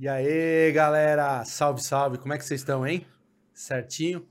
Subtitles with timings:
[0.00, 3.04] E aí, galera, salve, salve, como é que vocês estão, hein?
[3.52, 4.24] Certinho?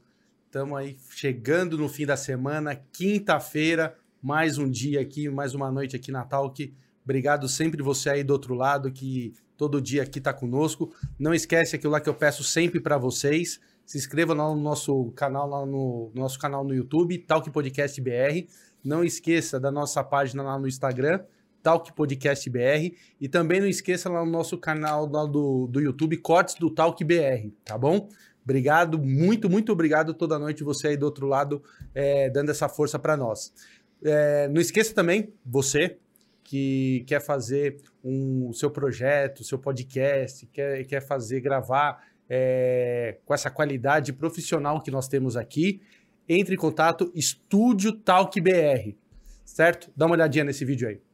[0.46, 5.94] Estamos aí chegando no fim da semana, quinta-feira, mais um dia aqui, mais uma noite
[5.94, 6.74] aqui na Talk.
[7.04, 10.96] Obrigado sempre você aí do outro lado que todo dia aqui tá conosco.
[11.20, 13.60] Não esquece aquilo lá que eu peço sempre para vocês.
[13.86, 18.00] Se inscreva lá no nosso canal, lá no, no nosso canal no YouTube, Talk Podcast
[18.00, 18.48] BR.
[18.82, 21.26] Não esqueça da nossa página lá no Instagram,
[21.68, 22.96] Talk Podcast BR.
[23.20, 27.04] E também não esqueça lá no nosso canal lá do, do YouTube, Cortes do Talk
[27.04, 28.08] BR, tá bom?
[28.42, 31.62] Obrigado, muito, muito obrigado toda noite você aí do outro lado,
[31.94, 33.54] é, dando essa força para nós.
[34.02, 35.98] É, não esqueça também, você
[36.42, 43.52] que quer fazer um seu projeto, seu podcast, quer, quer fazer, gravar é, com essa
[43.52, 45.82] qualidade profissional que nós temos aqui,
[46.30, 48.96] entre em contato Estúdio Talk BR,
[49.44, 49.92] certo?
[49.98, 51.07] Dá uma olhadinha nesse vídeo aí.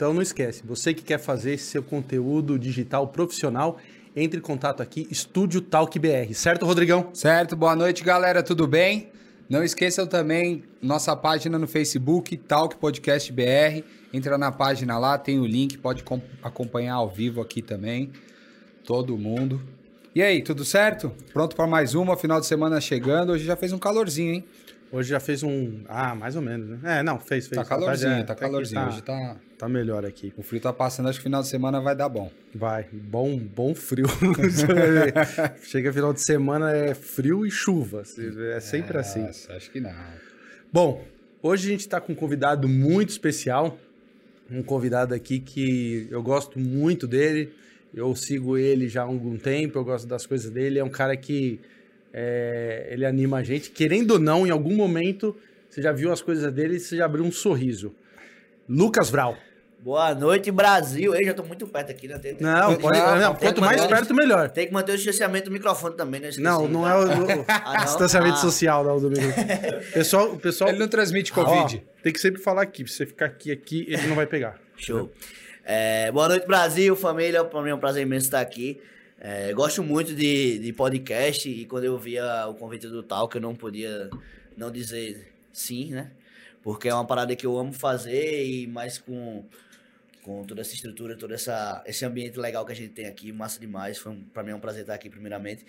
[0.00, 3.76] Então não esquece, você que quer fazer seu conteúdo digital profissional,
[4.16, 7.10] entre em contato aqui, Estúdio Talk BR, certo, Rodrigão?
[7.12, 9.10] Certo, boa noite, galera, tudo bem?
[9.46, 13.84] Não esqueçam também nossa página no Facebook, Talk Podcast BR.
[14.10, 18.10] Entra na página lá, tem o link, pode com- acompanhar ao vivo aqui também.
[18.86, 19.60] Todo mundo.
[20.14, 21.12] E aí, tudo certo?
[21.30, 23.32] Pronto para mais uma, final de semana chegando.
[23.32, 24.44] Hoje já fez um calorzinho, hein?
[24.92, 25.84] Hoje já fez um.
[25.88, 26.98] Ah, mais ou menos, né?
[26.98, 27.60] É, não, fez, fez.
[27.60, 28.80] Tá calorzinho, é, tá calorzinho.
[28.80, 29.36] Tá, Hoje tá.
[29.56, 30.32] tá melhor aqui.
[30.36, 32.30] O frio tá passando, acho que final de semana vai dar bom.
[32.52, 34.06] Vai, bom, bom frio.
[35.62, 38.02] Chega final de semana, é frio e chuva.
[38.56, 39.22] É sempre assim.
[39.22, 39.92] Nossa, acho que não.
[40.72, 41.04] Bom,
[41.40, 43.78] hoje a gente está com um convidado muito especial.
[44.50, 47.52] Um convidado aqui que eu gosto muito dele.
[47.94, 50.80] Eu sigo ele já há algum tempo, eu gosto das coisas dele.
[50.80, 51.60] É um cara que
[52.12, 53.70] é, ele anima a gente.
[53.70, 55.36] Querendo ou não, em algum momento,
[55.68, 57.94] você já viu as coisas dele e você já abriu um sorriso.
[58.68, 59.36] Lucas Vral.
[59.82, 61.14] Boa noite, Brasil.
[61.14, 62.18] Eu já tô muito perto aqui, né?
[62.18, 64.50] Tem, tem- Não, pode, Não, não, quanto mais perto, melhor.
[64.50, 66.28] Tem que manter o distanciamento do microfone também, né?
[66.28, 66.44] Esqueci.
[66.44, 67.08] Não, não é o,
[67.40, 68.40] o Ah, distanciamento Ah.
[68.42, 69.46] social, não, do microfone.
[69.94, 71.82] Pessoal, o pessoal Ele não transmite Ó, Covid.
[72.02, 72.86] tem que sempre falar aqui.
[72.86, 74.58] Se você ficar aqui, aqui, ele não vai pegar.
[74.76, 75.10] Show.
[75.64, 77.42] É, boa noite, Brasil, família.
[77.42, 78.78] Para mim é um prazer imenso estar aqui.
[79.22, 83.40] É, gosto muito de, de podcast e quando eu via o convite do Talk, eu
[83.42, 84.08] não podia
[84.56, 86.10] não dizer sim, né?
[86.62, 89.44] Porque é uma parada que eu amo fazer e mais com,
[90.22, 93.60] com toda essa estrutura, todo essa, esse ambiente legal que a gente tem aqui, massa
[93.60, 93.98] demais.
[93.98, 95.66] Foi um, para mim é um prazer estar aqui, primeiramente.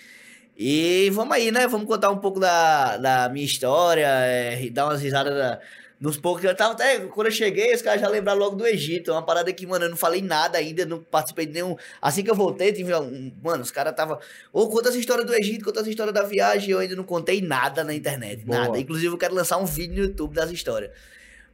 [0.58, 1.68] E vamos aí, né?
[1.68, 5.60] Vamos contar um pouco da, da minha história, é, dar umas risadas da-
[6.02, 6.44] nos poucos.
[6.44, 9.12] Eu tava até, quando eu cheguei, os caras já lembraram logo do Egito.
[9.12, 11.78] É uma parada que, mano, eu não falei nada ainda, não participei de nenhum.
[12.02, 13.32] Assim que eu voltei, tive um.
[13.42, 14.20] Mano, os caras tava.
[14.52, 16.72] Ô, conta essa história do Egito, conta essa história da viagem.
[16.72, 18.44] Eu ainda não contei nada na internet.
[18.44, 18.62] Boa.
[18.62, 18.80] Nada.
[18.80, 20.90] Inclusive, eu quero lançar um vídeo no YouTube das histórias.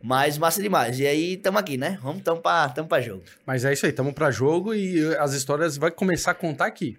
[0.02, 1.00] Mas massa demais.
[1.00, 1.98] E aí, tamo aqui, né?
[2.02, 3.24] Vamos, tamo pra, tamo pra jogo.
[3.46, 6.98] Mas é isso aí, estamos para jogo e as histórias vai começar a contar aqui.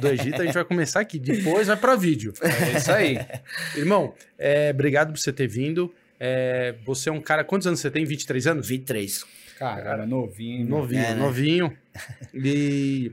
[0.00, 2.34] Do Egito a gente vai começar aqui, depois vai para vídeo.
[2.42, 3.18] É isso aí.
[3.76, 5.94] Irmão, é, obrigado por você ter vindo.
[6.26, 8.04] É, você é um cara, quantos anos você tem?
[8.06, 8.66] 23 anos?
[8.68, 9.26] 23.
[9.58, 10.66] Caramba, novinho.
[10.66, 11.14] Novinho, É, né?
[11.16, 11.76] novinho.
[12.34, 13.12] E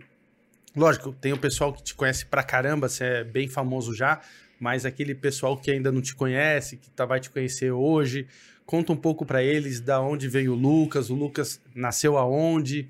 [0.75, 4.21] lógico, tem o pessoal que te conhece pra caramba, você é bem famoso já,
[4.59, 8.27] mas aquele pessoal que ainda não te conhece, que tá, vai te conhecer hoje,
[8.65, 12.87] conta um pouco pra eles da onde veio o Lucas, o Lucas nasceu aonde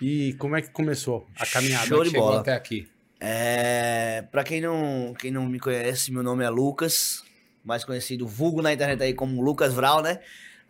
[0.00, 1.86] e como é que começou a caminhada.
[1.86, 2.40] Show de Chegou bola.
[2.40, 2.88] até aqui.
[3.20, 7.22] É, pra quem não, quem não me conhece, meu nome é Lucas,
[7.64, 10.18] mais conhecido vulgo na internet aí como Lucas Vral, né?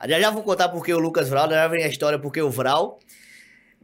[0.06, 2.98] Já já vou contar porque o Lucas Vral, já vem a história porque o Vral.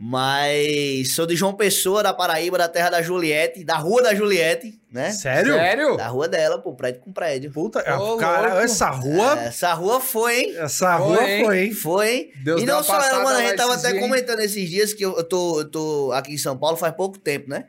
[0.00, 4.80] Mas sou de João Pessoa, da Paraíba, da terra da Juliette, da rua da Juliette,
[4.92, 5.10] né?
[5.10, 5.54] Sério?
[5.54, 5.96] Sério?
[5.96, 7.50] Da rua dela, pô, prédio com prédio.
[7.50, 8.62] Puta, Ô, cara, louco.
[8.62, 9.40] essa rua.
[9.40, 10.54] Essa rua foi, hein?
[10.56, 11.44] Essa Foi, rua hein?
[11.44, 11.72] foi, hein?
[11.72, 12.32] Foi, hein?
[12.44, 14.94] Deus e deu não só ela, mano, a gente tava até dias, comentando esses dias
[14.94, 17.64] que eu, eu tô, eu tô aqui em São Paulo faz pouco tempo, né?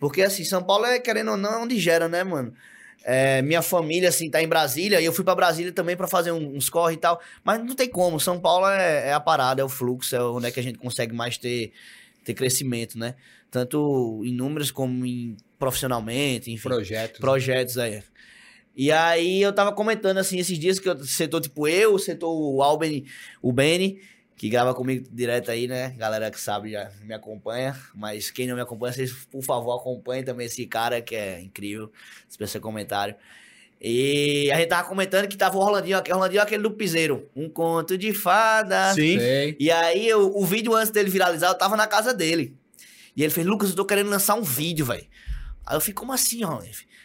[0.00, 2.52] Porque assim, São Paulo é, querendo ou não, é onde gera, né, mano?
[3.04, 6.32] É, minha família, assim, tá em Brasília, e eu fui pra Brasília também pra fazer
[6.32, 9.64] uns corre e tal, mas não tem como, São Paulo é, é a parada, é
[9.64, 11.72] o fluxo, é onde é que a gente consegue mais ter,
[12.24, 13.14] ter crescimento, né?
[13.50, 17.20] Tanto em números como em profissionalmente, enfim Projetos.
[17.20, 18.02] projetos aí.
[18.76, 22.30] E aí eu tava comentando assim esses dias que eu setor tipo eu, o setor
[22.30, 23.04] o Albany,
[23.42, 24.00] o Benny,
[24.38, 25.94] que grava comigo direto aí, né?
[25.98, 30.22] Galera que sabe já me acompanha, mas quem não me acompanha, vocês por favor acompanhem
[30.24, 31.90] também esse cara que é incrível,
[32.28, 33.16] dispensa comentário.
[33.80, 37.28] E a gente tava comentando que tava o Rolandinho, o Rolandinho é aquele do piseiro,
[37.34, 38.94] um conto de fada.
[38.94, 39.18] Sim.
[39.18, 39.56] Sei.
[39.58, 42.56] E aí, eu- o vídeo antes dele viralizar, eu tava na casa dele.
[43.16, 45.04] E ele fez, Lucas, eu tô querendo lançar um vídeo, velho.
[45.68, 46.62] Aí eu fiquei, como assim, ó?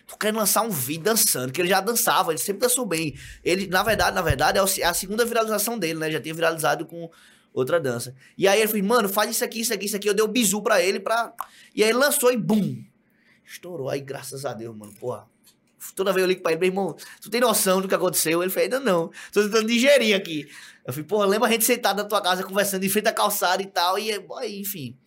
[0.08, 3.14] Tô querendo lançar um vídeo dançando, que ele já dançava, ele sempre dançou bem.
[3.44, 6.10] Ele, na verdade, na verdade, é é a segunda viralização dele, né?
[6.10, 7.12] Já tinha viralizado com
[7.54, 8.16] outra dança.
[8.38, 10.08] E aí ele fez, mano, faz isso aqui, isso aqui, isso aqui.
[10.08, 11.34] Eu dei o bizu pra ele pra.
[11.76, 12.82] E aí ele lançou e bum!
[13.46, 13.90] Estourou.
[13.90, 15.28] Aí, graças a Deus, mano, porra.
[15.94, 18.42] Toda vez eu ligo pra ele, meu irmão, tu tem noção do que aconteceu?
[18.42, 19.12] Ele fez, ainda não.
[19.34, 20.50] Tô tentando digerir aqui.
[20.86, 23.62] Eu falei, porra, lembra a gente sentado na tua casa conversando em frente à calçada
[23.62, 24.98] e tal, e aí, enfim.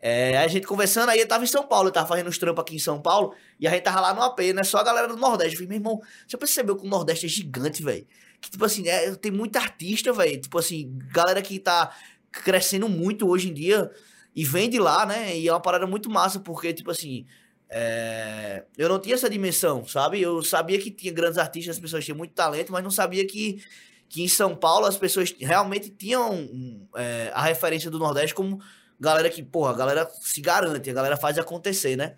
[0.00, 2.62] É, a gente conversando, aí eu tava em São Paulo, eu tava fazendo uns trampos
[2.62, 4.62] aqui em São Paulo, e a gente tava lá no AP, né?
[4.62, 5.54] Só a galera do Nordeste.
[5.54, 8.06] Eu falei, meu irmão, você percebeu que o Nordeste é gigante, velho?
[8.40, 10.40] Que, tipo assim, é, tem muita artista, velho.
[10.40, 11.94] Tipo assim, galera que tá
[12.30, 13.90] crescendo muito hoje em dia
[14.34, 15.36] e vem de lá, né?
[15.36, 17.26] E é uma parada muito massa, porque, tipo assim,
[17.68, 20.20] é, eu não tinha essa dimensão, sabe?
[20.20, 23.62] Eu sabia que tinha grandes artistas, as pessoas tinham muito talento, mas não sabia que,
[24.08, 28.60] que em São Paulo as pessoas realmente tinham é, a referência do Nordeste como
[28.98, 32.14] galera que, porra, a galera se garante, a galera faz acontecer, né?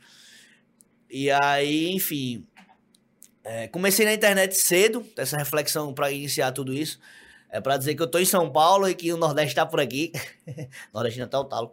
[1.11, 2.47] E aí, enfim,
[3.45, 6.99] é, comecei na internet cedo, essa reflexão para iniciar tudo isso.
[7.51, 9.81] É para dizer que eu tô em São Paulo e que o Nordeste tá por
[9.81, 10.13] aqui.
[10.93, 11.73] Nordeste tá o talo.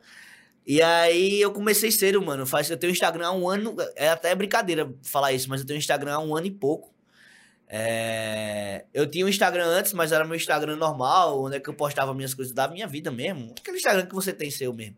[0.65, 2.45] E aí eu comecei cedo, mano.
[2.45, 3.75] Faz, eu tenho Instagram há um ano.
[3.95, 6.94] É até brincadeira falar isso, mas eu tenho Instagram há um ano e pouco.
[7.77, 11.73] É, eu tinha um Instagram antes, mas era meu Instagram normal, onde é que eu
[11.73, 13.53] postava minhas coisas da minha vida mesmo.
[13.59, 14.95] Aquele Instagram que você tem seu mesmo.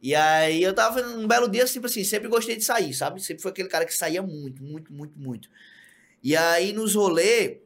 [0.00, 3.22] E aí eu tava um belo dia, tipo assim, sempre gostei de sair, sabe?
[3.22, 5.50] Sempre foi aquele cara que saía muito, muito, muito, muito.
[6.22, 7.58] E aí nos rolês,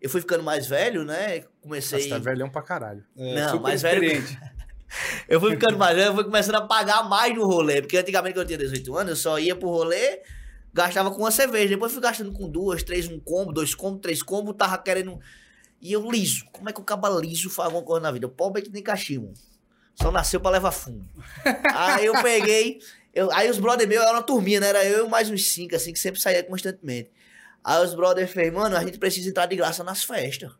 [0.00, 1.42] eu fui ficando mais velho, né?
[1.60, 2.02] Comecei.
[2.02, 3.04] Você tá velhão pra caralho.
[3.18, 4.22] É, Não, super mas velho-.
[5.28, 7.80] Eu fui ficando mais velho, eu fui começando a pagar mais no rolê.
[7.80, 10.20] Porque antigamente, quando eu tinha 18 anos, eu só ia pro rolê,
[10.72, 11.68] gastava com uma cerveja.
[11.68, 15.18] Depois fui gastando com duas, três, um combo, dois combos, três combos, tava querendo.
[15.80, 16.44] E eu liso.
[16.52, 18.26] Como é que o caba liso faz alguma coisa na vida?
[18.26, 19.32] O pobre é que nem cachimbo.
[19.94, 21.06] Só nasceu pra levar fumo.
[21.74, 22.80] aí eu peguei.
[23.14, 24.68] eu- aí os brother meus eram uma turminha, né?
[24.68, 27.10] Era eu e mais uns cinco, assim, que sempre saía constantemente.
[27.62, 30.50] Aí os brothers fez, mano, a gente precisa entrar de graça nas festas.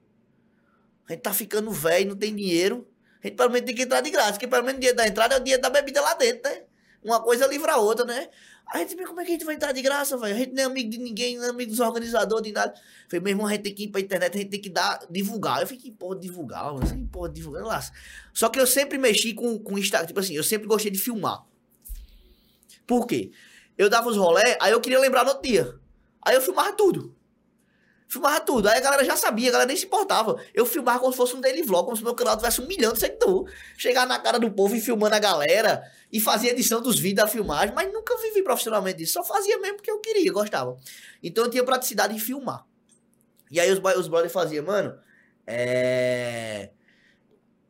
[1.09, 2.87] A gente tá ficando velho, não tem dinheiro.
[3.23, 5.07] A gente pelo menos tem que entrar de graça, porque pelo menos o dinheiro da
[5.07, 6.63] entrada é o dinheiro da bebida lá dentro, né?
[7.03, 8.29] Uma coisa livra a outra, né?
[8.73, 10.35] A gente, "Mas como é que a gente vai entrar de graça, velho?
[10.35, 12.73] A gente não é amigo de ninguém, não é amigo dos organizadores, de nada.
[13.09, 15.05] Falei, meu irmão, a gente tem que ir pra internet, a gente tem que dar,
[15.11, 15.61] divulgar.
[15.61, 16.87] Eu fiquei, que porra, divulgar, mano?
[16.87, 17.81] Que porra, divulgar, lá.
[18.33, 21.45] Só que eu sempre mexi com, com Instagram, tipo assim, eu sempre gostei de filmar.
[22.87, 23.33] Por quê?
[23.77, 25.75] Eu dava os rolé, aí eu queria lembrar no outro dia.
[26.23, 27.17] Aí eu filmava tudo.
[28.11, 28.69] Filmava tudo.
[28.69, 30.37] Aí a galera já sabia, a galera nem se importava.
[30.53, 32.93] Eu filmava como se fosse um daily vlog, como se meu canal tivesse um milhão
[32.93, 33.55] de seguidores.
[33.79, 37.29] Chegar na cara do povo e filmando a galera e fazia edição dos vídeos da
[37.29, 39.13] filmagem, mas nunca vivi profissionalmente disso.
[39.13, 40.77] Só fazia mesmo porque eu queria, gostava.
[41.23, 42.67] Então eu tinha praticidade em filmar.
[43.49, 44.99] E aí os, os brothers faziam, mano,
[45.47, 46.71] é.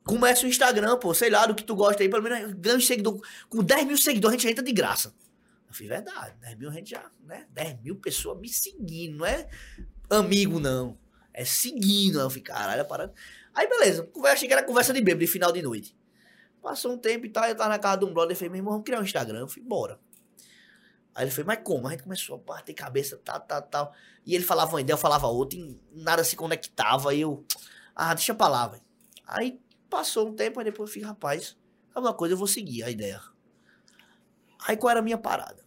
[0.05, 3.21] Começa o Instagram, pô, sei lá, do que tu gosta aí, pelo menos ganha seguidor.
[3.51, 5.15] Com 10 mil seguidores a gente entra de graça.
[5.69, 7.47] Eu falei, verdade, 10 mil a gente já, né?
[7.51, 9.47] 10 mil pessoas me seguindo, não é
[10.11, 10.99] amigo, não.
[11.33, 12.21] É seguindo.
[12.21, 13.15] Eu falei, caralho, a parada.
[13.55, 15.97] Aí beleza, achei que era conversa de bêbado de final de noite.
[16.63, 18.59] Passou um tempo e tal, eu tava na casa de um brother, ele falei, meu
[18.59, 19.41] irmão, vamos criar um Instagram.
[19.41, 19.99] Eu falei, bora.
[21.15, 21.89] Aí ele falou, mas como?
[21.89, 23.95] A gente começou a bater cabeça, tal, tal, tal.
[24.25, 27.11] E ele falava uma ideia, eu falava outra, e nada se conectava.
[27.11, 27.45] Aí eu,
[27.97, 28.83] ah, deixa pra lá, velho.
[29.27, 31.57] Aí passou um tempo, aí depois eu falei, rapaz,
[31.93, 33.21] sabe uma coisa, eu vou seguir a ideia.
[34.67, 35.65] Aí qual era a minha parada?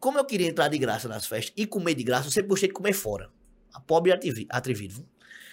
[0.00, 2.68] Como eu queria entrar de graça nas festas e comer de graça, eu sempre gostei
[2.68, 3.30] de comer fora.
[3.72, 4.94] A pobre atrevi- atrevido.
[4.94, 5.06] viu?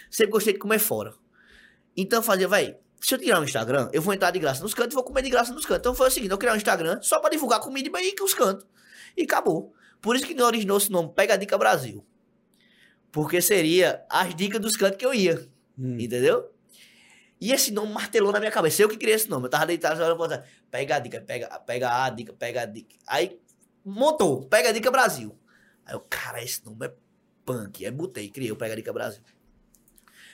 [0.09, 1.13] Sempre gostei de comer fora.
[1.95, 4.73] Então eu fazia, velho, se eu tirar um Instagram, eu vou entrar de graça nos
[4.73, 5.79] cantos e vou comer de graça nos cantos.
[5.81, 8.33] Então foi o seguinte, eu criar um Instagram só pra divulgar comida e que os
[8.33, 8.65] cantos.
[9.17, 9.73] E acabou.
[10.01, 12.05] Por isso que originou esse nome Pega a Dica Brasil.
[13.11, 15.47] Porque seria as dicas dos cantos que eu ia.
[15.77, 15.97] Hum.
[15.99, 16.51] Entendeu?
[17.39, 18.81] E esse nome martelou na minha cabeça.
[18.81, 19.45] Eu que criei esse nome.
[19.45, 19.99] Eu tava deitado.
[20.71, 22.95] Pega a dica, pega, pega a dica, pega a dica.
[23.07, 23.39] Aí
[23.88, 25.38] montou, pega dica Brasil.
[25.86, 26.94] Aí eu, cara, esse nome é
[27.46, 27.86] punk.
[27.86, 29.22] Aí botei, criei o Pega Dica Brasil.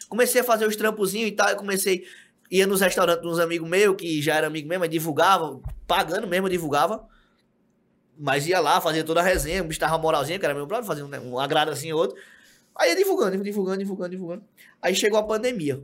[0.10, 1.50] Comecei a fazer os trampozinhos e tal.
[1.50, 2.06] Eu comecei,
[2.50, 6.50] ia nos restaurantes dos amigos meus, que já era amigo mesmo, mas divulgava, pagando mesmo,
[6.50, 7.08] divulgava.
[8.18, 10.86] Mas ia lá, fazia toda a resenha, o bicho tava moralzinha, que era meu brother,
[10.86, 12.18] fazia um, um agrado assim e outro.
[12.76, 14.44] Aí ia divulgando, divulgando, divulgando, divulgando.
[14.82, 15.84] Aí chegou a pandemia.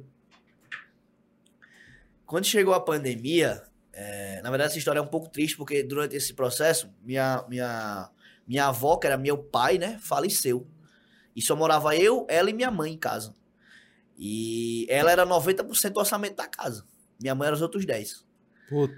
[2.25, 3.63] Quando chegou a pandemia,
[4.01, 8.09] é, na verdade essa história é um pouco triste, porque durante esse processo, minha, minha,
[8.47, 10.65] minha avó, que era meu pai, né, faleceu.
[11.35, 13.35] E só morava eu, ela e minha mãe em casa.
[14.17, 16.85] E ela era 90% do orçamento da casa.
[17.19, 18.25] Minha mãe era os outros 10.
[18.69, 18.95] Putz.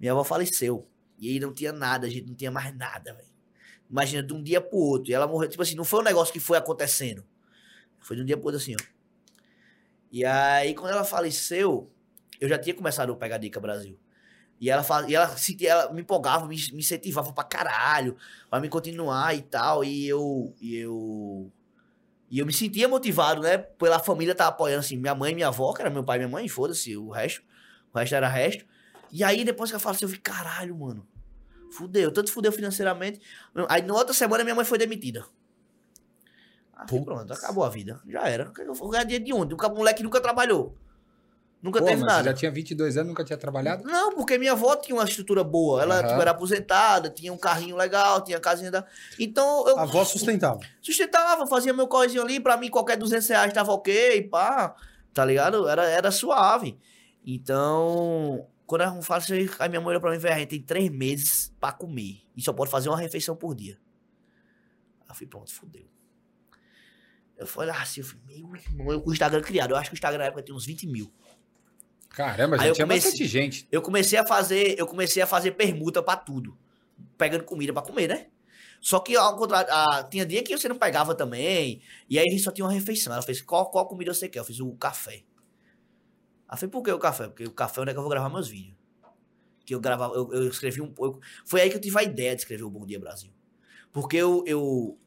[0.00, 0.88] Minha avó faleceu.
[1.18, 3.32] E aí não tinha nada, a gente não tinha mais nada, velho.
[3.88, 5.12] Imagina, de um dia pro outro.
[5.12, 5.48] E ela morreu.
[5.48, 7.24] Tipo assim, não foi um negócio que foi acontecendo.
[8.00, 8.84] Foi de um dia pro outro assim, ó.
[10.10, 11.92] E aí, quando ela faleceu,
[12.40, 13.98] eu já tinha começado o Pega Dica Brasil.
[14.60, 18.16] E ela, faz, e ela, se- ela me empolgava, me, me incentivava pra caralho,
[18.48, 19.82] pra me continuar e tal.
[19.84, 20.54] E eu.
[20.60, 21.50] E eu.
[22.30, 23.58] E eu me sentia motivado, né?
[23.58, 26.20] Pela família tá apoiando, assim, minha mãe e minha avó, que era meu pai e
[26.20, 27.42] minha mãe, foda-se, o resto.
[27.92, 28.64] O resto era resto.
[29.10, 31.06] E aí, depois que ela falou assim, eu vi, caralho, mano.
[31.76, 33.20] Fudeu, tanto fudeu financeiramente.
[33.68, 35.26] Aí, na outra semana, minha mãe foi demitida.
[36.74, 38.00] Aí, pronto, acabou a vida.
[38.06, 38.50] Já era.
[38.58, 39.54] Eu vou ganhar dinheiro de onde?
[39.54, 40.76] Um moleque nunca trabalhou.
[41.62, 42.24] Nunca Pô, teve nada.
[42.24, 43.84] já tinha 22 anos, nunca tinha trabalhado?
[43.84, 45.80] Não, porque minha avó tinha uma estrutura boa.
[45.80, 46.08] Ela Aham.
[46.08, 48.84] tipo, era aposentada, tinha um carrinho legal, tinha a casinha da.
[49.16, 50.58] Então eu A avó sustentava.
[50.80, 54.74] sustentava, fazia meu correzinho ali, pra mim qualquer 200 reais tava ok, pá,
[55.14, 55.68] tá ligado?
[55.68, 56.76] Era, era suave.
[57.24, 60.62] Então, quando eu faço aí minha mãe olhou pra mim e falou, "A gente tem
[60.62, 63.78] três meses pra comer e só pode fazer uma refeição por dia.
[65.02, 65.86] Aí eu falei, pronto, fudeu.
[67.36, 69.94] Eu falei assim, eu falei, meu irmão, eu com o Instagram criado, eu acho que
[69.94, 71.12] o Instagram na época tinha uns 20 mil.
[72.12, 73.68] Caramba, já tinha comecei- bastante gente.
[73.72, 76.56] Eu comecei a fazer, eu comecei a fazer permuta pra tudo.
[77.16, 78.26] Pegando comida pra comer, né?
[78.80, 81.80] Só que ao contrário, ah, tinha dia que você não pegava também.
[82.10, 83.12] E aí a gente só tinha uma refeição.
[83.12, 84.40] Ela fez, qual, qual comida você quer?
[84.40, 85.22] Eu fiz o café.
[86.48, 87.28] Ela fez, por que o café?
[87.28, 88.76] Porque o café é onde é que eu vou gravar meus vídeos.
[89.64, 91.20] Que eu gravava, eu, eu escrevi um pouco.
[91.46, 93.30] Foi aí que eu tive a ideia de escrever o Bom Dia Brasil.
[93.92, 94.98] Porque eu, eu,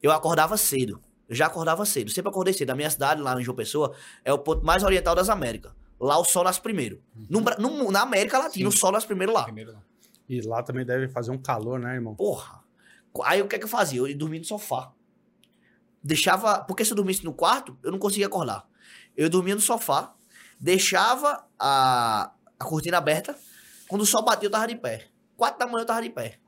[0.00, 1.00] eu acordava cedo.
[1.28, 2.10] Eu já acordava cedo.
[2.10, 2.70] Sempre acordei cedo.
[2.70, 3.94] A minha cidade, lá em João Pessoa,
[4.24, 5.72] é o ponto mais oriental das Américas.
[6.04, 7.02] Lá o sol nasce primeiro.
[7.30, 8.76] No Bra- no- na América Latina, Sim.
[8.76, 9.44] o sol nasce primeiro lá.
[9.44, 9.82] Primeiro lá.
[10.28, 12.14] E lá também deve fazer um calor, né, irmão?
[12.14, 12.62] Porra.
[13.24, 14.00] Aí o que é que eu fazia?
[14.00, 14.92] Eu ia dormir no sofá.
[16.02, 16.60] Deixava.
[16.64, 18.66] Porque se eu dormisse no quarto, eu não conseguia acordar.
[19.16, 20.14] Eu dormia no sofá,
[20.60, 23.36] deixava a, a cortina aberta.
[23.88, 25.06] Quando o sol batia, eu tava de pé.
[25.36, 26.38] Quatro da manhã eu tava de pé.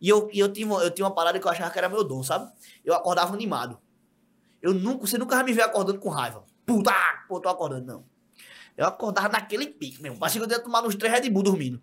[0.00, 1.88] E eu, e eu, tinha, uma- eu tinha uma parada que eu achava que era
[1.88, 2.50] meu dom, sabe?
[2.84, 3.78] Eu acordava animado.
[4.60, 6.44] Eu nunca, você nunca vai me ver acordando com raiva.
[6.66, 6.92] Puta,
[7.28, 8.04] pô, tô acordando, não.
[8.78, 10.20] Eu acordava naquele pique mesmo.
[10.20, 11.82] Parecia que eu ia tomar uns três Red Bull dormindo.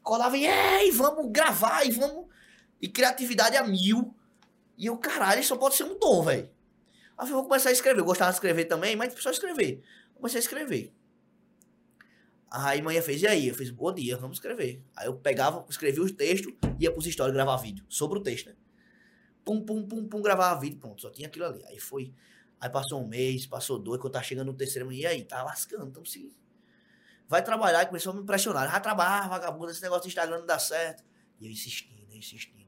[0.00, 2.26] Acordava e, ei, vamos gravar e vamos.
[2.82, 4.12] E criatividade a mil.
[4.76, 6.50] E eu, caralho, só pode ser um dom, velho.
[7.16, 8.00] Aí eu vou começar a escrever.
[8.00, 9.80] Eu gostava de escrever também, mas só escrever.
[10.12, 10.92] Comecei a escrever.
[12.50, 13.46] Aí manhã fez, e aí?
[13.46, 14.82] Eu fiz, bom dia, vamos escrever.
[14.96, 17.84] Aí eu pegava, escrevia os textos, ia pros stories gravar vídeo.
[17.88, 18.56] Sobre o texto, né?
[19.44, 21.64] Pum, pum, pum, pum, gravava vídeo, pronto, só tinha aquilo ali.
[21.66, 22.12] Aí foi.
[22.60, 25.24] Aí passou um mês, passou dois, quando tava chegando no terceiro, e aí?
[25.24, 26.36] Tá lascando, então se.
[27.28, 28.70] Vai trabalhar, e começou a me impressionar.
[28.70, 31.04] Já trabalha, vagabundo, esse negócio do Instagram não dá certo.
[31.38, 32.66] E eu insistindo, eu insistindo.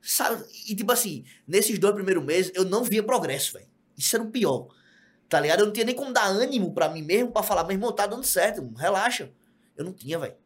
[0.00, 0.44] Sabe?
[0.68, 3.68] E tipo assim, nesses dois primeiros meses, eu não via progresso, velho.
[3.98, 4.68] Isso era o pior.
[5.28, 5.60] Tá ligado?
[5.60, 8.06] Eu não tinha nem como dar ânimo pra mim mesmo pra falar, meu irmão, tá
[8.06, 9.30] dando certo, relaxa.
[9.76, 10.36] Eu não tinha, velho.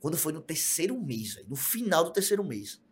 [0.00, 2.82] Quando foi no terceiro mês, velho, no final do terceiro mês.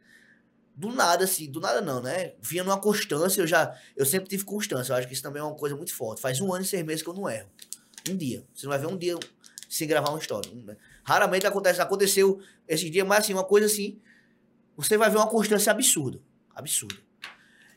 [0.74, 2.32] Do nada, assim, do nada não, né?
[2.40, 3.78] Vinha numa constância, eu já.
[3.94, 6.20] Eu sempre tive constância, eu acho que isso também é uma coisa muito forte.
[6.20, 7.48] Faz um ano e seis meses que eu não erro.
[8.08, 8.44] Um dia.
[8.54, 9.14] Você não vai ver um dia
[9.68, 10.50] sem gravar uma história.
[10.50, 10.74] Um-
[11.04, 11.80] Raramente acontece.
[11.80, 14.00] Aconteceu esses dias, mas assim, uma coisa assim.
[14.76, 16.20] Você vai ver uma constância absurda.
[16.54, 16.96] Absurda.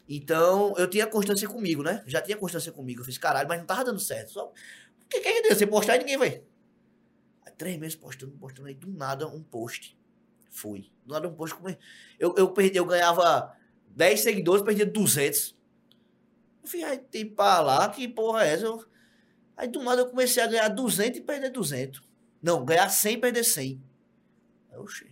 [0.08, 2.04] Então, eu tinha constância comigo, né?
[2.08, 3.02] Já tinha constância comigo.
[3.02, 4.32] Eu fiz, caralho, mas não tava dando certo.
[4.32, 4.46] Só...
[4.48, 4.54] O
[5.10, 5.56] que que é que deu?
[5.58, 6.44] Você postar e ninguém vê.
[7.46, 9.98] Aí, três meses postando, postando aí, do nada um post.
[10.56, 10.90] Foi.
[11.06, 11.56] Do nada um post.
[12.18, 13.54] Eu, eu, perdi, eu ganhava
[13.90, 15.54] 10 seguidores, perdia 200.
[16.64, 18.66] Eu falei, ai, tem pra lá, que porra é essa?
[18.66, 18.86] Eu-
[19.58, 22.02] Aí do nada eu comecei a ganhar 200 e perder 200.
[22.42, 23.82] Não, ganhar 100 e perder 100.
[24.72, 25.08] Aí, oxê.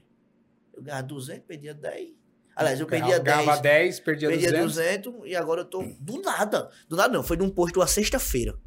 [0.74, 2.14] Eu ganhava 200, perdia 10.
[2.56, 3.38] Aliás, eu perdia 10.
[3.46, 4.74] Ganhava 10, perdia, Perdia 200.
[4.76, 5.84] 200 e agora eu tô.
[6.00, 6.70] Do nada.
[6.90, 7.24] Do nada não.
[7.24, 8.58] Foi num posto uma sexta-feira.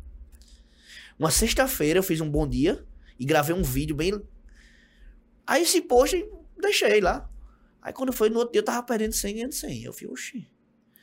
[1.18, 2.84] Uma sexta-feira eu fiz um bom dia
[3.18, 4.12] e gravei um vídeo bem.
[5.46, 7.28] Aí esse post eu deixei lá.
[7.82, 9.84] Aí quando foi no outro dia eu tava perdendo 100, ganhando 100.
[9.84, 10.48] Eu falei, oxi,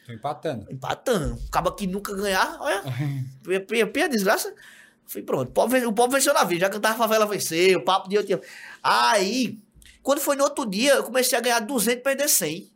[0.05, 0.69] Tô empatando.
[0.69, 1.39] empatando.
[1.47, 2.83] Acaba que nunca ganhar, olha.
[3.93, 4.53] Pia, desgraça.
[5.05, 5.49] Fui pronto.
[5.49, 8.09] O pobre, o pobre venceu na vida, já que eu tava favela venceu, o papo
[8.09, 8.41] de eu tinha.
[8.81, 9.59] Aí,
[10.01, 12.71] quando foi no outro dia, eu comecei a ganhar 200 e perder 100.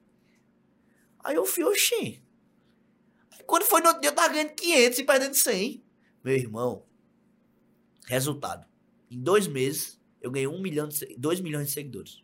[1.23, 2.21] Aí eu fui, oxi.
[3.31, 5.83] Aí quando foi no outro dia, eu tava ganhando 500 e perdendo 100.
[6.23, 6.83] Meu irmão,
[8.05, 8.65] resultado.
[9.09, 12.21] Em dois meses, eu ganhei um milhão de, 2 milhões de seguidores.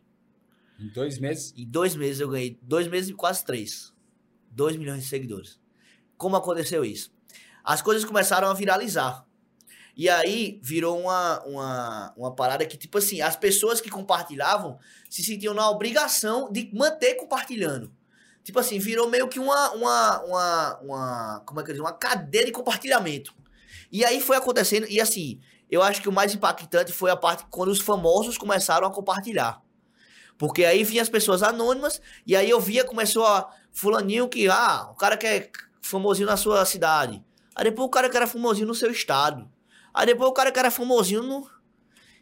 [0.78, 1.54] Em dois meses?
[1.56, 3.94] Em dois meses eu ganhei, dois meses e quase três.
[4.54, 5.58] 2 milhões de seguidores.
[6.16, 7.12] Como aconteceu isso?
[7.62, 9.26] As coisas começaram a viralizar.
[9.96, 14.78] E aí virou uma, uma, uma parada que, tipo assim, as pessoas que compartilhavam
[15.08, 17.92] se sentiam na obrigação de manter compartilhando.
[18.42, 21.80] Tipo assim, virou meio que uma, uma, uma, uma como é que eu diz?
[21.80, 23.34] Uma cadeia de compartilhamento.
[23.90, 25.40] E aí foi acontecendo, e assim,
[25.70, 29.63] eu acho que o mais impactante foi a parte quando os famosos começaram a compartilhar.
[30.36, 33.50] Porque aí vinha as pessoas anônimas, e aí eu via, começou a.
[33.74, 35.50] Fulaninho que, ah, o cara que é
[35.82, 37.22] famosinho na sua cidade.
[37.56, 39.50] Aí depois o cara que era famosinho no seu estado.
[39.92, 41.50] Aí depois o cara que era famosinho no.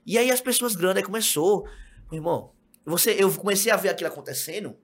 [0.04, 1.64] E aí as pessoas grandes aí começou.
[2.10, 2.52] Meu irmão,
[2.84, 4.76] você, eu comecei a ver aquilo acontecendo.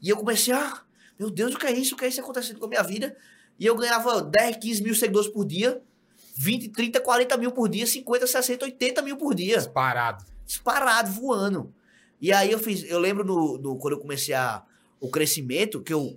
[0.00, 0.82] E eu comecei a.
[1.18, 1.94] Meu Deus, o que é isso?
[1.94, 3.16] O que é isso acontecendo com a minha vida?
[3.58, 5.82] E eu ganhava 10, 15 mil seguidores por dia.
[6.36, 9.58] 20, 30, 40 mil por dia, 50, 60, 80 mil por dia.
[9.58, 10.24] Disparado.
[10.46, 11.74] Disparado, voando.
[12.22, 14.62] E aí eu fiz, eu lembro no, no, quando eu comecei a,
[15.00, 16.16] o crescimento, que eu.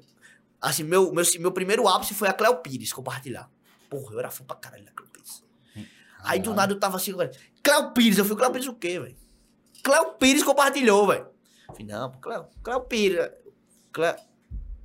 [0.61, 3.49] Assim, meu, meu, meu primeiro ápice foi a Cléo Pires compartilhar.
[3.89, 5.43] Porra, eu era fã pra caralho da Cléo Pires.
[6.23, 7.11] Aí do nada eu tava assim,
[7.63, 9.17] Cléo Pires, eu fui, Cléo Pires o quê, velho?
[9.81, 11.27] Cléo Pires compartilhou, velho.
[11.65, 13.31] Falei, não, Cléo, Cléo Pires.
[13.91, 14.15] Cléo,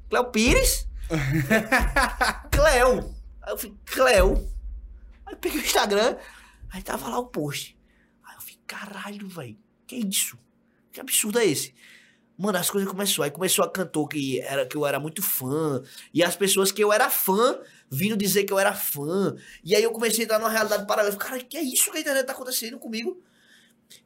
[0.08, 0.88] Cléo Pires?
[2.50, 3.14] Cléo.
[3.42, 4.50] Aí eu falei, Cléo.
[5.26, 6.16] Aí peguei o Instagram,
[6.70, 7.78] aí tava lá o post.
[8.24, 10.38] Aí eu falei, caralho, velho, que isso?
[10.92, 11.74] Que absurdo é esse?
[12.36, 13.22] Mano, as coisas começou.
[13.22, 15.82] Aí começou a cantor que, era, que eu era muito fã.
[16.12, 19.36] E as pessoas que eu era fã vindo dizer que eu era fã.
[19.62, 21.14] E aí eu comecei a entrar numa realidade paralela.
[21.16, 23.22] Cara, que é isso que a internet tá acontecendo comigo?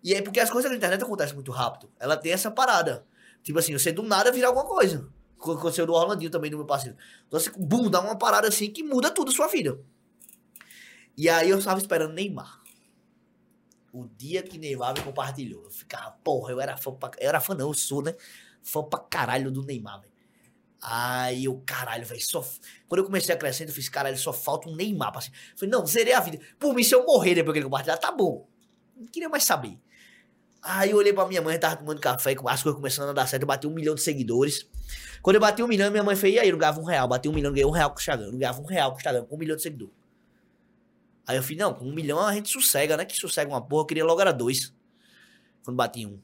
[0.02, 1.90] E aí, porque as coisas da internet acontecem muito rápido.
[2.00, 3.06] Ela tem essa parada.
[3.42, 5.08] Tipo assim, você do nada vira alguma coisa.
[5.38, 6.96] Aconteceu do Orlandinho também, do meu parceiro.
[7.28, 9.78] Então, você, bum, dá uma parada assim que muda tudo a sua vida.
[11.16, 12.63] E aí eu estava esperando Neymar.
[13.95, 17.41] O dia que Neymar me compartilhou, eu ficava, porra, eu era fã pra, Eu era
[17.41, 18.13] fã, não, eu sou, né?
[18.61, 20.13] Fã pra caralho do Neymar, velho.
[20.83, 22.45] Aí eu, caralho, velho, só.
[22.89, 25.13] Quando eu comecei a crescer, eu fiz, caralho, só falta um Neymar.
[25.13, 25.21] Pra...
[25.21, 26.41] Falei, não, zerei a vida.
[26.59, 28.49] Por mim, se eu morrer depois que ele compartilhar, tá bom.
[28.97, 29.78] Não queria mais saber.
[30.61, 33.43] Aí eu olhei pra minha mãe, tava tomando café, as coisas começando a dar certo,
[33.45, 34.67] eu bati um milhão de seguidores.
[35.23, 37.07] Quando eu bati um milhão, minha mãe fez, e aí, eu não ganhava um real,
[37.07, 38.99] bati um milhão, ganhei um real com o Instagram, não ganhava um real com o
[38.99, 40.03] Instagram, um milhão de seguidores.
[41.26, 43.04] Aí eu falei, não, com um milhão a gente sossega, né?
[43.04, 44.73] Que sossega uma porra, eu queria logo era dois.
[45.65, 46.21] Quando bati um.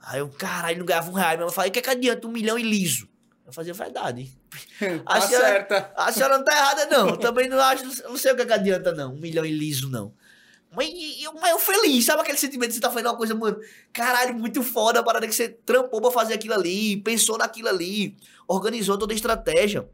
[0.00, 1.30] Aí eu, caralho, não ganhava um real.
[1.30, 3.08] Minha mãe falou, o que é que adianta um milhão e liso?
[3.46, 4.30] Eu fazia verdade.
[5.04, 5.92] tá senhora, certa.
[5.96, 7.16] A senhora não tá errada, não.
[7.18, 9.14] Também não acho, não sei o que, é que adianta, não.
[9.14, 10.12] Um milhão e liso, não.
[10.74, 10.90] Mas
[11.22, 13.60] eu, mas eu feliz, sabe aquele sentimento de você tá fazendo uma coisa, mano,
[13.92, 18.16] caralho, muito foda, a parada que você trampou pra fazer aquilo ali, pensou naquilo ali,
[18.48, 19.86] organizou toda a estratégia.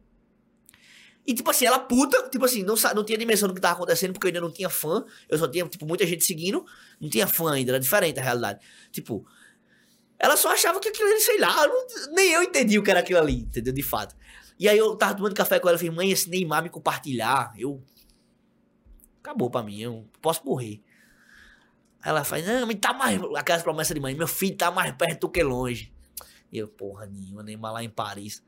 [1.29, 4.14] E, tipo assim, ela puta, tipo assim, não, não tinha dimensão do que tava acontecendo,
[4.14, 5.05] porque eu ainda não tinha fã.
[5.29, 6.64] Eu só tinha, tipo, muita gente seguindo.
[6.99, 8.61] Não tinha fã ainda, era diferente a realidade.
[8.91, 9.27] Tipo,
[10.19, 13.01] ela só achava que aquilo ali, sei lá, não, nem eu entendi o que era
[13.01, 13.75] aquilo ali, entendeu?
[13.75, 14.17] De fato.
[14.59, 17.53] E aí eu tava tomando café com ela, eu falei, mãe, esse Neymar me compartilhar,
[17.59, 17.85] eu.
[19.21, 20.81] Acabou pra mim, eu posso morrer.
[22.01, 23.21] Aí ela faz, não, tá mais.
[23.37, 25.93] Aquelas promessas de mãe, meu filho tá mais perto do que longe.
[26.51, 28.43] E eu, porra nenhuma, Neymar lá em Paris.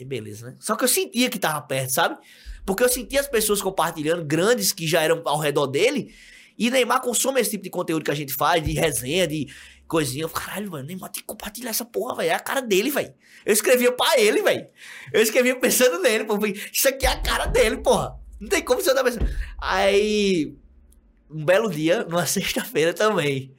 [0.00, 0.56] Aí beleza, né?
[0.58, 2.16] Só que eu sentia que tava perto, sabe?
[2.64, 6.14] Porque eu sentia as pessoas compartilhando, grandes que já eram ao redor dele.
[6.58, 9.48] E Neymar consome esse tipo de conteúdo que a gente faz, de resenha, de
[9.86, 10.24] coisinha.
[10.24, 12.30] Eu, caralho, mano, Neymar tem que compartilhar essa porra, velho.
[12.30, 13.12] É a cara dele, velho.
[13.44, 14.66] Eu escrevia pra ele, velho.
[15.12, 16.38] Eu escrevia pensando nele, pô.
[16.72, 18.18] Isso aqui é a cara dele, porra.
[18.38, 19.28] Não tem como você dar pensando.
[19.58, 20.54] Aí,
[21.30, 23.54] um belo dia, numa sexta-feira também.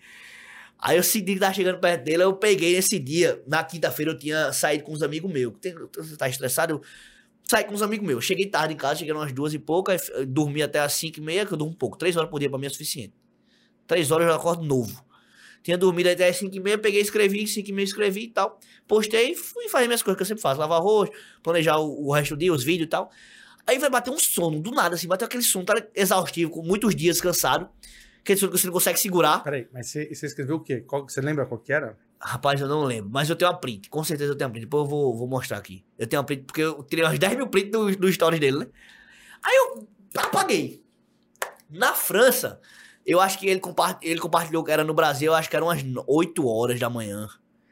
[0.82, 4.18] Aí eu senti que tava chegando perto dele, eu peguei esse dia, na quinta-feira eu
[4.18, 5.54] tinha saído com uns amigos meus.
[5.96, 6.74] Você tá estressado?
[6.74, 6.82] Eu
[7.44, 8.26] saí com uns amigos meus.
[8.26, 9.92] Cheguei tarde em casa, cheguei umas duas e pouco,
[10.28, 11.98] dormi até as cinco e meia, que eu durmo um pouco.
[11.98, 13.14] Três horas por dia pra mim é suficiente.
[13.86, 15.06] Três horas eu acordo novo.
[15.62, 18.60] Tinha dormido até as cinco e meia, peguei, escrevi, cinco e meia escrevi e tal.
[18.88, 20.60] Postei e fui fazer minhas coisas que eu sempre faço.
[20.60, 21.12] Lavar arroz,
[21.44, 23.12] planejar o, o resto do dia, os vídeos e tal.
[23.68, 26.96] Aí vai bater um sono, do nada, assim, bateu aquele sono, tá exaustivo, com muitos
[26.96, 27.70] dias cansado
[28.24, 29.44] que você não consegue segurar.
[29.44, 30.82] Peraí, mas você, você escreveu o quê?
[30.82, 31.98] Qual, você lembra qual que era?
[32.20, 34.66] Rapaz, eu não lembro, mas eu tenho uma print, com certeza eu tenho uma print.
[34.66, 35.84] Depois eu vou, vou mostrar aqui.
[35.98, 38.60] Eu tenho uma print, porque eu tirei umas 10 mil prints dos do stories dele,
[38.60, 38.68] né?
[39.44, 40.84] Aí eu apaguei.
[41.70, 42.60] Na França,
[43.06, 43.62] eu acho que ele,
[44.02, 47.28] ele compartilhou que era no Brasil, eu acho que eram umas 8 horas da manhã.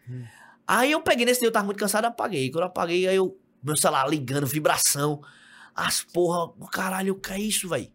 [0.10, 0.24] Hum.
[0.68, 2.50] Aí eu peguei nesse dia, eu tava muito cansado, apaguei.
[2.50, 5.22] Quando eu apaguei, aí eu, meu celular ligando, vibração.
[5.76, 7.92] As porra, caralho, o que é isso, velho?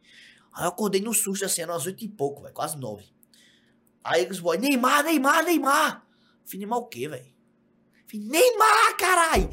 [0.55, 3.05] Aí eu acordei no susto, assim, eram umas oito e pouco, velho, quase nove.
[4.03, 6.07] Aí os boys, Neymar, Neymar, Neymar.
[6.45, 7.35] Falei, Neymar o quê, velho?
[8.13, 9.51] Neymar, caralho.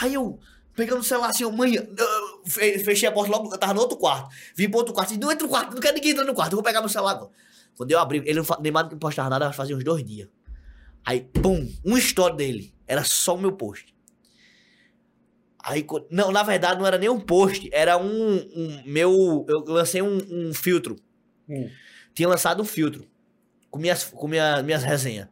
[0.00, 0.38] Aí eu,
[0.76, 1.72] pegando o celular assim, eu, mãe,
[2.84, 4.32] fechei a porta logo, eu tava no outro quarto.
[4.54, 6.56] Vim pro outro quarto, não entra no quarto, não quero ninguém entrar no quarto, eu
[6.56, 7.32] vou pegar meu celular agora.
[7.76, 10.28] Quando eu abri, ele não, Neymar não postava nada, fazia uns dois dias.
[11.04, 13.89] Aí, pum, um story dele, era só o meu post.
[15.62, 20.00] Aí, não, na verdade não era nem um post, era um, um meu, eu lancei
[20.00, 20.96] um, um filtro.
[21.48, 21.68] Hum.
[22.14, 23.06] Tinha lançado um filtro
[23.70, 25.28] com minhas, com minha, minhas resenhas.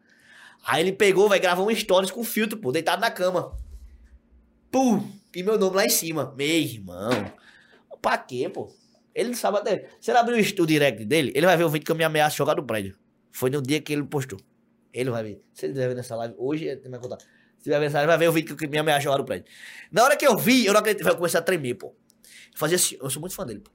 [0.65, 3.57] Aí ele pegou, vai gravar um stories com filtro, pô, deitado na cama.
[4.71, 5.11] Pum!
[5.35, 6.35] E meu nome lá em cima.
[6.37, 7.11] Meu irmão.
[8.01, 8.73] Pra quê, pô?
[9.15, 9.89] Ele não sabe até.
[10.01, 12.05] Se ele abrir o, o direct dele, ele vai ver o vídeo que eu me
[12.05, 12.97] ameaço jogar no prédio.
[13.33, 14.39] Foi no dia que ele postou.
[14.93, 15.43] Ele vai ver.
[15.53, 17.19] Se ele estiver vendo essa live, hoje ele vai contar.
[17.61, 19.47] Se ele vai ver o vídeo que eu me ameaço jogar no prédio.
[19.91, 21.07] Na hora que eu vi, eu não acredito.
[21.07, 21.89] Eu comecei a tremer, pô.
[21.89, 23.71] Eu fazia assim, eu sou muito fã dele, pô.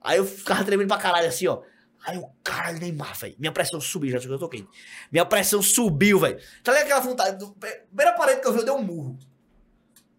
[0.00, 1.62] Aí eu ficava tremendo pra caralho assim, ó.
[2.04, 3.36] Aí o caralho, Neymar, velho.
[3.38, 4.66] Minha pressão subiu, já que eu toquei.
[5.10, 6.38] Minha pressão subiu, velho.
[6.62, 7.38] Tá ligado aquela vontade?
[7.38, 9.18] Do, primeira parede que eu vi, eu dei um murro.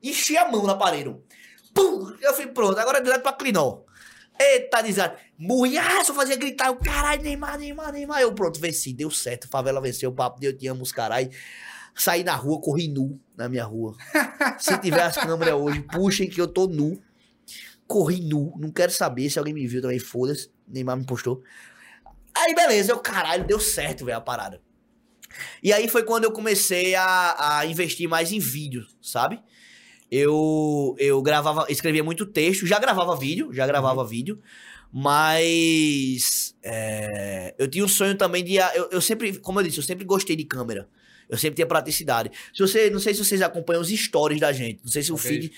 [0.01, 1.13] Enchi a mão na parede.
[1.73, 2.15] Pum!
[2.21, 3.81] Eu fui pronto, agora é direto pra Clinó.
[4.39, 5.17] Eita, desgraça.
[5.37, 6.71] Morri, ah, fazia gritar.
[6.71, 8.21] O caralho, Neymar, Neymar, Neymar.
[8.21, 9.47] Eu pronto, venci, deu certo.
[9.49, 11.29] Favela venceu, papo de eu te amo, os caralho.
[11.95, 13.95] Saí na rua, corri nu na minha rua.
[14.57, 17.01] Se tiver as câmeras hoje, puxem que eu tô nu.
[17.87, 20.49] Corri nu, não quero saber se alguém me viu também, foda-se.
[20.67, 21.43] Neymar me postou.
[22.35, 24.61] Aí, beleza, eu, caralho, deu certo, velho, a parada.
[25.61, 29.39] E aí foi quando eu comecei a, a investir mais em vídeo, sabe?
[30.11, 34.07] Eu, eu gravava, escrevia muito texto, já gravava vídeo, já gravava uhum.
[34.07, 34.41] vídeo,
[34.91, 38.55] mas é, eu tinha um sonho também de.
[38.55, 40.87] Eu, eu sempre, como eu disse, eu sempre gostei de câmera.
[41.29, 42.31] Eu sempre tinha praticidade.
[42.53, 45.25] Se você, não sei se vocês acompanham os stories da gente, não sei se okay.
[45.25, 45.53] o feed,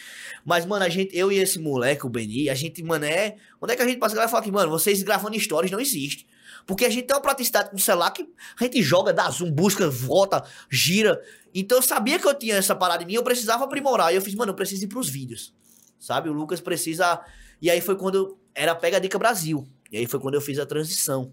[0.46, 3.74] mas mano, a gente, eu e esse moleque, o Beni, a gente, mano, é, onde
[3.74, 6.28] é que a gente passa e fala que, mano, vocês gravando stories não existe.
[6.66, 8.28] Porque a gente tem uma praticidade com o celular que
[8.60, 11.22] a gente joga, dá zoom, busca, volta, gira.
[11.54, 14.12] Então eu sabia que eu tinha essa parada em mim, eu precisava aprimorar.
[14.12, 15.54] E eu fiz, mano, eu preciso ir pros vídeos.
[16.00, 16.30] Sabe?
[16.30, 17.22] O Lucas precisa.
[17.62, 19.68] E aí foi quando era Pega Dica Brasil.
[19.92, 21.32] E aí foi quando eu fiz a transição.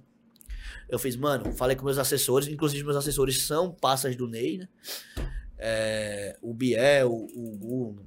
[0.93, 4.69] Eu fiz, mano, falei com meus assessores, inclusive meus assessores são passas do Ney, né?
[5.57, 8.07] É, o Biel, o, Hugo,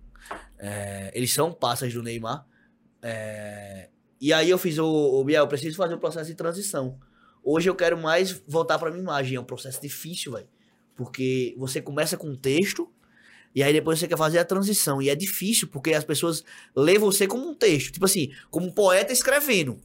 [0.59, 2.45] é, eles são passas do Neymar.
[3.01, 3.89] É,
[4.21, 6.99] e aí eu fiz, o, o Biel, eu preciso fazer o um processo de transição.
[7.43, 9.35] Hoje eu quero mais voltar para minha imagem.
[9.35, 10.47] É um processo difícil, velho.
[10.95, 12.87] Porque você começa com um texto
[13.55, 15.01] e aí depois você quer fazer a transição.
[15.01, 16.43] E é difícil, porque as pessoas
[16.75, 17.93] lêem você como um texto.
[17.93, 19.81] Tipo assim, como um poeta escrevendo.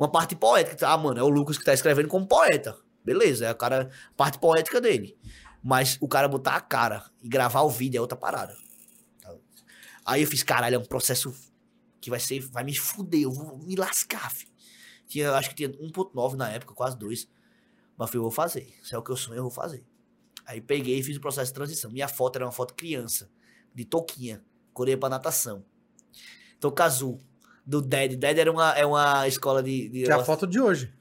[0.00, 0.88] Uma parte poética.
[0.88, 2.74] Ah, mano, é o Lucas que tá escrevendo como poeta.
[3.04, 5.14] Beleza, é a cara, parte poética dele.
[5.62, 8.56] Mas o cara botar a cara e gravar o vídeo é outra parada.
[10.06, 11.34] Aí eu fiz, caralho, é um processo
[12.00, 14.50] que vai ser, vai me fuder, eu vou me lascar, filho.
[15.06, 17.28] Tinha, acho que tinha 1.9 na época, quase 2.
[17.98, 18.72] Mas eu vou fazer.
[18.82, 19.84] Se é o que eu sonho, eu vou fazer.
[20.46, 21.90] Aí peguei e fiz o processo de transição.
[21.90, 23.30] Minha foto era uma foto criança,
[23.74, 25.62] de touquinha, corei pra natação.
[26.58, 27.20] Touca azul,
[27.70, 28.16] do DED.
[28.16, 29.88] DED era uma, é uma escola de...
[29.88, 30.92] de que é a foto de hoje.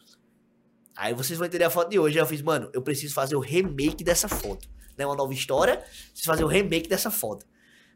[0.96, 2.20] Aí vocês vão entender a foto de hoje.
[2.20, 4.70] Aí eu fiz, mano, eu preciso fazer o remake dessa foto.
[4.96, 7.44] Não é uma nova história, preciso fazer o remake dessa foto.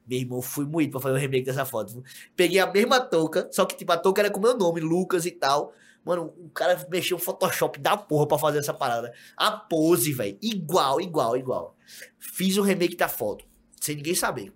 [0.07, 2.03] Meu irmão, fui muito pra fazer o remake dessa foto.
[2.35, 5.31] Peguei a mesma touca, só que tipo, a touca era com meu nome, Lucas e
[5.31, 5.71] tal.
[6.03, 9.13] Mano, o cara mexeu o Photoshop da porra pra fazer essa parada.
[9.37, 10.37] A pose, velho.
[10.41, 11.77] Igual, igual, igual.
[12.17, 13.45] Fiz o remake da foto.
[13.79, 14.51] Sem ninguém saber.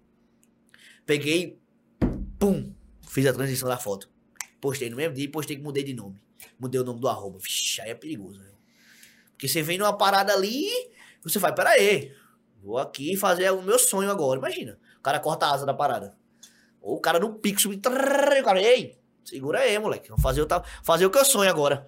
[1.06, 1.60] Peguei.
[2.40, 2.74] Pum.
[3.18, 4.08] Fiz a transição da foto.
[4.62, 6.22] Postei no mesmo dia e postei que mudei de nome.
[6.60, 7.40] Mudei o nome do arroba.
[7.40, 8.52] Vixe, aí é perigoso, né?
[9.32, 10.68] Porque você vem numa parada ali.
[11.24, 12.16] Você vai, pera aí.
[12.62, 14.38] Vou aqui fazer o meu sonho agora.
[14.38, 14.78] Imagina.
[15.00, 16.16] O cara corta a asa da parada.
[16.80, 17.80] Ou o cara no subir.
[17.80, 20.10] O cara, ei, Segura aí, moleque.
[20.10, 20.48] Vou fazer o,
[20.84, 21.88] fazer o que eu sonho agora.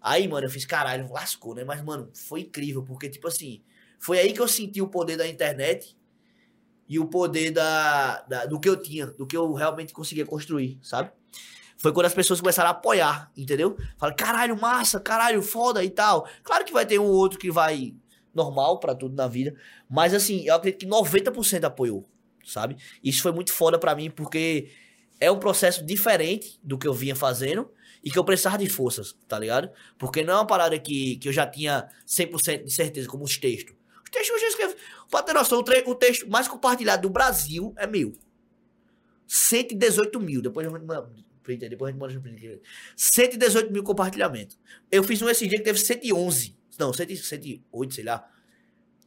[0.00, 1.64] Aí, mano, eu fiz, caralho, lascou, né?
[1.64, 3.60] Mas, mano, foi incrível, porque, tipo assim,
[3.98, 5.98] foi aí que eu senti o poder da internet
[6.90, 10.76] e o poder da, da, do que eu tinha, do que eu realmente conseguia construir,
[10.82, 11.12] sabe?
[11.78, 13.78] Foi quando as pessoas começaram a apoiar, entendeu?
[13.96, 16.28] Fala, caralho, massa, caralho, foda e tal.
[16.42, 17.94] Claro que vai ter um ou outro que vai
[18.34, 19.54] normal para tudo na vida,
[19.88, 22.04] mas assim, eu acredito que 90% apoiou,
[22.44, 22.76] sabe?
[23.04, 24.68] Isso foi muito foda para mim, porque
[25.20, 27.70] é um processo diferente do que eu vinha fazendo
[28.02, 29.70] e que eu precisava de forças, tá ligado?
[29.96, 33.38] Porque não é uma parada que, que eu já tinha 100% de certeza, como os
[33.38, 33.76] textos.
[34.02, 34.69] Os textos eu já.
[35.10, 38.12] Pra ter noção, o, o texto mais compartilhado do Brasil é meu.
[39.26, 40.40] 118 mil.
[40.40, 40.72] Depois eu.
[41.42, 42.60] Depois a gente manda
[42.96, 44.58] 118 mil compartilhamentos.
[44.90, 46.56] Eu fiz um esse dia que teve 111.
[46.78, 48.28] Não, 108, sei lá.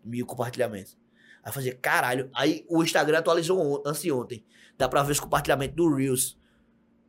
[0.03, 0.97] Mil compartilhamentos.
[1.41, 2.29] Aí fazia, caralho.
[2.33, 4.43] Aí o Instagram atualizou ontem.
[4.77, 6.37] Dá pra ver os compartilhamentos do Reels.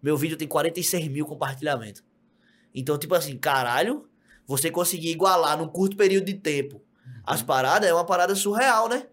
[0.01, 2.05] Meu vídeo tem 46 mil compartilhamentos.
[2.73, 4.09] Então, tipo assim, caralho,
[4.47, 6.85] você conseguir igualar num curto período de tempo
[7.25, 9.07] as paradas é uma parada surreal, né?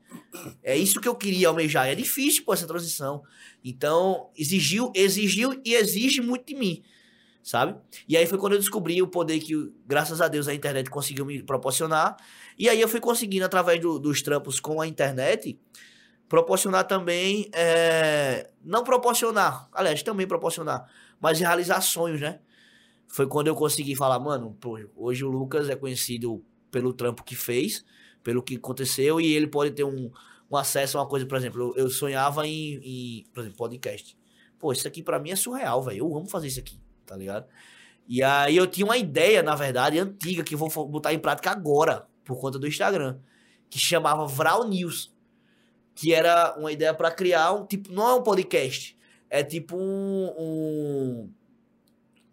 [0.64, 1.88] É isso que eu queria almejar.
[1.88, 3.24] É difícil, pô, essa transição.
[3.64, 6.84] Então, exigiu, exigiu e exige muito de mim,
[7.44, 7.76] sabe?
[8.08, 9.54] E aí foi quando eu descobri o poder que,
[9.86, 12.18] graças a Deus, a internet conseguiu me proporcionar.
[12.58, 15.58] E aí eu fui conseguindo, através do- dos trampos com a internet,
[16.28, 17.50] proporcionar também.
[17.54, 20.86] é, não proporcionar, aliás, também proporcionar,
[21.20, 22.40] mas realizar sonhos, né?
[23.08, 27.36] Foi quando eu consegui falar, mano, pô, hoje o Lucas é conhecido pelo trampo que
[27.36, 27.86] fez,
[28.24, 30.10] pelo que aconteceu, e ele pode ter um,
[30.50, 34.18] um acesso a uma coisa, por exemplo, eu, eu sonhava em, em, por exemplo, podcast.
[34.58, 36.00] Pô, isso aqui pra mim é surreal, velho.
[36.00, 37.46] Eu amo fazer isso aqui, tá ligado?
[38.08, 42.08] E aí eu tinha uma ideia, na verdade, antiga, que vou botar em prática agora,
[42.24, 43.20] por conta do Instagram,
[43.70, 45.12] que chamava Vral News.
[45.94, 47.92] Que era uma ideia pra criar um tipo.
[47.92, 48.98] Não é um podcast.
[49.30, 50.34] É tipo um.
[50.40, 51.34] um-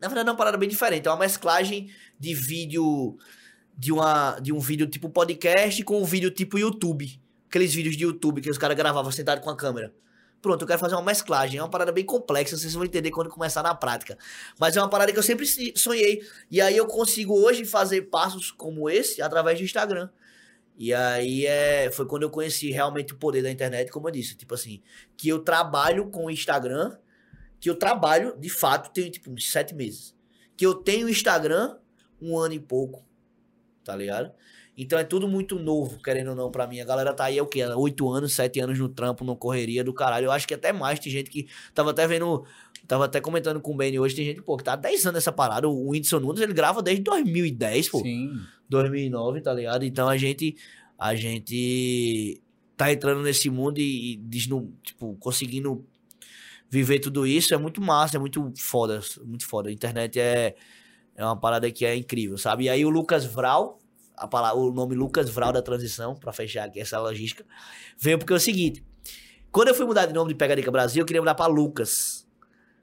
[0.00, 1.08] na verdade, é uma parada bem diferente.
[1.08, 3.16] É uma mesclagem de vídeo.
[3.78, 7.20] De, uma, de um vídeo tipo podcast com um vídeo tipo YouTube.
[7.48, 9.94] Aqueles vídeos de YouTube que os caras gravavam sentado com a câmera.
[10.42, 11.58] Pronto, eu quero fazer uma mesclagem.
[11.58, 14.18] É uma parada bem complexa, vocês vão entender quando começar na prática.
[14.58, 16.20] Mas é uma parada que eu sempre se- sonhei.
[16.50, 20.08] E aí eu consigo hoje fazer passos como esse através do Instagram.
[20.76, 24.36] E aí é, foi quando eu conheci realmente o poder da internet, como eu disse.
[24.36, 24.80] Tipo assim,
[25.16, 26.96] que eu trabalho com o Instagram,
[27.58, 30.14] que eu trabalho, de fato, tenho tipo uns sete meses.
[30.56, 31.78] Que eu tenho Instagram
[32.20, 33.07] um ano e pouco.
[33.88, 34.30] Tá ligado?
[34.76, 36.78] Então é tudo muito novo, querendo ou não, pra mim.
[36.78, 37.64] A galera tá aí, é o quê?
[37.64, 40.26] Oito anos, sete anos no trampo, no correria do caralho.
[40.26, 40.98] Eu acho que até mais.
[41.00, 41.48] Tem gente que.
[41.74, 42.44] Tava até vendo.
[42.86, 44.14] Tava até comentando com o Benny hoje.
[44.14, 45.66] Tem gente, pô, que tá há 10 anos nessa parada.
[45.68, 48.00] O Whindersson Nunes, ele grava desde 2010, pô.
[48.02, 48.30] Sim.
[48.68, 49.84] 2009, tá ligado?
[49.84, 50.54] Então a gente.
[50.98, 52.42] A gente
[52.76, 55.84] tá entrando nesse mundo e, e desnu- tipo, conseguindo
[56.70, 57.54] viver tudo isso.
[57.54, 59.00] É muito massa, é muito foda.
[59.24, 59.70] Muito foda.
[59.70, 60.54] A internet é,
[61.18, 62.64] é uma parada que é incrível, sabe?
[62.64, 63.80] E aí o Lucas Vral,
[64.16, 67.44] a palavra, o nome Lucas Vral da transição, pra fechar aqui essa logística,
[67.98, 68.86] veio porque é o seguinte.
[69.50, 72.24] Quando eu fui mudar de nome de Pegadica Brasil, eu queria mudar pra Lucas.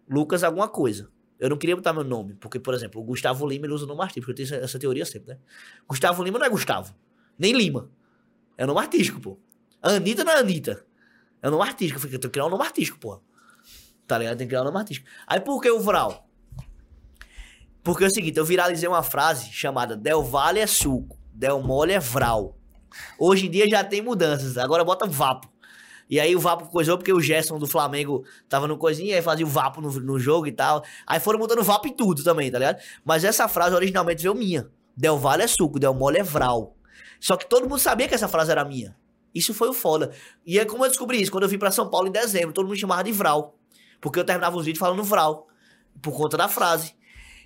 [0.07, 1.09] Lucas alguma coisa.
[1.39, 3.87] Eu não queria botar meu nome, porque, por exemplo, o Gustavo Lima ele usa o
[3.87, 5.39] nome artístico, eu tenho essa, teoria sempre, né?
[5.87, 6.93] Gustavo Lima não é Gustavo,
[7.39, 7.89] nem Lima.
[8.57, 9.39] É o nome artístico, pô.
[9.81, 10.85] Anitta não é Anitta.
[11.41, 11.97] É o nome artístico.
[11.97, 13.21] Eu falei, eu tenho que criar um nome artístico, pô.
[14.05, 14.37] Tá ligado?
[14.37, 15.07] Tem que criar um nome artístico.
[15.25, 16.25] Aí por que o Vral?
[17.85, 21.93] Porque é o seguinte, eu viralizei uma frase chamada Del Valle é suco, Del Mole
[21.93, 22.57] é Vral.
[23.19, 25.47] Hoje em dia já tem mudanças, agora bota Vapo.
[26.09, 29.45] E aí o Vapo coisou porque o Gerson do Flamengo tava no coisinha, aí fazia
[29.45, 30.83] o Vapo no, no jogo e tal.
[31.05, 32.81] Aí foram mudando Vapo em tudo também, tá ligado?
[33.05, 34.67] Mas essa frase originalmente veio minha.
[34.97, 36.75] Del Valle é suco, Del Mole é Vral.
[37.19, 38.97] Só que todo mundo sabia que essa frase era minha.
[39.31, 40.11] Isso foi o foda.
[40.43, 42.65] E é como eu descobri isso, quando eu vim pra São Paulo em dezembro, todo
[42.65, 43.55] mundo chamava de Vral.
[44.01, 45.47] Porque eu terminava os vídeos falando Vral.
[46.01, 46.95] Por conta da frase.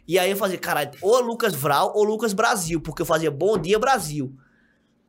[0.09, 3.59] E aí eu fazia, caralho, ou Lucas Vral ou Lucas Brasil, porque eu fazia Bom
[3.59, 4.35] Dia Brasil.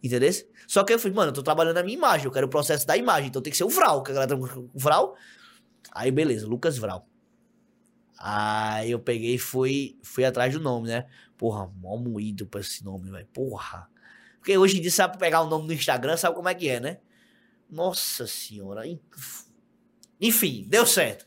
[0.05, 0.31] Entendeu?
[0.69, 2.87] Só que eu falei, mano, eu tô trabalhando na minha imagem, eu quero o processo
[2.87, 5.17] da imagem, então tem que ser o Vral, que a galera tá Vral.
[5.91, 7.09] Aí beleza, Lucas Vral.
[8.19, 11.07] Aí eu peguei e fui, fui atrás do nome, né?
[11.39, 13.27] Porra, mó moído pra esse nome, velho.
[13.33, 13.89] Porra.
[14.39, 16.79] Porque hoje em dia sabe pegar o nome no Instagram, sabe como é que é,
[16.79, 16.99] né?
[17.71, 18.83] Nossa senhora.
[20.21, 21.25] Enfim, deu certo.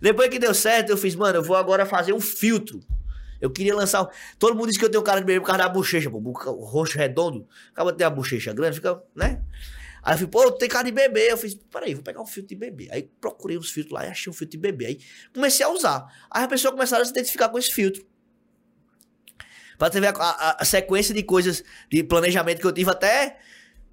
[0.00, 2.80] Depois que deu certo, eu fiz, mano, eu vou agora fazer um filtro.
[3.40, 4.06] Eu queria lançar.
[4.38, 6.18] Todo mundo diz que eu tenho cara de bebê por causa da bochecha, pô.
[6.18, 7.46] O rosto redondo.
[7.72, 9.42] Acaba de ter a bochecha grande, fica, né?
[10.02, 11.30] Aí eu falei, pô, tem cara de bebê.
[11.32, 12.88] Eu fiz, peraí, vou pegar um filtro de bebê.
[12.90, 14.86] Aí procurei os filtros lá e achei um filtro de bebê.
[14.86, 14.98] Aí
[15.34, 16.06] comecei a usar.
[16.30, 18.04] Aí as pessoas começaram a se identificar com esse filtro.
[19.76, 23.38] Pra você ver a, a- a sequência de coisas, de planejamento que eu tive até,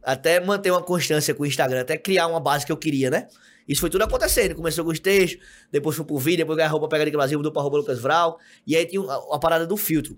[0.02, 3.28] até manter uma constância com o Instagram, até criar uma base que eu queria, né?
[3.68, 4.56] Isso foi tudo acontecendo.
[4.56, 7.40] Começou com os textos, depois foi pro vídeo, depois ganhei a roupa Pega de Brasil,
[7.40, 8.40] mudou pra roupa Lucas Vral.
[8.66, 10.18] E aí tinha a, a parada do filtro.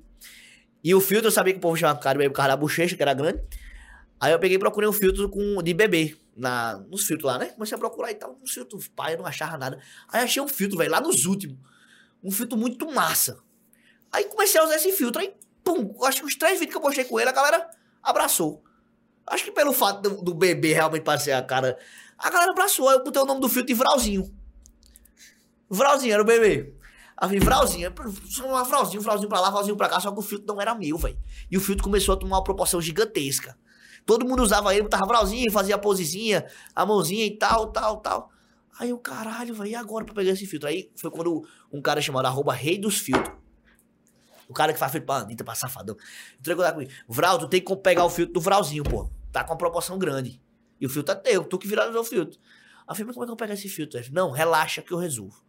[0.83, 3.01] E o filtro, eu sabia que o povo chamava cara por causa da bochecha, que
[3.01, 3.41] era grande.
[4.19, 7.47] Aí eu peguei e procurei um filtro com, de bebê, na, nos filtros lá, né?
[7.47, 9.79] Comecei a procurar e tal, uns filtros, pai, eu não achava nada.
[10.07, 11.57] Aí achei um filtro, velho, lá nos últimos.
[12.23, 13.37] Um filtro muito massa.
[14.11, 15.33] Aí comecei a usar esse filtro, aí,
[15.63, 17.69] pum, acho que os três vídeos que eu postei com ele, a galera
[18.01, 18.63] abraçou.
[19.25, 21.77] Acho que pelo fato do, do bebê realmente parecer a cara.
[22.17, 24.33] A galera abraçou, eu botei o nome do filtro de Vralzinho.
[25.69, 26.73] Vralzinho, era o bebê.
[27.15, 27.93] Aí eu Vralzinho,
[28.29, 30.73] só um Vralzinho, Vralzinho pra lá, Vralzinho pra cá, só que o filtro não era
[30.75, 31.17] meu, velho.
[31.49, 33.57] E o filtro começou a tomar uma proporção gigantesca.
[34.05, 38.31] Todo mundo usava ele, botava Vralzinho, fazia a posezinha, a mãozinha e tal, tal, tal.
[38.79, 40.69] Aí eu, caralho, velho, e agora pra pegar esse filtro?
[40.69, 43.35] Aí foi quando um cara chamado arroba Rei dos Filtros.
[44.47, 45.97] O cara que faz filtro pra Anitta, pra safadão.
[46.39, 46.91] Entregou lá comigo.
[47.07, 49.09] Vral, tu tem que pegar o filtro do Vralzinho, pô.
[49.31, 50.39] Tá com uma proporção grande.
[50.79, 52.39] E o filtro é teu, tu que viralizou o filtro.
[52.87, 53.99] Falei, mas como é que eu pego esse filtro?
[54.03, 55.43] Falou, não, relaxa que eu resolvo.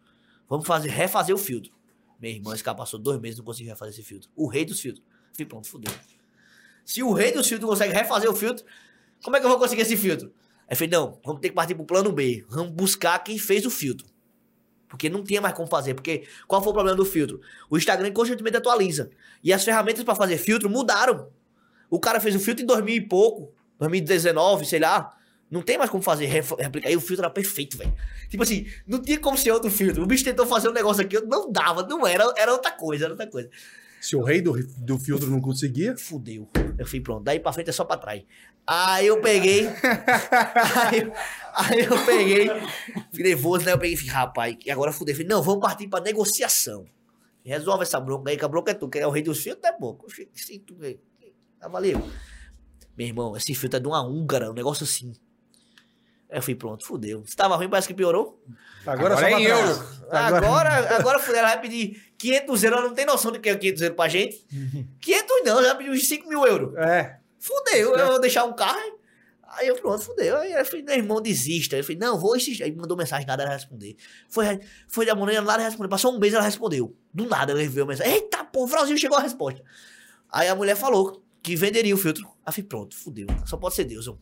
[0.49, 1.73] Vamos fazer, refazer o filtro.
[2.21, 4.29] Meu irmão, esse cara passou dois meses e não conseguia refazer esse filtro.
[4.35, 5.05] O rei dos filtros.
[5.33, 5.93] Falei, pronto, fudeu.
[6.85, 8.64] Se o rei dos filtros consegue refazer o filtro,
[9.23, 10.33] como é que eu vou conseguir esse filtro?
[10.69, 12.45] Aí falei, não, vamos ter que partir pro plano B.
[12.49, 14.07] Vamos buscar quem fez o filtro.
[14.88, 15.95] Porque não tinha mais como fazer.
[15.95, 17.41] Porque qual foi o problema do filtro?
[17.71, 19.11] O Instagram constantemente atualiza.
[19.45, 21.31] E as ferramentas para fazer filtro mudaram.
[21.91, 25.14] O cara fez o filtro em 2000 e pouco, 2019, sei lá.
[25.50, 26.90] Não tem mais como fazer replicar.
[26.90, 27.94] E o filtro era perfeito, velho.
[28.28, 30.02] Tipo assim, não tinha como ser outro filtro.
[30.02, 33.14] O bicho tentou fazer um negócio aqui, não dava, não era, era outra coisa, era
[33.14, 33.48] outra coisa.
[34.00, 35.96] Se o rei do, do filtro não conseguia.
[35.96, 36.48] Fudeu.
[36.78, 37.24] Eu fui pronto.
[37.24, 38.22] Daí pra frente é só pra trás.
[38.66, 39.66] Aí eu peguei.
[40.87, 41.12] aí, eu,
[41.54, 42.48] aí eu peguei.
[43.11, 43.72] Fiquei nervoso, né?
[43.72, 45.14] Eu peguei e falei, rapaz, e agora fudeu.
[45.14, 46.84] Falei, não, vamos partir pra negociação.
[47.42, 49.64] Resolve essa bronca aí, que a bronca é tu, que é o rei dos filtros,
[49.64, 49.98] é bom.
[50.34, 50.76] Sim, tu
[51.58, 52.06] Tá valeu.
[52.96, 55.12] Meu irmão, esse filtro é de uma húngara, um negócio assim.
[56.31, 57.23] Aí eu fui pronto, fudeu.
[57.27, 58.43] Se tava ruim, parece que piorou.
[58.87, 59.85] Agora, agora é euro.
[60.11, 61.41] Agora, agora, agora fudeu.
[61.41, 62.79] Ela vai pedir 500 euros.
[62.79, 64.45] Ela não tem noção do que é 500 euros pra gente.
[65.01, 66.77] 500 não, ela pediu 5 mil euros.
[66.77, 67.19] É.
[67.38, 68.99] Fudeu, eu vou deixar um carro.
[69.51, 70.37] Aí eu, pronto, fudeu.
[70.37, 71.77] Aí eu falei, meu irmão, desista.
[71.77, 72.62] Eu falei, não, vou insistir.
[72.62, 73.97] Aí mandou mensagem, nada ela responder.
[74.29, 75.88] Foi, foi da manhã, nada respondeu.
[75.88, 76.95] Passou um mês, ela respondeu.
[77.12, 78.12] Do nada, ela enviou a mensagem.
[78.12, 79.62] Eita, pô, o Frauzinho chegou a resposta.
[80.31, 82.27] Aí a mulher falou que venderia o filtro.
[82.27, 83.27] Aí eu falei, pronto, fudeu.
[83.47, 84.17] Só pode ser Deus, ó.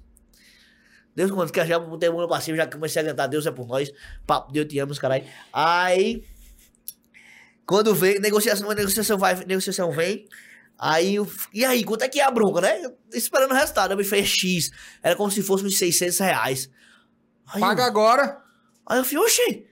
[1.16, 3.50] Deus, quando quer já botei a mão pra cima, já comecei a cantar, Deus é
[3.50, 3.90] por nós.
[4.26, 5.24] Papo, Deus te amo, caralho.
[5.50, 6.22] Aí,
[7.64, 10.28] quando vem, negociação, negociação vai, negociação vem.
[10.78, 12.82] Aí, eu, e aí, quanto é que é a bronca, né?
[13.14, 13.92] Esperando o resultado.
[13.92, 14.70] Eu me fez X.
[15.02, 16.70] Era como se fosse uns 600 reais.
[17.48, 18.42] Aí, Paga eu, agora.
[18.86, 19.66] Aí eu falei, oxi,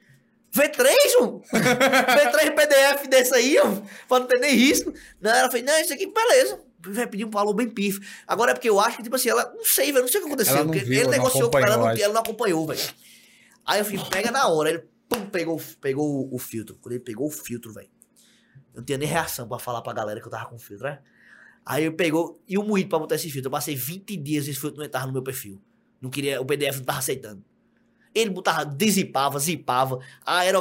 [0.51, 1.41] V3, um.
[1.43, 4.91] V3 PDF desse aí, um, pra não ter nem risco.
[5.21, 6.59] Não, ela fez, não, isso aqui, beleza
[6.93, 8.01] vai pedir um valor bem pif.
[8.27, 9.53] Agora é porque eu acho que, tipo assim, ela.
[9.55, 10.03] Não sei, velho.
[10.03, 10.65] Não sei o que aconteceu.
[10.65, 12.81] Porque viu, ele negociou com ela, não, ela não acompanhou, velho.
[13.67, 14.71] Aí eu falei, pega na hora.
[14.71, 16.77] Ele pum, pegou, pegou o filtro.
[16.81, 17.89] Quando ele pegou o filtro, velho.
[18.73, 21.01] Eu não tinha nem reação pra falar pra galera que eu tava com filtro, né?
[21.65, 22.43] Aí eu pegou.
[22.49, 23.49] E o moído pra botar esse filtro.
[23.49, 25.61] Eu passei 20 dias esse filtro não entrava no meu perfil.
[26.01, 26.41] Não queria.
[26.41, 27.45] O PDF não tava aceitando.
[28.15, 29.99] Ele botava, desipava, zipava.
[30.25, 30.61] Ah, era.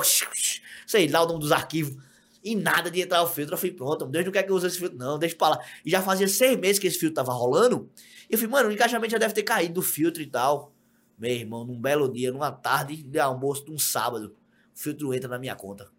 [0.88, 2.02] Sei lá o nome dos arquivos.
[2.44, 3.54] E nada de entrar o filtro.
[3.54, 5.60] Eu falei, pronto, Deus não quer que eu use esse filtro, não, deixa pra lá.
[5.86, 7.90] E já fazia seis meses que esse filtro tava rolando.
[8.30, 10.74] E eu falei, mano, o encaixamento já deve ter caído do filtro e tal.
[11.18, 14.36] Meu irmão, num belo dia, numa tarde de almoço, num sábado,
[14.76, 15.90] o filtro entra na minha conta.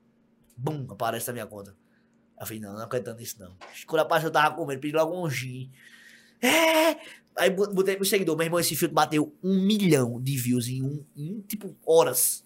[0.57, 1.75] Bum, aparece na minha conta.
[2.39, 3.57] Eu falei, não, não acreditando nisso, não.
[3.87, 5.71] Quando a parte eu tava comendo, pedi logo um gin.
[6.43, 6.97] É!
[7.37, 11.05] Aí botei pro seguidor, meu irmão, esse filtro bateu um milhão de views em um,
[11.17, 12.45] em, tipo, horas.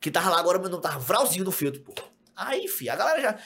[0.00, 1.92] Que tava lá agora, mas não tava vralzinho no filtro, pô.
[2.38, 3.38] Aí, fi, a galera já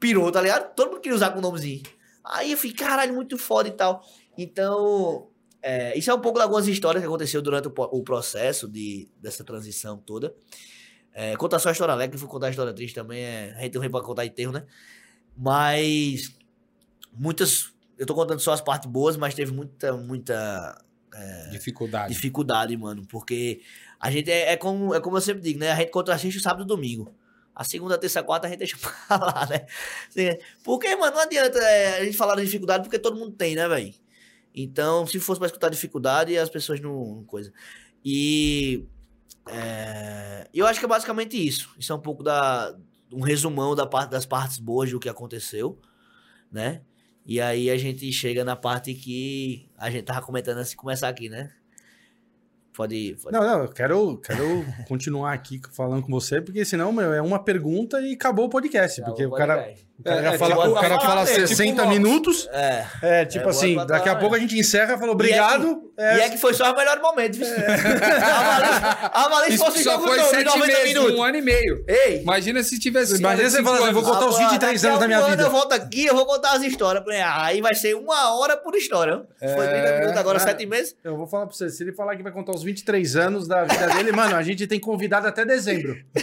[0.00, 0.74] pirou, tá ligado?
[0.74, 1.82] Todo mundo queria usar com o nomezinho.
[2.24, 4.04] Aí eu fiquei, caralho, muito foda e tal.
[4.36, 5.28] Então,
[5.62, 9.08] é, isso é um pouco de algumas histórias que aconteceu durante o, o processo de,
[9.20, 10.34] dessa transição toda.
[11.12, 13.22] É, contar só a história alegre, vou contar a história triste também.
[13.22, 14.64] É, a gente não vem pra contar enterro, né?
[15.36, 16.36] Mas
[17.12, 17.72] muitas.
[17.96, 20.84] Eu tô contando só as partes boas, mas teve muita, muita.
[21.14, 22.12] É, dificuldade.
[22.12, 23.04] Dificuldade, mano.
[23.08, 23.60] Porque
[23.98, 25.72] a gente é, é, como, é como eu sempre digo, né?
[25.72, 27.12] A gente contra assiste o sábado e domingo.
[27.58, 29.66] A segunda, terça, quarta a gente deixa pra lá, né?
[30.62, 33.66] Porque, mano, não adianta é, a gente falar da dificuldade porque todo mundo tem, né,
[33.66, 33.92] velho?
[34.54, 37.16] Então, se fosse pra escutar dificuldade, as pessoas não.
[37.16, 37.52] não coisa.
[38.04, 38.86] E.
[39.48, 41.74] É, eu acho que é basicamente isso.
[41.76, 42.76] Isso é um pouco da.
[43.12, 45.80] Um resumão da parte, das partes boas do que aconteceu,
[46.52, 46.82] né?
[47.26, 51.08] E aí a gente chega na parte que a gente tava comentando antes de começar
[51.08, 51.52] aqui, né?
[52.78, 53.36] Pode, pode.
[53.36, 57.42] Não, não, eu quero, quero continuar aqui falando com você, porque senão, meu, é uma
[57.42, 59.00] pergunta e acabou o podcast.
[59.02, 62.48] Acabou porque o, cara, o cara, é, fala, tipo, o cara fala 60 tipo minutos.
[62.52, 62.86] É.
[63.02, 65.82] É, tipo é, assim, daqui a pouco a gente encerra, falou obrigado.
[65.98, 67.42] E é, que, e é que foi só o melhor momento.
[67.42, 67.66] É.
[69.12, 71.18] a Malês fosse só foi 7 meses, minutos.
[71.18, 71.84] um ano e meio.
[71.88, 72.22] Ei.
[72.22, 73.18] Imagina se tivesse.
[73.18, 75.42] Imagina você falando, eu vou contar os 23 anos da minha vida.
[75.42, 77.02] Eu volto aqui, eu vou contar as histórias.
[77.34, 79.22] Aí vai ser uma hora por história.
[79.40, 80.94] Foi 30 minutos, agora 7 meses.
[81.02, 83.64] Eu vou falar pra você, se ele falar que vai contar os 23 anos da
[83.64, 85.96] vida dele, mano, a gente tem convidado até dezembro.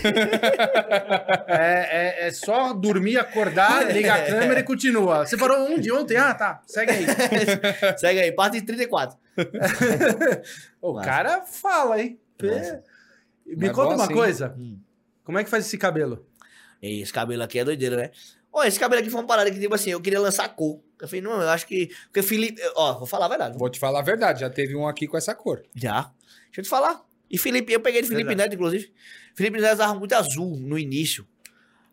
[1.48, 5.26] é, é, é, só dormir, acordar, ligar a câmera e continua.
[5.26, 6.18] Você parou um de ontem?
[6.18, 6.62] Ah, tá.
[6.66, 7.06] Segue aí.
[7.98, 9.18] Segue aí, parte 34.
[10.82, 11.06] o Nossa.
[11.06, 12.20] cara fala, hein?
[12.42, 12.84] Nossa.
[13.46, 14.14] Me conta uma assim.
[14.14, 14.56] coisa.
[14.58, 14.80] Hum.
[15.24, 16.26] Como é que faz esse cabelo?
[16.82, 18.12] Esse cabelo aqui é doideira, né?
[18.52, 20.80] Ó, esse cabelo aqui foi uma parada que, tipo assim, eu queria lançar cor.
[21.02, 21.90] Eu falei, não, eu acho que.
[22.06, 22.62] Porque Felipe.
[22.76, 23.58] Ó, vou falar a verdade.
[23.58, 25.64] Vou te falar a verdade, já teve um aqui com essa cor.
[25.76, 26.12] Já.
[26.46, 27.04] Deixa eu te falar.
[27.30, 28.50] E Felipe, eu peguei de Felipe verdade.
[28.50, 28.94] Neto, inclusive.
[29.36, 31.28] Felipe Neto usava muito azul no início.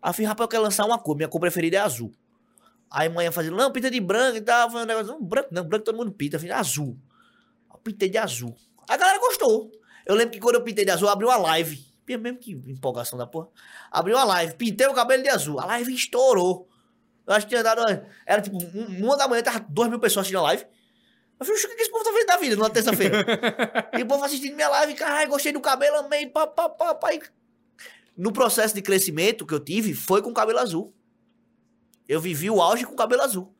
[0.02, 1.16] Aí falei, rapaz, eu quero lançar uma cor.
[1.16, 2.12] Minha cor preferida é azul.
[2.90, 4.70] Aí manhã fazia, não, pinta de branco e tal.
[4.70, 6.36] Foi um negócio, não, branco não, branco todo mundo pinta.
[6.36, 6.98] Eu falei, azul.
[7.72, 8.54] Eu pintei de azul.
[8.88, 9.70] A galera gostou.
[10.04, 13.18] Eu lembro que quando eu pintei de azul, eu abri uma live Mesmo que empolgação
[13.18, 13.48] da porra.
[13.90, 15.58] Abriu a live, pintei o cabelo de azul.
[15.60, 16.68] A live estourou.
[17.26, 17.80] Eu acho que tinha dado.
[18.26, 20.64] Era tipo, um- uma da manhã, tava duas mil pessoas assistindo a live.
[21.38, 23.16] Eu falei, "Oxe, o que que esse povo tá vendo da vida numa terça-feira?
[23.98, 27.14] e o povo assistindo minha live, caralho, gostei do cabelo, amei, pá, pá, pá, pá.
[27.14, 27.22] E
[28.16, 30.94] No processo de crescimento que eu tive, foi com cabelo azul.
[32.08, 33.54] Eu vivi o auge com cabelo azul.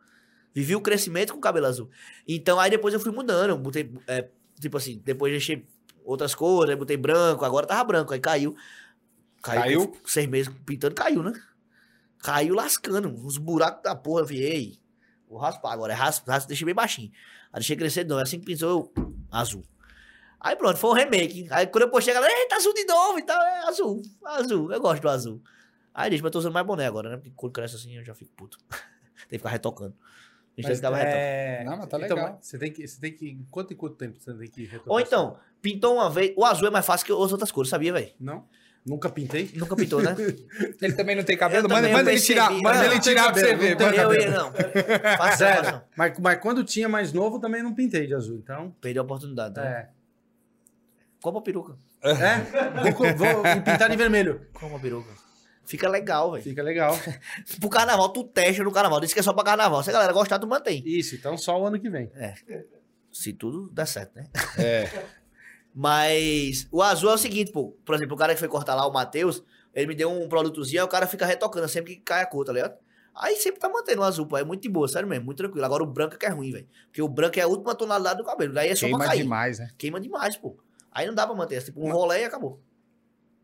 [0.55, 1.91] Vivi o crescimento com cabelo azul.
[2.29, 3.57] Então, aí depois eu fui mudando.
[3.57, 4.29] Botei, é,
[4.61, 5.67] tipo assim, depois deixei
[6.05, 8.55] outras cores, aí botei branco, agora tava branco, aí caiu.
[9.43, 9.89] Caiu?
[9.89, 11.33] com Seis meses pintando, caiu, né?
[12.19, 14.21] Caiu lascando, uns buracos da porra.
[14.21, 14.79] Eu vi, ei,
[15.29, 15.93] vou raspar agora.
[15.93, 17.11] É raspa, raspa, deixei bem baixinho.
[17.53, 18.19] Aí deixei crescer, não.
[18.19, 19.65] É assim que pintou, eu, azul.
[20.43, 21.47] Aí pronto, foi um remake.
[21.51, 23.40] Aí quando eu postei, a galera, eita, azul de novo e tal.
[23.40, 24.72] É azul, azul.
[24.72, 25.40] Eu gosto do azul.
[25.95, 27.16] Aí deixa, mas eu tô usando mais boné agora, né?
[27.16, 28.59] Porque quando cresce assim, eu já fico puto.
[29.28, 29.95] Tem que ficar retocando.
[30.59, 30.97] A gente retocando.
[30.97, 31.64] é...
[31.64, 32.38] Não, mas tá então, legal.
[32.40, 34.93] você tem que, você tem que, quanto em quanto tempo você tem que retocar?
[34.93, 36.34] Ou então, pintou uma vez.
[36.36, 38.11] O azul é mais fácil que as outras cores, sabia, velho?
[38.20, 38.45] Não?
[38.84, 39.49] Nunca pintei?
[39.55, 40.14] Nunca pintou, né?
[40.82, 41.68] Ele também não tem cabelo?
[41.68, 43.78] Manda, manda ele tirar, manda não ele tirar pra você ver.
[43.78, 44.53] não eu ia, não.
[45.16, 45.36] Faça.
[45.62, 45.82] Sério.
[45.97, 48.38] Mas, mas quando tinha mais novo, também não pintei de azul.
[48.43, 49.55] Então, Perdeu a oportunidade.
[49.55, 49.64] Tá?
[49.64, 49.88] é.
[51.23, 51.79] Compra a peruca.
[52.03, 52.83] É?
[52.83, 54.47] Vou, co- vou pintar de vermelho.
[54.53, 55.11] Compra a peruca.
[55.64, 56.43] Fica legal, velho.
[56.43, 56.99] Fica legal.
[57.61, 59.01] Pro carnaval, tu testa no carnaval.
[59.01, 59.83] Diz que é só pra carnaval.
[59.83, 60.83] Se a galera gostar, tu mantém.
[60.85, 62.11] Isso, então só o ano que vem.
[63.12, 64.27] Se tudo der certo, né?
[64.59, 64.91] É.
[65.75, 67.70] Mas o azul é o seguinte, pô.
[67.85, 69.43] Por exemplo, o cara que foi cortar lá, o Matheus,
[69.75, 72.45] ele me deu um produtozinho, aí o cara fica retocando sempre que cai a cor,
[72.45, 72.75] tá ligado?
[73.14, 74.37] Aí sempre tá mantendo o azul, pô.
[74.37, 75.64] É muito de boa, sério mesmo, muito tranquilo.
[75.64, 76.66] Agora o branco é que é ruim, velho.
[76.87, 78.53] Porque o branco é a última tonalidade do cabelo.
[78.53, 79.23] Daí é só pra Queima cair.
[79.23, 79.68] demais, né?
[79.79, 80.57] Queima demais, pô.
[80.93, 81.57] Aí não dá pra manter.
[81.57, 82.61] É tipo um rolê e acabou.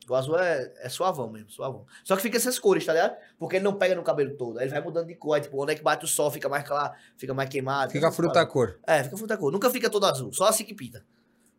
[0.09, 1.85] O azul é, é suavão mesmo, suavão.
[2.03, 3.17] Só que fica essas cores, tá ligado?
[3.39, 4.59] Porque ele não pega no cabelo todo.
[4.59, 5.35] Aí ele vai mudando de cor.
[5.35, 7.93] Aí, tipo, onde é que bate o sol, fica mais claro, fica mais queimado.
[7.93, 8.79] Fica fruta a cor.
[8.87, 9.53] É, fica fruta cor.
[9.53, 10.33] Nunca fica todo azul.
[10.33, 11.05] Só assim que pinta.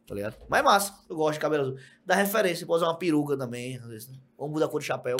[0.07, 0.37] Tá ligado?
[0.47, 0.95] Mas é massa.
[1.07, 1.77] Eu gosto de cabelo azul.
[2.03, 2.65] Dá referência.
[2.65, 4.17] Pode usar uma peruca também, às vezes, né?
[4.35, 5.17] Ou muda a cor de chapéu.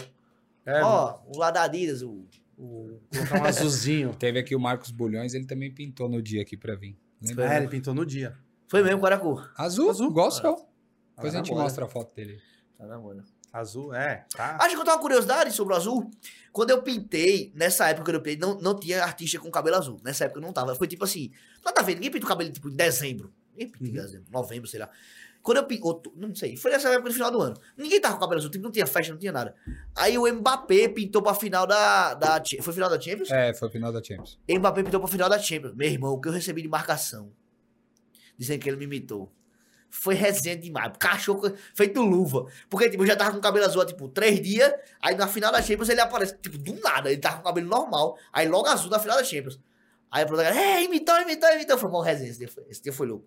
[0.66, 2.26] É, Ó, o lá da Adidas, o...
[2.58, 4.16] o, colocar um azulzinho.
[4.16, 6.98] Teve aqui o Marcos Bulhões, ele também pintou no dia aqui pra vir.
[7.22, 7.54] Lembra?
[7.54, 8.36] É, ele pintou no dia.
[8.70, 9.52] Foi mesmo, qual era a cor?
[9.58, 10.10] Azul, Azul.
[10.10, 10.56] igual o seu.
[11.16, 11.64] Depois Ah, a gente na moda.
[11.64, 12.40] mostra a foto dele.
[12.78, 13.24] Tá na moda.
[13.52, 14.26] Azul, é.
[14.32, 14.58] Tá.
[14.62, 16.10] Acho que eu tenho uma curiosidade sobre o azul.
[16.54, 20.00] Quando eu pintei, nessa época que eu pintei, não, não tinha artista com cabelo azul.
[20.04, 20.76] Nessa época não tava.
[20.76, 21.32] Foi tipo assim,
[21.66, 23.34] nada a ver, ninguém pinta o cabelo tipo em dezembro.
[23.54, 23.94] Ninguém pinta em Uhum.
[24.06, 24.90] dezembro, novembro, sei lá.
[25.42, 27.56] Quando eu pintei, não sei, foi nessa época do final do ano.
[27.76, 29.56] Ninguém tava com cabelo azul, tipo, não tinha festa, não tinha nada.
[29.96, 32.44] Aí o Mbappé pintou pra final da, da.
[32.62, 33.32] Foi final da Champions?
[33.32, 34.38] É, foi final da Champions.
[34.48, 35.74] Mbappé pintou pra final da Champions.
[35.76, 37.32] Meu irmão, o que eu recebi de marcação.
[38.40, 39.32] Dizendo que ele me imitou.
[39.92, 40.94] Foi resenha demais.
[41.00, 42.46] Cachorro feito luva.
[42.70, 44.72] Porque, tipo, eu já tava com o cabelo azul há, tipo, três dias.
[45.02, 47.12] Aí na final da Champions ele aparece, tipo, do nada.
[47.12, 48.18] Ele tava com o cabelo normal.
[48.32, 49.60] Aí logo azul na final da Champions.
[50.12, 51.78] Aí a protagonista, é, imitou, imitou, imitou.
[51.78, 52.30] Foi mal resenha.
[52.30, 53.26] Esse dia foi, esse dia foi louco.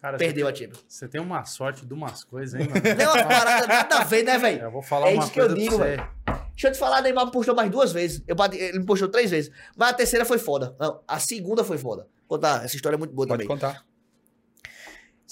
[0.00, 0.84] Cara, Perdeu a Champions.
[0.86, 2.80] Você tem uma sorte de umas coisas, hein, mano?
[2.96, 4.62] Não é uma parada nada a ver, né, velho?
[4.62, 5.96] Eu vou falar É uma isso que eu coisa digo, você.
[6.50, 8.22] Deixa eu te falar, Neymar me postou mais duas vezes.
[8.28, 9.50] Eu bati- ele me postou três vezes.
[9.76, 10.76] Mas a terceira foi foda.
[10.78, 12.02] Não, a segunda foi foda.
[12.28, 13.48] Vou contar, essa história é muito boa Pode também.
[13.56, 13.84] contar.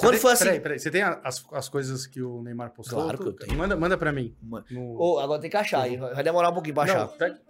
[0.03, 0.79] Quando tem- foi assim- Peraí, peraí.
[0.79, 3.03] Você tem as, as coisas que o Neymar postou?
[3.03, 3.57] Claro que eu tenho.
[3.57, 4.35] Manda, manda pra mim.
[4.71, 5.01] No...
[5.01, 5.97] Ô, agora tem que achar aí.
[5.97, 6.99] Vai demorar um pouquinho pra achar.
[7.07, 7.41] Não, pega-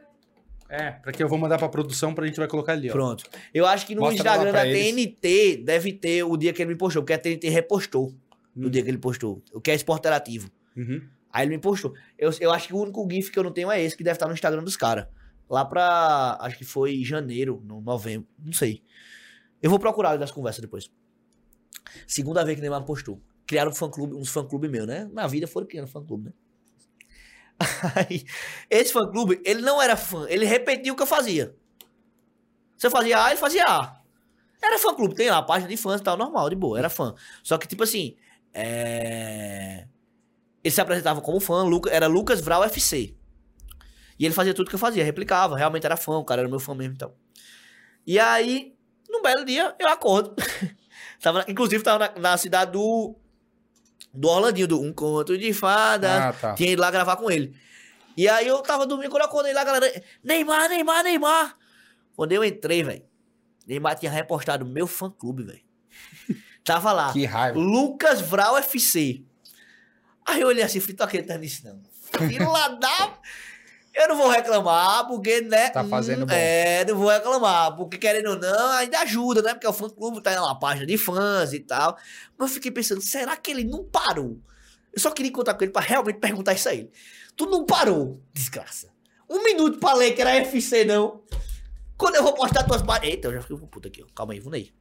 [0.68, 2.92] É, pra que eu vou mandar pra produção pra gente vai colocar ali, ó.
[2.92, 3.24] Pronto.
[3.52, 4.94] Eu acho que no Mostra Instagram da eles.
[4.94, 8.14] TNT deve ter o dia que ele me postou, porque a TNT repostou
[8.56, 8.70] no Hum.
[8.70, 9.42] dia que ele postou.
[9.52, 10.50] O que é esporte interativo.
[10.76, 11.02] Uhum.
[11.30, 11.92] Aí ele me postou.
[12.18, 14.14] Eu, eu acho que o único GIF que eu não tenho é esse, que deve
[14.16, 15.06] estar no Instagram dos caras.
[15.48, 16.38] Lá pra.
[16.40, 18.26] Acho que foi janeiro, no novembro.
[18.42, 18.82] Não sei.
[19.60, 20.90] Eu vou procurar das conversas depois.
[22.06, 23.20] Segunda vez que Neymar postou.
[23.46, 25.08] Criaram um fã-clube, uns fã-clube meu, né?
[25.12, 26.32] Na vida foram criando fã-clube, né?
[27.94, 28.24] Aí,
[28.70, 31.54] esse fã-clube, ele não era fã, ele repetia o que eu fazia.
[32.76, 34.00] Você fazia A, ele fazia A.
[34.62, 37.14] Era fã-clube, tem lá a página de fãs e tal, normal, de boa, era fã.
[37.42, 38.16] Só que, tipo assim,
[38.54, 39.86] é...
[40.62, 43.14] ele se apresentava como fã, era Lucas Vral FC.
[44.18, 46.60] E ele fazia tudo que eu fazia, replicava, realmente era fã, o cara era meu
[46.60, 47.16] fã mesmo e tal.
[48.06, 48.74] E aí,
[49.08, 50.34] num belo dia, eu acordo.
[51.22, 53.14] tava, na- inclusive, tava na, na cidade do,
[54.12, 56.10] do Orlandinho, do Um Conto de Fadas.
[56.10, 56.54] Ah, tá.
[56.54, 57.54] Tinha ido lá gravar com ele.
[58.16, 61.56] E aí eu tava dormindo, quando eu acordei lá, galera, Neymar, Neymar, Neymar.
[62.14, 63.02] Quando eu entrei, velho,
[63.66, 65.62] Neymar tinha repostado meu fã-clube, velho.
[66.62, 67.58] Tava lá, Que raiva.
[67.58, 69.22] Lucas Vral FC.
[70.26, 71.80] Aí eu olhei assim, falei, tô acreditando nisso não.
[72.28, 73.18] Fila da...
[73.94, 75.68] Eu não vou reclamar, porque, né?
[75.68, 76.32] Tá fazendo hum, bom.
[76.34, 79.52] É, não vou reclamar, porque querendo ou não, ainda ajuda, né?
[79.52, 81.96] Porque o fã-clube tá na página de fãs e tal.
[82.38, 84.38] Mas eu fiquei pensando, será que ele não parou?
[84.92, 86.90] Eu só queria contar com ele pra realmente perguntar isso a ele.
[87.36, 88.88] Tu não parou, desgraça.
[89.28, 91.22] Um minuto pra ler que era FC, não.
[91.96, 93.10] Quando eu vou postar tuas páginas...
[93.10, 94.06] Eita, eu já fiquei com puta aqui, ó.
[94.14, 94.72] Calma aí, vou ler.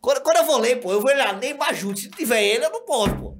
[0.00, 2.00] Quando, quando eu vou ler, pô, eu vou olhar nem junto.
[2.00, 3.38] Se tiver ele, eu não posso, pô.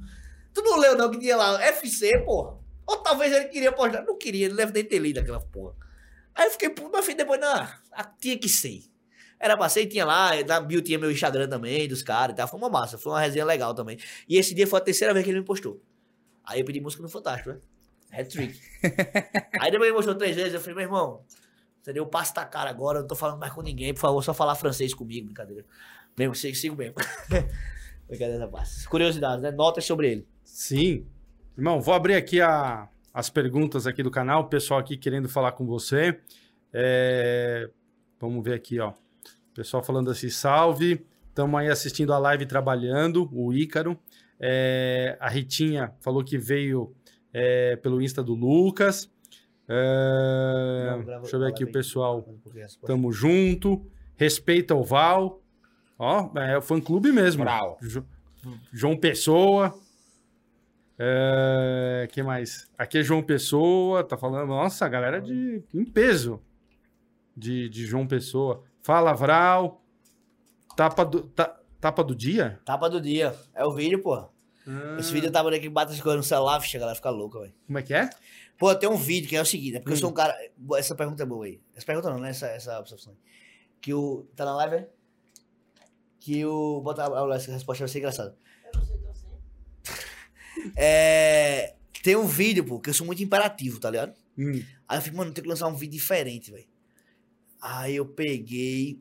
[0.55, 2.64] Tu não leu não que tinha lá FC, pô.
[2.87, 4.03] Ou talvez ele queria postar.
[4.03, 5.75] Não queria, ele deve nem ter lido aquela porra.
[6.35, 8.83] Aí eu fiquei, puto, mas filho, depois, não, ah, tinha que ser.
[9.39, 12.49] Era e tinha lá, na bio tinha meu Instagram também, dos caras e tal.
[12.49, 13.99] Foi uma massa, foi uma resenha legal também.
[14.29, 15.83] E esse dia foi a terceira vez que ele me postou.
[16.45, 17.61] Aí eu pedi música no Fantástico, né?
[18.13, 18.59] Hat-trick.
[19.61, 21.25] Aí depois ele mostrou três vezes, eu falei, meu irmão,
[21.81, 22.07] entendeu?
[22.07, 24.55] Passa a cara agora, eu não tô falando mais com ninguém, por favor, só falar
[24.55, 25.65] francês comigo, brincadeira.
[26.17, 26.95] Mesmo, sigo, sigo mesmo.
[28.09, 28.89] brincadeira passa.
[28.89, 29.51] Curiosidades, né?
[29.51, 30.29] Notas sobre ele.
[30.45, 31.07] Sim.
[31.57, 35.53] Irmão, vou abrir aqui a, as perguntas aqui do canal, o pessoal aqui querendo falar
[35.53, 36.19] com você.
[36.73, 37.71] É,
[38.21, 38.93] vamos ver aqui, ó.
[39.55, 41.07] Pessoal falando assim, salve.
[41.29, 43.99] Estamos aí assistindo a live trabalhando, o Ícaro.
[44.41, 46.93] É, a Ritinha falou que veio
[47.33, 49.09] é, pelo Insta do Lucas.
[49.69, 52.23] É, grava- deixa eu ver aqui o pessoal.
[52.87, 53.87] Tamo junto.
[54.17, 55.41] Respeita o Val.
[55.99, 57.45] Ó, é o fã clube mesmo.
[57.81, 58.05] Jo-
[58.73, 59.75] João Pessoa.
[60.99, 62.69] É, que mais?
[62.79, 64.49] Aqui é João Pessoa, tá falando.
[64.49, 66.41] Nossa, a galera de em peso
[67.37, 68.63] de, de João Pessoa.
[68.81, 69.83] Fala, Vral.
[70.77, 72.61] Tapa do, ta- tapa do dia?
[72.65, 73.35] Tapa do dia.
[73.55, 74.29] É o vídeo, pô.
[74.99, 77.39] Esse vídeo eu tava ali que bate as coisas no celular, a galera fica louca,
[77.41, 77.53] velho.
[77.67, 78.09] Como é que é?
[78.57, 80.35] Pô, tem um vídeo que é o seguinte, é porque eu sou um cara.
[80.77, 81.61] Essa pergunta é boa aí.
[81.77, 82.31] Essa pergunta não, né?
[82.31, 83.13] Essa, essa observação.
[83.13, 83.19] aí.
[83.81, 84.27] Que o.
[84.35, 84.89] Tá na live, é?
[86.19, 86.81] Que o.
[86.81, 88.35] Bota a, a, essa resposta vai ser engraçada.
[90.77, 91.75] É.
[92.03, 94.15] Tem um vídeo, pô, que eu sou muito imperativo, tá ligado?
[94.39, 94.63] Hum.
[94.87, 96.67] Aí eu fico, mano, tem que lançar um vídeo diferente, velho.
[97.61, 98.99] Aí eu peguei.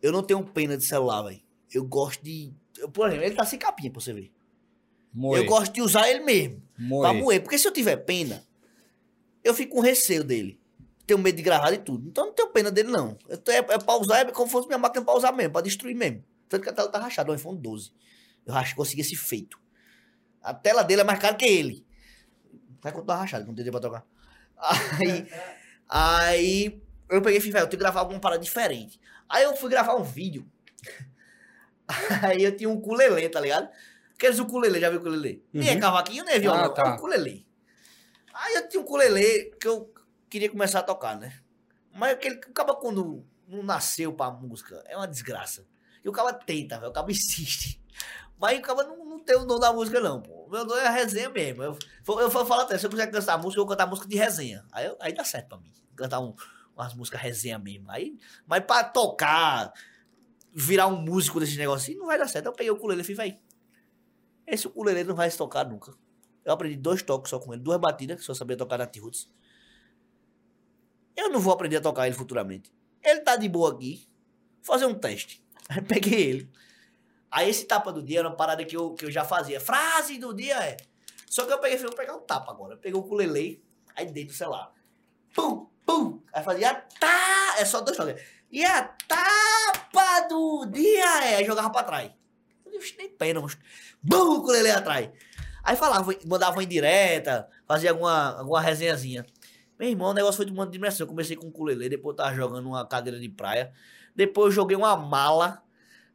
[0.00, 1.40] Eu não tenho pena de celular, velho.
[1.72, 2.52] Eu gosto de.
[2.78, 4.30] eu, Por exemplo, ele tá sem capinha pra você ver.
[5.38, 6.62] Eu gosto de usar ele mesmo.
[6.78, 7.00] Moe.
[7.00, 7.42] Pra moer.
[7.42, 8.44] Porque se eu tiver pena,
[9.42, 10.58] eu fico com receio dele.
[11.06, 12.08] Tenho medo de gravar e tudo.
[12.08, 13.18] Então eu não tenho pena dele, não.
[13.28, 15.62] Eu é, é pra usar, é como se fosse minha máquina pra usar mesmo, pra
[15.62, 16.22] destruir mesmo.
[16.48, 17.92] Tanto que a tela tá rachada, o iPhone 12.
[18.46, 19.58] Eu acho que consegui esse feito.
[20.42, 21.86] A tela dele é mais cara que ele.
[22.80, 24.06] Vai continuar rachado, não tem tempo pra tocar.
[24.56, 25.30] Aí,
[25.88, 29.00] aí eu peguei e falei, velho, eu tenho que gravar alguma parada diferente.
[29.28, 30.50] Aí eu fui gravar um vídeo.
[32.22, 33.68] Aí eu tinha um ukulele, tá ligado?
[34.14, 35.44] Aqueles ukulele, já viu ukulele?
[35.52, 35.80] Nem é Uhum.
[35.80, 36.92] cavaquinho, nem é violão, Ah, é tá.
[36.92, 37.46] um ukulele.
[38.32, 39.92] Aí eu tinha um ukulele que eu
[40.28, 41.32] queria começar a tocar, né?
[41.92, 45.66] Mas aquele, o cara quando não nasceu pra música, é uma desgraça.
[46.04, 47.82] E o cara tenta, velho, o cara insiste.
[48.38, 50.48] Mas o cara não, tem o dom da música, não, pô.
[50.50, 51.62] Meu dom é a resenha mesmo.
[51.62, 54.16] Eu, eu, eu falo até, se eu quiser cantar música, eu vou cantar música de
[54.16, 54.64] resenha.
[54.72, 55.72] Aí, eu- aí dá certo pra mim.
[55.96, 56.34] Cantar um,
[56.74, 57.90] umas músicas resenha mesmo.
[57.90, 59.72] Aí, mas pra tocar,
[60.52, 62.46] virar um músico desse negócio não vai dar certo.
[62.46, 63.40] Eu peguei o ukulele e falei, véi,
[64.46, 65.92] esse ukulele não vai se tocar nunca.
[66.44, 69.30] Eu aprendi dois toques só com ele, duas batidas, que só sabia tocar na T-Roots.
[71.16, 72.72] Eu não vou aprender a tocar ele futuramente.
[73.02, 74.06] Ele tá de boa aqui.
[74.62, 75.44] Vou fazer um teste.
[75.68, 76.50] Aí peguei ele.
[77.30, 79.60] Aí esse tapa do dia era uma parada que eu, que eu já fazia.
[79.60, 80.76] Frase do dia é.
[81.28, 82.74] Só que eu peguei falei, vou pegar um tapa agora.
[82.74, 83.62] Eu peguei o ukulele,
[83.94, 84.72] aí dentro, sei lá.
[85.34, 86.20] Pum, pum.
[86.32, 87.54] Aí fazia tá.
[87.58, 88.20] É só dois toques.
[88.50, 91.36] E a tapa do dia é.
[91.36, 92.10] Aí jogava pra trás.
[92.66, 93.56] Eu "Oxe, nem pena, mas.
[94.02, 95.08] Bum, o ukulele atrás.
[95.62, 99.24] Aí falava, mandava uma indireta, fazia alguma, alguma resenhazinha.
[99.78, 101.04] Meu irmão, o negócio foi tomando dimensão.
[101.04, 103.72] Eu comecei com o ukulele, depois eu tava jogando uma cadeira de praia.
[104.16, 105.62] Depois eu joguei uma mala.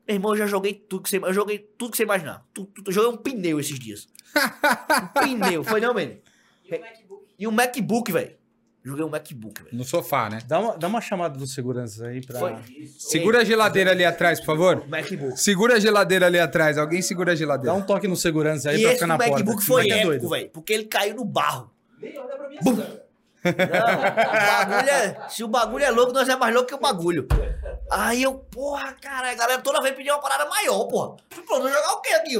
[0.08, 2.46] Meu irmão, eu já joguei tudo que você, eu joguei tudo que você imaginar.
[2.54, 2.90] Tudo, tudo.
[2.90, 4.08] eu joguei um pneu esses dias.
[4.36, 6.20] um pneu, foi não, velho?
[7.38, 8.36] E um MacBook, velho.
[8.84, 9.76] Joguei um MacBook, velho.
[9.76, 10.40] No sofá, né?
[10.48, 12.38] Dá uma, dá uma chamada do segurança aí pra.
[12.38, 12.56] Foi.
[13.00, 14.88] Segura a geladeira ali atrás, por favor.
[14.88, 15.40] MacBook.
[15.42, 16.78] Segura a geladeira ali atrás.
[16.78, 17.74] Alguém segura a Dá geladeira.
[17.74, 19.32] um toque no segurança aí E pra ficar na porta.
[19.34, 20.30] MacBook Esse foi é épico, doido.
[20.30, 20.50] velho.
[20.52, 21.72] Porque ele caiu no barro.
[22.62, 22.76] Bum.
[22.76, 26.80] Não, o bagulho é, se o bagulho é louco, nós é mais louco que o
[26.80, 27.28] bagulho.
[27.92, 31.18] Aí eu, porra, cara, a galera toda vez pedia uma parada maior, porra.
[31.48, 32.34] Vou jogar o quê aqui?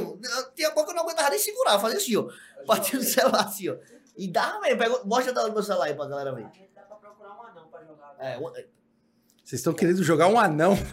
[0.54, 2.26] Tinha coisa que eu não aguentava nem segurar, fazia assim, ó.
[2.66, 3.76] Batia no celular assim, ó.
[4.16, 6.46] E dava mesmo, pega, mostra o meu celular aí pra galera ver.
[6.74, 8.14] Dá pra procurar um anão pra jogar.
[8.18, 8.50] É, um-
[9.44, 10.76] Vocês estão querendo jogar um anão.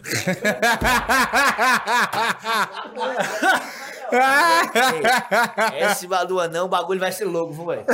[5.74, 7.86] ei, esse do anão, o bagulho vai ser louco, viu, velho?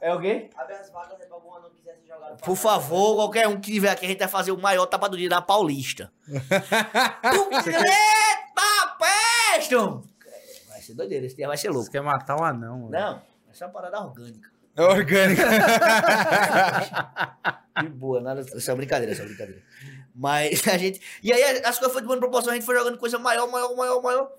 [0.00, 0.48] É o quê?
[0.56, 2.17] Abre as vagas aí pra algum anão que quisesse jogar.
[2.42, 5.16] Por favor, qualquer um que tiver aqui, a gente vai fazer o maior tapa do
[5.16, 6.10] dia na Paulista.
[6.28, 6.42] Eita,
[8.98, 9.74] peste!
[10.68, 11.90] Vai ser doideira, esse dia vai ser Você louco.
[11.90, 12.78] quer matar um anão.
[12.80, 12.90] mano.
[12.90, 14.50] Não, vai ser uma parada orgânica.
[14.76, 15.42] É orgânica.
[17.82, 18.40] De boa, nada.
[18.40, 19.62] Isso é uma brincadeira, isso é uma brincadeira.
[20.14, 21.00] Mas a gente.
[21.22, 24.02] E aí as coisas foram tomando proporção, a gente foi jogando coisa maior, maior, maior,
[24.02, 24.30] maior.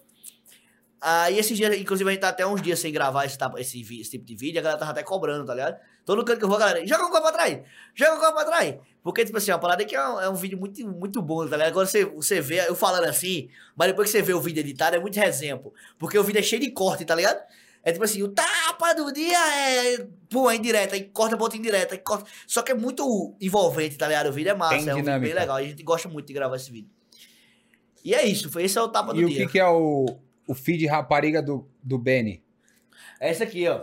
[1.02, 4.12] Aí esses dias, inclusive, a gente tá até uns dias sem gravar esse, esse, esse
[4.12, 5.78] tipo de vídeo, a galera tava até cobrando, tá ligado?
[6.10, 7.60] Todo canto que eu vou, galera, joga o copo pra trás!
[7.94, 8.76] Joga o copo pra trás!
[9.04, 11.48] Porque, tipo assim, a parada é que é um, é um vídeo muito, muito bom,
[11.48, 11.68] tá ligado?
[11.70, 14.96] Agora você, você vê, eu falando assim, mas depois que você vê o vídeo editado,
[14.96, 15.72] é muito exemplo.
[16.00, 17.40] Porque o vídeo é cheio de corte, tá ligado?
[17.84, 20.08] É tipo assim, o tapa do dia é.
[20.32, 22.28] Pô, é indireta, aí corta, bota indireta, aí corta.
[22.48, 24.30] Só que é muito envolvente, tá ligado?
[24.30, 25.40] O vídeo é massa, Tem é um vídeo bem dinâmica.
[25.42, 25.58] legal.
[25.58, 26.90] A gente gosta muito de gravar esse vídeo.
[28.04, 29.46] E é isso, foi esse é o tapa do E o dia.
[29.46, 30.08] que, que é o,
[30.48, 32.44] o feed rapariga do, do Benny?
[33.20, 33.82] É esse aqui, ó.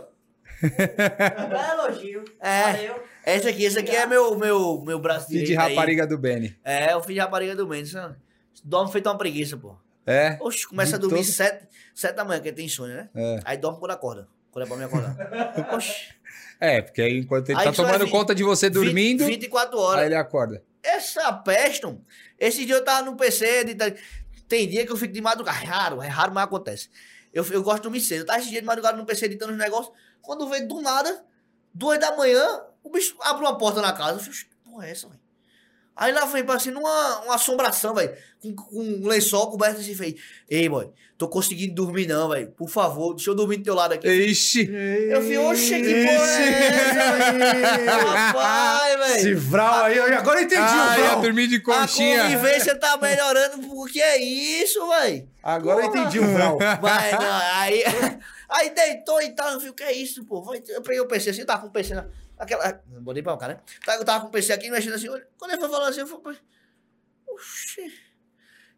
[0.61, 2.23] Belo elogio.
[2.39, 2.61] É.
[2.63, 3.03] Valeu.
[3.25, 5.59] Esse aqui, esse aqui é meu, meu, meu braço direito.
[5.59, 5.75] aí.
[5.75, 6.55] rapariga do Benny.
[6.63, 7.91] É, o filho de rapariga do Mendes.
[7.91, 8.15] sabe?
[8.63, 9.75] Dorme feito uma preguiça, pô.
[10.05, 10.37] É?
[10.39, 13.09] Oxe, começa a De dormir todo- sete, sete da manhã, que ele tem insônia, né?
[13.13, 13.39] É.
[13.43, 14.27] Aí dorme quando acorda.
[14.51, 15.15] Quando é pra me acordar.
[15.75, 16.07] Oxe.
[16.59, 19.77] É, porque aí enquanto ele Aí tá é tomando conta de você dormindo, 20, 24
[19.77, 19.99] horas.
[20.01, 20.63] aí ele acorda.
[20.81, 22.03] Essa peste, mano.
[22.39, 23.95] esse dia eu tava no PC, de- de-
[24.47, 26.89] tem dia que eu fico de madrugada, é raro, é raro, mas acontece.
[27.37, 29.57] Eu, eu gosto de dormir cedo, tava esse dia de madrugada no PC editando os
[29.57, 31.23] negócios, quando veio do nada,
[31.73, 35.07] duas da manhã, o bicho abre uma porta na casa, eu "Que porra é essa,
[35.07, 35.19] velho?
[35.99, 40.13] Aí lá vem parecendo uma, uma assombração, velho, com, com um lençol coberto assim, fez,
[40.47, 43.93] ei, boy, tô conseguindo dormir não, velho, por favor, deixa eu dormir do teu lado
[43.95, 44.07] aqui.
[44.07, 44.69] Ixi!
[45.09, 47.87] Eu falei, oxe, que porra é essa, velho?
[48.11, 49.39] Rapaz, Esse velho.
[49.39, 51.21] Vral aí, eu- agora eu entendi Ah, o Vral.
[51.21, 52.23] dormir de A conchinha.
[52.23, 55.27] convivência tá melhorando, porque é isso, velho.
[55.41, 56.57] Agora eu entendi o Vral.
[56.81, 57.83] Mas não, aí,
[58.49, 60.41] aí deitou e tal, eu falei, o que é isso, pô?
[60.43, 62.05] Vai, Eu peguei o PC assim, tava com o PC na.
[62.37, 62.81] Aquela.
[62.87, 63.59] Não botei pra cá, né?
[63.85, 66.01] Tá, Eu tava com o PC aqui mexendo assim, olha, quando ele foi falando assim,
[66.01, 66.39] eu falei,
[67.27, 67.93] oxi,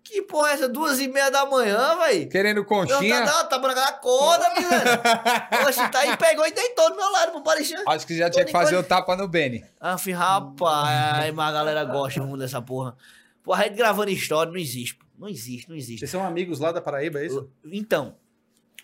[0.03, 0.69] que porra é essa?
[0.69, 2.29] Duas e meia da manhã, velho?
[2.29, 3.25] Querendo conchinha?
[3.25, 5.67] tava, tava naquela corda, meu velho.
[5.67, 7.83] Oxe, tá aí, pegou e deitou do meu lado, pô, parecia.
[7.87, 9.63] Acho que já tinha que fazer o tapa no Benny.
[9.79, 12.95] Ah, falei, rapaz, mas a galera gosta muito dessa porra.
[13.43, 15.05] Pô, a gente gravando história não existe, pô.
[15.17, 15.99] Não existe, não existe.
[15.99, 17.51] Vocês são amigos lá da Paraíba, é isso?
[17.65, 18.15] Então,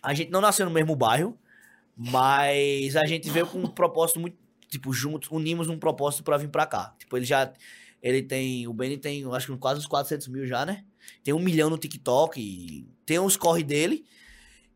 [0.03, 1.39] a gente não nasceu no mesmo bairro,
[1.95, 4.38] mas a gente veio com um propósito muito,
[4.76, 6.93] tipo, juntos, unimos um propósito pra vir pra cá.
[6.99, 7.51] Tipo, ele já,
[8.01, 10.84] ele tem, o Benny tem, acho que quase uns 400 mil já, né?
[11.23, 14.05] Tem um milhão no TikTok, tem uns corre dele.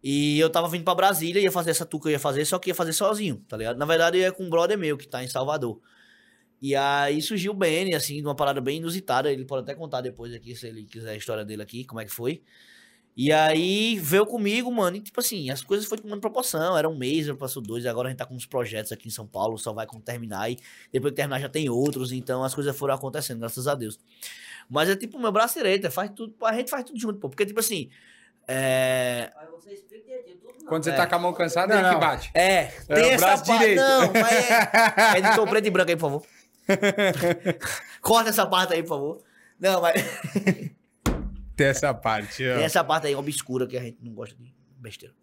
[0.02, 2.70] E eu tava vindo pra Brasília, ia fazer essa que eu ia fazer, só que
[2.70, 3.78] ia fazer sozinho, tá ligado?
[3.78, 5.82] Na verdade, eu ia com um brother meu, que tá em Salvador.
[6.62, 9.32] E aí surgiu o Benny, assim, de uma parada bem inusitada.
[9.32, 12.06] Ele pode até contar depois aqui, se ele quiser a história dele aqui, como é
[12.06, 12.42] que foi.
[13.22, 16.78] E aí veio comigo, mano, e tipo assim, as coisas foram tomando proporção.
[16.78, 19.12] Era um mês, já passou dois, agora a gente tá com uns projetos aqui em
[19.12, 20.50] São Paulo, só vai quando terminar.
[20.50, 20.58] E
[20.90, 24.00] depois que terminar já tem outros, então as coisas foram acontecendo, graças a Deus.
[24.70, 27.20] Mas é tipo o meu braço direito, é, faz tudo, a gente faz tudo junto,
[27.20, 27.28] pô.
[27.28, 27.90] Porque, tipo assim,
[28.48, 29.30] é.
[29.36, 30.54] Aí você explica direitinho tudo.
[30.62, 30.66] não.
[30.68, 30.96] Quando você É.
[30.96, 32.32] tá com a mão cansada, Não, ele que bate.
[32.34, 33.60] É, tem o essa braço parte.
[33.60, 33.80] direito.
[33.82, 35.18] Não, mas é.
[35.20, 36.26] Editor preto e branco aí, por favor.
[38.02, 39.22] Corta essa parte aí, por favor.
[39.60, 40.02] Não, mas.
[41.60, 42.48] Tem essa parte.
[42.48, 42.56] ó.
[42.56, 45.14] Tem essa parte aí obscura que a gente não gosta de besteira.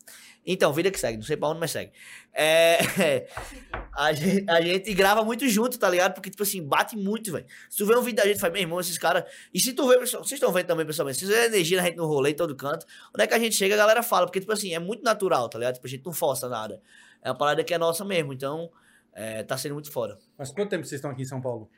[0.44, 1.92] Então, vida que segue, não sei pra onde, mas segue.
[2.32, 2.78] É,
[3.96, 6.12] a, gente, a gente grava muito junto, tá ligado?
[6.12, 7.46] Porque, tipo assim, bate muito, velho.
[7.70, 9.24] Se tu vê um vídeo da gente, faz, meu irmão, esses caras.
[9.52, 11.84] E se tu vê, pessoal, vocês estão vendo também, pessoalmente, se você vê energia na
[11.84, 12.84] gente no rolê, em todo canto,
[13.14, 14.26] onde é que a gente chega, a galera fala.
[14.26, 15.76] Porque, tipo assim, é muito natural, tá ligado?
[15.76, 16.82] Tipo, a gente não força nada.
[17.22, 18.70] É uma parada que é nossa mesmo, então,
[19.14, 20.18] é, tá sendo muito foda.
[20.36, 21.68] Mas quanto tempo vocês estão aqui em São Paulo?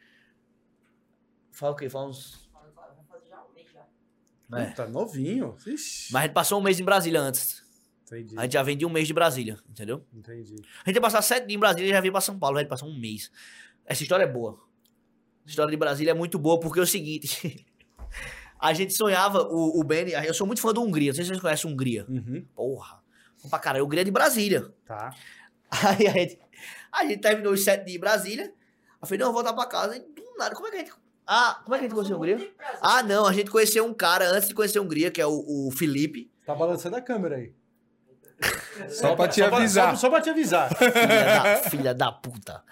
[1.53, 1.89] Fala o quê?
[1.89, 2.49] Fala uns.
[2.53, 3.85] Vamos fazer já um mês já.
[4.55, 4.67] É.
[4.67, 5.57] Puta, novinho.
[5.67, 6.13] Ixi.
[6.13, 7.63] Mas a gente passou um mês em Brasília antes.
[8.07, 10.03] Entendi, A gente já vem de um mês de Brasília, entendeu?
[10.15, 10.57] entendi.
[10.83, 12.61] A gente ia passar sete dias em Brasília e já veio pra São Paulo, a
[12.61, 13.31] gente passou um mês.
[13.85, 14.59] Essa história é boa.
[15.45, 17.67] A história de Brasília é muito boa porque é o seguinte.
[18.59, 21.29] a gente sonhava, o, o Benny, eu sou muito fã do Hungria, não sei se
[21.29, 22.07] vocês conhecem Hungria.
[22.09, 23.03] Uhum, Porra,
[23.37, 24.73] vamos pra caralho, Hungria é de Brasília.
[24.87, 25.15] tá.
[25.71, 26.39] Aí a gente,
[26.91, 28.55] a gente terminou os sete dias em Brasília,
[29.03, 30.81] eu falei, não, eu vou voltar pra casa, e do nada, como é que a
[30.81, 30.93] gente...
[31.31, 32.51] Ah, como é que a gente conheceu a Hungria?
[32.81, 35.45] Ah, não, a gente conheceu um cara antes de conhecer a Hungria, que é o,
[35.69, 36.31] o Felipe.
[36.47, 37.53] Tá balançando a câmera aí.
[38.89, 39.91] Só pra te avisar.
[39.97, 40.71] Só, só pra te avisar.
[40.75, 42.63] Filha da, filha da puta.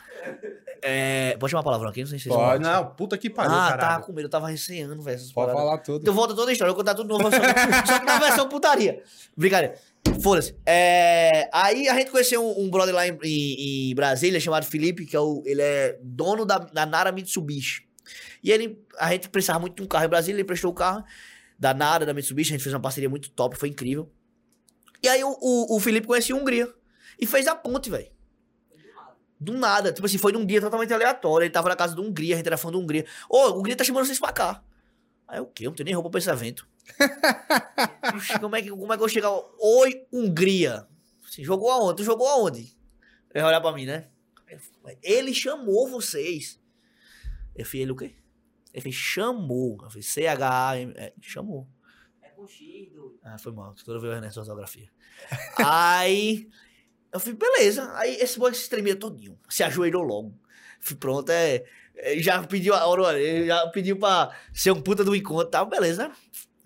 [0.82, 2.00] É, pode chamar palavrão aqui?
[2.00, 2.62] Não sei se vocês Pode.
[2.62, 3.80] Não, puta que pariu, Ah, caralho.
[3.80, 5.18] tava com medo, eu tava receando, velho.
[5.18, 5.56] Pode paradas.
[5.56, 6.02] falar tudo.
[6.02, 8.18] Então volta toda a história, eu vou contar tudo novo, só que, só que na
[8.18, 9.02] versão putaria.
[9.36, 9.74] Brincadeira.
[10.22, 10.54] Foda-se.
[10.64, 15.04] É, aí a gente conheceu um, um brother lá em, em- em Brasília chamado Felipe,
[15.04, 17.85] que é o, ele é dono da, da Nara Mitsubishi.
[18.46, 21.04] E ele, a gente precisava muito de um carro em Brasília, ele prestou o carro
[21.58, 24.08] da Nara, da Mitsubishi, a gente fez uma parceria muito top, foi incrível.
[25.02, 26.72] E aí o, o, o Felipe conhecia a Hungria
[27.18, 28.08] e fez a ponte, velho.
[29.40, 29.92] Do nada.
[29.92, 31.44] Tipo assim, foi num dia totalmente aleatório.
[31.44, 33.04] Ele tava na casa do Hungria, a gente era fã do Hungria.
[33.28, 34.62] Ô, o Hungria tá chamando vocês pra cá.
[35.26, 35.66] Aí o quê?
[35.66, 36.68] Eu não tenho nem roupa pra esse evento.
[38.40, 39.30] Como é que, como é que eu chegar?
[39.58, 40.86] Oi, Hungria.
[41.26, 41.96] Assim, jogou aonde?
[41.96, 42.60] Tu jogou aonde?
[43.34, 44.06] Ele vai olhar pra mim, né?
[45.02, 46.60] Ele chamou vocês.
[47.56, 48.14] Eu falei, ele o quê?
[48.76, 49.78] Ele fez, chamou.
[49.82, 50.92] Eu falei, C-H-A-M.
[50.96, 51.66] É, chamou.
[52.22, 53.18] É com X, doido.
[53.24, 53.74] Ah, foi mal.
[53.84, 54.90] Toda vez nessa ortografia.
[55.58, 56.48] Aí,
[57.12, 57.90] eu falei, beleza.
[57.96, 59.38] Aí esse boy se tremia todinho.
[59.48, 60.38] Se ajoelhou logo.
[60.80, 61.64] Falei, pronto, é...
[61.96, 65.50] é, Já pediu a hora, ele já pediu pra ser um puta do encontro e
[65.50, 66.12] tal, beleza.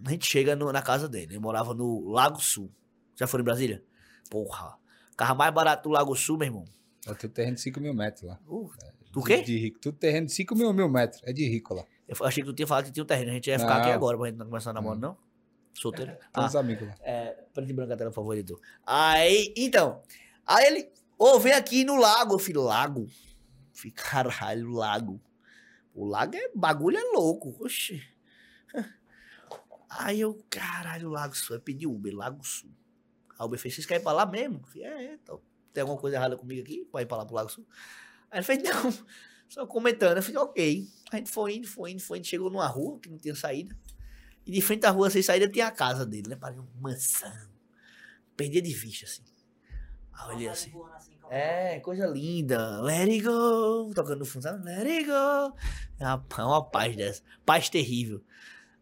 [0.05, 1.33] A gente chega no- na casa dele.
[1.35, 2.73] Ele morava no Lago Sul.
[3.17, 3.85] Já foram em Brasília?
[4.31, 4.77] Porra.
[5.17, 6.65] Carro mais barato do Lago Sul, meu irmão.
[7.07, 8.41] É tudo terreno de 5 mil metros lá.
[8.47, 8.71] Uh,
[9.05, 9.43] De- do quê?
[9.43, 9.79] De rico.
[9.79, 11.21] Tudo terreno de 5 mil, mil metros.
[11.25, 11.85] É de rico lá.
[12.19, 13.31] Eu achei que tu tinha falado que tinha um terreno.
[13.31, 13.81] A gente ia ficar Não.
[13.83, 15.17] aqui agora pra gente não começar a namorar, não?
[15.73, 16.17] Solteiro?
[16.35, 18.61] Ah, uns amigos é, preto e branco, a tela, por favor, editor.
[18.85, 20.03] Aí, então.
[20.47, 22.35] Aí ele, ô, vem aqui no lago.
[22.35, 23.01] Eu falei, lago?
[23.03, 23.09] Eu
[23.75, 25.21] falei, caralho, lago.
[25.95, 27.57] O lago é, bagulho é louco.
[27.65, 28.03] Oxi.
[29.91, 31.57] Aí eu, caralho, Lago Sul.
[31.57, 32.71] Eu pedi Uber, Lago Sul.
[33.31, 34.61] Aí o Uber fez, vocês querem ir pra lá mesmo?
[34.61, 35.41] Eu falei, é, é, então.
[35.73, 36.85] Tem alguma coisa errada comigo aqui?
[36.85, 37.67] Pode ir pra lá pro Lago Sul?
[38.31, 38.93] Aí ele fez, não.
[39.51, 40.17] Só comentando.
[40.17, 40.89] Eu falei, ok.
[41.11, 42.27] A gente foi indo, foi indo, foi indo.
[42.27, 43.77] Chegou numa rua que não tinha saída.
[44.47, 46.37] E de frente à rua sem saída tinha a casa dele, né?
[46.37, 47.51] Parecia uma mansão.
[48.37, 49.25] Perdia de vista, assim.
[50.13, 50.73] Aí olhei assim.
[51.29, 52.81] É, coisa linda.
[52.81, 53.93] Let it go.
[53.93, 54.65] Tocando no fundo, sabe?
[54.65, 55.57] Let it go.
[55.99, 57.23] É uma, é uma paz dessa.
[57.45, 58.23] Paz terrível.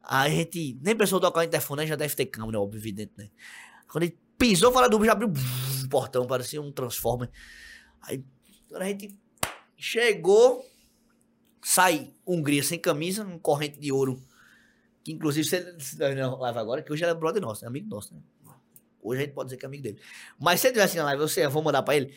[0.03, 1.87] Aí a gente nem pensou tocar o interfone, né?
[1.87, 3.31] Já deve ter câmera, óbvio, evidente, né?
[3.91, 7.31] Quando ele pisou fora do já abriu o portão, parecia um Transformer.
[8.03, 8.23] Aí,
[8.69, 9.19] quando a gente
[9.79, 10.66] chegou,
[11.62, 14.22] sai Hungria sem camisa, um corrente de ouro.
[15.05, 18.20] Que inclusive você na live agora, que hoje é brother nosso, é amigo nosso, né?
[19.01, 20.01] Hoje a gente pode dizer que é amigo dele.
[20.39, 22.12] Mas se ele tivesse na live, eu, sei, eu vou mandar pra ele.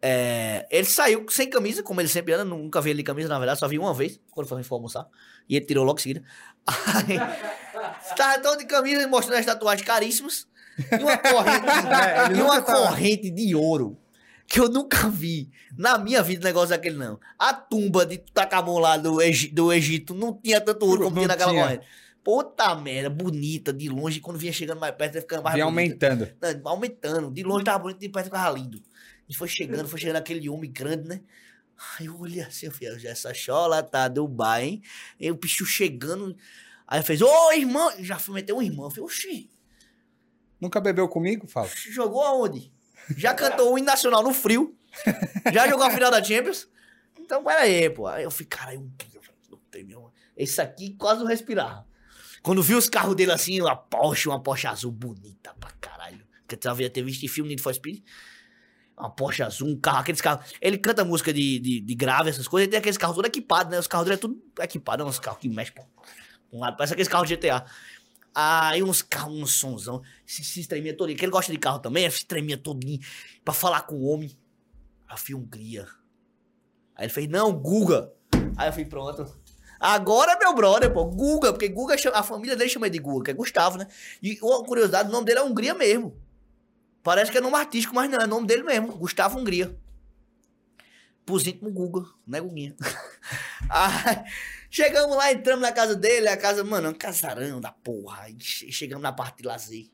[0.00, 3.38] É, ele saiu sem camisa, como ele sempre anda, nunca vi ele de camisa, na
[3.38, 5.08] verdade, só vi uma vez, quando foi almoçar.
[5.48, 6.22] E ele tirou logo em seguida.
[6.66, 7.16] Aí,
[8.14, 10.46] tava todo de camisa, mostrando as tatuagens caríssimas.
[10.78, 13.98] E uma corrente, É, e uma corrente de ouro.
[14.46, 17.18] Que eu nunca vi na minha vida negócio daquele, não.
[17.38, 21.28] A tumba de Tutankhamon lá do, Egi- do Egito não tinha tanto ouro como tinha
[21.28, 21.86] naquela corrente.
[22.22, 24.20] Puta merda, bonita, de longe.
[24.20, 26.06] Quando vinha chegando mais perto, ia ficando mais Vinha bonita.
[26.08, 26.36] aumentando.
[26.62, 27.30] Não, aumentando.
[27.30, 28.82] De longe tava bonito, de perto ficava lindo.
[29.28, 31.20] E foi chegando, foi chegando aquele homem grande, né?
[31.98, 34.82] Aí eu olhei assim, eu falei, "Já essa chola tá Dubai, hein?
[35.18, 36.36] E o bicho chegando.
[36.86, 37.90] Aí fez, ô irmão!
[37.98, 38.84] Já fui meter um irmão.
[38.86, 39.50] Eu falei, oxi,
[40.60, 41.46] Nunca bebeu comigo?
[41.46, 41.68] Fala.
[41.90, 42.72] jogou aonde?
[43.16, 44.76] Já cantou o nacional no frio.
[45.52, 46.68] Já jogou a final da Champions.
[47.18, 48.06] Então, pera aí, pô.
[48.06, 50.12] Aí eu caralho, um eu não mesmo.
[50.36, 51.86] Esse aqui quase não respirava.
[52.42, 56.24] Quando vi os carros dele assim, uma Porsche, uma Porsche azul bonita pra caralho.
[56.46, 58.02] Que eu havia ter visto em filme Need for Speed.
[58.96, 60.52] Uma Porsche azul, um carro, aqueles carros.
[60.60, 63.72] Ele canta música de, de, de grave, essas coisas, e tem aqueles carros todos equipados,
[63.72, 63.78] né?
[63.78, 65.84] Os carros dele é tudo equipado, é uns carros que mexem pra
[66.52, 67.64] um lado, parece aqueles carros de GTA.
[68.34, 71.16] Aí uns carros, um sonzão, se, se tremia todinho.
[71.16, 73.00] Que ele gosta de carro também, se tremia todinho
[73.44, 74.36] pra falar com o homem.
[75.06, 75.86] Aí eu fui Hungria.
[76.96, 78.12] Aí ele fez, não, Guga.
[78.56, 79.44] Aí eu fui, pronto.
[79.78, 83.34] Agora meu brother, pô, Guga, porque Guga, a família dele chama de Guga, que é
[83.34, 83.86] Gustavo, né?
[84.22, 86.16] E uma curiosidade, o nome dele é Hungria mesmo.
[87.02, 89.76] Parece que é nome artístico, mas não, é nome dele mesmo, Gustavo Hungria.
[91.26, 92.74] Pros íntimos Guga, né, Guguinha?
[93.68, 94.24] Aí,
[94.74, 98.26] chegamos lá, entramos na casa dele, a casa, mano, é um casarão da porra.
[98.40, 99.86] Chegamos na parte de lazer.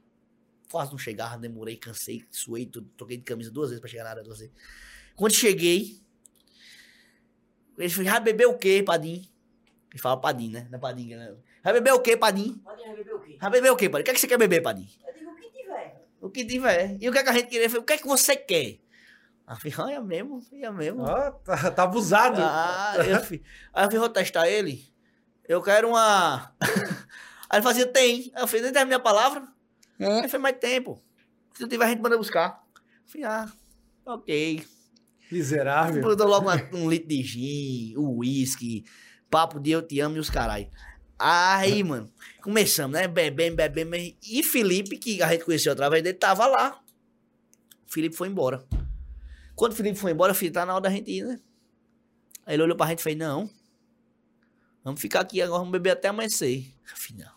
[0.70, 4.10] Quase não chegava, demorei, cansei, suei, tudo, troquei de camisa duas vezes pra chegar na
[4.10, 4.50] área do lazer.
[5.14, 6.00] Quando cheguei,
[7.76, 9.28] ele falou, vai beber o quê, Padim?
[9.90, 10.66] Ele fala Padim, né?
[10.70, 11.34] Não é Padim, né?
[11.62, 12.54] Vai beber o quê, Padim?
[12.64, 13.36] Pode beber o quê?
[13.38, 14.02] Vai beber o quê, Padim?
[14.02, 14.88] O que, é que você quer beber, Padim?
[15.06, 16.06] Eu digo o que tiver.
[16.22, 16.96] O que tiver.
[17.00, 17.66] E o que, é que a gente queria?
[17.66, 18.78] Eu falei, O que é que você quer?
[19.50, 21.02] Aí eu falei, olha mesmo, olha mesmo.
[21.02, 22.36] Ó, tá, tá abusado.
[22.40, 23.42] Ah, eu fui.
[23.74, 24.84] Aí eu vou testar ele.
[25.48, 26.54] Eu quero uma.
[27.50, 28.30] Aí ele fazia, tem.
[28.32, 29.42] Aí eu falei, nem tem a palavra.
[29.98, 30.18] Aí É.
[30.20, 31.02] ele falou, mais tempo.
[31.54, 32.62] Se não tiver, a gente manda buscar.
[32.76, 33.52] Eu falei, ah,
[34.06, 34.64] ok.
[35.32, 36.00] Miserável.
[36.00, 38.84] Botou logo uma- um litro de gin, o uísque,
[39.28, 40.68] papo de eu te amo e os caralho.
[41.18, 42.08] Aí, mano,
[42.40, 43.08] começamos, né?
[43.08, 43.96] Bebendo, bebendo.
[43.96, 46.80] E Felipe, que a gente conheceu através dele, tava lá.
[47.88, 48.64] O Felipe foi embora.
[49.60, 51.38] Quando o Felipe foi embora, eu falei, tá na hora da gente ir, né?
[52.46, 53.50] Aí ele olhou pra gente e fez, não.
[54.82, 56.64] Vamos ficar aqui agora, vamos beber até amanhecer.
[56.90, 57.30] Eu não.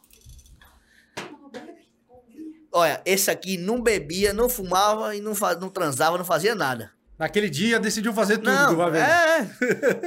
[2.72, 6.94] Olha, esse aqui não bebia, não fumava e não, fa- não transava, não fazia nada.
[7.24, 9.02] Naquele dia decidiu fazer tudo de Não, uma vez.
[9.02, 9.48] é.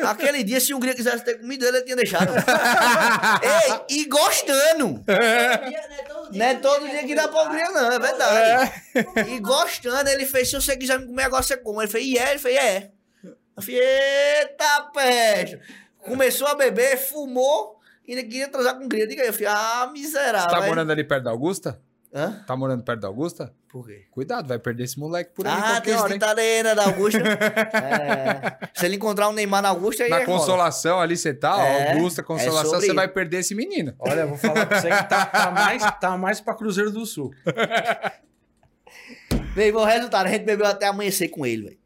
[0.05, 2.29] Aquele dia, se o Hungria quisesse ter comido, ele tinha deixado.
[3.89, 5.03] Ei, e gostando.
[6.31, 8.73] Não é todo dia que dá pra Hungria, não, é verdade.
[9.31, 11.85] E gostando, ele fez, se você quiser me comer agora, você come.
[11.85, 12.31] Ele fez, e é?
[12.33, 12.91] Ele fez, é.
[13.25, 15.59] Eu falei, eita peste.
[16.01, 19.07] Começou a beber, fumou e ainda queria transar com Hungria.
[19.07, 20.51] Diga aí, eu falei, ah, miserável.
[20.51, 21.81] Você tá morando ali perto da Augusta?
[22.15, 22.43] Hã?
[22.47, 23.53] Tá morando perto da Augusta?
[23.69, 24.07] Por quê?
[24.11, 27.19] Cuidado, vai perder esse moleque por aí Ah, tem hora, aí, né, da Augusta.
[27.77, 28.69] É.
[28.75, 30.39] Se ele encontrar um Neymar na Augusta, aí Na é rola.
[30.39, 33.95] Consolação ali você tá, É, Augusta, é Consolação, você vai perder esse menino.
[33.99, 37.05] Olha, eu vou falar pra você que tá, tá mais, tá mais pra Cruzeiro do
[37.05, 37.35] Sul.
[39.55, 41.79] Meu irmão, resultado, a gente bebeu até amanhecer com ele, velho.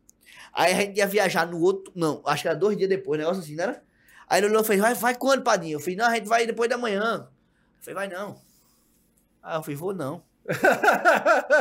[0.53, 1.93] Aí a gente ia viajar no outro.
[1.95, 3.83] Não, acho que era dois dias depois, negócio assim, não era?
[4.29, 5.77] Aí ele olhou e fez, vai, vai quando, Padinho?
[5.77, 7.27] Eu falei, não, a gente vai depois da manhã.
[7.27, 7.29] Eu
[7.81, 8.37] falei, vai não.
[9.43, 10.23] Aí eu falei, vou não.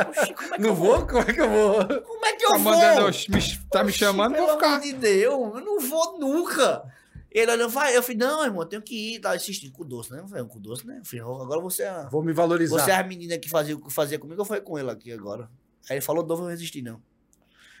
[0.08, 1.06] Oxi, como é que Não eu vou?
[1.06, 2.02] Como é que eu vou?
[2.02, 2.72] Como é que eu Tá, vou?
[2.72, 4.66] mandando, me- tá me Oxi, chamando, pelo vou ficar.
[4.68, 6.82] amor de Deus, eu não vou nunca.
[7.30, 7.96] Ele olhou, vai.
[7.96, 9.20] Eu falei, não, irmão, eu tenho que ir.
[9.20, 10.18] Tava assistindo com doce, né?
[10.20, 10.98] Eu falei, com doce, né?
[10.98, 12.78] Eu falei, agora você é, a- Vou me valorizar.
[12.78, 15.48] você é a menina que fazia, que fazia comigo, eu falei com ele aqui agora.
[15.88, 17.00] Aí ele falou, não vou resistir, não.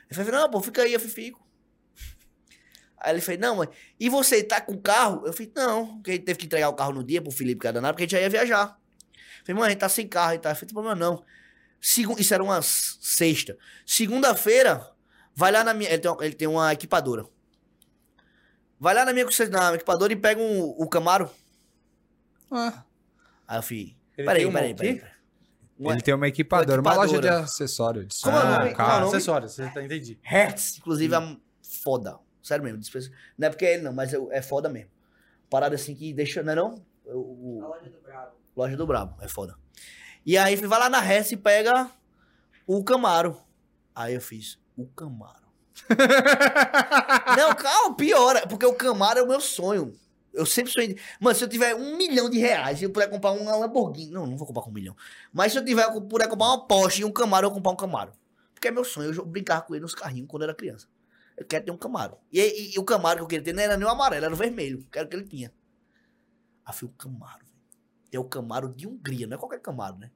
[0.08, 1.44] Eu falei, não, pô, fica aí, eu falei, fico.
[2.98, 3.68] Aí ele fez, não, mas.
[3.98, 5.22] E você tá com o carro?
[5.26, 7.94] Eu falei, não, porque ele teve que entregar o carro no dia pro Felipe Cadanado,
[7.94, 8.78] porque a gente já ia viajar.
[9.40, 10.52] Eu falei, mãe, a gente tá sem carro e tal.
[10.52, 11.24] Eu falei, problema não.
[11.80, 12.14] Segu...
[12.18, 13.56] Isso era uma sexta.
[13.86, 14.86] Segunda-feira,
[15.34, 15.90] vai lá na minha.
[15.90, 17.24] Ele tem, uma, ele tem uma equipadora.
[18.78, 21.30] Vai lá na minha na equipadora e pega um, o Camaro.
[22.50, 22.84] Ah,
[23.46, 24.94] Aí eu falei, Ele peraí, tem peraí, peraí.
[24.94, 25.00] quê?
[25.00, 25.14] peraí.
[25.78, 27.44] Uma ele tem uma equipadora, uma loja de equipadora.
[27.44, 28.04] acessório.
[28.06, 28.74] De Como é o som, nome?
[28.74, 28.76] carro.
[28.76, 29.16] Qual é o nome?
[29.16, 30.18] acessórios, você tá entendi.
[30.22, 32.18] Hertz, inclusive, é foda.
[32.42, 32.78] Sério mesmo.
[32.78, 34.90] dispensa- Não é porque é ele não, mas é foda mesmo.
[35.48, 36.74] Parada assim que deixa, não é não?
[37.06, 37.78] O, o- A
[38.60, 39.56] loja do Brabo, é foda.
[40.24, 41.90] E aí vai lá na Hertz e pega
[42.66, 43.40] o Camaro.
[43.94, 45.40] Aí eu fiz, o Camaro.
[47.36, 49.98] não, calma, piora, porque o Camaro é o meu sonho.
[50.32, 50.96] Eu sempre sonhei.
[51.20, 54.12] Mano, se eu tiver um milhão de reais, se eu puder comprar uma Lamborghini.
[54.12, 54.94] Não, não vou comprar com um milhão.
[55.32, 57.72] Mas se eu tiver, eu puder comprar uma Porsche e um Camaro, eu vou comprar
[57.72, 58.12] um Camaro.
[58.54, 59.12] Porque é meu sonho.
[59.12, 60.86] Eu brincar com ele nos carrinhos quando eu era criança.
[61.36, 62.16] Eu quero ter um Camaro.
[62.30, 64.34] E, e- e o Camaro que eu queria ter não era nem o amarelo, era
[64.34, 64.86] o vermelho.
[64.92, 65.52] Que era o que ele tinha.
[66.64, 67.44] Aí foi o Camaro.
[68.12, 70.10] É o Camaro de Hungria, não é qualquer Camaro, né?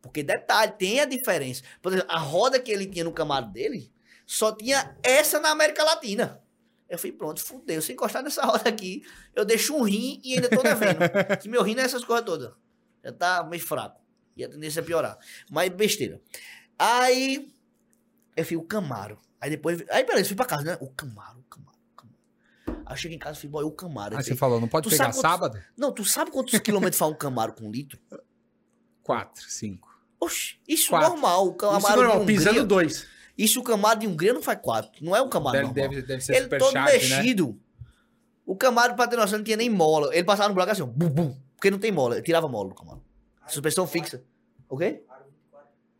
[0.00, 1.62] Porque detalhe, tem a diferença.
[1.82, 3.92] Por exemplo, a roda que ele tinha no Camaro dele
[4.24, 6.42] só tinha essa na América Latina.
[6.88, 7.82] Eu falei, pronto, fudeu.
[7.82, 11.00] Se eu encostar nessa roda aqui, eu deixo um rim e ainda tô devendo.
[11.40, 12.52] que meu rim não é essas coisas todas.
[13.02, 14.00] Já tá meio fraco.
[14.36, 15.18] E a tendência é piorar.
[15.50, 16.20] Mas besteira.
[16.78, 17.52] Aí,
[18.36, 19.18] eu fui o Camaro.
[19.40, 20.78] Aí depois, aí beleza, fui pra casa, né?
[20.80, 21.65] O Camaro, o Camaro.
[22.86, 24.14] Aí eu cheguei em casa e falei, boy, o Camaro.
[24.14, 25.60] Aí Aí você falou, não pode pegar quantos- sábado?
[25.76, 27.98] não, tu sabe quantos quilômetros faz um Camaro com litro?
[29.02, 29.88] Quatro, cinco.
[30.20, 31.10] Oxe, isso é Quatro.
[31.10, 31.46] normal.
[31.48, 33.06] O Camaro Isso normal, de Hungria, pisando dois.
[33.36, 35.04] Isso o Camaro de Hungria não faz quatro.
[35.04, 35.88] Não é um Camaro Deve, normal.
[35.90, 37.16] deve, deve ser ele super todo charge, né?
[37.18, 37.60] mexido.
[38.46, 40.14] O Camaro, pra ter noção, não tinha nem mola.
[40.14, 41.36] Ele passava no bloco assim, bum, bum.
[41.56, 42.14] Porque não tem mola.
[42.14, 43.02] Ele tirava mola do Camaro.
[43.48, 44.22] Suspensão fixa.
[44.68, 45.02] O quê?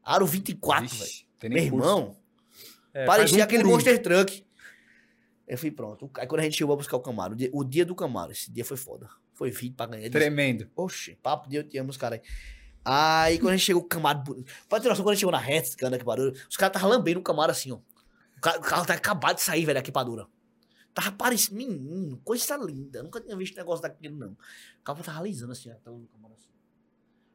[0.04, 1.10] Aro 24, velho.
[1.42, 1.88] Meu curso.
[1.88, 2.16] irmão,
[2.94, 3.68] É, parecia um aquele um.
[3.68, 4.45] Monster Truck.
[5.46, 6.10] Eu fui pronto.
[6.14, 8.32] Aí quando a gente chegou a buscar o Camaro, o dia, o dia do Camaro,
[8.32, 9.08] esse dia foi foda.
[9.32, 10.10] Foi vídeo pra ganhar.
[10.10, 10.68] Tremendo.
[10.74, 12.26] Oxe, papo de eu te amo os caras aí.
[12.84, 14.22] Aí quando a gente chegou, o Camaro.
[14.68, 16.74] Pra ter noção, quando a gente chegou na reta, que anda aqui barulho, os caras
[16.76, 17.76] estavam lambendo o Camaro assim, ó.
[17.76, 20.26] O, ca- o carro tá acabado de sair, velho, da equipadora.
[20.94, 23.02] Tava parecendo, menino, coisa linda.
[23.02, 24.32] Nunca tinha visto negócio daquele, não.
[24.32, 25.74] O carro tava alisando assim, ó.
[25.76, 26.48] Tava no Camaro assim.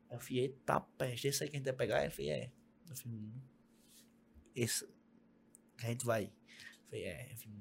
[0.10, 1.98] Aí eu falei, eita peste, esse aí que a gente vai pegar?
[2.00, 2.52] Aí eu falei, é.
[2.90, 3.32] Eu falei, hum,
[4.56, 4.86] esse
[5.78, 6.24] que a gente vai.
[6.26, 6.32] Eu
[6.90, 7.32] falei, é.
[7.32, 7.61] Eu falei.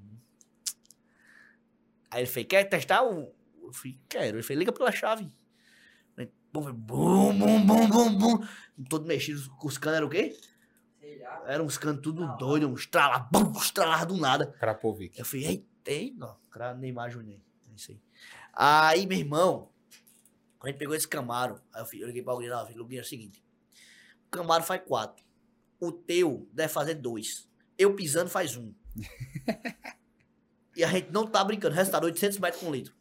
[2.11, 3.33] Aí ele falou, quer testar o.
[3.63, 4.37] Eu falei, quero.
[4.39, 5.33] Ele falou, liga pela chave.
[6.17, 8.47] Aí, Bum, bum, bum, bum, bum, bum.
[8.89, 10.37] Todo mexido, os canos eram o quê?
[10.99, 11.45] Sei lá.
[11.47, 14.47] Eram uns canos tudo doido, uns estralar, bum, estralar do nada.
[14.59, 15.17] Krapovic.
[15.19, 17.39] Eu falei, eita, eita, não, cara, Neymar Júnior.
[17.71, 18.01] É isso aí.
[18.53, 19.71] Aí, meu irmão,
[20.59, 22.63] quando a gente pegou esse Camaro, aí eu, fui- eu liguei pra alguém lá, eu
[22.63, 23.43] falei, Luguinho, é o seguinte,
[24.27, 25.25] o Camaro faz quatro,
[25.79, 27.49] o teu deve fazer dois,
[27.79, 28.75] eu pisando faz um.
[30.81, 32.93] e a gente não tá brincando, resultado, 800 metros com litro.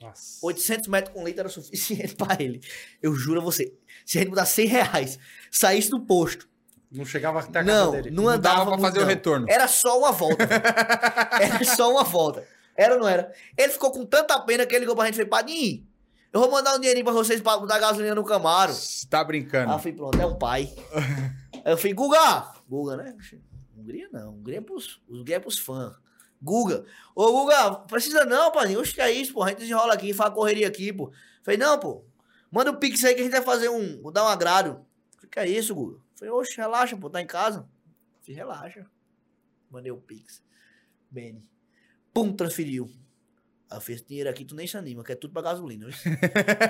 [0.00, 0.38] Nossa.
[0.46, 2.60] 800 metros com litro era suficiente pra ele.
[3.02, 3.74] Eu juro a você,
[4.06, 5.18] se a gente mudar 100 reais,
[5.50, 6.48] saísse do posto,
[6.90, 8.10] Não chegava até a casa não, dele.
[8.10, 9.46] não Não andava dava pra muito, fazer o retorno.
[9.48, 10.42] Era só uma volta.
[11.40, 12.46] era só uma volta.
[12.74, 13.30] Era ou não era?
[13.56, 15.86] Ele ficou com tanta pena que ele ligou pra gente e falou, Padinho,
[16.32, 18.72] eu vou mandar um dinheirinho pra vocês pra dar gasolina no Camaro.
[18.72, 19.68] Você tá brincando.
[19.70, 20.72] Aí eu falei, pronto, é um pai.
[21.62, 22.52] Aí eu falei, Guga!
[22.68, 23.14] Guga, né?
[23.76, 25.92] Hungria não, Hungria é pros, Hungria é pros fãs.
[26.42, 26.84] Guga,
[27.14, 28.80] ô Guga, precisa não, padrinho.
[28.80, 29.42] Oxe, que é isso, pô?
[29.42, 31.12] A gente desenrola aqui, faz correria aqui, pô.
[31.42, 32.04] Falei, não, pô.
[32.50, 34.00] Manda o pix aí que a gente vai fazer um.
[34.02, 34.84] Vou dar um agrado.
[35.16, 35.98] Falei, que é isso, Guga?
[36.16, 37.68] Falei, oxe, relaxa, pô, tá em casa.
[38.22, 38.86] Falei, relaxa.
[39.70, 40.42] Mandei o pix.
[41.10, 41.44] Beni.
[42.14, 42.90] Pum, transferiu.
[43.70, 45.86] Aí eu fiz esse dinheiro aqui, tu nem se anima, que é tudo pra gasolina.
[45.86, 45.94] viu?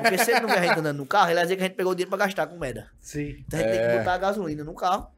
[0.02, 1.66] Porque se ele não vê a gente andando no carro, ele vai dizer que a
[1.66, 2.90] gente pegou o dinheiro pra gastar com merda.
[3.00, 3.36] Sim.
[3.46, 3.92] Então a gente tem É.
[3.92, 5.10] que botar a gasolina no carro.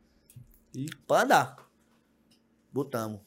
[0.75, 0.87] E?
[1.09, 1.57] Pra andar.
[2.73, 3.21] Botamos.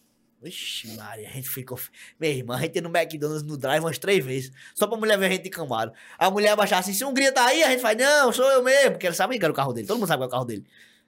[0.46, 1.80] Vixe, Maria, a gente ficou.
[2.20, 4.52] Minha irmã, a gente ia no McDonald's no drive umas três vezes.
[4.76, 5.92] Só pra mulher ver a gente de Camaro.
[6.20, 8.62] A mulher abaixar assim, se um Hungria tá aí, a gente faz, não, sou eu
[8.64, 8.92] mesmo.
[8.92, 9.88] Porque ela sabe que era o carro dele.
[9.88, 10.64] Todo mundo sabe que é o carro dele.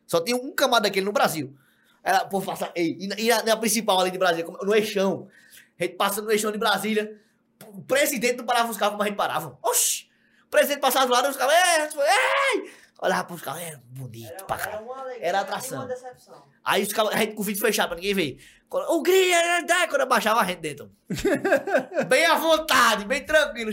[0.07, 1.55] Só tinha um Camaro daquele no Brasil.
[2.03, 2.71] Ela, pô, passa.
[2.73, 5.27] Ei, e na, e na- principal ali de Brasília, no eixão.
[5.79, 7.19] A gente passando no eixão de Brasília.
[7.67, 9.57] O presidente não parava os carros como a gente parava.
[9.61, 10.07] Oxi!
[10.47, 11.53] O presidente passava do lado, os caras,
[11.93, 12.71] ei, ei!
[12.99, 14.85] Olhava pros carros, é bonito Era, pra era caralho.
[14.85, 15.77] uma alegria Era e atração.
[15.79, 16.43] uma decepção.
[16.63, 18.37] Aí os caras, a gente com o vídeo fechado pra ninguém ver.
[18.71, 19.87] O Gria, né?
[19.87, 20.91] quando eu baixava a gente dentro.
[22.07, 23.71] bem à vontade, bem tranquilo.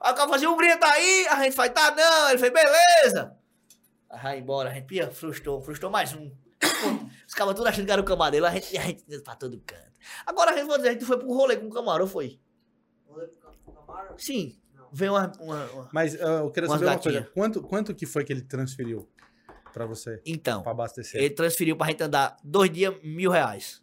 [0.00, 2.30] Aí o cara fazia, o Gria tá aí, a gente faz, tá não.
[2.30, 3.36] Ele fez, beleza.
[4.10, 6.30] Aí vai embora, a gente pia, frustrou, frustrou mais um.
[7.26, 9.92] Os caras tudo achando que era o camareiro, a gente, a gente pra todo canto.
[10.26, 12.40] Agora a gente, dizer, a gente foi pro rolê com o camarão, foi?
[13.06, 14.14] Rolê pro Cam- pro Camaro?
[14.18, 14.58] Sim.
[14.92, 15.32] Veio uma.
[15.40, 17.22] uma- uma- Mas ah, eu quero saber uma coisa.
[17.34, 19.08] Quanto, quanto que foi que ele transferiu
[19.72, 20.20] pra você?
[20.26, 21.20] Então, Pra abastecer?
[21.20, 23.81] ele transferiu pra gente andar dois dias, mil reais.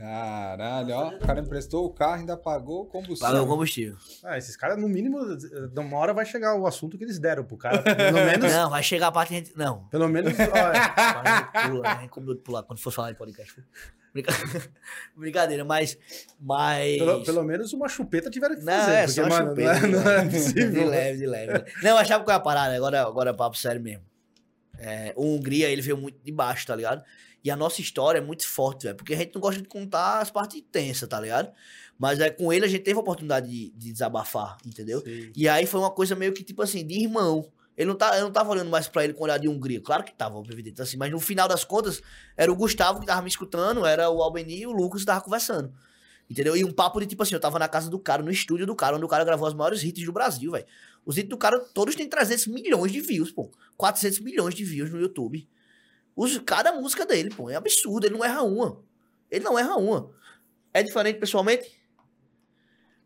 [0.00, 1.08] Caralho, ó.
[1.10, 3.26] O cara emprestou o carro, ainda pagou o combustível.
[3.28, 3.96] Pagou o combustível.
[4.24, 7.44] Ah, esses caras, no mínimo, de uma hora vai chegar o assunto que eles deram
[7.44, 7.82] pro cara.
[7.82, 8.50] Pelo menos.
[8.50, 9.52] Não, vai chegar a parte que a gente.
[9.54, 9.84] Não.
[9.88, 10.32] Pelo menos.
[10.38, 13.62] ó, A gente pula, combinou de pular quando for falar de podcast.
[14.14, 14.32] Brinca-
[15.14, 15.98] Brincadeira, mas.
[16.40, 16.96] Mas.
[16.98, 18.92] pelo, pelo menos uma chupeta tiveram que Não, fazer.
[18.92, 19.86] é porque, só uma mano, chupeta.
[19.86, 20.70] não, é, não é possível.
[20.72, 21.64] De leve, de leve.
[21.82, 22.74] Não, eu achava qual é a parada.
[22.74, 24.02] Agora, agora é papo sério mesmo.
[24.78, 27.02] É, o Hungria, ele veio muito de baixo, tá ligado?
[27.42, 28.96] E a nossa história é muito forte, velho.
[28.96, 31.50] Porque a gente não gosta de contar as partes tensas, tá ligado?
[31.98, 35.00] Mas é, com ele a gente teve a oportunidade de, de desabafar, entendeu?
[35.00, 35.32] Sim.
[35.34, 37.50] E aí foi uma coisa meio que, tipo assim, de irmão.
[37.76, 39.80] Ele não, tá, eu não tava olhando mais pra ele com olhar de Hungria.
[39.80, 40.98] Claro que tava, evidente, assim.
[40.98, 42.02] Mas no final das contas,
[42.36, 45.22] era o Gustavo que tava me escutando, era o Albeni e o Lucas que tava
[45.22, 45.72] conversando.
[46.28, 46.56] Entendeu?
[46.56, 48.76] E um papo de, tipo assim, eu tava na casa do cara, no estúdio do
[48.76, 50.66] cara, onde o cara gravou os maiores hits do Brasil, velho.
[51.04, 53.50] Os hits do cara, todos têm 300 milhões de views, pô.
[53.76, 55.48] 400 milhões de views no YouTube.
[56.20, 58.06] Os, cada música dele, pô, é absurdo.
[58.06, 58.84] Ele não erra uma.
[59.30, 60.10] Ele não erra uma.
[60.70, 61.80] É diferente pessoalmente?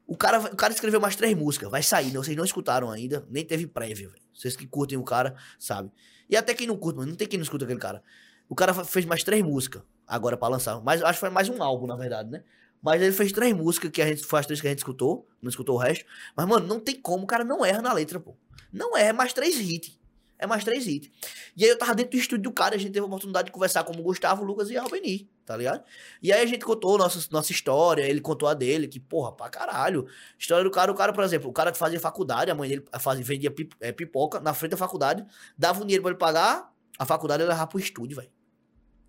[0.05, 2.19] O cara, o cara escreveu mais três músicas, vai sair, né?
[2.19, 4.21] Vocês não escutaram ainda, nem teve prévia, velho.
[4.35, 5.93] Vocês que curtem o cara, sabe?
[6.29, 8.03] E até quem não curte, mas não tem quem não escuta aquele cara.
[8.49, 10.81] O cara fez mais três músicas agora pra lançar.
[10.83, 12.43] Mas acho que foi mais um álbum, na verdade, né?
[12.83, 15.49] Mas ele fez três músicas que a gente as três que a gente escutou, não
[15.49, 16.05] escutou o resto.
[16.37, 18.37] Mas, mano, não tem como, o cara não erra na letra, pô.
[18.73, 19.97] Não erra, é mais três hits.
[20.39, 21.11] É mais três hits.
[21.57, 23.47] E aí eu tava dentro do estúdio do cara, e a gente teve a oportunidade
[23.47, 25.85] de conversar com o Gustavo, Lucas e Albeni, tá ligado?
[26.21, 29.49] E aí a gente contou nossa, nossa história, ele contou a dele, que, porra, pra
[29.49, 30.07] caralho.
[30.39, 32.85] História do cara, o cara, por exemplo, o cara que fazia faculdade, a mãe dele
[32.99, 35.25] fazia, vendia eh, pipoca na frente da faculdade,
[35.57, 38.31] dava um dinheiro pra ele pagar, a faculdade ele levava pro estúdio, velho.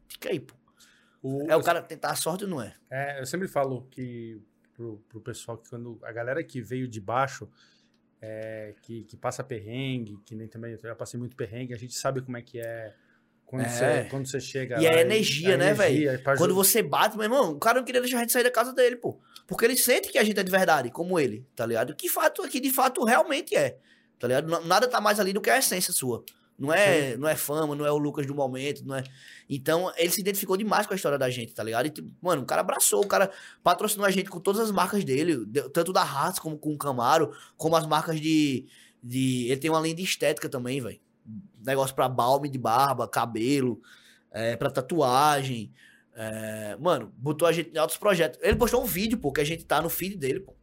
[0.08, 0.54] Fica aí, pô.
[1.24, 2.76] O- É o cara tentar a sorte ou não é?
[2.90, 4.40] É, eu sempre falo que
[4.74, 7.50] pro, pro pessoal que quando a galera que veio de baixo,
[8.22, 11.94] é, que, que passa perrengue, que nem também eu já passei muito perrengue, a gente
[11.94, 12.94] sabe como é que é
[13.46, 13.70] quando, É.
[13.70, 14.82] Você, quando você chega.
[14.82, 16.22] E lá a energia, né, velho?
[16.38, 18.74] Quando você bate, meu irmão, o cara não queria deixar a gente sair da casa
[18.74, 19.20] dele, pô.
[19.48, 21.96] Porque ele sente que a gente é de verdade, como ele, tá ligado?
[21.96, 23.78] Que fato, que de fato realmente é,
[24.20, 24.48] tá ligado?
[24.66, 26.24] Nada tá mais ali do que a essência sua.
[26.58, 29.04] Não é, não é fama, não é o Lucas do momento, não é.
[29.50, 31.86] Então, ele se identificou demais com a história da gente, tá ligado?
[31.88, 33.30] E, tipo, mano, o cara abraçou, o cara
[33.62, 36.78] patrocinou a gente com todas as marcas dele, de- tanto da Haas como com o
[36.78, 38.66] Camaro, como as marcas de.
[39.04, 41.00] de ele tem uma linha de estética também, velho.
[41.66, 43.82] Negócio pra balme de barba, cabelo,
[44.32, 45.74] é, pra tatuagem.
[46.16, 48.40] É, mano, botou a gente em altos projetos.
[48.42, 50.54] Ele postou um vídeo, pô, que a gente tá no feed dele, pô.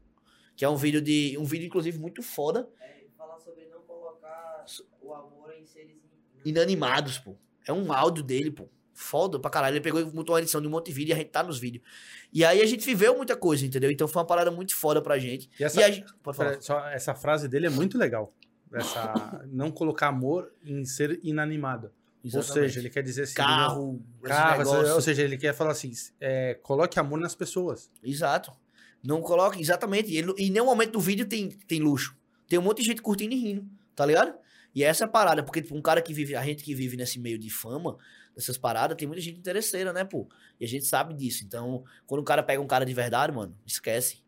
[0.57, 1.37] Que é um vídeo de.
[1.39, 2.67] Um vídeo, inclusive, muito foda.
[2.81, 4.65] É, ele fala sobre não colocar
[5.03, 5.97] o amor em seres
[6.45, 7.37] in- Inanimados, pô.
[7.67, 8.69] É um áudio dele, pô.
[8.95, 9.75] Foda pra caralho.
[9.75, 11.43] Ele pegou e botou uma edição de um monte de vídeo e a gente tá
[11.43, 11.83] nos vídeos.
[12.33, 13.91] E aí a gente viveu muita coisa, entendeu?
[13.91, 15.49] Então foi uma parada muito foda pra gente.
[15.59, 16.13] E essa, E a gente.
[16.23, 16.61] Pode falar.
[16.61, 18.33] Só essa frase dele é muito legal.
[18.73, 19.13] Essa,
[19.51, 21.87] não colocar amor em ser inanimado.
[22.25, 22.53] Ou Exatamente.
[22.69, 23.35] seja, ele quer dizer assim.
[23.35, 24.95] Carro, esse Carro, negócio.
[24.95, 27.91] ou seja, ele quer falar assim: é, coloque amor nas pessoas.
[28.03, 28.53] Exato.
[29.03, 30.13] Não coloca, exatamente.
[30.13, 32.17] E ele- em nenhum momento do vídeo tem, tem luxo.
[32.49, 33.67] Tem um monte de gente curtindo e rindo,
[33.97, 34.35] tá ligado?
[34.75, 36.97] E essa é a parada, porque tipo, um cara que vive, a gente que vive
[36.97, 37.97] nesse meio de fama,
[38.35, 40.29] dessas paradas, tem muita gente interesseira, né, pô?
[40.59, 41.45] E a gente sabe disso.
[41.45, 44.23] Então, quando o cara pega um cara de verdade, mano, esquece.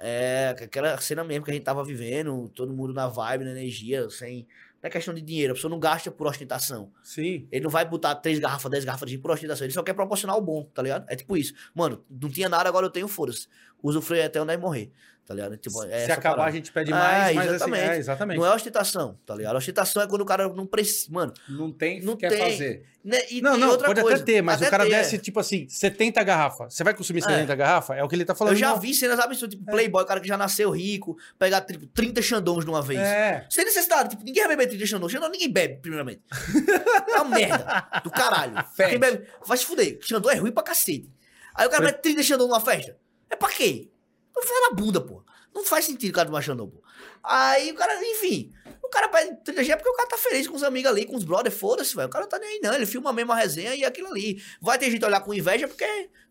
[0.00, 4.08] É aquela cena mesmo que a gente tava vivendo, todo mundo na vibe, na energia,
[4.08, 4.46] sem.
[4.80, 6.92] Não é questão de dinheiro, a pessoa não gasta por ostentação.
[7.02, 7.48] Sim.
[7.50, 9.64] Ele não vai botar três garrafas, dez garrafas de por ostentação.
[9.66, 11.04] Ele só quer proporcionar o bom, tá ligado?
[11.08, 11.52] É tipo isso.
[11.74, 13.48] Mano, não tinha nada, agora eu tenho, foda-se.
[13.82, 14.90] Usufruir até onde morrer,
[15.24, 15.56] tá ligado?
[15.56, 16.50] Tipo, é Se acabar, parada.
[16.50, 17.82] a gente pede Ah, mais, mas assim, exatamente.
[17.90, 18.38] é, exatamente.
[18.38, 19.56] Não é ostentação, tá ligado?
[19.56, 21.12] Ostentação é quando o cara não precisa.
[21.12, 22.38] Mano, Não tem, Não quer tem.
[22.40, 22.82] fazer.
[23.04, 23.18] né?
[23.30, 25.18] E, Não, não, pode coisa, até ter, mas até o cara ter, desce, é.
[25.18, 26.74] tipo assim, 70 garrafas.
[26.74, 27.22] Você vai consumir É.
[27.22, 27.96] 70 garrafas?
[27.96, 28.54] É o que ele tá falando.
[28.54, 28.80] Eu já não.
[28.80, 32.70] vi cenas absurdas, tipo, Playboy, cara que já nasceu rico, pegar tipo, 30 xandões de
[32.70, 32.98] uma vez.
[33.00, 33.46] É.
[33.48, 35.12] Sem necessidade, tipo, ninguém vai beber 30 xandões.
[35.12, 36.20] Xandão ninguém bebe, primeiramente.
[37.08, 38.54] É uma merda do caralho.
[38.76, 39.98] Quem bebe, vai se fuder.
[40.02, 41.10] Xandão é ruim pra cacete.
[41.54, 42.96] Aí o cara bebe 30 xandão numa festa.
[43.30, 43.90] É pra quê?
[44.34, 45.22] Não faz na bunda, pô.
[45.54, 46.82] Não faz sentido o cara tomar xandão, pô.
[47.22, 48.52] Aí o cara, enfim.
[48.82, 51.04] O cara pede 30 G é porque o cara tá feliz com os amigos ali,
[51.04, 52.08] com os brothers, foda-se, velho.
[52.08, 52.72] O cara não tá nem aí, não.
[52.74, 54.40] Ele filma a mesma resenha e aquilo ali.
[54.60, 55.84] Vai ter gente olhar com inveja porque.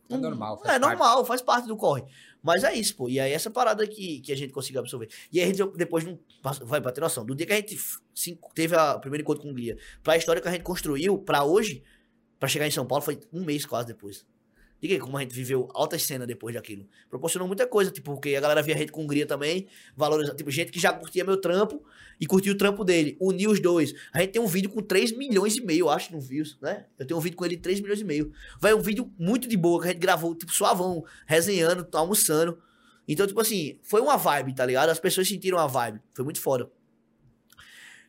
[0.10, 0.82] É normal, faz É parte.
[0.98, 2.04] normal, faz parte do corre.
[2.42, 3.10] Mas é isso, pô.
[3.10, 5.10] E aí essa parada que, que a gente conseguiu absorver.
[5.32, 6.18] E aí a gente depois não.
[6.64, 7.26] Vai pra ter noção.
[7.26, 7.78] Do dia que a gente
[8.16, 11.18] se- teve a- o primeiro encontro com o Guia, pra história que a gente construiu,
[11.18, 11.84] pra hoje,
[12.40, 14.26] pra chegar em São Paulo, foi um mês quase depois.
[14.80, 16.88] Diga aí como a gente viveu altas cenas depois daquilo.
[17.10, 20.72] Proporcionou muita coisa, tipo, porque a galera via a com Hungria também, valoriza, tipo, gente
[20.72, 21.84] que já curtia meu trampo
[22.20, 23.18] e curtia o trampo dele.
[23.20, 23.94] Uniu os dois.
[24.14, 26.86] A gente tem um vídeo com 3 milhões e meio, acho, no views, né?
[27.00, 28.32] Eu tenho um vídeo com ele de 3 milhões e meio.
[28.60, 32.62] Vai um vídeo muito de boa que a gente gravou, tipo, suavão, resenhando, almoçando.
[33.08, 34.90] Então, tipo assim, foi uma vibe, tá ligado?
[34.90, 36.02] As pessoas sentiram a vibe.
[36.14, 36.70] Foi muito foda.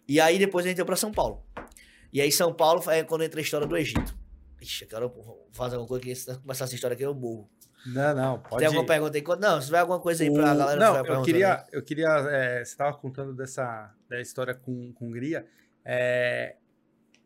[0.09, 1.43] E aí depois a gente veio pra São Paulo.
[2.13, 4.18] E aí São Paulo é quando entra a história do Egito.
[4.61, 5.15] Ixi, eu quero
[5.53, 7.49] fazer alguma coisa que se começar essa história aqui eu morro.
[7.87, 9.25] Não, não, pode Tem alguma pergunta aí?
[9.41, 10.81] Não, se tiver alguma coisa aí pra O- galera...
[10.81, 15.07] Não, vai eu queria, eu queria é, você estava contando dessa da história com, com
[15.07, 15.47] Hungria.
[15.85, 16.57] É,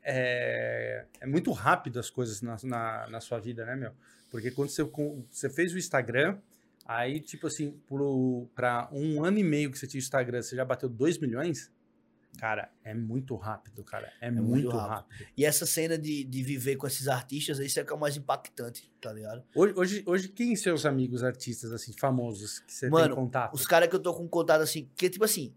[0.03, 3.93] é, é muito rápido as coisas na, na, na sua vida, né, meu?
[4.30, 6.39] Porque quando você, com- você fez o Instagram,
[6.85, 7.80] aí, tipo assim,
[8.55, 11.70] para um ano e meio que você tinha o Instagram, você já bateu 2 milhões?
[12.39, 14.12] Cara, é muito rápido, cara.
[14.20, 15.11] É, muito, muito rápido.
[15.11, 15.28] rápido.
[15.37, 18.16] E essa cena de, de viver com esses artistas, isso é que é o mais
[18.16, 19.45] impactante, tá ligado?
[19.55, 23.55] Hoje, hoje, hoje, quem são seus amigos artistas, assim, famosos, que você Mano, tem contato?
[23.55, 25.55] Os caras que eu tô com contato assim, que tipo assim,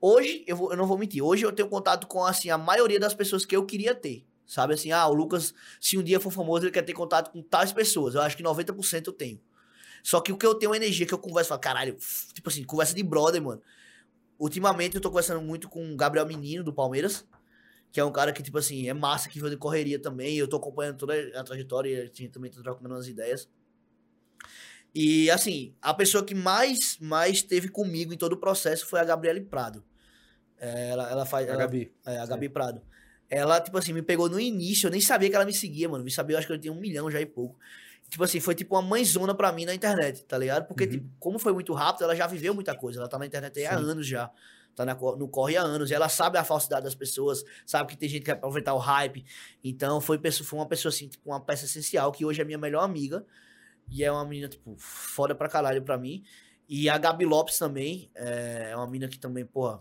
[0.00, 2.98] hoje eu, vou, eu não vou mentir, hoje eu tenho contato com assim a maioria
[2.98, 4.26] das pessoas que eu queria ter.
[4.44, 7.42] Sabe assim, ah, o Lucas, se um dia for famoso, ele quer ter contato com
[7.42, 8.14] tais pessoas.
[8.14, 9.40] Eu acho que 90% eu tenho.
[10.02, 11.96] Só que o que eu tenho é energia que eu converso, falo, caralho,
[12.32, 13.62] tipo assim, conversa de brother, mano.
[14.38, 17.26] Ultimamente eu tô conversando muito com o Gabriel Menino, do Palmeiras,
[17.90, 20.36] que é um cara que, tipo assim, é massa, que veio de correria também.
[20.36, 23.48] Eu tô acompanhando toda a trajetória e a gente também tá trocando umas ideias.
[24.94, 29.04] E, assim, a pessoa que mais, mais teve comigo em todo o processo foi a
[29.04, 29.84] Gabriele Prado.
[30.58, 31.46] É, Ela, ela faz.
[31.48, 31.92] A ela- Gabi.
[32.06, 32.82] é, a Gabi Prado.
[33.30, 36.02] Ela, tipo assim, me pegou no início, eu nem sabia que ela me seguia, mano.
[36.02, 37.58] Me sabia, eu acho que eu tinha um milhão já e pouco.
[38.08, 40.66] Tipo assim, foi tipo uma mãezona pra mim na internet, tá ligado?
[40.66, 40.90] Porque, Uhum.
[40.90, 43.00] tipo, como foi muito rápido, ela já viveu muita coisa.
[43.00, 44.30] Ela tá na internet aí há anos já.
[44.74, 45.90] Tá na no corre há anos.
[45.90, 48.78] E ela sabe a falsidade das pessoas, sabe que tem gente que quer aproveitar o
[48.78, 49.24] hype.
[49.62, 52.82] Então, foi, foi uma pessoa, assim, tipo, uma peça essencial, que hoje é minha melhor
[52.82, 53.26] amiga.
[53.90, 56.22] E é uma menina, tipo, foda pra caralho pra mim.
[56.68, 59.80] E a Gabi Lopes também, é uma menina que também, porra,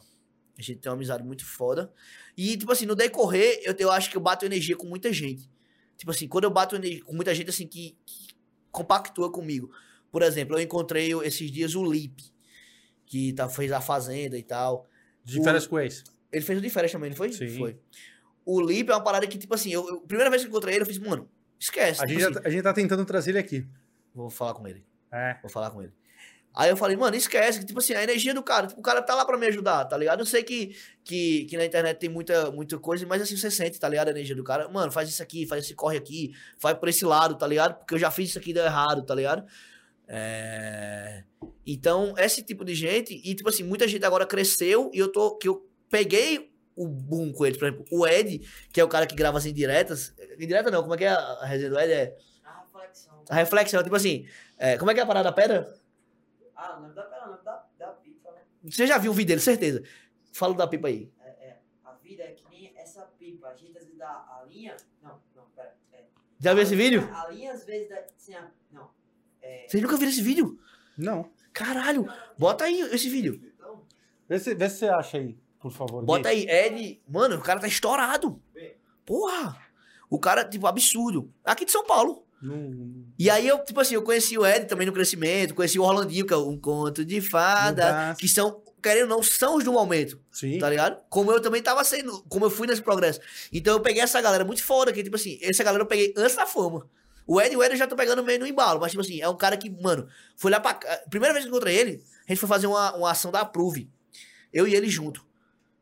[0.57, 1.93] a gente tem uma amizade muito foda.
[2.35, 5.49] E, tipo assim, no decorrer, eu, eu acho que eu bato energia com muita gente.
[5.97, 6.75] Tipo assim, quando eu bato
[7.05, 8.27] com muita gente, assim, que, que
[8.71, 9.71] compactua comigo.
[10.11, 12.23] Por exemplo, eu encontrei esses dias o Lipe,
[13.05, 14.87] que tá, fez a Fazenda e tal.
[15.23, 16.03] De O- férias com ex.
[16.31, 17.31] Ele fez o de férias também, não foi?
[17.31, 17.57] Sim.
[17.57, 17.77] Foi.
[18.45, 20.75] O Lipe é uma parada que, tipo assim, eu, eu- primeira vez que eu encontrei
[20.75, 21.29] ele, eu fiz, mano,
[21.59, 22.01] esquece.
[22.01, 23.67] A tipo gente, assim, tá- a gente tá tentando trazer ele aqui.
[24.13, 24.85] Vou falar com ele.
[25.11, 25.37] É.
[25.41, 25.93] Vou falar com ele.
[26.57, 28.99] Aí eu falei, mano, esquece, que, tipo assim, a energia do cara, tipo, o cara
[28.99, 30.21] tá lá pra me ajudar, tá ligado?
[30.21, 33.79] Eu sei que, que, que na internet tem muita, muita coisa, mas assim, você sente,
[33.79, 34.07] tá ligado?
[34.07, 34.67] A energia do cara.
[34.67, 37.75] Mano, faz isso aqui, faz esse corre aqui, vai por esse lado, tá ligado?
[37.75, 39.45] Porque eu já fiz isso aqui e deu errado, tá ligado?
[40.07, 41.23] É...
[41.63, 45.37] Então, esse tipo de gente, e tipo assim, muita gente agora cresceu e eu tô,
[45.37, 48.41] que eu peguei o boom com eles, por exemplo, o Ed,
[48.73, 51.45] que é o cara que grava as indiretas, indireta não, como é que é a
[51.45, 51.91] resenha do Ed?
[51.91, 53.23] É A reflexão.
[53.29, 54.25] a reflexão, tipo assim,
[54.57, 55.71] é, como é que é a parada da pedra?
[56.57, 58.41] Ah, o nome da pera, o nome da, da pipa, né?
[58.63, 59.83] Você já viu o vídeo dele, certeza.
[60.33, 61.11] Fala da pipa aí.
[61.21, 63.47] É, é, a vida é que nem essa pipa.
[63.47, 64.75] A gente às vezes dá a linha.
[65.01, 65.75] Não, não, pera.
[65.93, 66.05] É.
[66.39, 67.07] Já viu esse vídeo?
[67.13, 68.39] A linha às vezes dá.
[68.39, 68.89] A, não.
[69.41, 69.67] É.
[69.67, 70.59] Vocês nunca viram esse vídeo?
[70.97, 71.31] Não.
[71.53, 73.41] Caralho, bota aí esse vídeo.
[73.55, 73.85] Então,
[74.27, 76.03] Vê se, vê se você acha aí, por favor.
[76.03, 77.01] Bota aí, Ed.
[77.07, 78.41] Mano, o cara tá estourado.
[79.05, 79.57] Porra.
[80.09, 81.33] O cara, tipo, absurdo.
[81.43, 82.26] Aqui de São Paulo.
[82.41, 85.83] Não- E aí eu, tipo assim, eu conheci o Ed também no crescimento, conheci o
[85.83, 89.71] Orlandinho, que é um conto de fada, que são, querendo ou não, são os do
[89.73, 90.19] momento.
[90.31, 90.59] Sim.
[90.59, 91.01] Tá ligado?
[91.09, 93.19] Como eu também tava sendo, como eu fui nesse progresso.
[93.51, 96.35] Então eu peguei essa galera muito foda, que tipo assim, essa galera eu peguei antes
[96.35, 96.87] da fama.
[97.25, 99.27] O Ed, o Ed eu já tô pegando meio no embalo, mas tipo assim, é
[99.27, 100.07] um cara que, mano,
[100.37, 100.75] foi lá pra.
[101.09, 103.89] Primeira vez que eu encontrei ele, a gente foi fazer uma, uma ação da Approve.
[104.53, 105.25] Eu e ele junto.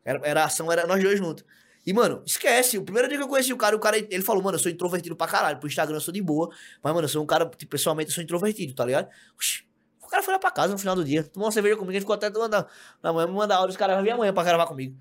[0.03, 1.43] Era, era a ação, era nós dois juntos.
[1.85, 2.77] E, mano, esquece.
[2.77, 4.71] O primeiro dia que eu conheci o cara, o cara, ele falou, mano, eu sou
[4.71, 5.59] introvertido pra caralho.
[5.59, 6.49] Pro Instagram eu sou de boa.
[6.81, 9.09] Mas, mano, eu sou um cara, tipo, pessoalmente, eu sou introvertido, tá ligado?
[9.35, 9.63] Oxi.
[10.01, 11.99] O cara foi lá pra casa no final do dia, tomou uma cerveja comigo, ele
[11.99, 12.65] ficou até tomando.
[13.01, 14.95] Na manhã me manda áudio, os caras vão vir amanhã pra gravar comigo.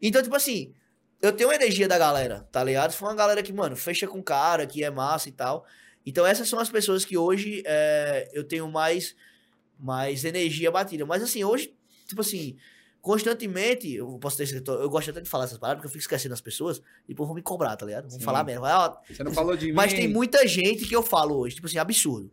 [0.00, 0.74] Então, tipo assim,
[1.22, 2.92] eu tenho a energia da galera, tá ligado?
[2.92, 5.64] Foi uma galera que, mano, fecha com cara, que é massa e tal.
[6.04, 9.16] Então, essas são as pessoas que hoje é, eu tenho mais,
[9.78, 11.06] mais energia batida.
[11.06, 11.74] Mas, assim, hoje,
[12.06, 12.56] tipo assim,
[13.02, 16.02] constantemente, eu posso ter eu, eu gosto até de falar essas palavras, porque eu fico
[16.02, 18.08] esquecendo as pessoas, e depois vão me cobrar, tá ligado?
[18.08, 18.24] Vão Sim.
[18.24, 18.64] falar mesmo.
[18.64, 19.72] Ah, Você não falou de mim.
[19.72, 22.30] mas tem muita gente que eu falo hoje, tipo assim, absurdo.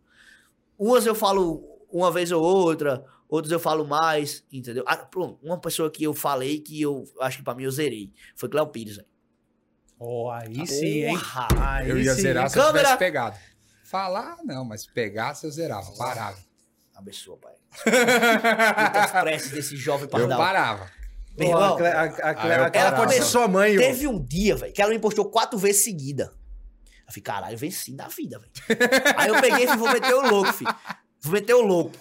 [0.78, 4.84] Umas eu falo uma vez ou outra, outras eu falo mais, entendeu?
[4.86, 8.12] Ah, pronto, uma pessoa que eu falei que eu acho que pra mim eu zerei
[8.36, 9.08] foi Cléo Pires, velho.
[9.98, 11.18] Oh, aí sim, hein?
[11.58, 12.84] Aí Eu ia sim, zerar se eu Câmera.
[12.84, 13.36] tivesse pegado.
[13.84, 15.90] Falar, não, mas pegasse eu zerava.
[15.98, 16.38] Parava.
[17.00, 17.52] Abençoa, pai.
[18.82, 20.38] Muitas preces desse jovem Eu pardal.
[20.38, 20.90] parava.
[21.38, 22.96] Meu irmão, a Cle- a- a eu a Cleia parava.
[22.96, 23.76] pode ser sua mãe.
[23.76, 26.32] Teve um dia, velho, que ela me postou quatro vezes seguida.
[27.06, 28.50] Eu falei, caralho, venci da vida, velho.
[29.16, 30.74] Aí eu peguei e falei, vou meter o louco, filho.
[31.22, 31.92] Vou meter o louco.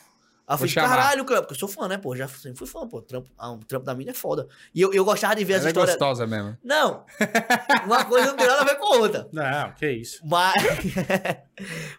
[0.48, 2.16] Aí eu falei, caralho, Cleo, porque eu sou fã, né, pô?
[2.16, 3.02] Já sempre fui fã, pô.
[3.02, 4.48] Trampo, ah, um trampo da mina é foda.
[4.74, 5.96] E eu, eu gostava de ver as Ela é histórias.
[5.96, 6.58] gostosa mesmo.
[6.64, 7.06] Não.
[7.86, 9.30] Uma coisa não tem nada a ver com a outra.
[9.32, 10.20] Não, que isso.
[10.26, 10.54] Mas.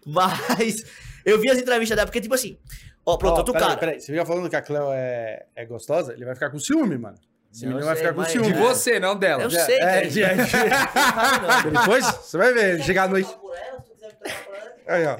[0.05, 0.85] Mas.
[1.25, 2.59] Eu vi as entrevistas dela, porque, tipo assim.
[3.15, 3.77] Ó, pronto, outro cara.
[3.77, 6.97] Peraí, você fica falando que a Cleo é, é gostosa, ele vai ficar com ciúme,
[6.99, 7.17] mano.
[7.53, 8.53] Esse menino vai ficar com ciúme.
[8.53, 9.43] De você, não dela.
[9.43, 11.73] Eu sei, É, de- é, de- não.
[11.81, 13.29] Depois, você vai ver, ele chegar à noite.
[14.87, 15.17] Aí, ó.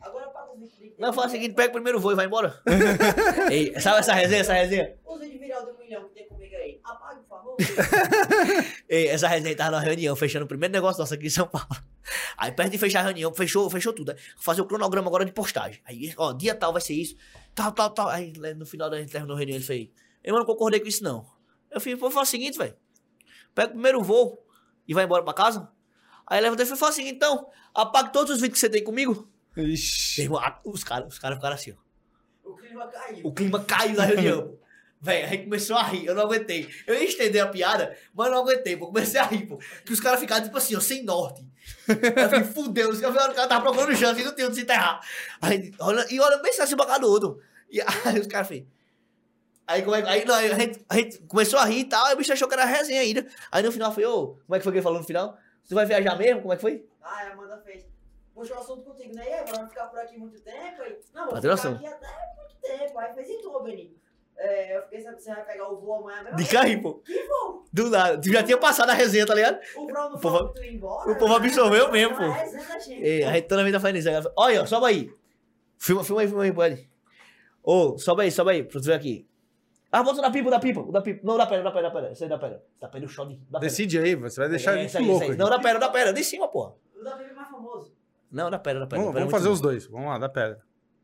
[0.00, 2.58] Agora paga os 20 Não, fala o seguinte, pega o primeiro voo e vai embora.
[3.50, 4.94] Ei, sabe essa resenha, essa resenha?
[5.06, 6.80] Os vídeos viral de um milhão que tem comigo aí.
[6.84, 7.45] Apague, por favor.
[8.88, 11.68] Ei, essa resenha tava numa reunião, fechando o primeiro negócio nosso aqui em São Paulo.
[12.36, 14.12] Aí, perto de fechar a reunião, fechou, fechou tudo.
[14.12, 15.80] Aí, fazer o cronograma agora de postagem.
[15.84, 17.16] Aí, ó, dia tal vai ser isso,
[17.54, 18.08] tal, tal, tal.
[18.08, 19.88] Aí, né, no final da gente terminou a reunião, ele fez,
[20.22, 21.26] eu não concordei com isso, não.
[21.70, 22.76] Eu falei, pô, faz o seguinte, velho.
[23.54, 24.44] Pega o primeiro voo
[24.86, 25.70] e vai embora pra casa.
[26.26, 29.30] Aí levantei e falei, seguinte, então, apague todos os vídeos que você tem comigo.
[29.56, 30.22] Ixi.
[30.22, 32.50] Irmão, os caras os cara ficaram assim, ó.
[32.50, 33.26] O clima caiu.
[33.26, 34.58] O clima caiu na reunião.
[35.06, 36.68] Véi, a gente começou a rir, eu não aguentei.
[36.86, 38.86] Eu ia estender a piada, mas eu não aguentei, pô.
[38.88, 39.56] Comecei a rir, pô.
[39.84, 41.44] Que os caras ficaram, tipo assim, ó, sem norte.
[41.88, 44.62] Eu falei, fudeu, os caras o cara tava procurando chance e não tinha onde se
[44.62, 45.00] enterrar.
[45.40, 47.40] Aí, olha, e olha bem assim, um bocado do outro.
[47.70, 48.64] E aí os caras fez.
[49.66, 51.84] Aí, como é, que- aí não, aí a, gente, a gente começou a rir e
[51.84, 53.26] tal, aí o bicho achou que era resenha ainda.
[53.50, 55.36] Aí no final foi, ô, como é que foi que ele falou no final?
[55.64, 56.40] Você vai viajar mesmo?
[56.42, 56.84] Como é que foi?
[57.02, 57.84] Ah, a Amanda fez.
[58.34, 59.24] Puxou o assunto contigo, né?
[59.28, 60.82] E aí, vai ficar por aqui muito tempo?
[60.82, 61.78] Aí, não, vou Patrocínio.
[61.78, 62.98] ficar aqui até muito tempo.
[62.98, 63.94] Aí fez, e tu, Beninho?
[64.38, 66.36] É, eu fiquei sabendo que você vai pegar o voo amanhã mesmo.
[66.36, 66.94] De carrinho, pô.
[66.96, 67.64] Que voo?
[67.72, 68.20] Do nada.
[68.20, 69.58] Tu já tinha passado a resenha, tá ligado?
[69.76, 71.10] O Bruno não povo- falou que tu ia embora.
[71.10, 72.22] o povo absorveu mesmo, pô.
[72.22, 73.02] É, resenha da gente.
[73.02, 74.32] Ei, a gente toda vez tá fazendo isso.
[74.36, 75.10] Olha, ó, sobe aí.
[75.78, 76.90] Filma, filma aí, filma aí, pode.
[77.62, 79.26] Ô, sobe aí, sobe aí, pra tu ver aqui.
[79.90, 81.20] Ah, bota o da pipa, o da pipa, o da pipa.
[81.24, 82.12] Não, da pedra, da pedra, da pedra.
[82.12, 82.62] Esse aí da pedra.
[82.80, 83.36] Da pedra, o de.
[83.36, 83.60] Pedra.
[83.60, 85.24] Decide aí, você vai deixar É, esse aí, louco.
[85.24, 85.36] aí.
[85.36, 86.12] Não, da pedra, da pedra.
[86.12, 86.74] De cima, porra.
[86.94, 87.94] O da Bíblia é mais famoso.
[88.30, 88.98] Não, da pedra, da pedra.
[88.98, 89.86] Vamos, da pedra vamos é fazer os dois.
[89.86, 90.60] Vamos lá, da pedra.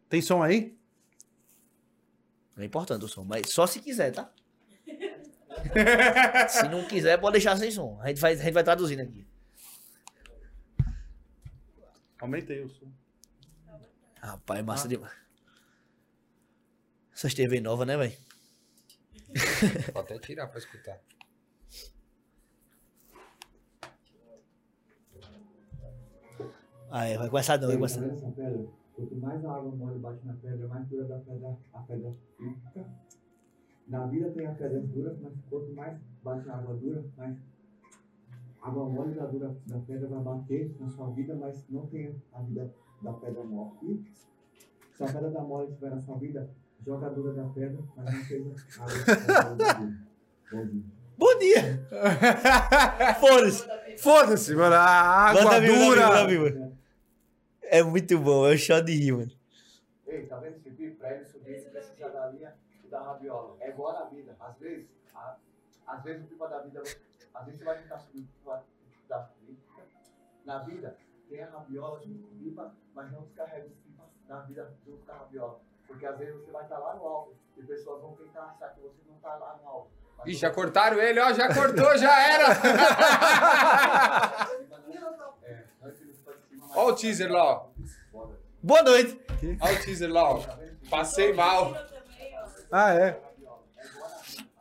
[0.08, 0.76] Tem som aí?
[2.56, 2.62] Bom.
[2.62, 4.32] É importante o som, mas só se quiser, tá?
[6.48, 8.00] se não quiser, pode deixar sem som.
[8.00, 9.26] A gente vai, a gente vai traduzindo aqui.
[12.20, 12.90] Aumentei o som.
[14.16, 15.12] Rapaz, é massa demais.
[17.12, 18.16] Essas TV nova, né, velho?
[19.92, 20.98] Vou até tirar pra escutar.
[26.90, 28.02] Aí, vai começar não, vai começar.
[29.02, 32.86] Quanto mais a água mole bate na pedra, mais dura da pedra, a pedra fica.
[33.88, 37.36] Na vida tem a pedra dura, mas quanto mais bate a água dura, mais
[38.60, 42.14] a água mole da, dura, da pedra vai bater na sua vida, mas não tem
[42.32, 42.72] a vida
[43.02, 43.72] da pedra mole.
[43.82, 44.04] E
[44.96, 46.48] se a pedra da mole estiver na sua vida,
[46.86, 49.92] joga a dura da pedra, mas não seja a água da dura.
[50.52, 50.84] Bom dia.
[51.18, 51.88] Bom dia!
[53.20, 53.98] Foda-se!
[53.98, 54.74] Foda-se, mano.
[54.76, 54.80] A
[55.28, 56.50] água Manda vir, manda dura.
[56.60, 56.71] manda.
[57.72, 59.30] É muito bom, é um shot de rir, mano.
[60.06, 60.96] Ei, tá vendo esse bico?
[60.98, 62.54] Pra ele subir, ele precisa da linha
[62.84, 63.56] e da rabiola.
[63.60, 64.36] É igual na vida.
[64.38, 65.36] Às vezes, a-
[65.86, 68.62] às vezes o pipa da vida, às vezes você vai tentar subir o pipa
[69.08, 69.56] da vida.
[70.44, 70.98] Na vida,
[71.30, 75.06] tem a rabiola junto com o pipa, mas não descarrega o pipa da vida junto
[75.06, 75.60] com a rabiola.
[75.86, 78.80] Porque às vezes você vai estar lá no alto e pessoas vão tentar achar que
[78.80, 79.90] você não tá lá no alto.
[80.26, 81.32] Ih, já cortaram ele, ó.
[81.32, 82.48] Já cortou, já era.
[85.44, 85.64] É,
[86.74, 87.70] Ó o teaser lá, ó.
[88.62, 89.18] Boa noite!
[89.60, 90.44] Ó o teaser lá, ó.
[90.88, 91.76] Passei mal.
[92.70, 93.20] Ah, é.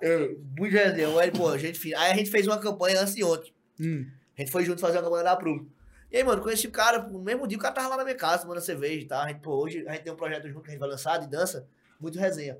[0.01, 3.13] Eu, muito resenha, o Hélio, pô, a gente, aí a gente fez uma campanha antes
[3.13, 3.53] de ontem.
[3.79, 4.09] Hum.
[4.37, 5.69] A gente foi junto fazer uma campanha da Pru.
[6.11, 8.15] E aí, mano, conheci o cara, no mesmo dia o cara tava lá na minha
[8.15, 9.21] casa, tomando cerveja e tal.
[9.21, 11.17] A gente, pô, hoje a gente tem um projeto junto que a gente vai lançar
[11.19, 11.67] de dança,
[11.99, 12.57] muito resenha.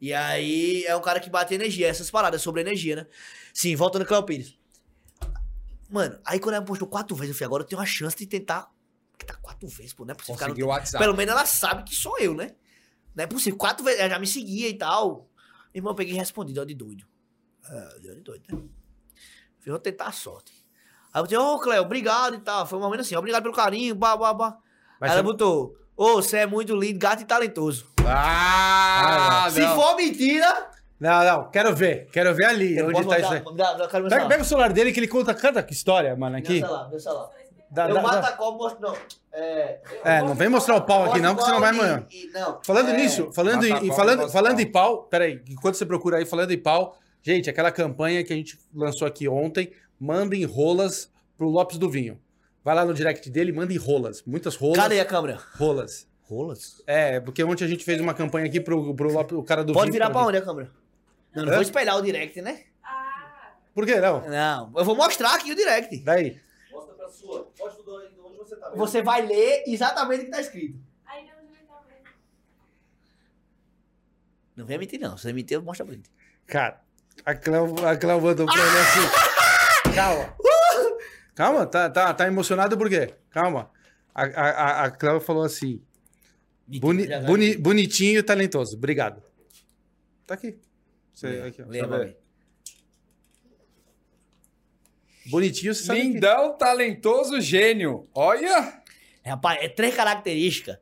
[0.00, 3.06] E aí é um cara que bate energia, essas paradas sobre energia, né?
[3.52, 4.58] Sim, voltando ao Cléo Pires.
[5.94, 8.26] Mano, aí quando ela postou quatro vezes, eu falei, agora eu tenho uma chance de
[8.26, 8.68] tentar.
[9.24, 10.34] Tá quatro vezes, pô, não é possível.
[10.34, 10.98] o Conseguiu WhatsApp.
[11.04, 12.50] Pelo menos ela sabe que sou eu, né?
[13.14, 13.56] Não é possível.
[13.56, 15.30] Quatro vezes, ela já me seguia e tal.
[15.72, 17.06] Irmão, eu peguei e respondi, deu de doido.
[17.70, 18.58] É, deu de doido, né?
[19.60, 20.52] Falei, vou tentar a sorte.
[21.12, 22.66] Aí eu botei, ô, Cléo, obrigado e tal.
[22.66, 24.58] Foi uma menos assim, obrigado pelo carinho, bah, bah, bah.
[25.00, 27.86] Mas ela você- botou, ô, você é muito lindo, gato e talentoso.
[28.04, 29.76] Ah, Se não.
[29.76, 32.08] for mentira, Não, não, quero ver.
[32.12, 32.76] Quero ver ali.
[32.78, 33.42] eu onde tá isso aí.
[33.56, 36.38] dá- dá- meu Pega, pega o celular dele que ele conta cada história, mano, Meu
[36.44, 36.60] aqui.
[36.60, 37.30] celular, meu celular.
[37.70, 38.96] Dá- eu dá- mato dá- a cobra, mostro, não.
[39.32, 42.06] É, É, não vem mostrar o pau aqui não, porque senão vai amanhã.
[42.10, 45.84] E- não, Falando é, nisso, falando em, não falando, falando em pau, peraí, enquanto você
[45.84, 50.44] procura aí, falando em pau, gente, aquela campanha que a gente lançou aqui ontem, mandem
[50.44, 52.20] rolas pro Lopes do Vinho.
[52.62, 54.78] Vai lá no direct dele, mandem rolas, muitas rolas.
[54.78, 55.40] Cadê a câmera?
[55.58, 56.06] Rolas.
[56.22, 56.80] Rolas?
[56.86, 59.72] É, porque ontem a gente fez uma campanha aqui pro, pro Lopes, o cara do
[59.72, 59.92] Pode Vinho.
[59.94, 60.70] virar pra onde a câmera?
[61.34, 62.64] Não, não vou espelhar o direct, né?
[63.74, 64.20] Por que não?
[64.28, 65.98] Não, eu vou mostrar aqui o direct.
[66.04, 66.40] Daí.
[66.96, 67.50] pra sua.
[67.60, 68.76] Onde você tá vendo.
[68.78, 70.78] Você vai ler exatamente o que tá escrito.
[71.06, 72.08] Aí não, não tá vendo.
[74.56, 75.16] Não vem mentir, não.
[75.16, 76.08] Se você mentir, eu mostro a print.
[76.46, 76.80] Cara,
[77.24, 79.94] a Cléo, a Cléo mandou pra ele assim.
[79.94, 80.34] Calma.
[81.34, 83.14] Calma, tá, tá, tá emocionado por quê?
[83.30, 83.70] Calma.
[84.14, 85.82] A, a, a- Cléo falou assim:
[86.78, 88.76] boni- boni- bonitinho e talentoso.
[88.76, 89.20] Obrigado.
[90.26, 90.60] Tá aqui.
[91.22, 91.66] Lê, aqui ó.
[91.66, 92.16] mim.
[95.26, 96.06] Bonitinho, você sabe que...
[96.06, 98.08] Lindão, talentoso, gênio.
[98.14, 98.82] Olha!
[99.24, 100.78] Rapaz, é três características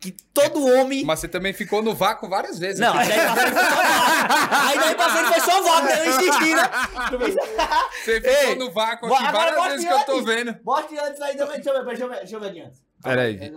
[0.00, 1.04] que todo homem.
[1.04, 2.80] Mas você também ficou no vácuo várias vezes.
[2.80, 4.58] Não, aí daí pra frente foi só vácuo.
[4.68, 6.00] Aí daí pra frente foi só vácuo, né?
[6.00, 6.62] eu insisti, né?
[8.04, 10.56] Você ficou Ei, no vácuo aqui agora várias vezes que eu tô vendo.
[10.64, 11.56] Mostre antes aí também.
[11.56, 12.82] Deixa eu ver, deixa eu ver, deixa eu ver de antes.
[13.02, 13.52] Peraí.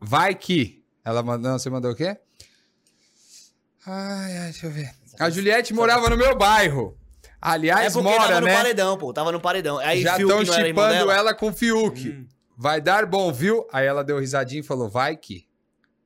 [0.00, 0.84] Vai que.
[1.04, 1.52] Ela mandou.
[1.52, 2.18] Você mandou o quê?
[3.90, 4.90] Ai, ai, deixa eu ver.
[5.18, 6.96] A Juliette morava no meu bairro.
[7.24, 8.54] É Aliás, porque mora, tava no né?
[8.54, 9.12] paredão, pô.
[9.12, 9.78] Tava no paredão.
[9.78, 12.26] Aí Já estão não chipando ela com o Fiuk.
[12.56, 13.66] Vai dar bom, viu?
[13.72, 15.46] Aí ela deu risadinha e falou: vai que.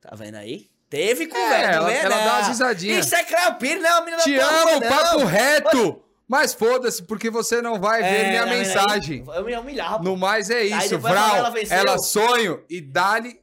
[0.01, 0.69] Tá vendo aí?
[0.89, 2.05] Teve É, conversa, ela, tá vendo?
[2.13, 3.05] ela dá umas risadinhas.
[3.05, 5.25] Isso é Pires, não é uma menina Te amo, rua, papo não.
[5.25, 6.01] reto!
[6.27, 8.59] Mas foda-se, porque você não vai ver É, minha tá vendo aí?
[8.67, 9.23] mensagem.
[9.27, 10.03] Eu me humilhava.
[10.03, 11.51] No mais é isso, Vral.
[11.51, 11.77] venceu.
[11.77, 13.39] Ela sonho e dá-lhe.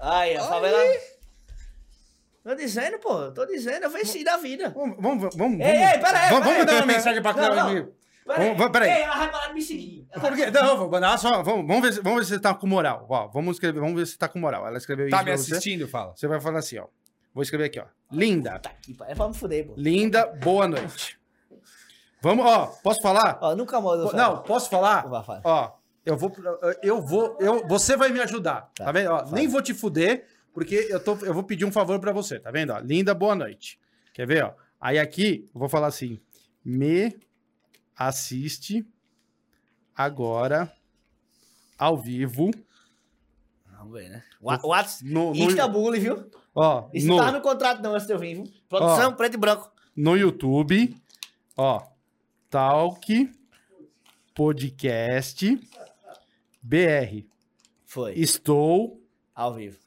[0.00, 0.78] Aí, a favela...
[2.42, 3.30] Tô dizendo, pô.
[3.32, 4.70] Tô dizendo, eu venci da vida.
[4.70, 6.66] Vamos, vamos, vamos, Ei, ei, pera aí, vamos, pera vamos aí.
[6.66, 7.68] dar uma mensagem pra não.
[7.68, 7.92] amigo.
[8.26, 8.44] Pera aí.
[8.44, 8.90] Vamos- vamos- pera aí.
[8.92, 10.06] Ei, ela vai parar de me seguir.
[10.20, 10.50] Por quê?
[10.50, 11.42] Não, vou mandar só.
[11.42, 13.06] Vamos, vamos, ver, se- vamos ver se você tá com moral.
[13.08, 14.66] Ó, vamos escrever, vamos ver se tá com moral.
[14.66, 15.52] Ela escreveu isso Tá me pra você.
[15.52, 16.14] assistindo, fala.
[16.16, 16.86] Você vai falar assim, ó.
[17.34, 17.84] Vou escrever aqui, ó.
[18.10, 18.58] Linda.
[18.58, 19.06] Tá aqui, pá.
[19.08, 19.74] É pra me fuder, pô.
[19.76, 21.18] Linda, boa noite.
[22.22, 23.38] Vamos, ó, posso falar?
[23.40, 24.12] Ó, nunca falo.
[24.12, 25.06] Não, posso falar?
[25.08, 25.40] Vai, fala.
[25.44, 25.70] Ó,
[26.04, 26.32] eu vou,
[26.82, 29.10] eu vou, eu, você vai me ajudar, tá, Tá, vendo?
[29.10, 29.30] Ó, fala.
[29.32, 32.50] nem vou te fuder, porque eu, tô, eu vou pedir um favor pra você, tá
[32.50, 32.72] vendo?
[32.72, 33.78] Ó, linda, boa noite.
[34.12, 34.54] Quer ver, ó?
[34.80, 36.18] Aí aqui, eu vou falar assim,
[36.64, 37.14] me
[37.96, 38.86] assiste
[39.94, 40.72] agora
[41.78, 42.50] ao vivo
[43.80, 44.22] Vamos ver, né?
[44.42, 45.00] Whats...
[45.02, 46.30] no, no, Insta-bully, viu?
[46.54, 48.54] ó, Isso no, tá no contrato não, esse vinho, viu?
[48.68, 49.72] Produção, preto e branco.
[49.96, 50.94] no YouTube,
[51.56, 51.82] ó,
[52.50, 53.32] Talk
[54.34, 55.58] Podcast
[56.62, 57.24] BR.
[57.86, 58.12] Foi.
[58.14, 59.02] Estou
[59.34, 59.78] Ao vivo.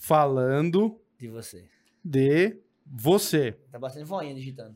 [0.00, 1.68] Falando De você.
[2.02, 2.56] de
[2.86, 3.52] você.
[3.70, 4.74] Tá bastante voinha digitando.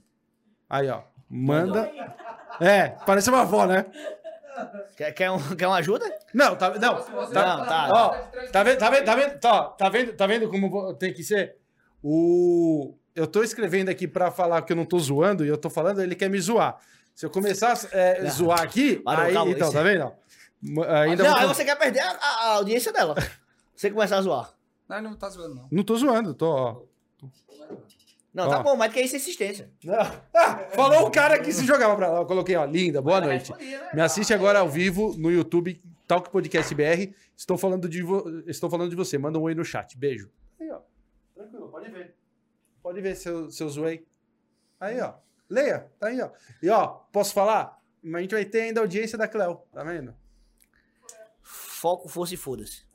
[0.68, 1.02] Aí, ó.
[1.28, 1.90] Manda.
[2.60, 3.86] É, parece uma avó, né?
[4.96, 6.04] Quer, quer, um, quer uma ajuda?
[6.32, 7.90] Não, tá, não, tá, Não, tá.
[7.92, 8.08] ó,
[8.52, 11.56] tá vendo, tá vendo, tá vendo, tá, tá vendo, tá vendo como tem que ser?
[12.02, 15.70] O eu tô escrevendo aqui pra falar que eu não tô zoando e eu tô
[15.70, 16.78] falando, ele quer me zoar.
[17.14, 18.30] Se eu começar a é, Não.
[18.30, 20.12] zoar aqui, Parou, aí, calma, então, isso- tá vendo?
[20.62, 23.14] M- Ainda não, vou- aí você quer perder a- a audiência dela.
[23.76, 24.52] Você começar a zoar.
[24.88, 25.68] Não, não tá zoando, não.
[25.70, 26.82] Não tô zoando, tô, ó.
[28.34, 28.62] Não, tá Ó.
[28.64, 29.70] bom, mas que é isso é insistência.
[30.34, 32.18] Ah, falou o cara que se jogava pra lá.
[32.18, 33.50] Eu coloquei, ó, linda, boa noite.
[33.50, 33.90] Respondia, né?
[33.94, 37.14] Me assiste agora ao vivo no YouTube, Talk Podcast BR.
[37.36, 39.16] Estou falando de, vo- Estou falando de você.
[39.16, 39.96] Manda um oi no chat.
[39.96, 40.30] Beijo.
[40.60, 40.80] Aí, ó.
[41.32, 42.14] Tranquilo, pode ver.
[42.82, 44.04] Pode ver seu, seu zoei.
[44.80, 45.14] Aí, ó.
[45.48, 46.30] Leia, tá aí, ó.
[46.60, 47.78] E, ó, posso falar?
[48.02, 50.12] Mas a gente vai ter ainda a audiência da Cleo, tá vendo?
[51.40, 52.82] Foco, força e foda-se.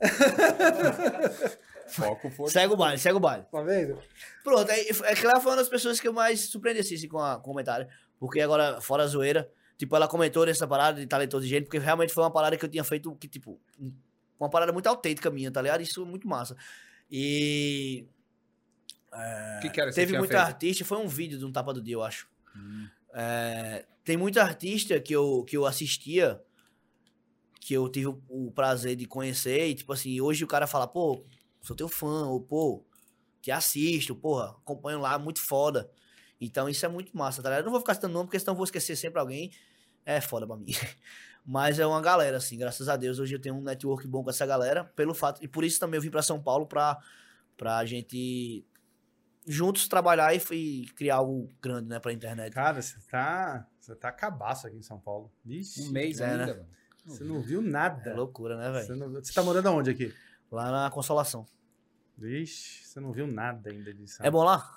[1.90, 2.52] Foco, força.
[2.52, 3.44] Segue o baile, segue o baile.
[3.50, 3.98] Tá vendo?
[4.42, 7.18] Pronto, aí, é que ela foi uma das pessoas que eu mais surpreendi assim, com
[7.18, 7.86] a com o comentário.
[8.18, 11.78] Porque agora, fora a zoeira, tipo, ela comentou nessa parada de talentoso de gente, porque
[11.78, 13.60] realmente foi uma parada que eu tinha feito que, tipo,
[14.38, 15.80] uma parada muito autêntica minha, tá ligado?
[15.80, 16.56] Isso é muito massa.
[17.10, 18.06] E.
[19.12, 20.46] O que, que era que Teve muita feito?
[20.46, 22.28] artista, foi um vídeo de um tapa do dia, eu acho.
[23.12, 26.40] É, tem muita artista que eu, que eu assistia,
[27.60, 30.86] que eu tive o, o prazer de conhecer, e tipo assim, hoje o cara fala,
[30.86, 31.24] pô,
[31.62, 32.84] sou teu fã, ou pô,
[33.40, 35.90] te assisto, porra, acompanho lá, muito foda.
[36.40, 37.60] Então isso é muito massa, tá ligado?
[37.62, 39.50] Eu não vou ficar citando nome, porque senão eu vou esquecer sempre alguém.
[40.04, 40.66] É foda pra mim.
[41.44, 44.30] Mas é uma galera, assim, graças a Deus, hoje eu tenho um network bom com
[44.30, 46.98] essa galera, pelo fato, e por isso também eu vim pra São Paulo pra,
[47.56, 48.64] pra gente
[49.46, 52.52] juntos trabalhar e, e criar algo grande, né, pra internet.
[52.52, 53.66] Cara, você tá.
[53.80, 55.32] Você tá cabaço aqui em São Paulo.
[55.44, 55.82] Vixe.
[55.82, 56.52] Um mês É, ainda, né?
[56.52, 56.66] mano.
[57.06, 58.14] Você não viu É nada.
[58.14, 58.98] loucura, né, Você, velho?
[59.00, 60.14] não- você tá morando aonde aqui?
[60.50, 61.46] Lá na Consolação.
[62.16, 64.22] Vixe, você não viu nada ainda disso.
[64.22, 64.68] É bom lá?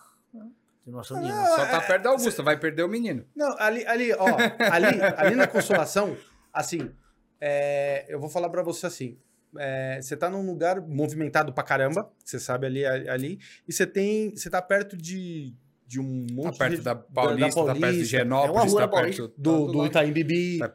[0.83, 1.45] Tem noção nenhuma.
[1.47, 3.25] Só tá perto da Augusta, vai perder o menino.
[3.35, 4.27] Não, ali, ali, ó,
[4.71, 6.15] ali, ali na Consolação,
[6.51, 6.91] assim,
[7.39, 9.17] é, eu vou falar pra você assim,
[9.57, 14.35] é, você tá num lugar movimentado pra caramba, você sabe ali, ali, e você tem,
[14.35, 15.53] você tá perto de,
[15.87, 18.81] de um Tá monte perto de, da Paulista, tá perto de É uma Genópolis, rua
[18.81, 19.21] tá Paulista.
[19.23, 19.87] perto do, do lado.
[19.87, 20.73] Itaim Tá-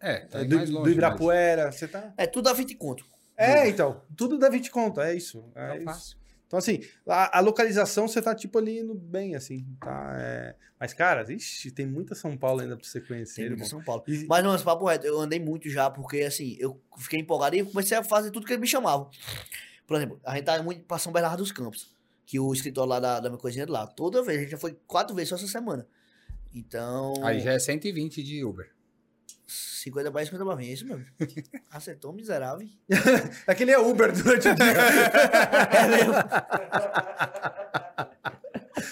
[0.00, 0.84] É, tá do, mais longe.
[0.84, 2.12] do Ibirapuera, você tá...
[2.16, 3.04] É tudo a 20 conto.
[3.40, 5.44] É, então, tudo dá 20 conto, é isso.
[5.54, 5.84] É É isso.
[5.84, 6.20] fácil.
[6.46, 10.16] Então, assim, a, a localização você tá, tipo, ali no bem, assim, tá?
[10.18, 13.64] é- Mas, cara, ixi, tem muita São Paulo ainda pra você conhecer, Tem irmão.
[13.66, 14.02] São Paulo.
[14.08, 17.54] E- Mas não, esse papo reto, eu andei muito já, porque assim, eu fiquei empolgado
[17.54, 19.08] e comecei a fazer tudo que eles me chamavam.
[19.86, 21.94] Por exemplo, a gente tá muito pra São Bernardo dos Campos,
[22.26, 23.86] que o escritório lá da, da minha coisinha é de lá.
[23.86, 25.86] Toda vez, a gente já foi quatro vezes só essa semana.
[26.52, 28.70] Então, Aí já é 120 de Uber.
[29.50, 31.04] 50 para 50 para mim, é isso mesmo.
[31.70, 32.68] Acertou, miserável.
[33.46, 34.66] Aquele é Uber durante o dia.
[35.72, 36.14] É mesmo.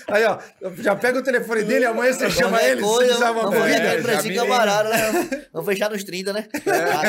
[0.08, 0.38] Aí, ó,
[0.78, 3.78] já pega o telefone dele, amanhã você chama ele, se coisa, precisar uma vamos corrida.
[3.78, 5.48] fechar É, precinho me camarada, né?
[5.52, 6.48] Vamos fechar nos 30, né?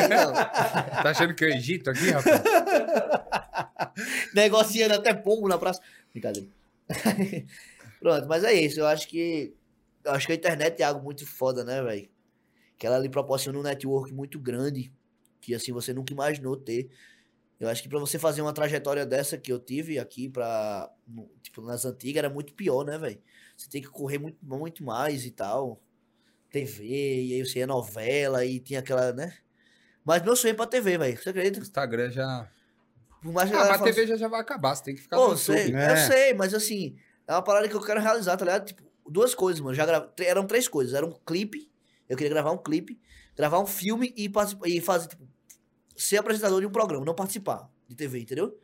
[0.10, 0.34] Não.
[0.34, 2.42] Tá achando que é o Egito aqui, rapaz?
[4.34, 5.82] Negociando até pombo na praça.
[6.12, 6.48] Brincadeira.
[8.00, 8.80] Pronto, mas é isso.
[8.80, 9.54] Eu acho que.
[10.04, 12.10] Eu acho que a internet é algo muito foda, né, velho?
[12.80, 14.92] Que ela lhe proporciona um network muito grande.
[15.42, 16.90] Que assim você nunca imaginou ter.
[17.60, 20.90] Eu acho que pra você fazer uma trajetória dessa que eu tive aqui pra.
[21.08, 23.22] no- Tipo, nas antigas era muito pior, né, velho?
[23.58, 25.80] Você tem que correr muito, muito mais e tal.
[26.50, 29.34] TV, e aí você ia novela e tinha aquela, né?
[30.04, 31.18] Mas meu sonho é pra TV, velho.
[31.22, 31.60] Você acredita?
[31.60, 32.50] O Instagram já.
[33.22, 35.18] Por mais que Ah, mas a TV já, já vai acabar, você tem que ficar
[35.18, 35.74] Pô, no eu sei, YouTube.
[35.74, 35.92] né?
[35.92, 36.96] eu sei, mas assim,
[37.28, 38.66] é uma parada que eu quero realizar, tá ligado?
[38.66, 39.76] Tipo, duas coisas, mano.
[39.76, 39.86] Já.
[40.22, 40.94] Eram três coisas.
[40.94, 41.69] Era um clipe,
[42.10, 43.00] eu queria gravar um clipe,
[43.38, 44.30] gravar um filme e,
[44.66, 45.30] e fazer, tipo,
[45.96, 48.58] ser apresentador de um programa, não participar de TV, entendeu?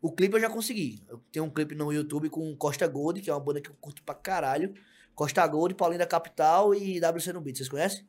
[0.00, 1.04] O clipe eu já consegui.
[1.08, 3.76] Eu tenho um clipe no YouTube com Costa Gold, que é uma banda que eu
[3.80, 4.72] curto pra caralho.
[5.14, 7.58] Costa Gold, Paulinho da Capital e WC no Beat.
[7.58, 8.06] Vocês conhecem?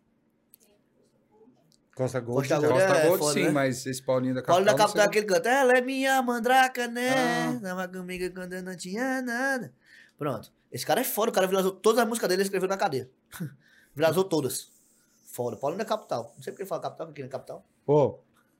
[1.93, 2.47] Costa Gold.
[2.47, 2.65] Costa.
[2.65, 3.49] Gold é Gold, foda, sim, né?
[3.49, 4.77] mas esse Paulinho da Paulinho Capital.
[4.77, 7.09] da não sei Capital, aquele canta, ela é minha mandraca, né?
[7.13, 7.59] Ah.
[7.61, 9.73] Tava comigo quando eu não tinha nada.
[10.17, 10.53] Pronto.
[10.71, 13.09] Esse cara é foda, o cara viralizou todas as músicas dele, ele escreveu na cadeia.
[13.95, 14.71] viralizou todas.
[15.27, 15.55] Foda.
[15.57, 16.33] Paulinho da Capital.
[16.35, 17.65] Não sei porque ele fala capital, porque aqui na capital.
[17.85, 18.19] Pô,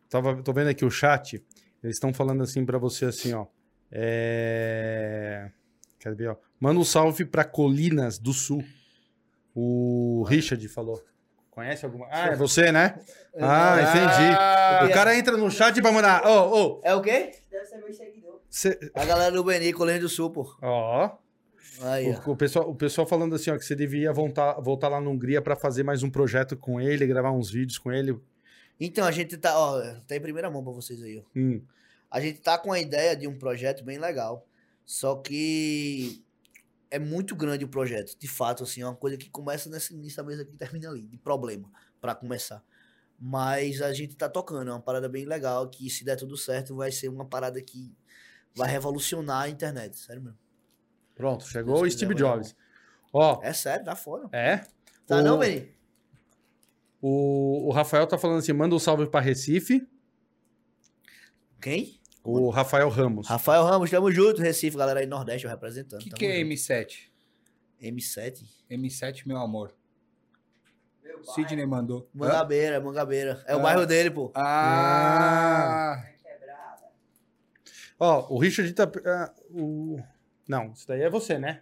[0.10, 1.44] tava, tô vendo aqui o chat.
[1.84, 3.45] Eles estão falando assim pra você assim, ó.
[3.91, 5.49] É...
[5.99, 6.36] Quer ver, ó?
[6.60, 8.64] Manda um salve pra Colinas do Sul.
[9.53, 11.03] O Richard falou.
[11.49, 12.08] Conhece alguma?
[12.10, 12.98] Ah, é você, né?
[13.38, 14.36] Ah, entendi.
[14.38, 16.26] Ah, O cara entra no chat pra mandar.
[16.26, 16.82] Ô, ô.
[16.84, 17.32] É o quê?
[17.52, 18.40] Deve ser meu seguidor.
[18.49, 20.56] cê- A galera do Beni, Colégio do Sul, pô.
[20.62, 21.12] Ó.
[21.80, 22.11] Aí.
[22.11, 25.10] O, o pessoal, o pessoal falando assim, ó, que você devia voltar, voltar lá na
[25.10, 28.19] Hungria pra fazer mais um projeto com ele, gravar uns vídeos com ele.
[28.80, 31.23] Então, a gente tá, ó, tá em primeira mão pra vocês aí, ó.
[31.35, 31.61] Hum.
[32.10, 34.45] A gente tá com a ideia de um projeto bem legal.
[34.85, 36.22] Só que
[36.89, 38.18] é muito grande o projeto.
[38.19, 41.03] De fato, assim, é uma coisa que começa nessa, nessa mesa aqui e termina ali,
[41.03, 41.72] de problema,
[42.02, 42.61] pra começar.
[43.18, 46.76] Mas a gente tá tocando, é uma parada bem legal que se der tudo certo
[46.76, 47.95] vai ser uma parada que
[48.53, 50.40] vai revolucionar a internet, sério mesmo.
[51.15, 52.55] Pronto, chegou o Steve Jobs.
[53.13, 54.29] Ó, É sério, tá foda.
[54.31, 54.57] é.
[55.05, 55.69] Tá O- não, Beni?
[57.01, 59.85] O, o Rafael tá falando assim: manda um salve pra Recife.
[61.61, 61.99] Quem?
[62.23, 63.27] O Rafael Ramos.
[63.27, 66.01] Rafael Ramos, tamo junto, Recife, galera aí Nordeste, eu representando.
[66.01, 66.49] O que, que é junto.
[66.53, 67.09] M7?
[67.81, 68.43] M7?
[68.69, 69.73] M7, meu amor.
[71.03, 71.23] Meu.
[71.23, 72.01] Sidney mandou.
[72.15, 72.19] Hã?
[72.19, 73.43] Mangabeira, Mangabeira.
[73.47, 73.63] É o Ah.
[73.63, 74.31] bairro dele, pô.
[74.35, 76.03] Ah!
[76.23, 76.83] Quebrada.
[77.99, 78.89] Ó, o Richard tá.
[79.05, 79.99] ah, o...
[80.52, 81.61] Não, isso daí é você, né?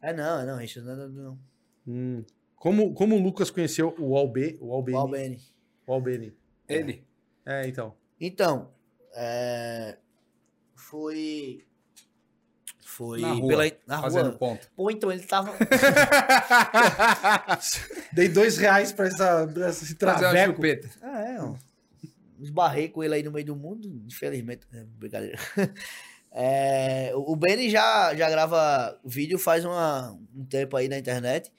[0.00, 1.38] É não, é não, Richard, não, não, não.
[1.86, 2.24] Hum.
[2.56, 4.96] Como, como o Lucas conheceu o Albe, o Albeni?
[4.96, 5.38] O Albeni.
[5.86, 6.34] O Albeni.
[6.66, 7.06] Ele.
[7.44, 7.94] É, então.
[8.18, 8.72] Então,
[9.14, 9.98] é...
[10.74, 11.66] Foi...
[12.80, 13.70] Foi Na rua, pela...
[13.86, 14.38] Na Fazendo rua.
[14.38, 14.70] ponto.
[14.74, 15.52] Pô, então ele tava...
[18.14, 20.62] Dei dois reais pra, essa, pra esse Fazer uma traveco.
[21.02, 21.56] ah, é, ó.
[22.40, 24.66] Esbarrei com ele aí no meio do mundo, infelizmente.
[24.72, 25.38] É, brincadeira.
[26.34, 31.52] É, o Benny já, já grava vídeo faz uma, um tempo aí na internet.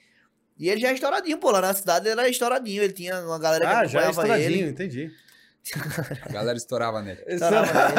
[0.58, 1.50] E ele já é estouradinho, pô.
[1.50, 2.82] Lá na cidade ele era estouradinho.
[2.82, 4.70] Ele tinha uma galera que Ah, já é estouradinho, ele.
[4.70, 5.10] entendi.
[6.22, 7.22] A galera estourava nele.
[7.26, 7.94] Estourava nele.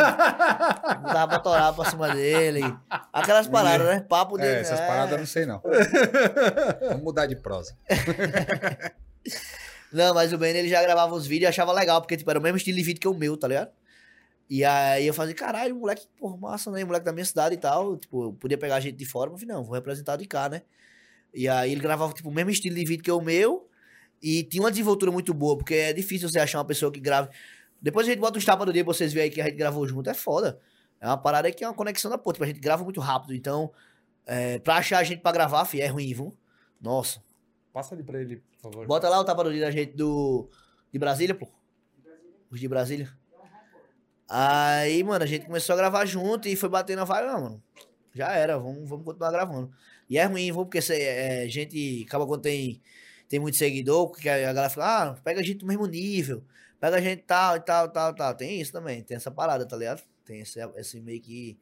[1.14, 2.62] Dava pra torar pra cima dele.
[3.12, 4.06] Aquelas paradas, né?
[4.08, 4.58] Papo dele.
[4.58, 4.86] É, essas é.
[4.88, 5.62] paradas eu não sei não.
[6.82, 7.76] Vamos mudar de prosa.
[9.92, 12.38] Não, mas o Ben ele já gravava os vídeos e achava legal, porque tipo, era
[12.38, 13.70] o mesmo estilo de vídeo que o meu, tá ligado?
[14.50, 16.84] E aí eu fazia, caralho, moleque, porra, massa, né?
[16.84, 17.98] Moleque da minha cidade e tal.
[17.98, 20.48] Tipo, eu podia pegar gente de fora, mas eu falei, não, vou representar de cá,
[20.48, 20.62] né?
[21.34, 23.68] E aí ele gravava, tipo, o mesmo estilo de vídeo que o meu.
[24.22, 27.30] E tinha uma desenvoltura muito boa, porque é difícil você achar uma pessoa que grave.
[27.82, 29.58] Depois a gente bota os tapas do dia pra vocês verem aí que a gente
[29.58, 30.10] gravou junto.
[30.10, 30.60] É foda.
[31.02, 32.34] É uma parada que é uma conexão da porra.
[32.34, 33.34] Tipo, a gente grava muito rápido.
[33.34, 33.72] Então,
[34.26, 36.36] é, pra achar a gente pra gravar, fi, é ruim, viu?
[36.82, 37.22] Nossa.
[37.74, 38.88] Passa ali pra ele, por favor.
[38.88, 40.50] Bota lá o tapa do dia da gente do.
[40.92, 41.48] De Brasília, pô.
[42.50, 43.12] Os de Brasília.
[44.28, 47.64] Aí, mano, a gente começou a gravar junto e foi batendo a vibe, não, mano.
[48.14, 49.72] Já era, vamos, vamos continuar gravando.
[50.10, 52.82] E é ruim, vamos, porque cê, é, gente acaba quando tem,
[53.28, 56.44] tem muito seguidor, porque a galera fala, ah, pega a gente do mesmo nível,
[56.80, 58.36] pega a gente tal e tal, tal, tal.
[58.36, 60.02] Tem isso também, tem essa parada, tá ligado?
[60.24, 61.60] Tem esse, esse meio que.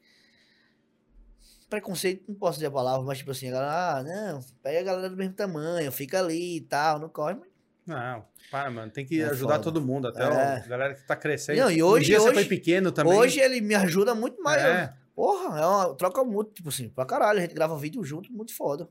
[1.69, 4.83] preconceito, não posso dizer a palavra, mas tipo assim, a galera, ah, não, pega a
[4.83, 7.35] galera do mesmo tamanho, fica ali e tal, não corre.
[7.35, 7.52] Mas...
[7.85, 8.91] Não, para, mano.
[8.91, 9.63] Tem que É ajudar foda.
[9.63, 10.25] todo mundo, até É.
[10.25, 11.59] a galera que tá crescendo.
[11.59, 13.13] Não, e um hoje- dia você hoje- foi pequeno também.
[13.13, 14.61] Hoje ele me ajuda muito mais.
[14.61, 14.93] É.
[15.15, 17.39] Porra, é uma troca muito, tipo assim, pra caralho.
[17.39, 18.87] A gente grava vídeo junto, muito foda.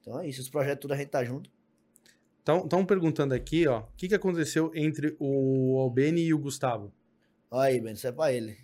[0.00, 1.50] Então é isso, os projetos tudo a gente tá junto.
[2.64, 6.92] Estão perguntando aqui, ó, o que, que aconteceu entre o Albeni e o Gustavo?
[7.50, 8.56] Olha aí, Ben, isso é pra ele.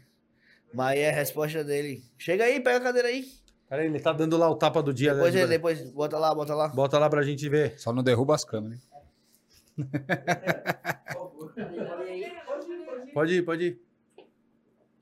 [0.72, 2.02] Mas aí é a resposta dele.
[2.16, 3.26] Chega aí, pega a cadeira aí.
[3.68, 5.14] Peraí, ele tá dando lá o tapa do dia.
[5.14, 6.68] Depois, né, ele, de- depois, bota lá, bota lá.
[6.68, 7.74] Bota lá pra gente ver.
[7.78, 8.80] Só não derruba as câmeras.
[9.78, 9.86] Hein?
[13.14, 13.80] Pode ir, pode ir.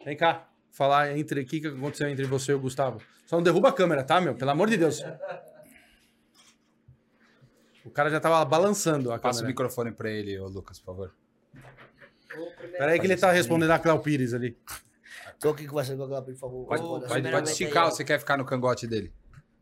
[0.04, 0.48] Vem cá.
[0.70, 3.00] Falar entre o que, aconteceu entre você e o Gustavo.
[3.26, 4.34] Só não derruba a câmera, tá, meu?
[4.34, 5.02] Pelo amor de Deus.
[7.84, 9.48] O cara já tava balançando a Passa o câmera.
[9.48, 11.14] microfone pra ele, ô Lucas, por favor.
[12.78, 14.56] Peraí que ele tá respondendo a Cléo Pires ali.
[15.40, 16.66] Tô aqui conversando com aquela, por favor.
[16.66, 19.12] Pode, Pode- pode, esticar você quer ficar no cangote dele?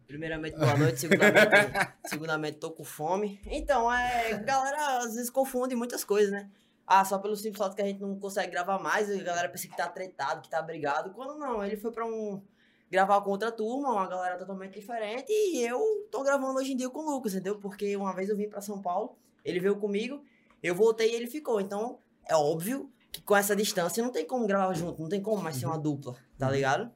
[0.09, 1.01] Primeiramente, boa noite.
[1.01, 3.39] Segundamente, segundamente, tô com fome.
[3.44, 4.43] Então, é.
[4.43, 6.51] Galera às vezes confunde muitas coisas, né?
[6.86, 9.68] Ah, só pelo simples fato que a gente não consegue gravar mais, a galera pensa
[9.68, 11.10] que tá tretado, que tá brigado.
[11.10, 12.43] Quando não, ele foi pra um.
[12.90, 15.30] gravar com outra turma, uma galera totalmente diferente.
[15.30, 15.78] E eu
[16.10, 17.59] tô gravando hoje em dia com o Lucas, entendeu?
[17.59, 19.14] Porque uma vez eu vim pra São Paulo,
[19.44, 20.24] ele veio comigo,
[20.62, 21.60] eu voltei e ele ficou.
[21.60, 25.43] Então, é óbvio que com essa distância não tem como gravar junto, não tem como
[25.43, 26.90] mais ser uma dupla, tá ligado?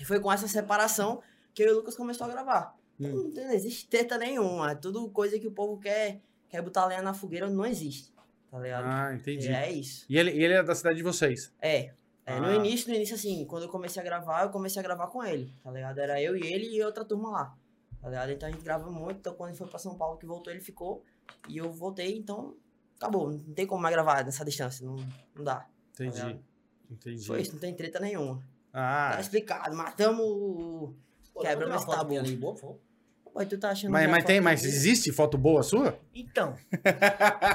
[0.00, 1.22] E foi com essa separação
[1.60, 2.74] que eu e o Lucas começou a gravar.
[2.98, 3.30] Hum.
[3.34, 4.72] não, não existe treta nenhuma.
[4.72, 8.12] É tudo coisa que o povo quer, quer botar lenha na fogueira, não existe.
[8.50, 8.84] Tá ligado?
[8.86, 9.48] Ah, entendi.
[9.48, 10.06] é isso.
[10.08, 11.52] E ele, e ele é da cidade de vocês.
[11.60, 11.92] É.
[12.26, 12.40] É, Ah.
[12.40, 15.22] No início, no início, assim, quando eu comecei a gravar, eu comecei a gravar com
[15.24, 15.98] ele, tá ligado?
[15.98, 17.58] Era eu e ele e outra turma lá,
[18.00, 18.30] tá ligado?
[18.30, 20.60] Então a gente grava muito, então quando ele foi pra São Paulo que voltou, ele
[20.62, 21.02] ficou,
[21.48, 22.54] e eu voltei, então
[22.96, 24.96] acabou, não tem como mais gravar nessa distância, não,
[25.34, 25.66] não dá.
[25.94, 26.16] Entendi.
[26.16, 26.40] ligado?
[26.90, 27.26] Entendi.
[27.26, 28.42] Foi isso, não tem treta nenhuma.
[28.72, 30.94] Ah, Tá explicado, matamos o...
[31.38, 32.18] Quebramos esse tabu.
[32.18, 32.54] ali, boa.
[33.32, 35.96] Pô, tu tá achando mas, que a mas tem, foto mas existe foto boa sua?
[36.12, 36.56] Então,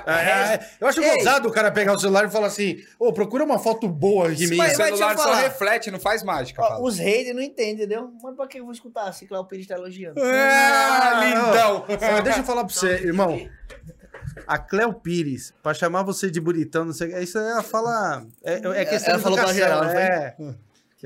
[0.08, 3.44] É, é, eu acho gozado o cara pegar o celular e falar assim, ô, procura
[3.44, 4.56] uma foto boa de mim.
[4.56, 6.62] o Mas- mas eu celular só reflete, não faz mágica.
[6.62, 8.10] ó, os haters não entendem, entendeu?
[8.24, 10.20] Mas pra que eu vou escutar se Cláudio Pires tá elogiando?
[10.24, 11.86] Ah, lindão!
[11.90, 13.38] Ó, deixa eu falar pra você, irmão.
[14.48, 18.26] A Cléo Pires, pra chamar você de bonitão, não sei, isso é a fala.
[18.44, 19.54] É, é questão Ela de falou pra educação.
[19.54, 19.84] geral,
[20.38, 20.56] foi?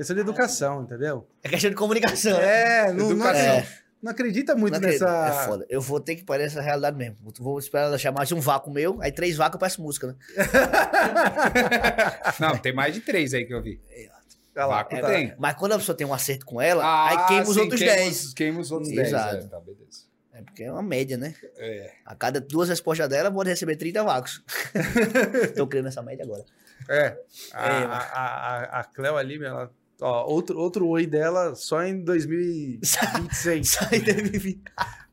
[0.00, 1.26] Questão de educação, entendeu?
[1.42, 2.36] É questão de comunicação.
[2.38, 2.88] né?
[2.88, 3.40] É, não, não, Educação.
[3.40, 3.66] é,
[4.02, 5.04] não acredita muito Não acredito.
[5.04, 5.42] nessa.
[5.42, 5.66] É foda.
[5.68, 7.16] Eu vou ter que parar essa realidade mesmo.
[7.38, 10.14] Vou esperar ela chamar de um vácuo meu, aí três vácuos eu peço música, né?
[12.40, 13.80] Não, tem mais de três aí que eu vi.
[14.56, 15.34] Olha lá, Vácuo É, tem.
[15.38, 17.80] Mas quando a pessoa tem um acerto com ela, Ah, aí queima os sim, outros
[17.80, 18.24] queima 10.
[18.24, 19.08] os- Queima os outros 10.
[19.08, 19.36] Exato.
[19.36, 20.10] É, tá, beleza.
[20.32, 21.34] É porque é uma média, né?
[21.56, 21.92] É.
[22.04, 24.42] A cada duas respostas dela, pode receber 30 vácuos.
[25.56, 26.44] Tô criando essa média agora.
[26.88, 27.16] É.
[27.52, 29.70] A, É, a, a, a Cléo ali, ela,
[30.00, 33.68] ó, outro, outro oi dela só em 2026.
[33.68, 34.60] Sai deve vir.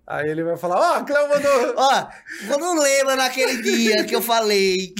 [0.07, 1.73] Aí ele vai falar, ó, a Cléo mandou.
[1.75, 2.07] Ó,
[2.47, 4.95] quando lembra naquele dia que eu falei.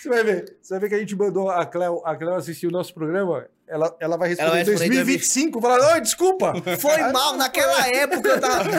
[0.00, 0.56] Você vai ver.
[0.62, 3.48] Você vai ver que a gente mandou a Cléo, a Cléo assistir o nosso programa.
[3.66, 6.52] Ela, ela vai responder Ela vai em responder em 2025, falando, oi, desculpa.
[6.78, 8.70] Foi mal, naquela época eu tava.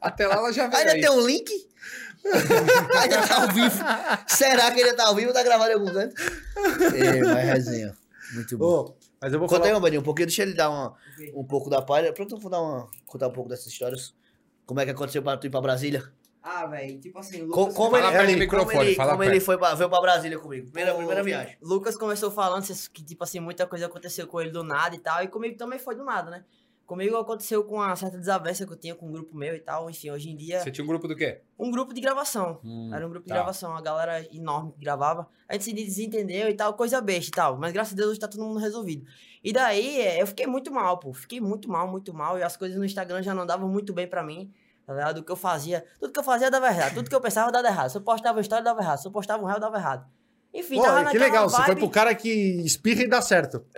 [0.00, 0.78] Até lá ela já veio.
[0.78, 1.00] Ainda aí.
[1.00, 1.50] tem um link?
[3.00, 3.84] ainda tá ao vivo.
[4.26, 6.14] Será que ainda tá ao vivo ou tá gravado em algum canto?
[6.96, 7.94] É, mas resenha.
[8.34, 8.66] Muito bom.
[8.66, 8.94] Ô,
[9.26, 9.72] mas eu vou Conta aí, falar.
[9.74, 10.94] meu Baninho, um pouquinho, deixa ele dar uma,
[11.34, 12.12] um pouco da palha.
[12.12, 14.14] Pronto, eu vou dar uma, contar um pouco dessas histórias.
[14.64, 16.12] Como é que aconteceu pra tu ir pra Brasília?
[16.42, 17.74] Ah, velho, tipo assim, Co- Lucas...
[17.74, 20.38] como ele, perto do como microfone, ele, fala como ele foi pra, veio pra Brasília
[20.38, 20.66] comigo?
[20.66, 21.56] Primeira, O primeira viagem.
[21.60, 25.24] Lucas começou falando que, tipo assim, muita coisa aconteceu com ele do nada e tal,
[25.24, 26.44] e comigo também foi do nada, né?
[26.86, 29.90] Comigo aconteceu com uma certa desavença que eu tinha com um grupo meu e tal,
[29.90, 31.40] enfim, hoje em dia, Você tinha um grupo do quê?
[31.58, 32.60] um grupo de gravação.
[32.64, 33.34] Hum, Era um grupo de tá.
[33.34, 35.26] gravação, uma galera enorme que gravava.
[35.48, 37.56] A gente se desentendeu e tal, coisa besta e tal.
[37.58, 39.04] Mas graças a Deus hoje tá todo mundo resolvido.
[39.42, 41.12] E daí, é, eu fiquei muito mal, pô.
[41.12, 42.38] Fiquei muito mal, muito mal.
[42.38, 44.52] E as coisas no Instagram já não andavam muito bem pra mim.
[44.86, 45.18] Tá ligado?
[45.18, 45.84] O que eu fazia.
[45.98, 46.94] Tudo que eu fazia dava errado.
[46.94, 47.90] Tudo que eu pensava dava errado.
[47.90, 48.98] Se eu postava uma história, dava errado.
[49.00, 50.06] Se eu postava um réu, dava errado.
[50.54, 52.30] Enfim, Pô, tava que legal, você foi vibe- pro cara que
[52.64, 53.64] espirra e dá certo.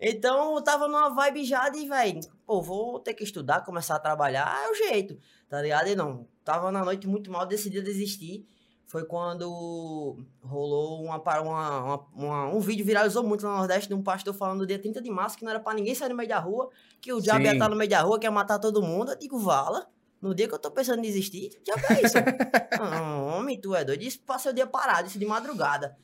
[0.00, 3.98] Então eu tava numa vibe já de, velho, pô, vou ter que estudar, começar a
[3.98, 5.18] trabalhar, é o jeito,
[5.48, 5.88] tá ligado?
[5.88, 8.46] E não, tava na noite muito mal, decidi desistir.
[8.88, 14.02] Foi quando rolou uma, uma, uma- uma- um vídeo viralizou muito no Nordeste de um
[14.02, 16.28] pastor falando do dia 30 de março que não era pra ninguém sair no meio
[16.28, 16.70] da rua,
[17.00, 17.56] que o diabo ia Sim.
[17.56, 19.10] estar no meio da rua, que ia matar todo mundo.
[19.10, 19.88] Eu digo, vala.
[20.22, 22.14] No dia que eu tô pensando em desistir, já é isso.
[22.78, 24.02] Ah, homem, tu é doido.
[24.02, 25.96] Isso passei o dia parado, isso de madrugada.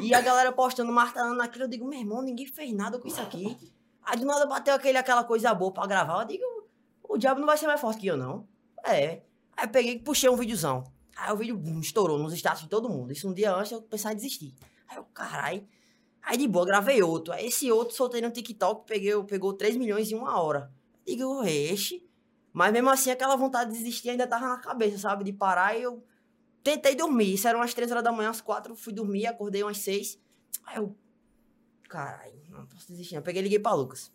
[0.00, 1.64] E a galera postando, martelando naquilo.
[1.64, 3.56] Eu digo, meu irmão, ninguém fez nada com isso aqui.
[4.02, 6.22] Aí do nada bateu aquele, aquela coisa boa pra gravar.
[6.22, 6.44] Eu digo,
[7.02, 8.46] o diabo não vai ser mais forte que eu, não.
[8.84, 9.22] É.
[9.56, 10.84] Aí eu peguei e puxei um videozão.
[11.16, 13.12] Aí o vídeo bum, estourou nos status de todo mundo.
[13.12, 14.54] Isso um dia antes eu pensava em desistir.
[14.88, 15.66] Aí eu, carai.
[16.22, 17.32] Aí de boa, gravei outro.
[17.32, 20.70] Aí esse outro soltei no TikTok, peguei, pegou 3 milhões em uma hora.
[21.06, 22.06] Digo, oxe.
[22.52, 25.24] Mas mesmo assim, aquela vontade de desistir ainda tava na cabeça, sabe?
[25.24, 26.02] De parar e eu
[26.62, 27.34] tentei dormir.
[27.34, 30.18] Isso eram umas 3 horas da manhã, às 4, fui dormir, acordei umas 6.
[30.66, 30.94] Aí eu.
[31.88, 33.14] Caralho, não posso desistir.
[33.14, 33.20] não.
[33.20, 34.12] Eu peguei e liguei pra Lucas.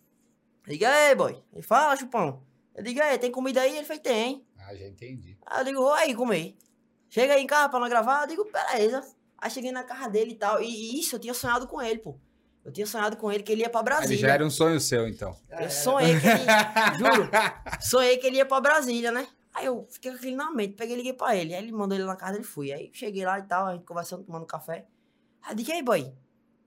[0.66, 1.42] Liguei, aí, boy.
[1.52, 2.42] Ele fala, chupão.
[2.74, 3.76] Eu digo, aí, tem comida aí?
[3.76, 4.44] Ele fez, tem.
[4.58, 5.36] Ah, já entendi.
[5.46, 6.56] Aí eu digo, vou aí comer.
[7.08, 9.04] Chega aí em casa pra nós gravar, eu digo, beleza.
[9.38, 10.60] Aí cheguei na casa dele e tal.
[10.62, 12.16] E, e isso, eu tinha sonhado com ele, pô.
[12.64, 14.18] Eu tinha sonhado com ele que ele ia pra Ele Brasília.
[14.18, 15.36] já era um sonho seu, então.
[15.50, 16.98] Eu sonhei que ele.
[16.98, 17.28] juro.
[17.82, 19.28] Sonhei que ele ia pra Brasília, né?
[19.54, 21.54] Aí eu fiquei com aquele na mente, peguei e liguei pra ele.
[21.54, 22.72] Aí ele mandou ele na casa dele fui.
[22.72, 24.86] Aí cheguei lá e tal, a gente conversando, tomando café.
[25.40, 26.12] Aí eu digo, aí, boy,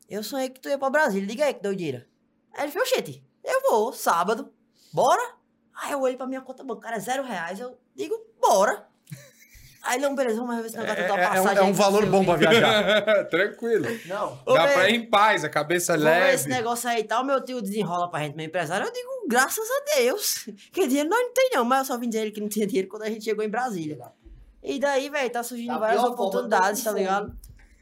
[0.09, 1.27] eu sonhei que tu ia pra Brasília.
[1.27, 2.07] Diga aí, que doideira.
[2.53, 4.53] Aí ele falou, oxente, eu vou, sábado.
[4.93, 5.35] Bora?
[5.75, 7.59] Aí eu olhei pra minha conta bancária, zero reais.
[7.59, 8.86] Eu digo, bora.
[9.87, 11.57] Aí não, beleza, vamos ver esse É, negócio da é- tua é um, passagem.
[11.57, 13.25] é um aí, valor não sei bom pra viajar.
[13.29, 13.85] Tranquilo.
[14.05, 14.39] Não.
[14.45, 16.57] Dá velho, pra ir em paz, a cabeça Vamos ver esse leve.
[16.61, 17.23] negócio aí e tal.
[17.23, 18.85] Meu tio desenrola pra gente, meu empresário.
[18.85, 20.49] Eu digo, graças a Deus.
[20.73, 21.63] Que dinheiro nós não tem, não.
[21.65, 23.49] Mas eu só vim dizer ele que não tinha dinheiro quando a gente chegou em
[23.49, 23.97] Brasília.
[24.61, 27.33] E daí, velho, tá surgindo Da várias oportunidades, tá ligado?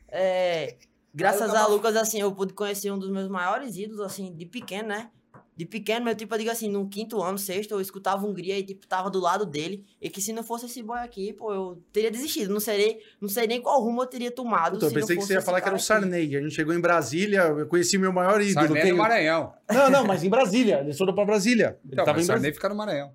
[0.10, 0.76] É,
[1.14, 4.90] graças a Lucas, assim, eu pude conhecer um dos meus maiores ídolos, assim, de pequeno,
[4.90, 5.10] né?
[5.58, 8.64] De pequeno, meu tipo, eu digo assim, no quinto ano, sexto, eu escutava Hungria e,
[8.64, 9.86] tipo, tava do lado dele.
[10.02, 12.52] E que se não fosse esse boy aqui, pô, eu teria desistido.
[12.54, 14.74] Não sei, não sei nem qual rumo eu teria tomado.
[14.74, 16.10] Puta, eu se não pensei que fosse você ia falar que era o cara aqui.
[16.12, 16.36] Sarney.
[16.36, 18.54] A gente chegou em Brasília, eu conheci meu maior ídolo.
[18.68, 19.54] Sarney Quem- no Maranhão.
[19.72, 20.80] Não, não, mas em Brasília.
[20.82, 21.80] Ele foram pra Brasília.
[21.86, 22.54] Ele Então, tava mas em Sarney Brasília.
[22.56, 23.12] fica no Maranhão.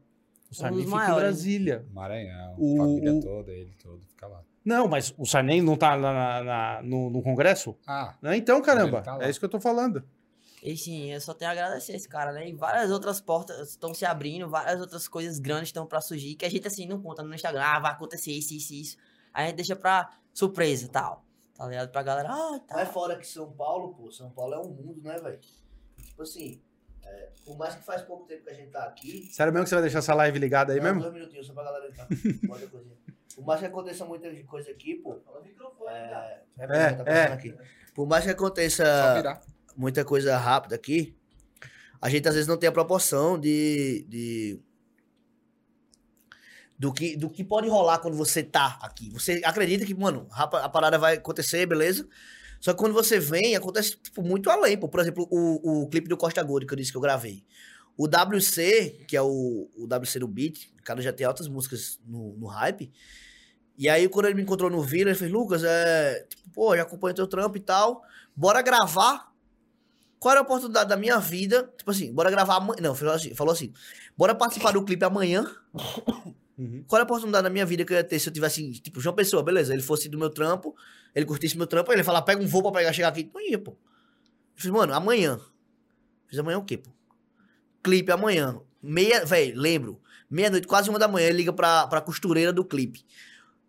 [0.51, 1.23] O Sarney Um fica em maiores.
[1.23, 1.87] Brasília.
[1.93, 2.55] Maranhão.
[2.59, 4.41] O- família o- toda, ele todo, fica lá.
[4.65, 7.77] Não, mas o Sarney não tá lá na- na- no, no Congresso?
[7.87, 9.03] Ah, Não, então, caramba.
[9.03, 10.03] Tá é isso que eu tô falando.
[10.62, 12.49] E sim, eu só tenho a agradecer esse cara, né?
[12.49, 16.45] E várias outras portas estão se abrindo, várias outras coisas grandes estão pra surgir, que
[16.45, 18.97] a gente, assim, não conta no Instagram, ah, vai acontecer isso, isso, isso.
[19.32, 21.24] A gente deixa pra surpresa e tal.
[21.55, 21.91] Tá ligado?
[21.91, 22.74] Pra galera, ah, tá.
[22.77, 25.39] Mas fora que São Paulo, pô, São Paulo é um mundo, né, velho?
[26.05, 26.61] Tipo assim,
[27.05, 29.28] é, por mais que faz pouco tempo que a gente tá aqui.
[29.32, 31.01] Sério mesmo que você vai deixar essa live ligada aí Não, mesmo?
[31.03, 32.07] Dois minutinhos, só pra galera entrar.
[32.47, 32.97] Bota a coisinha.
[33.35, 35.19] Por mais que aconteça muita coisa aqui, pô.
[35.89, 37.24] É, é, É, tá é.
[37.32, 37.55] aqui.
[37.95, 39.41] Por mais que só aconteça virar.
[39.77, 41.17] Muita coisa rápida aqui,
[42.01, 44.07] a gente às vezes não tem a proporção de.
[44.09, 44.61] de
[46.79, 49.11] do, que, do que pode rolar quando você tá aqui.
[49.11, 52.09] Você acredita que, mano, a parada vai acontecer, beleza?
[52.59, 54.79] Só que quando você vem, acontece tipo, muito além.
[54.79, 57.45] Por exemplo, o, o clipe do Costa Gold que eu disse que eu gravei.
[57.97, 62.01] O WC, que é o, o WC do beat, o cara já tem altas músicas
[62.07, 62.91] no, no hype.
[63.77, 66.27] E aí, quando ele me encontrou no Vila, ele fez, Lucas, é.
[66.29, 68.03] Tipo, pô, já acompanho teu trampo e tal.
[68.35, 69.30] Bora gravar
[70.21, 71.73] qual era a oportunidade da minha vida?
[71.79, 72.83] Tipo assim, bora gravar amanhã.
[72.83, 73.73] Não, falou assim, falou assim:
[74.17, 75.51] bora participar do clipe amanhã.
[76.59, 76.85] Uhum.
[76.87, 79.01] Qual era a oportunidade da minha vida que eu ia ter se eu tivesse, tipo,
[79.01, 79.73] João Pessoa, beleza?
[79.73, 80.77] Ele fosse do meu trampo,
[81.15, 83.31] ele curtisse meu trampo, ele ia falar, pega um voo pra pegar, chegar aqui.
[83.33, 83.71] Não ia, pô.
[83.71, 83.77] Eu
[84.57, 85.41] fiz, mano, amanhã.
[86.29, 86.91] Fiz amanhã o quê, pô?
[87.83, 88.61] Clipe amanhã.
[88.83, 90.03] Meia, velho, lembro.
[90.29, 93.07] Meia-noite, quase uma da manhã, ele liga pra, pra costureira do clipe.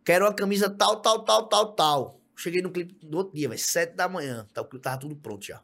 [0.04, 2.22] Quero uma camisa tal, tal, tal, tal, tal.
[2.36, 4.46] Cheguei no clipe no outro dia, velho, sete da manhã.
[4.54, 5.62] Tá, tava tudo pronto já.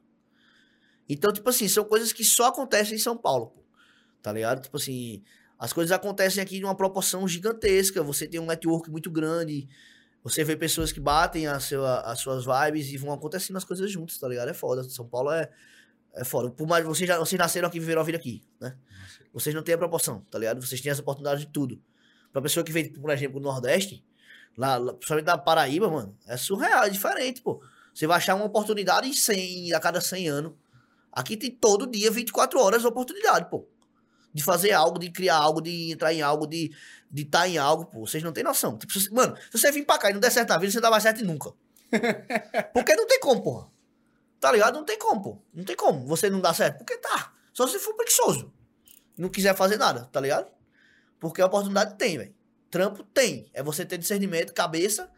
[1.10, 3.64] Então, tipo assim, são coisas que só acontecem em São Paulo, pô.
[4.22, 4.62] Tá ligado?
[4.62, 5.24] Tipo assim,
[5.58, 8.04] as coisas acontecem aqui de uma proporção gigantesca.
[8.04, 9.68] Você tem um network muito grande.
[10.24, 13.90] Você vê pessoas que batem a sua, as suas vibes e vão acontecendo as coisas
[13.90, 14.50] juntas, tá ligado?
[14.50, 14.84] É foda.
[14.84, 15.50] São Paulo é,
[16.14, 16.50] é foda.
[16.50, 18.76] Por mais vocês, já, vocês nasceram aqui e viveram a vida aqui, né?
[19.34, 20.62] Vocês não têm a proporção, tá ligado?
[20.62, 21.82] Vocês têm essa oportunidade de tudo.
[22.34, 24.04] Pra pessoa que vem, por exemplo, do Nordeste,
[24.58, 27.62] lá, lá, principalmente da Paraíba, mano, é surreal, é diferente, pô.
[27.94, 30.54] Você vai achar uma oportunidade em 100, a cada 100 anos.
[31.18, 33.68] Aqui tem todo dia, 24 horas, oportunidade, pô.
[34.32, 36.76] De fazer algo, de criar algo, de entrar em algo, de estar
[37.10, 38.06] de tá em algo, pô.
[38.06, 38.78] Vocês não têm noção.
[38.78, 40.84] Tipo, mano, se você vir pra cá e não der certo na vida, você não
[40.84, 41.52] dá mais certo nunca.
[42.72, 43.68] Porque não tem como, porra.
[44.40, 44.76] Tá ligado?
[44.76, 45.42] Não tem como, pô.
[45.52, 46.78] Não tem como você não dar certo.
[46.78, 47.34] Porque tá.
[47.52, 48.54] Só se for preguiçoso.
[49.18, 50.52] Não quiser fazer nada, tá ligado?
[51.20, 52.36] Porque a oportunidade tem, velho.
[52.70, 53.50] Trampo tem.
[53.56, 55.10] É você ter discernimento, cabeça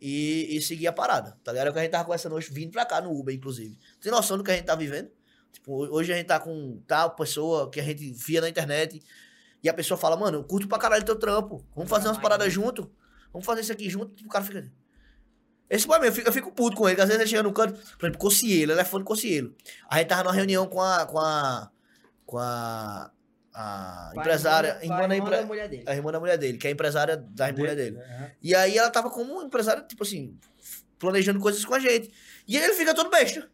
[0.00, 1.38] e, e seguir a parada.
[1.44, 1.68] Tá ligado?
[1.68, 3.78] É o que a gente tava conversando hoje, vindo pra cá no Uber, inclusive.
[4.00, 5.16] Tem noção do que a gente tá vivendo?
[5.52, 9.02] Tipo, hoje a gente tá com tal pessoa que a gente via na internet
[9.62, 11.64] e a pessoa fala, mano, eu curto pra caralho teu trampo.
[11.74, 12.90] Vamos fazer umas paradas junto.
[13.32, 14.14] Vamos fazer isso aqui junto.
[14.14, 14.70] Tipo, o cara fica.
[15.68, 17.52] Esse boy mesmo, eu fico, eu fico puto com ele, às vezes ele chega no
[17.52, 19.54] canto, por exemplo, Cocielo, elefante Cocielo.
[19.90, 21.04] A gente tava numa reunião com a.
[21.04, 21.70] com a.
[22.24, 23.10] com a.
[23.52, 24.80] a Vai, empresária.
[24.86, 25.84] manda- irmã vai, da mulher dele.
[25.86, 27.98] a irmã da mulher dele, que é a empresária da mulher dele.
[27.98, 28.32] É.
[28.42, 30.38] E aí ela tava como empresária, tipo assim,
[30.98, 32.10] planejando coisas com a gente.
[32.46, 33.50] E ele fica todo besta.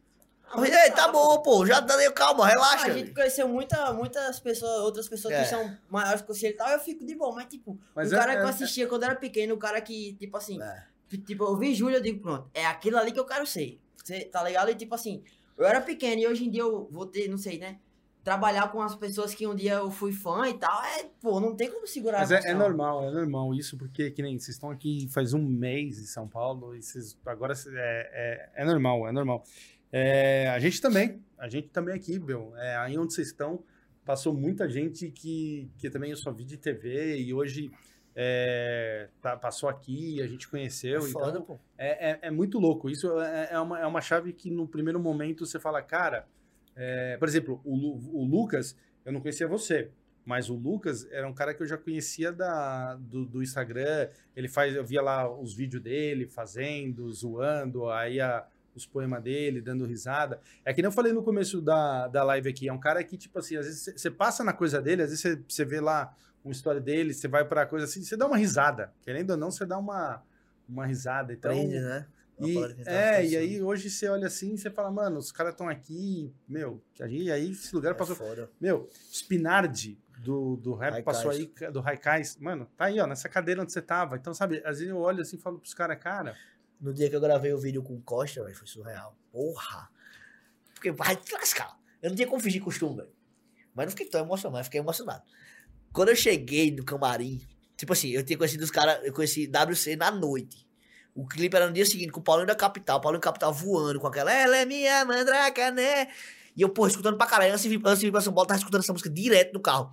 [0.47, 2.87] Eu falei, Ei, tá bom, pô, já deu calma, relaxa.
[2.87, 5.43] A gente conheceu muita, muitas pessoas, outras pessoas É.
[5.43, 8.15] que são maiores que você e tal, eu fico de boa, mas tipo, Mas o
[8.15, 10.85] é- cara que eu é- assistia quando era pequeno, o cara que, tipo assim, É.
[11.27, 13.81] tipo, eu vi Júlio, eu digo, pronto, é aquilo ali que eu quero ser.
[13.97, 14.71] Você tá ligado?
[14.71, 15.23] E tipo assim,
[15.57, 17.79] Eu era pequeno e hoje em dia eu vou ter, não sei, né?
[18.25, 21.55] Trabalhar com as pessoas que um dia eu fui fã e tal, é, pô, não
[21.55, 24.57] tem como segurar Mas a é, é normal, é normal isso, porque que nem vocês
[24.57, 29.07] estão aqui faz um mês em São Paulo e vocês agora é, é, é normal,
[29.07, 29.45] é normal.
[29.97, 33.63] É, a gente também, a gente também aqui, meu, é, aí onde vocês estão,
[34.05, 37.71] passou muita gente que, que também eu só vi de TV e hoje
[38.17, 41.59] é, tá- passou aqui, a gente É conheceu, foda, então pô.
[41.79, 42.91] é, é, é muito louco.
[42.91, 46.27] Isso é, é uma, é uma chave que no primeiro momento você fala, cara,
[46.75, 49.91] é, por exemplo, o, o Lucas, eu não conhecia você,
[50.25, 54.09] mas o Lucas era um cara que eu já conhecia da, do, do Instagram.
[54.35, 58.45] Ele faz, eu via lá os vídeos dele fazendo, zoando, aí a-
[58.75, 60.41] os poemas dele, dando risada.
[60.65, 63.17] É que nem eu falei no começo da, da live aqui, é um cara que,
[63.17, 66.15] tipo assim, às vezes você- passa na coisa dele, às vezes você, vê lá
[66.45, 68.93] uma história dele, você vai pra coisa assim, você dá uma risada.
[69.03, 70.23] Querendo ou não, você dá uma,
[70.69, 71.33] uma risada.
[71.33, 72.07] Então, Prende, né?
[72.41, 75.69] E, é, e aí hoje você olha assim e você fala, mano, os caras estão
[75.69, 78.17] aqui, meu, aí, aí esse lugar É passou.
[78.17, 78.51] foda.
[78.61, 81.05] Meu, Spinardi do, do rap Haikais.
[81.05, 84.17] passou aí, do Raikais, mano, tá aí, ó, nessa cadeira onde você tava.
[84.17, 86.35] Então, sabe, às vezes eu olho assim e falo pros caras, cara,
[86.85, 89.17] No dia que eu gravei o vídeo com o Costa, velho, foi surreal.
[89.33, 89.89] Porra!
[90.75, 91.75] Porque vai te lascar.
[92.03, 93.09] Eu não tinha como fingir costume, velho.
[93.75, 95.25] Mas não fiquei tão emocionado, mas fiquei emocionado.
[95.95, 97.41] Quando eu cheguei no camarim,
[97.75, 100.69] tipo assim, eu tinha conhecido os caras, eu conheci WC na noite.
[101.15, 103.51] O clipe era no dia seguinte, com o Paulinho da Capital, o Paulinho da Capital
[103.51, 106.09] voando com aquela Ela é minha mandraca, né?
[106.55, 107.51] E eu, pô, escutando pra caralho.
[107.51, 109.61] Antes de vir, antes de vir pra São Paulo, tava escutando essa música direto no
[109.61, 109.91] carro.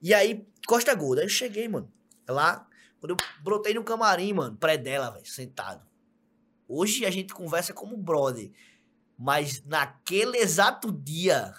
[0.00, 1.20] E aí, Costa Gorda.
[1.20, 1.92] Aí eu cheguei, mano.
[2.26, 2.66] Lá,
[2.98, 5.84] quando eu brotei no camarim, mano, pré dela, velho, sentado.
[6.76, 8.50] Hoje a gente conversa como brother.
[9.16, 11.54] Mas naquele exato dia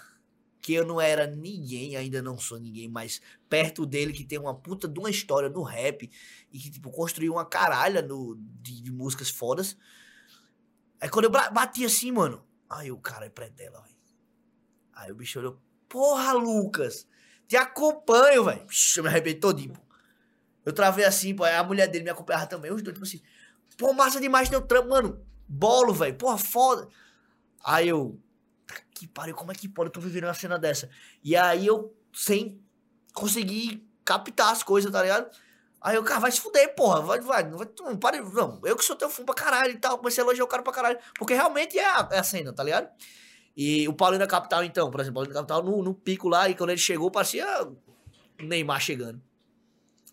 [0.60, 4.54] que eu não era ninguém, ainda não sou ninguém, mas perto dele que tem uma
[4.54, 6.10] puta de uma história no rap
[6.52, 9.76] e que, tipo, construiu uma caralha no, de, de músicas fodas.
[11.00, 13.96] Aí quando eu bati assim, mano, aí o cara é pré dela, velho.
[14.92, 17.06] Aí o bicho olhou, porra, Lucas,
[17.46, 18.66] te acompanho, velho.
[18.96, 19.80] Eu me arrependi todinho, pô.
[20.64, 23.22] Eu travei assim, pô, aí a mulher dele me acompanhava também, os dois, tipo assim,
[23.76, 25.20] pô, massa demais teu trampo, mano.
[25.48, 26.88] Bolo, velho, porra, foda.
[27.64, 28.18] Aí eu,
[28.94, 29.88] que pariu, como é que pode?
[29.88, 30.88] Eu tô vivendo uma cena dessa.
[31.22, 32.60] E aí eu, sem
[33.14, 35.30] conseguir captar as coisas, tá ligado?
[35.80, 37.00] Aí eu, cara, vai se fuder, porra.
[37.00, 38.60] Vai, vai, não vai, não, para, não.
[38.64, 39.98] Eu que sou teu fã pra caralho e tal.
[39.98, 40.98] Comecei a elogiar o cara pra caralho.
[41.18, 42.88] Porque realmente é a, é a cena, tá ligado?
[43.56, 46.28] E o Paulinho da Capital, então, por exemplo, o Paulinho da Capital no, no pico
[46.28, 47.76] lá, e quando ele chegou, parecia o
[48.42, 49.22] Neymar chegando.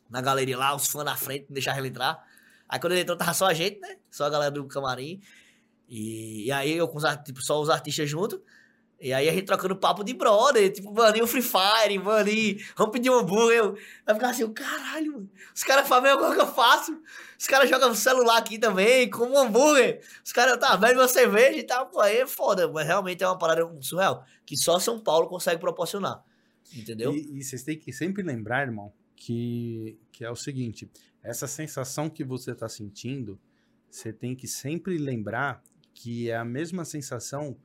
[0.10, 2.24] Na galeria lá, os fãs na frente, não deixaram ele entrar.
[2.68, 3.98] Aí quando ele entrou, tava só a gente, né?
[4.10, 5.22] Só a galera do camarim.
[5.88, 8.42] E, e aí eu com os, tipo, só os artistas junto.
[9.04, 12.30] E aí a gente trocando papo de brother, tipo, mano, e o Free Fire, mano,
[12.30, 13.58] e vamos pedir um hambúrguer.
[13.58, 15.30] Eu, vai ficar assim, caralho, mano.
[15.54, 16.98] Os caras fazem a mesma que eu faço.
[17.38, 20.02] Os caras jogam celular aqui também, com um hambúrguer.
[20.24, 22.72] Os caras, tá, bebe uma cerveja e tal, pô, aí é foda.
[22.72, 26.24] Mas realmente é uma parada surreal, que só São Paulo consegue proporcionar.
[26.74, 27.14] Entendeu?
[27.14, 30.90] E, e vocês têm que sempre lembrar, irmão, que, que é o seguinte:
[31.24, 33.40] essa sensação que você está sentindo,
[33.90, 35.64] você tem que sempre lembrar
[35.94, 37.56] que é a mesma sensação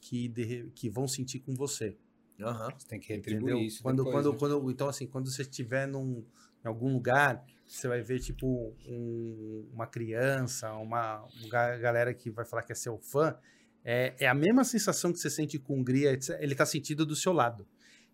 [0.00, 1.96] que, de- que vão sentir com você.
[2.40, 2.70] Aham.
[2.78, 3.66] Você tem que retribuir Entendeu?
[3.66, 3.82] isso.
[3.82, 4.38] Quando, depois, quando, né?
[4.38, 6.24] quando, então, assim, quando você estiver num,
[6.64, 12.30] em algum lugar, você vai ver, tipo, um- uma criança, uma, uma ga- galera que
[12.30, 13.36] vai falar que é seu fã.
[13.84, 17.16] É, é a mesma sensação que você sente com Hungria, etc, ele tá sentindo do
[17.16, 17.66] seu lado.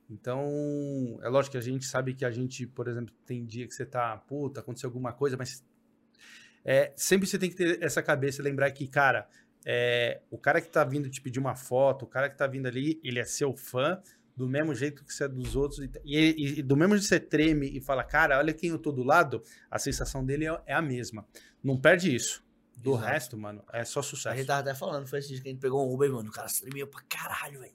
[0.09, 3.75] Então, é lógico que a gente sabe que a gente, por exemplo, tem dia que
[3.75, 5.65] você tá, puta, aconteceu alguma coisa, mas
[6.65, 9.29] é, sempre você tem que ter essa cabeça e lembrar que, cara,
[9.65, 12.67] é, o cara que tá vindo te pedir uma foto, o cara que tá vindo
[12.67, 14.01] ali, ele é seu fã,
[14.37, 17.09] do mesmo jeito que você é dos outros, e, e- e do mesmo jeito que
[17.09, 20.61] você treme e fala, cara, olha quem eu tô do lado, a sensação dele é,
[20.67, 21.27] é a mesma.
[21.65, 22.45] Não perde isso.
[22.77, 23.07] Do Exato.
[23.07, 24.37] resto, mano, é só A sucesso.
[24.37, 26.29] gente tava até falando, foi esse dia que a gente pegou um Uber, mano.
[26.29, 27.73] O cara tremeu pra caralho, velho.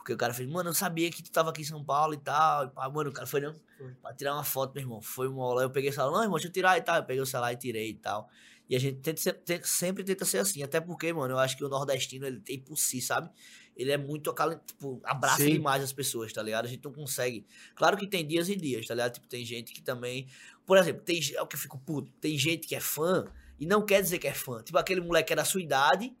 [0.00, 2.16] Porque o cara fez, mano, eu sabia que tu tava aqui em São Paulo e
[2.16, 2.64] tal.
[2.64, 3.54] E pá, mano, o cara foi, não?
[3.76, 3.92] Foi.
[4.00, 5.00] Pra tirar uma foto, meu irmão.
[5.02, 5.62] Foi uma aula.
[5.62, 6.96] Eu peguei o celular, não, irmão, deixa eu tirar e tal.
[6.96, 8.26] Eu peguei o celular e tirei e tal.
[8.68, 10.62] E a gente tenta ser- te- sempre tenta ser assim.
[10.62, 13.28] Até porque, mano, eu acho que o nordestino, ele tem por si, sabe?
[13.76, 14.34] Ele é muito
[14.66, 15.52] tipo, abraça Sim.
[15.52, 16.64] demais as pessoas, tá ligado?
[16.64, 17.46] A gente não consegue.
[17.74, 19.12] Claro que tem dias e dias, tá ligado?
[19.12, 20.26] Tipo, tem gente que também.
[20.64, 21.20] Por exemplo, tem.
[21.34, 22.10] É o que eu fico puto.
[22.20, 23.26] Tem gente que é fã
[23.58, 24.62] e não quer dizer que é fã.
[24.62, 26.14] Tipo, aquele moleque que é da sua idade,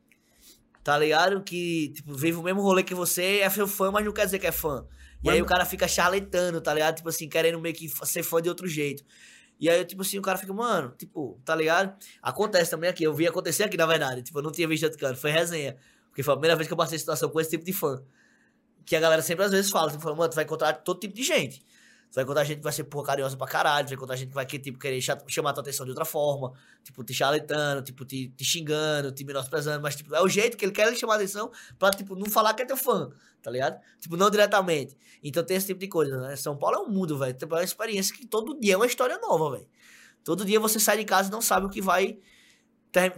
[0.82, 1.42] tá ligado?
[1.42, 4.38] Que, tipo, vive o mesmo rolê que você, é seu fã, mas não quer dizer
[4.38, 4.86] que é fã.
[5.22, 6.96] E aí o cara fica charletando, tá ligado?
[6.96, 9.04] Tipo assim, querendo meio que ser fã de outro jeito.
[9.58, 11.94] E aí, tipo assim, o cara fica, mano, tipo, tá ligado?
[12.22, 14.22] Acontece também aqui, eu vi acontecer aqui, na verdade.
[14.22, 15.76] Tipo, eu não tinha visto outro canto, foi resenha.
[16.08, 18.02] Porque foi a primeira vez que eu passei situação com esse tipo de fã.
[18.86, 21.14] Que a galera sempre às vezes fala, tipo, fala, mano, tu vai encontrar todo tipo
[21.14, 21.62] de gente.
[22.10, 24.28] Você vai encontrar gente que vai ser porra carinhosa pra caralho, você vai encontrar gente
[24.30, 27.82] que vai que, tipo, querer cha- chamar tua atenção de outra forma, tipo, te chaletando,
[27.82, 31.14] tipo, te, te xingando, te menosprezando, mas, tipo, é o jeito que ele quer chamar
[31.14, 33.10] atenção pra, tipo, não falar que é teu fã,
[33.40, 33.80] tá ligado?
[34.00, 34.96] Tipo, não diretamente.
[35.22, 36.34] Então tem esse tipo de coisa, né?
[36.34, 37.32] São Paulo é um mundo, velho.
[37.32, 39.68] Tipo, é uma experiência que todo dia é uma história nova, velho.
[40.24, 42.18] Todo dia você sai de casa e não sabe o que vai.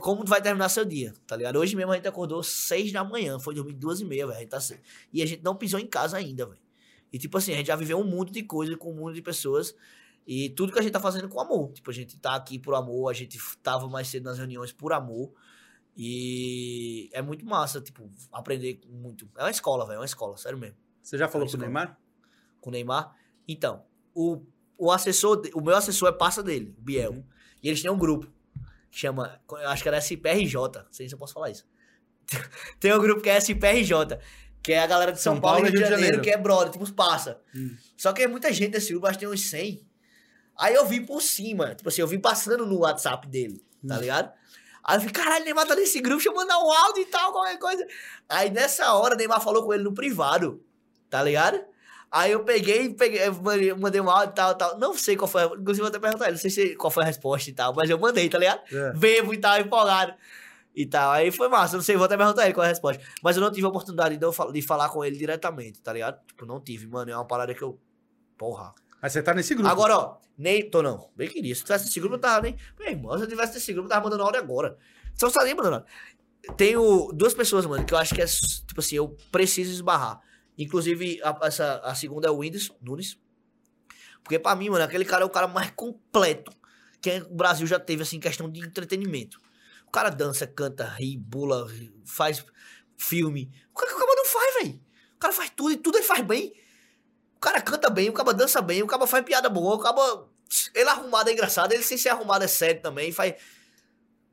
[0.00, 1.56] Como vai terminar seu dia, tá ligado?
[1.58, 4.46] Hoje mesmo a gente acordou seis da manhã, foi dormir duas e meia, velho.
[4.46, 4.58] tá
[5.10, 6.61] E a gente não pisou em casa ainda, velho.
[7.12, 9.22] E tipo assim, a gente já viveu um mundo de coisas com um mundo de
[9.22, 9.74] pessoas.
[10.26, 11.72] E tudo que a gente tá fazendo com amor.
[11.72, 14.92] Tipo, a gente tá aqui por amor, a gente tava mais cedo nas reuniões por
[14.92, 15.32] amor.
[15.96, 19.28] E é muito massa, tipo, aprender muito.
[19.36, 21.66] É uma escola, velho, é uma escola, sério mesmo Você já falou Acho com o
[21.66, 21.98] Neymar?
[22.60, 23.14] com o Neymar.
[23.46, 23.84] Então,
[24.14, 24.42] o,
[24.78, 27.12] o assessor, o meu assessor é parça dele, o Biel.
[27.12, 27.24] Uhum.
[27.62, 28.26] E eles têm um grupo
[28.90, 31.66] que chama, eu acho que era SPRJ, não sei se eu posso falar isso.
[32.78, 34.18] Tem um grupo que é SPRJ,
[34.62, 36.84] que é a galera de São, Paulo e Rio de Janeiro, que é brother, tipo
[36.84, 37.40] os parça.
[37.54, 37.74] Hum.
[37.96, 39.84] Só que é muita gente desse grupo, acho que tem uns 100.
[40.58, 44.30] Aí eu vi por cima, tipo assim, eu vi passando no WhatsApp dele, tá ligado?
[44.84, 47.32] Aí eu falei, caralho, Neymar tá nesse grupo, deixa eu mandar um áudio e tal,
[47.32, 47.86] qualquer coisa.
[48.28, 50.62] Aí nessa hora, Neymar falou com ele no privado,
[51.08, 51.60] tá ligado?
[52.10, 54.78] Aí eu peguei, peguei mandei- um áudio e tal, tal.
[54.78, 57.06] Não sei qual foi, inclusive vou até perguntar ele, não sei se, qual foi a
[57.06, 58.60] resposta e tal, mas eu mandei, tá ligado?
[58.70, 58.92] É.
[58.92, 60.12] Bebo e tal, empolgado.
[60.74, 61.10] E tal.
[61.12, 63.02] Aí foi massa, não sei, vou até perguntar ele qual é a resposta.
[63.22, 66.18] Mas eu não tive a oportunidade de, de falar com ele diretamente, tá ligado?
[66.26, 67.10] Tipo, não tive, mano.
[67.10, 67.78] É uma parada que eu.
[68.38, 68.74] Porra.
[69.00, 69.68] Mas você tá nesse grupo.
[69.68, 70.68] Agora, ó, nem.
[70.70, 71.10] Tô não.
[71.14, 71.54] Bem queria.
[71.54, 72.56] Se tivesse nesse grupo, eu tava nem.
[72.78, 74.78] Meu irmão, se eu tivesse nesse grupo, eu tava mandando áudio agora.
[75.14, 75.88] Só estaria mandando áudio.
[76.56, 78.26] Tenho duas pessoas, mano, que eu acho que é.
[78.26, 80.20] Tipo assim, eu preciso esbarrar.
[80.56, 83.18] Inclusive, a, essa, a segunda é o Whindersson Nunes.
[84.22, 86.52] Porque pra mim, mano, aquele cara é o cara mais completo
[87.00, 89.38] que o Brasil já teve, assim, em questão de entretenimento.
[89.92, 91.68] O cara dança, canta, ri, bula,
[92.06, 92.42] faz
[92.96, 93.52] filme.
[93.74, 94.80] O cara, o cara não faz, velho.
[95.16, 96.54] O cara faz tudo e tudo ele faz bem.
[97.36, 100.24] O cara canta bem, o cara dança bem, o cara faz piada boa, o cara.
[100.74, 103.34] Ele arrumado é engraçado, ele sem ser arrumado é sério também, faz.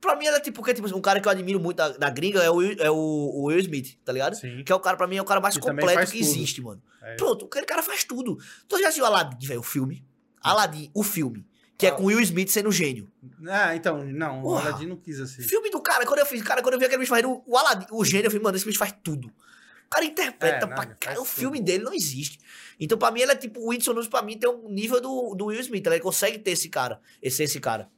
[0.00, 2.42] Pra mim, é tipo, porque, tipo, um cara que eu admiro muito da, da gringa
[2.42, 4.36] é o, Will- é o, o Will Smith, tá ligado?
[4.36, 4.64] Sim.
[4.64, 6.30] Que é o cara, pra mim, é o cara mais E completo que tudo.
[6.30, 6.82] existe, mano.
[7.02, 7.16] É.
[7.16, 8.38] Pronto, aquele cara faz tudo.
[8.66, 10.02] Tu já assistiu Aladdin, velho, o filme?
[10.40, 11.46] Aladdin, o filme.
[11.80, 13.10] Que é com Will Smith sendo gênio.
[13.48, 14.56] Ah, então, não, o.
[14.56, 15.42] Aladdin não quis assim.
[15.42, 17.86] Filme do cara, quando eu fiz, cara, quando eu vi aquele bicho fazendo o Aladdin,
[17.90, 19.28] o gênio, eu falei, mano, esse bicho faz tudo.
[19.28, 21.20] O cara interpreta É, não, pra ele faz cara.
[21.20, 21.32] O tudo.
[21.32, 22.38] filme dele não existe.
[22.78, 25.34] Então, pra mim, ele é tipo, o Whindersson Nunes, pra mim, tem um nível do,
[25.34, 25.84] do Will Smith.
[25.86, 27.88] Ele consegue ter esse cara, esse, esse cara.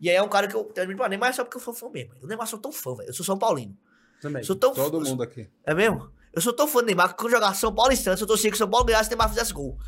[0.00, 1.88] E aí é um cara que eu termino pra Neymar só porque eu sou fã
[1.90, 2.12] mesmo.
[2.22, 3.08] Eu Neymar sou tão fã, velho.
[3.10, 3.76] Eu sou São Paulino.
[4.20, 4.42] Também.
[4.42, 5.48] Sou tão Todo fã- mundo aqui.
[5.64, 6.10] É mesmo?
[6.32, 8.50] Eu sou tão fã do Neymar que quando jogar São Paulo e Santos, eu torcia
[8.50, 9.78] que São Paulo ganhasse e Neymar fizesse gol.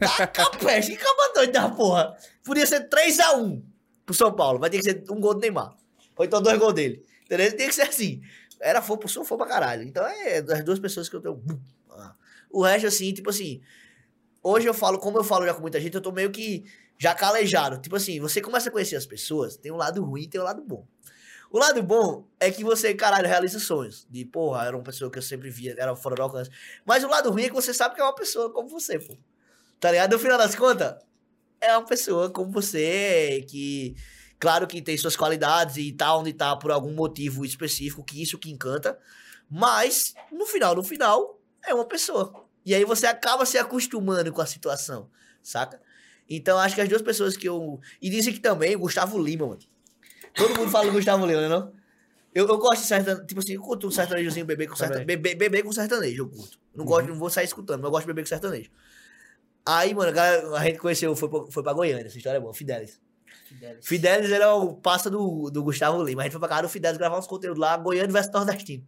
[0.00, 1.04] Taca peste, que
[1.34, 2.16] doido da porra.
[2.42, 3.62] Podia ser 3x1
[4.06, 5.76] pro São Paulo, mas tem que ser um gol do Neymar.
[6.16, 7.04] Ou então dois gols dele.
[7.24, 7.56] Entendeu?
[7.56, 8.22] Tem que ser assim.
[8.60, 9.82] Era fã, sou fã pra caralho.
[9.82, 11.42] Então é das duas pessoas que eu tenho.
[11.90, 12.14] Ah.
[12.50, 13.60] O resto, assim, tipo assim.
[14.42, 16.64] Hoje eu falo, como eu falo já com muita gente, eu tô meio que
[16.98, 17.80] já calejado.
[17.80, 20.44] Tipo assim, você começa a conhecer as pessoas, tem um lado ruim e tem um
[20.44, 20.86] lado bom.
[21.50, 24.06] O lado bom é que você, caralho, realiza sonhos.
[24.10, 26.50] De, porra, era uma pessoa que eu sempre via, era fora do alcance.
[26.84, 29.16] Mas o lado ruim é que você sabe que é uma pessoa como você, pô.
[29.84, 30.12] Tá ligado?
[30.12, 30.94] No final das contas,
[31.60, 33.94] é uma pessoa como você, que,
[34.38, 38.38] claro que tem suas qualidades e tá onde tá por algum motivo específico, que isso
[38.38, 38.98] que encanta.
[39.46, 42.32] Mas, no final, no final, é uma pessoa.
[42.64, 45.10] E aí você acaba se acostumando com a situação,
[45.42, 45.78] saca?
[46.30, 47.78] Então, acho que as duas pessoas que eu.
[48.00, 49.60] E dizem que também o Gustavo Lima, mano.
[50.34, 51.48] Todo mundo fala do Gustavo Lima, né?
[51.50, 51.74] Não?
[52.34, 53.26] Eu, eu gosto de sertanejo.
[53.26, 55.06] Tipo assim, eu curto um sertanejozinho, bebê com sertanejo.
[55.06, 56.58] Bebê, bebê com sertanejo, eu curto.
[56.74, 58.70] Não gosto, não vou sair escutando, mas eu gosto de bebê com sertanejo.
[59.66, 62.40] Aí, mano, a, galera- a gente conheceu, foi pra, foi pra Goiânia, essa história é
[62.40, 63.00] boa, Fidelis.
[63.48, 63.86] Fidelis.
[63.86, 66.22] Fidelis era o passa do, do Gustavo Lima.
[66.22, 68.86] A gente foi pra casa do Fidelis gravar uns conteúdos lá, Goiânia versus Nordestino.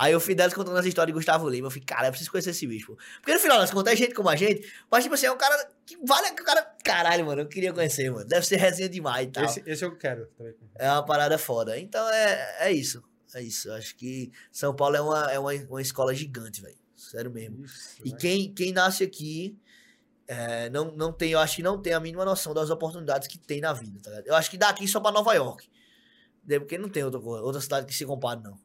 [0.00, 1.66] Aí o Fidelis contando essa história de Gustavo Lima.
[1.66, 2.86] Eu falei, cara, eu preciso conhecer esse bicho.
[2.94, 3.02] pô.
[3.20, 5.36] Porque no final das contas é gente como a gente, mas tipo assim, é um
[5.36, 6.28] cara que vale.
[6.30, 8.24] O cara, caralho, mano, eu queria conhecer, mano.
[8.24, 9.44] Deve ser resenha demais e tal.
[9.44, 10.54] Esse, esse eu quero também.
[10.76, 11.76] É uma parada foda.
[11.78, 13.02] Então é, é isso.
[13.34, 13.70] É isso.
[13.72, 16.78] Acho que São Paulo é uma, é uma, uma escola gigante, velho.
[17.08, 17.64] Sério mesmo.
[17.64, 18.18] Isso, E né?
[18.20, 19.58] quem, quem nasce aqui
[20.26, 23.38] é, não, não tem, eu acho que não tem a mínima noção das oportunidades que
[23.38, 24.26] tem na vida, tá ligado?
[24.26, 25.66] Eu acho que daqui só pra Nova York.
[26.44, 26.60] Entendeu?
[26.60, 28.58] Porque não tem outra, outra cidade que se compare, não.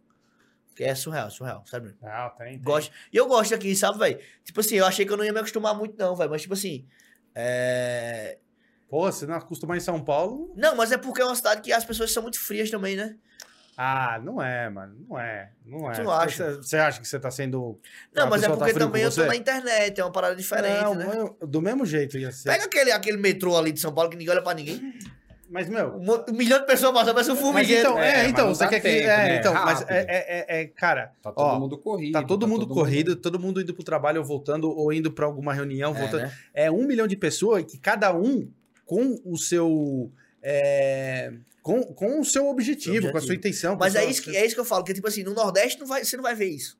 [0.67, 1.95] Porque é surreal, surreal, sabe?
[2.01, 2.61] Não, tem, tem.
[2.61, 2.91] Gosto.
[3.13, 4.19] E eu gosto aqui, sabe, velho?
[4.43, 6.29] Tipo assim, eu achei que eu não ia me acostumar muito, não, velho.
[6.29, 6.85] Mas, tipo assim.
[7.33, 8.39] É...
[8.89, 10.53] Pô, você não acostumar em São Paulo?
[10.55, 13.17] Não, mas é porque é uma cidade que as pessoas são muito frias também, né?
[13.77, 14.95] Ah, não é, mano.
[15.09, 15.49] Não é.
[15.65, 15.93] Não é.
[15.95, 16.51] Tu acha?
[16.53, 17.79] Você, você acha que você tá sendo.
[18.13, 20.83] Não, mas é tá porque com também eu tô na internet, é uma parada diferente,
[20.83, 21.07] não, né?
[21.41, 22.49] eu- do mesmo jeito ia ser.
[22.49, 24.93] Pega aquele, aquele metrô ali de São Paulo que ninguém olha pra ninguém.
[25.49, 25.95] Mas, meu.
[25.97, 27.89] Um, um milhão de pessoas passando, parece um Mas formigueiro.
[27.89, 28.89] então, É, é, então, você quer que.
[28.89, 29.37] tempo, é, né?
[29.37, 29.91] então, mas Rápido.
[29.91, 30.05] é, é,
[30.57, 31.11] é, é, cara.
[31.21, 32.13] Tá todo ó, mundo corrido.
[32.13, 35.25] Tá todo mundo mundo- corrido, todo mundo indo pro trabalho ou voltando, ou indo pra
[35.27, 36.21] alguma reunião, É, voltando.
[36.21, 36.33] né?
[36.55, 38.47] É um milhão de pessoas e que cada um
[38.85, 40.11] com o seu.
[40.41, 41.31] é,
[41.63, 43.39] com, com o seu objetivo, Seu com a sua objetivo.
[43.39, 43.75] intenção.
[43.79, 45.79] Mas é sua- isso, que, é isso que eu falo, que tipo assim, no Nordeste
[45.79, 46.77] não vai, você não vai ver isso.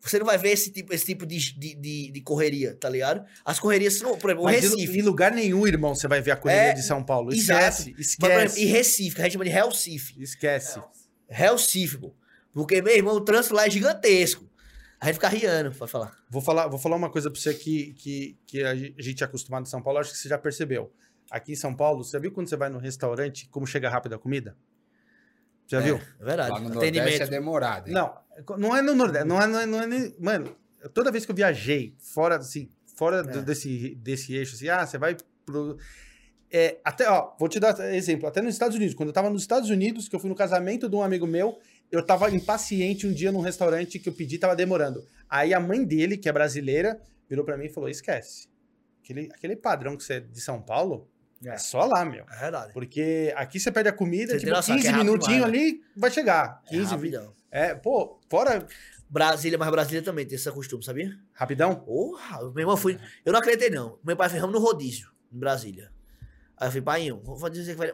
[0.00, 3.22] Você não vai ver esse tipo, esse tipo de, de, de, correria, tá ligado?
[3.44, 4.98] As correrias, são, por exemplo, Mas Recife.
[4.98, 7.30] em lugar nenhum, irmão, você vai ver a correria É, de São Paulo.
[7.34, 7.60] exato.
[7.60, 8.62] Esquece, Mas, exemplo, esquece.
[8.62, 10.22] e Recife, que a gente chama de Recife.
[10.22, 10.80] Esquece.
[11.28, 12.14] Recife, pô.
[12.54, 14.48] Porque, meu irmão, o trânsito lá é gigantesco.
[14.98, 16.16] A gente fica riando, pode falar.
[16.30, 19.66] Vou falar, vou falar uma coisa pra você que, que, que a gente é acostumado
[19.66, 20.90] em São Paulo, acho que você já percebeu.
[21.30, 24.18] Aqui em São Paulo, você viu quando você vai no restaurante, como chega rápido a
[24.18, 24.56] comida?
[25.66, 25.96] Já é, viu?
[26.20, 26.50] É verdade.
[26.50, 27.88] Lá no Nordeste é demorado.
[27.88, 27.94] hein?
[27.94, 28.12] Não,
[28.58, 30.56] não é no Nordeste, não é, não é, não é nem- Mano,
[30.92, 33.42] toda vez que eu viajei fora, assim, fora do- É.
[33.42, 35.16] desse, desse eixo, assim, ah, você vai
[35.46, 35.78] pro...
[36.52, 39.42] É, até, ó, vou te dar exemplo, até nos Estados Unidos, quando eu tava nos
[39.42, 41.60] Estados Unidos, que eu fui no casamento de um amigo meu,
[41.92, 45.04] eu tava impaciente um dia num restaurante que eu pedi, tava demorando.
[45.28, 48.48] Aí a mãe dele, que é brasileira, virou pra mim e falou, esquece,
[49.04, 51.08] aquele, aquele padrão que você é de São Paulo,
[51.44, 51.58] é, É.
[51.58, 52.24] só lá, meu.
[52.30, 52.72] É verdade.
[52.72, 55.84] Porque aqui você perde a comida, Você tipo, noção que 15 é minutinhos demais, ali,
[55.96, 56.62] vai chegar.
[56.66, 56.90] É 15, 20.
[56.90, 57.32] rapidão.
[57.50, 58.66] É, pô, fora
[59.08, 61.18] Brasília, mas Brasília também tem esse costume, sabia?
[61.32, 61.74] rapidão.
[61.74, 62.98] Porra, meu irmão foi.
[63.24, 63.98] Eu não acreditei, não.
[64.04, 65.90] Meu pai fez ramo no rodízio, em Brasília.
[66.56, 67.92] Aí eu falei, pai, vou dizer que vai.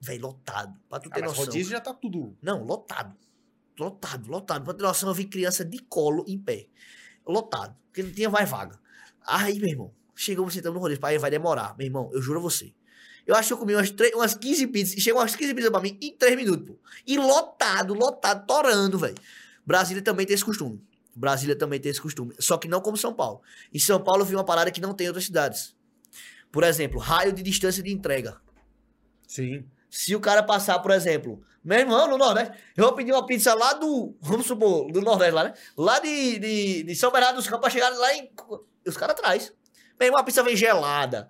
[0.00, 0.78] Véi, lotado.
[0.88, 1.44] Pra tu Ah, ter mas noção.
[1.46, 2.36] rodízio já tá tudo.
[2.42, 3.16] Não, lotado.
[3.78, 4.64] Lotado, lotado.
[4.64, 6.66] Pra ter noção, eu vi criança de colo em pé.
[7.26, 7.74] Lotado.
[7.86, 8.78] Porque não tinha mais vaga.
[9.26, 11.00] Aí, meu irmão, chegou sentando no rodízio.
[11.00, 11.74] Pai, vai demorar.
[11.78, 12.72] Meu irmão, eu juro a você.
[13.26, 14.96] Eu acho que eu comi umas, umas 15 pizzas.
[14.96, 16.78] E chegou umas 15 pizzas pra mim em 3 minutos, pô.
[17.06, 19.14] E lotado, lotado, torando, velho.
[19.64, 20.82] Brasília também tem esse costume.
[21.14, 22.34] Brasília também tem esse costume.
[22.38, 23.42] Só que não como São Paulo.
[23.72, 25.76] Em São Paulo eu vi uma parada que não tem em outras cidades.
[26.50, 28.40] Por exemplo, raio de distância de entrega.
[29.26, 29.64] Sim.
[29.88, 33.54] Se o cara passar, por exemplo, meu irmão, no Nordeste, eu vou pedir uma pizza
[33.54, 35.54] lá do, vamos supor, do Nordeste lá, né?
[35.76, 38.30] Lá de, de, de São Bernardo dos Campos, pra chegar lá em.
[38.84, 39.52] e Os caras traz.
[39.98, 41.28] Meu irmão, a pizza vem gelada.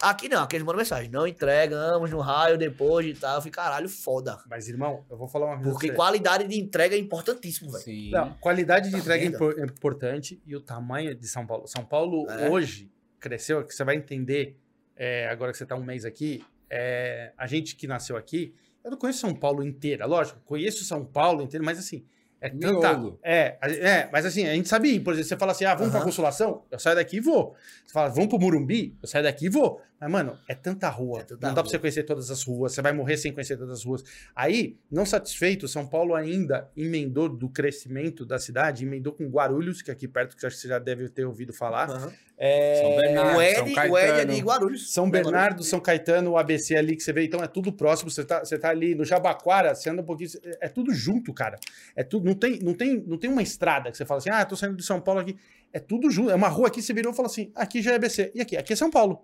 [0.00, 1.10] Aqui não, aqui eles mandam mensagem.
[1.10, 3.36] Não entregamos no raio depois e tal.
[3.36, 4.38] Eu falei, caralho, foda.
[4.48, 5.70] Mas, irmão, eu vou falar uma coisa.
[5.72, 7.84] Porque qualidade de entrega é importantíssimo, velho.
[7.84, 8.10] Sim.
[8.10, 11.66] Não, qualidade de Tá entrega é é importante e o tamanho de São Paulo.
[11.66, 12.48] São Paulo É.
[12.50, 14.58] hoje cresceu, que você vai entender,
[14.96, 18.90] é, agora que você tá um mês aqui, é, a gente que nasceu aqui, eu
[18.90, 22.04] não conheço São Paulo inteira, lógico, conheço São Paulo inteiro, mas assim,
[22.40, 22.96] é tanta...
[22.96, 23.18] Miolo.
[23.22, 25.90] É, é, mas assim, a gente sabe ir, por exemplo, você fala assim, ah, vamos
[25.90, 26.06] pra Aham.
[26.06, 27.54] Consolação, eu saio daqui e vou.
[27.86, 29.80] Você fala, vamos pro Murumbi, eu saio daqui e vou.
[30.00, 32.72] Mas, mano, é tanta rua, É tanta não dá pra você conhecer todas as ruas,
[32.72, 34.02] você vai morrer sem conhecer todas as ruas.
[34.34, 39.90] Aí, não satisfeito, São Paulo ainda emendou do crescimento da cidade, emendou com Guarulhos, que
[39.90, 41.90] é aqui perto, que acho que você já deve ter ouvido falar.
[41.90, 42.12] Aham.
[42.42, 44.34] É, São Bernardo, O São Ed, o é Caetano.
[44.34, 44.94] de Guarulhos.
[44.94, 45.62] São é Bernardo?
[45.62, 48.10] São Caetano, o ABC ali que você vê, então é tudo próximo.
[48.10, 51.58] Você tá, você tá ali no Jabaquara, você anda um pouquinho, é tudo junto, cara.
[51.94, 54.42] É tudo, não tem, não tem, não tem uma estrada que você fala assim, ah,
[54.46, 55.36] tô saindo de São Paulo aqui.
[55.70, 57.96] É tudo junto, é uma rua aqui, você virou e fala assim, aqui já é
[57.96, 58.56] ABC, e aqui?
[58.56, 59.22] Aqui é São Paulo.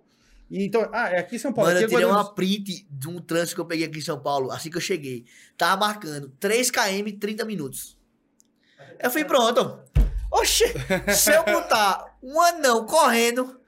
[0.49, 2.27] E então, ah, é aqui São Paulo, Mano, eu aqui é tirei Guarulhos.
[2.29, 4.81] uma print de um trânsito que eu peguei aqui em São Paulo, assim que eu
[4.81, 5.25] cheguei.
[5.57, 7.97] Tava marcando 3 km 30 minutos.
[9.01, 9.79] Eu fui pronto.
[10.31, 10.73] Oxê,
[11.15, 13.59] se eu botar um anão correndo,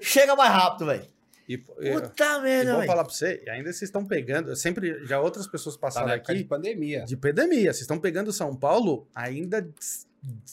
[0.00, 1.06] chega mais rápido, velho.
[1.48, 2.86] E, Puta e merda, vou velho.
[2.90, 6.08] falar pra você, e ainda vocês estão pegando, eu sempre, já outras pessoas Tá passaram
[6.10, 7.04] época aqui, de pandemia.
[7.04, 9.68] de pandemia, vocês estão pegando São Paulo ainda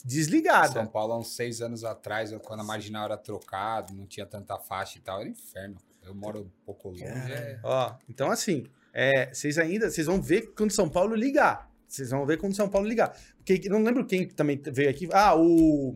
[0.04, 0.72] desligada.
[0.72, 4.58] São Paulo, há uns seis anos atrás, quando a marginal era trocada, não tinha tanta
[4.58, 5.76] faixa e tal, era inferno.
[6.02, 7.04] Eu moro um pouco longe.
[7.04, 7.60] É...
[7.62, 11.70] Ó, então assim, é, vocês ainda, vocês vão ver quando São Paulo ligar.
[11.86, 13.16] Vocês vão ver quando São Paulo ligar.
[13.36, 15.08] Porque não lembro quem também veio aqui.
[15.12, 15.94] Ah, o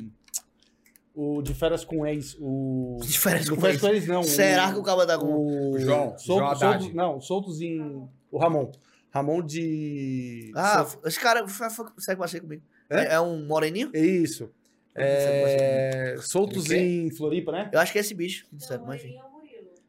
[1.15, 4.23] o de férias com ex, o De férias com de férias com ex não.
[4.25, 5.27] Será que o cara tá com.
[5.27, 8.71] o O João, Solto- João soltos, não, soltos em o Ramon.
[9.13, 12.63] Ramon de Ah, Sol- esse cara foi- foi- segue passeio comigo.
[12.91, 13.05] É?
[13.05, 13.91] É, é um moreninho?
[13.95, 14.51] isso.
[14.97, 17.69] É, soltos Ele em Floripa, né?
[17.73, 18.47] Eu acho que é esse bicho.
[18.49, 19.19] que disseram, mas enfim.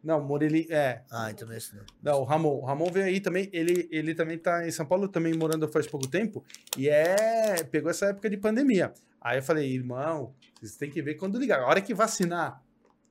[0.04, 1.02] Não, Morelli, é.
[1.12, 1.84] Ah, então é esse não.
[2.02, 2.60] Não, o Ramon.
[2.60, 3.50] O Ramon veio aí também.
[3.52, 6.44] Ele, ele também tá em São Paulo, também morando faz pouco tempo.
[6.78, 7.64] E é.
[7.64, 8.94] Pegou essa época de pandemia.
[9.20, 11.60] Aí eu falei, irmão, vocês têm que ver quando ligar.
[11.62, 12.62] A hora que vacinar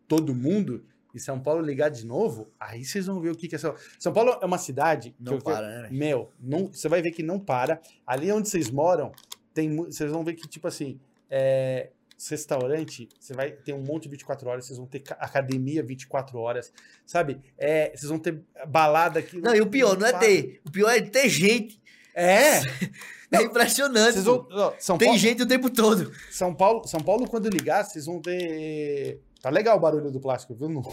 [0.07, 3.57] todo mundo e São Paulo ligar de novo, aí vocês vão ver o que, que
[3.57, 5.11] é São São Paulo é uma cidade.
[5.11, 5.95] que Não eu- para, né, velho?
[5.95, 7.81] Meu, não, você vai ver que não para.
[8.07, 9.11] Ali onde vocês moram,
[9.55, 10.99] tem, vocês vão ver que, tipo assim,
[11.31, 11.91] é,
[12.29, 16.39] restaurante, você vai ter um monte de 24 horas, vocês vão ter ca- academia 24
[16.39, 16.73] horas,
[17.07, 17.41] sabe?
[17.57, 19.41] É, vocês vão ter balada aqui.
[19.41, 20.61] Não, e o pior não é ter.
[20.67, 21.81] O pior é ter gente.
[22.15, 22.61] É!
[23.33, 24.21] É impressionante.
[24.21, 24.47] Vão,
[24.79, 26.13] São, Tem Paulo, gente o tempo todo.
[26.31, 30.55] São Paulo, São Paulo, quando ligar, vocês vão ter Tá legal o barulho do plástico,
[30.55, 30.71] viu?
[30.71, 30.81] Não.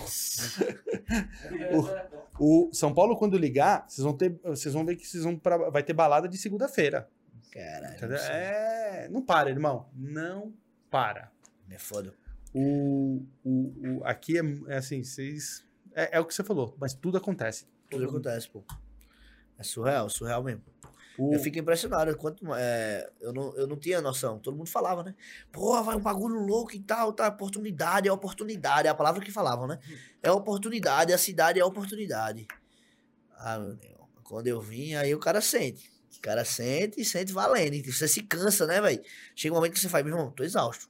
[2.38, 4.38] o, o São Paulo, quando ligar, vocês vão ter.
[4.44, 7.08] Vocês vão ver que vocês vão pra, vai ter balada de segunda-feira.
[7.52, 7.96] Caralho.
[7.96, 8.18] Entendeu?
[8.18, 8.26] não.
[8.26, 9.08] É.
[9.10, 9.90] Não para, irmão.
[9.94, 10.54] Não
[10.90, 11.32] para.
[11.70, 12.14] É foda.
[12.54, 14.42] O, o, o- aqui é,
[14.74, 15.66] é assim, vocês.
[15.94, 17.66] É, é o que você falou, mas tudo acontece.
[17.90, 18.64] Tudo acontece, pô.
[19.58, 20.64] É surreal, surreal mesmo.
[21.18, 22.16] O- Eu fico impressionado.
[22.18, 24.40] Quanto, é, eu, não, eu não tinha noção.
[24.40, 25.14] Todo mundo falava, né?
[25.52, 27.28] Pô, vai um bagulho louco e tal, tá?
[27.28, 28.88] Oportunidade é oportunidade.
[28.88, 29.78] É a palavra que falavam, né?
[30.24, 32.48] É oportunidade, a cidade é oportunidade.
[33.38, 33.96] Ah, meu Deus.
[34.24, 35.92] Quando eu vim, aí o cara sente.
[36.18, 37.84] O cara sente e sente valendo.
[37.92, 39.02] Você se cansa, né, velho?
[39.36, 40.90] Chega um momento que você fala, meu irmão, tô exausto.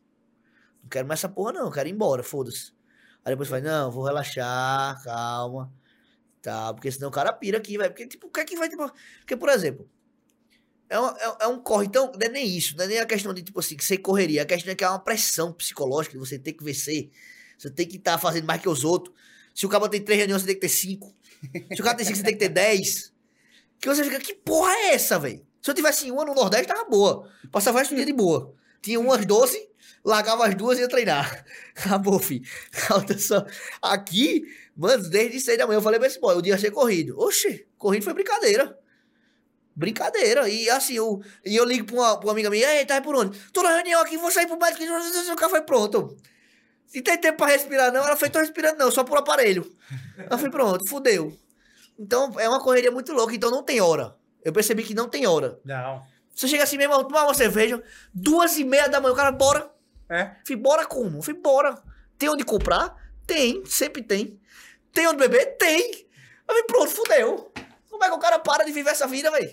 [0.84, 1.72] Não quero mais essa porra, não.
[1.72, 2.73] Quero ir embora, foda-se.
[3.23, 5.72] Aí depois vai, não, vou relaxar, calma.
[6.41, 7.91] Tá, porque senão o cara pira aqui, velho.
[7.91, 8.91] Porque, tipo, o que é que vai, tipo...
[9.19, 9.88] Porque, por exemplo,
[10.89, 13.06] é um, é, é um corre, então, não é nem isso, não é nem a
[13.06, 16.19] questão de, tipo assim, que você correria, a questão é que é uma pressão psicológica,
[16.19, 17.10] você tem que vencer,
[17.57, 19.15] você tem que estar fazendo mais que os outros.
[19.56, 21.15] Se o cara tem três reuniões, você tem que ter cinco.
[21.73, 23.10] Se o cara tem cinco, você tem que ter dez.
[23.82, 25.44] Que você fica, que porra é essa, velho?
[25.60, 27.28] Se eu tivesse uma no Nordeste, tava boa.
[27.52, 28.53] Passava o resto do dia de boa.
[28.80, 29.60] Tinha umas doze,
[30.06, 31.44] largava as duas e ia treinar.
[31.76, 32.48] Acabou, filho.
[33.82, 34.44] Aqui,
[34.78, 37.20] mano, desde seis da manhã eu falei pra esse boy, o dia ia ser corrido.
[37.20, 38.78] Oxi, corrido foi brincadeira.
[39.76, 40.48] Brincadeira.
[40.48, 43.02] E assim, eu, e eu ligo pra uma, pra uma amiga minha, ei, tá aí
[43.02, 43.38] por onde?
[43.52, 46.18] Tô na reunião aqui, vou sair pro médico, o carro foi pronto.
[46.86, 49.66] Se tem tempo pra respirar, não, ela foi, tô respirando, não, só por aparelho.
[50.18, 51.36] Ela foi pronto, fudeu.
[51.97, 54.15] Então é uma correria muito louca, então não tem hora.
[54.43, 55.59] Eu percebi que não tem hora.
[55.63, 56.01] Não.
[56.34, 57.81] Você chega assim mesmo, tomar uma cerveja,
[58.13, 59.72] duas e meia da manhã, o cara, bora.
[60.09, 60.35] É.
[60.45, 61.22] Fui, bora como?
[61.22, 61.81] Fui, bora.
[62.18, 62.95] Tem onde comprar?
[63.26, 64.39] Tem, sempre tem.
[64.91, 65.57] Tem onde beber?
[65.57, 66.07] Tem.
[66.45, 67.51] Falei, pronto, fudeu.
[67.89, 69.51] Como é que o cara para de viver essa vida, velho?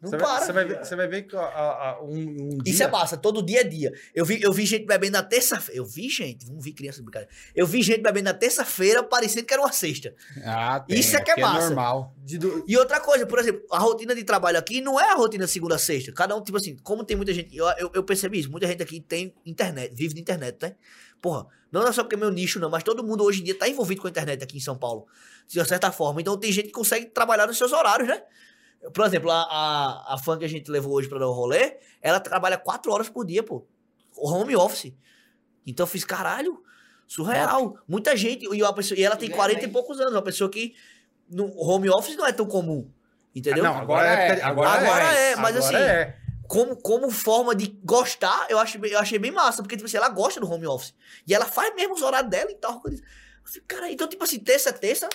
[0.00, 0.26] Não Você para.
[0.26, 2.72] vai, você, vai ver, você vai ver que ó, ó, um, um dia...
[2.72, 3.90] Isso é massa, todo dia é dia.
[4.14, 5.80] Eu vi, eu vi gente bebendo na terça-feira.
[5.80, 7.32] Eu vi gente, não vi criança brincadeira.
[7.54, 10.14] Eu vi gente bebendo na terça-feira, parecendo que era uma sexta.
[10.44, 10.98] Ah, tem.
[10.98, 11.66] Isso é que é aqui massa.
[11.68, 12.14] normal.
[12.24, 15.14] de do- E outra coisa, por exemplo, a rotina de trabalho aqui não é a
[15.14, 16.12] rotina segunda a sexta.
[16.12, 17.56] Cada um, tipo assim, como tem muita gente.
[17.56, 20.74] Eu, eu, eu percebi isso, muita gente aqui tem internet, vive de internet, né?
[21.22, 23.58] Porra, não é só porque é meu nicho, não, mas todo mundo hoje em dia
[23.58, 25.06] tá envolvido com a internet aqui em São Paulo,
[25.48, 26.20] de uma certa forma.
[26.20, 28.22] Então tem gente que consegue trabalhar nos seus horários, né?
[28.92, 31.76] Por exemplo, a, a, a fã que a gente levou hoje pra dar o rolê,
[32.00, 33.66] ela trabalha quatro horas por dia, pô.
[34.16, 34.94] Home office.
[35.66, 36.62] Então eu fiz, caralho,
[37.06, 37.76] surreal.
[37.86, 38.44] Muita gente.
[38.44, 40.74] E, uma pessoa, e ela tem 40 e poucos anos, uma pessoa que
[41.28, 42.90] no home office não é tão comum.
[43.34, 43.64] Entendeu?
[43.66, 44.38] Ah, não, agora, Agora é.
[44.38, 46.16] é, Agora, agora é, é, mas Agora assim, é.
[46.48, 49.62] como, como forma de gostar, eu, acho, eu achei bem massa.
[49.62, 50.94] Porque, tipo assim, ela gosta do home office.
[51.26, 52.76] E ela faz mesmo os horários dela e tal.
[52.76, 53.02] Eu falei,
[53.68, 55.08] cara, então, tipo assim, terça é terça,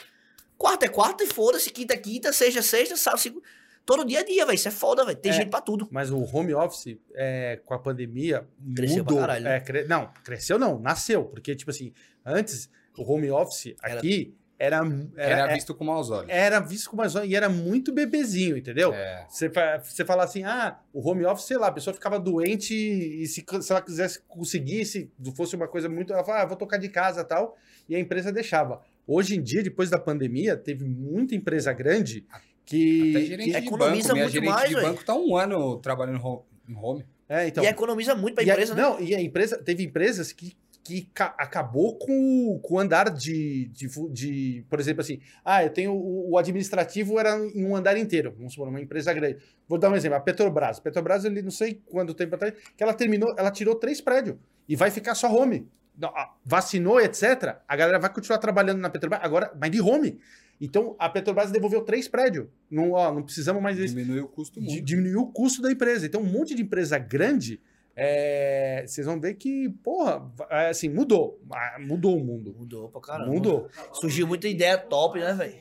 [0.57, 3.45] quarta é quarta e foda-se, quinta é quinta, sexta é sexta, sábado, segunda.
[3.85, 4.55] Todo dia é dia, velho.
[4.55, 5.17] Isso é foda, velho.
[5.17, 5.35] Tem É.
[5.35, 5.87] gente pra tudo.
[5.91, 9.19] Mas o home office, é, com a pandemia, Cresceu pra mudou.
[9.27, 9.55] caralho, né?
[9.57, 11.25] É, cre- Não, cresceu não, nasceu.
[11.25, 11.91] Porque, tipo assim,
[12.25, 14.77] antes, o home office Era- aqui era,
[15.17, 16.29] era, Era é- visto com maus olhos.
[16.29, 18.93] era visto com mais e era muito bebezinho, entendeu?
[18.93, 19.25] É.
[19.27, 22.75] Você, fa- você fala assim, ah, o home office, sei lá, a pessoa ficava doente
[22.75, 26.77] e se, se ela quisesse, conseguisse, fosse uma coisa muito, ela fala, ah, vou tocar
[26.77, 27.57] de casa e tal,
[27.89, 28.79] e a empresa deixava.
[29.07, 32.23] Hoje em dia, depois da pandemia, teve muita empresa grande
[32.65, 33.37] que...
[33.37, 34.21] Que- economiza banco.
[34.31, 34.81] Muito mais, velho.
[34.87, 36.19] banco tá um ano trabalhando
[36.67, 37.05] em home.
[37.27, 38.81] é, então, e economiza muito pra E a- empresa, né?
[38.81, 43.65] Não, e a empresa, teve empresas que, que ca- acabou com, com o andar de,
[43.67, 47.97] de, de, por exemplo, assim, ah, eu tenho o, o administrativo era em um andar
[47.97, 49.37] inteiro, vamos supor, uma empresa grande.
[49.67, 50.79] Vou dar um exemplo, a Petrobras.
[50.79, 54.37] A Petrobras, ele não sei quanto tempo atrás, que ela terminou, ela tirou três prédios
[54.67, 55.67] e vai ficar só home.
[55.97, 56.11] Não,
[56.45, 57.57] Vacinou, etc.
[57.67, 60.19] A galera vai continuar trabalhando na Petrobras, agora, mas de home.
[60.61, 62.45] Então, a Petrobras devolveu três prédios.
[62.69, 64.85] Não, ó, não precisamos mais desse Diminuiu o custo di- muito.
[64.85, 66.05] diminuiu o custo da empresa.
[66.05, 67.59] Então, um monte de empresa grande,
[67.95, 71.41] é, vocês vão ver que, porra, é, assim, mudou.
[71.51, 72.53] Ah, Mudou o mundo.
[72.57, 73.31] Mudou pra caramba.
[73.31, 73.67] Mudou.
[73.93, 75.55] Surgiu muita ideia top, né, velho?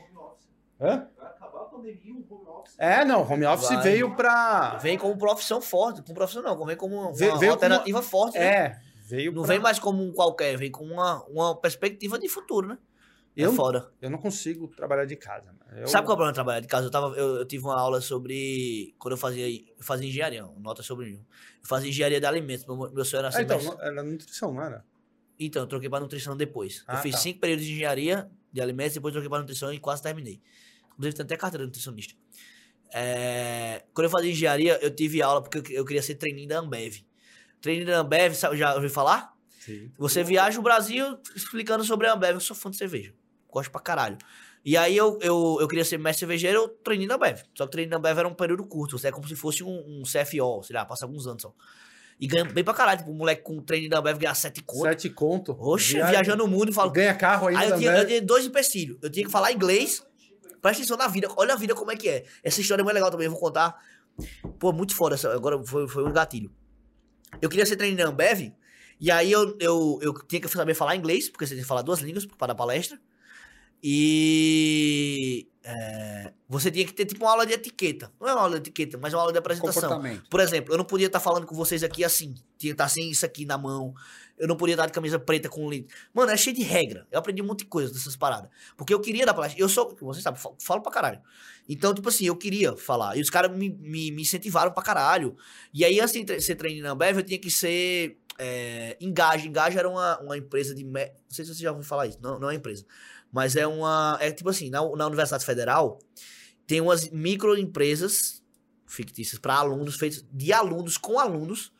[0.80, 1.06] Hã?
[1.16, 2.74] Vai acabar a pandemia, o home office.
[2.78, 3.82] É, não, home office Vai.
[3.82, 4.76] veio pra.
[4.76, 6.02] Vem como profissão forte.
[6.02, 8.44] Como profissão não, vem como uma Ve- veio alternativa forte, né?
[8.46, 12.28] É, veio Não pra- vem mais como um qualquer, vem com uma, uma perspectiva de
[12.28, 12.78] futuro, né?
[13.42, 13.92] Eu, É foda.
[14.00, 15.54] eu não consigo trabalhar de casa.
[15.76, 16.86] Eu- Sabe qual é o problema de trabalhar de casa?
[16.86, 18.94] Eu, tava, eu, eu tive uma aula sobre.
[18.98, 21.24] Quando eu fazia, eu fazia engenharia, nota sobre mim.
[21.62, 22.66] Eu fazia engenharia de alimentos.
[22.66, 23.76] Meu, meu sonho era Ah, ser então, mestre.
[23.76, 24.84] não- era nutrição, não era?
[25.38, 26.84] Então, eu troquei pra nutrição depois.
[26.86, 27.18] Ah, eu fiz tá.
[27.18, 30.40] cinco períodos de engenharia de alimentos, depois troquei pra nutrição e quase terminei.
[30.92, 32.14] Inclusive, tem até carteira de nutricionista.
[32.92, 36.96] É, Quando eu fazia engenharia, eu tive aula porque eu, queria ser treininho da Ambev.
[37.60, 39.32] Treininho da Ambev, já ouviu falar?
[39.60, 39.92] Sim.
[39.98, 42.34] Você viaja o Brasil explicando sobre a Ambev.
[42.34, 43.14] Eu sou fã de cerveja.
[43.50, 44.16] Gosto pra caralho.
[44.64, 47.38] E aí eu, eu, eu queria ser mestre cervejeiro, eu treinei na Ambev.
[47.54, 48.96] Só que o treininho da Ambev era um período curto.
[49.06, 51.54] É como se fosse um, um CFO, sei lá, passa alguns anos só.
[52.20, 52.98] E ganha bem pra caralho.
[52.98, 54.82] Tipo, um moleque com treino da Ambev ganhar sete conto.
[54.82, 55.56] Sete conto.
[55.58, 56.90] Oxe, Viaja- viajando o mundo e falo.
[56.90, 58.98] Ganha carro ainda, Aí eu tinha, eu tinha dois empecilhos.
[59.00, 60.04] Eu tinha que falar inglês.
[60.60, 61.26] Presta atenção na vida.
[61.38, 62.24] Olha a vida como é que é.
[62.44, 63.24] Essa história é muito legal também.
[63.24, 63.74] Eu vou contar.
[64.58, 65.14] Pô, muito foda.
[65.14, 66.52] essa- Agora foi, foi um gatilho.
[67.40, 68.52] Eu queria ser treinador na Ambev.
[69.00, 71.80] E aí eu, eu, eu tinha que saber falar inglês, porque você tem que falar
[71.80, 73.00] duas línguas para dar palestra.
[73.82, 78.10] E é, você tinha que ter tipo uma aula de etiqueta.
[78.20, 79.90] Não é uma aula de etiqueta, mas uma aula de apresentação.
[80.30, 82.34] Por exemplo, eu não podia estar falando com vocês aqui assim.
[82.58, 83.94] Tinha que estar sem isso aqui na mão.
[84.38, 85.86] Eu não podia estar de camisa preta com link.
[86.14, 87.06] Mano, é cheio de regra.
[87.10, 88.50] Eu aprendi um monte de coisa dessas paradas.
[88.76, 89.60] Porque eu queria dar palestra.
[89.60, 91.20] Eu sou, vocês sabem, falo, falo pra caralho.
[91.68, 93.16] Então, tipo assim, eu queria falar.
[93.16, 95.36] E os caras me, me, me incentivaram pra caralho.
[95.74, 99.46] E aí, antes de ser treino na Ambev, eu tinha que ser é, Engage.
[99.46, 100.84] Engage era uma, uma empresa de...
[100.84, 102.18] me- Não sei se vocês já ouviram falar isso.
[102.22, 102.86] Não, não é uma empresa.
[103.32, 104.18] Mas é uma...
[104.20, 105.98] É tipo assim, na, na Universidade Federal,
[106.66, 108.42] tem umas microempresas
[108.86, 111.72] fictícias para alunos, feitas de alunos com alunos,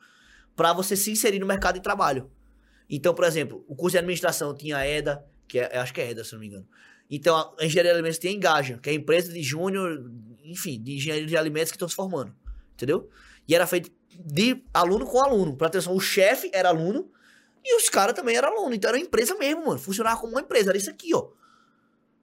[0.54, 2.30] para você se inserir no mercado de trabalho.
[2.88, 6.10] Então, por exemplo, o curso de administração tinha a EDA, que é, acho que é
[6.10, 6.68] EDA, se não me engano.
[7.10, 10.10] Então, a engenharia de alimentos tem a Engaja, que é a empresa de júnior,
[10.44, 12.34] enfim, de engenharia de alimentos que estão se formando.
[12.74, 13.08] Entendeu?
[13.48, 13.90] E era feito
[14.24, 15.56] de aluno com aluno.
[15.56, 17.10] Pra atenção, o chefe era aluno
[17.64, 18.74] e os caras também eram aluno.
[18.74, 19.78] Então era uma empresa mesmo, mano.
[19.78, 20.70] Funcionava como uma empresa.
[20.70, 21.30] Era isso aqui, ó.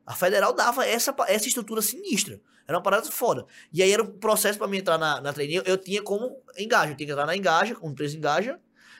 [0.07, 2.39] A federal dava essa, essa estrutura sinistra.
[2.65, 3.45] Era uma parada foda.
[3.73, 5.61] E aí era um processo pra mim entrar na, na trainee.
[5.65, 6.93] Eu tinha como engaja.
[6.93, 8.57] Eu tinha que entrar na engaja, com empresa engaja,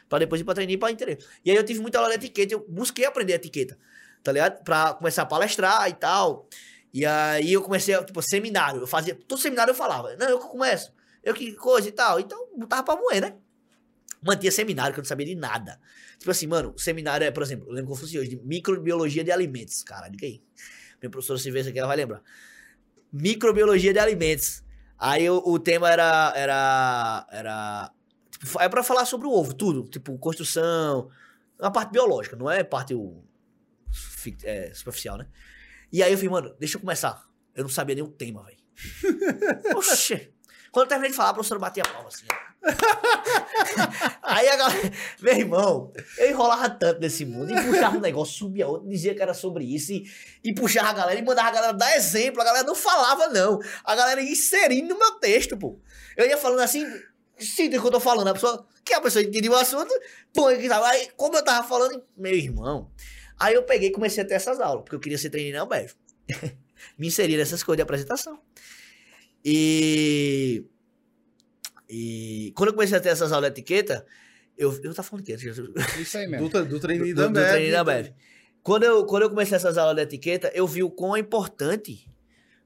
[0.10, 1.18] pra depois ir pra trainee pra entender.
[1.46, 2.54] E aí eu tive muita aula de etiqueta.
[2.54, 3.80] Eu busquei aprender etiqueta,
[4.22, 4.62] tá ligado?
[4.66, 6.50] Pra começar a palestrar e tal.
[6.94, 8.82] E aí eu comecei, tipo, seminário.
[8.82, 10.14] Eu fazia, todo seminário eu falava.
[10.18, 10.94] Não, eu que começo.
[11.24, 12.20] Eu que coisa e tal.
[12.20, 13.36] Então, botava pra moer, né?
[14.22, 15.80] Mantinha seminário que eu não sabia de nada.
[16.20, 19.32] Tipo assim, mano, seminário é, por exemplo, eu lembro como fosse hoje, de microbiologia de
[19.32, 19.84] alimentos.
[19.84, 20.42] Cara, diga aí.
[21.02, 22.22] Minha professora se vê isso aqui, ela vai lembrar.
[23.12, 24.64] Microbiologia de alimentos.
[24.98, 26.34] Aí o, o tema era.
[26.36, 27.28] Era.
[27.32, 27.92] Era.
[28.32, 29.84] Tipo, é pra falar sobre o ovo, tudo.
[29.90, 31.10] Tipo, construção.
[31.60, 33.24] Uma parte biológica, não é parte o,
[34.44, 35.28] é, superficial, né?
[35.92, 37.26] E aí eu falei, mano, deixa eu começar.
[37.56, 38.58] Eu não sabia nem o tema, velho.
[39.76, 40.32] Oxê.
[40.78, 42.28] Quando terminei de falar, a professora batia a palma assim.
[44.22, 48.68] Aí a galera, meu irmão, eu enrolava tanto nesse mundo, e puxava um negócio, subia
[48.68, 50.08] outro, dizia que era sobre isso, e,
[50.44, 53.60] e puxava a galera, e mandava a galera dar exemplo, a galera não falava não,
[53.84, 55.80] a galera ia inserindo no meu texto, pô.
[56.16, 56.86] Eu ia falando assim,
[57.40, 59.92] sinta o que eu tô falando, a pessoa, que a pessoa entendia o assunto,
[60.32, 62.92] pô, aí, como eu tava falando, meu irmão,
[63.40, 65.76] aí eu peguei e comecei a ter essas aulas, porque eu queria ser treinador na
[65.76, 65.94] Ambev.
[67.00, 68.40] Me inseri nessas coisas de apresentação.
[69.50, 70.66] E...
[71.90, 74.06] E quando eu comecei a ter essas aulas de etiqueta,
[74.58, 75.36] eu, eu tava falando o quê?
[76.02, 76.50] Isso aí mesmo.
[76.50, 78.14] Do, do treininho do, da do treininho da Ambev.
[78.62, 82.12] Quando eu, quando eu comecei essas aulas de etiqueta, eu vi o quão é importante,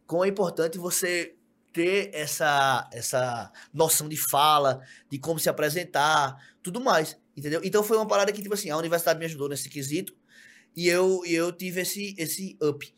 [0.07, 1.35] quão é importante você
[1.71, 7.61] ter essa, essa noção de fala, de como se apresentar, tudo mais, entendeu?
[7.63, 10.15] Então foi uma parada que, tipo assim, a universidade me ajudou nesse quesito
[10.75, 12.91] e eu, e eu tive esse, esse up.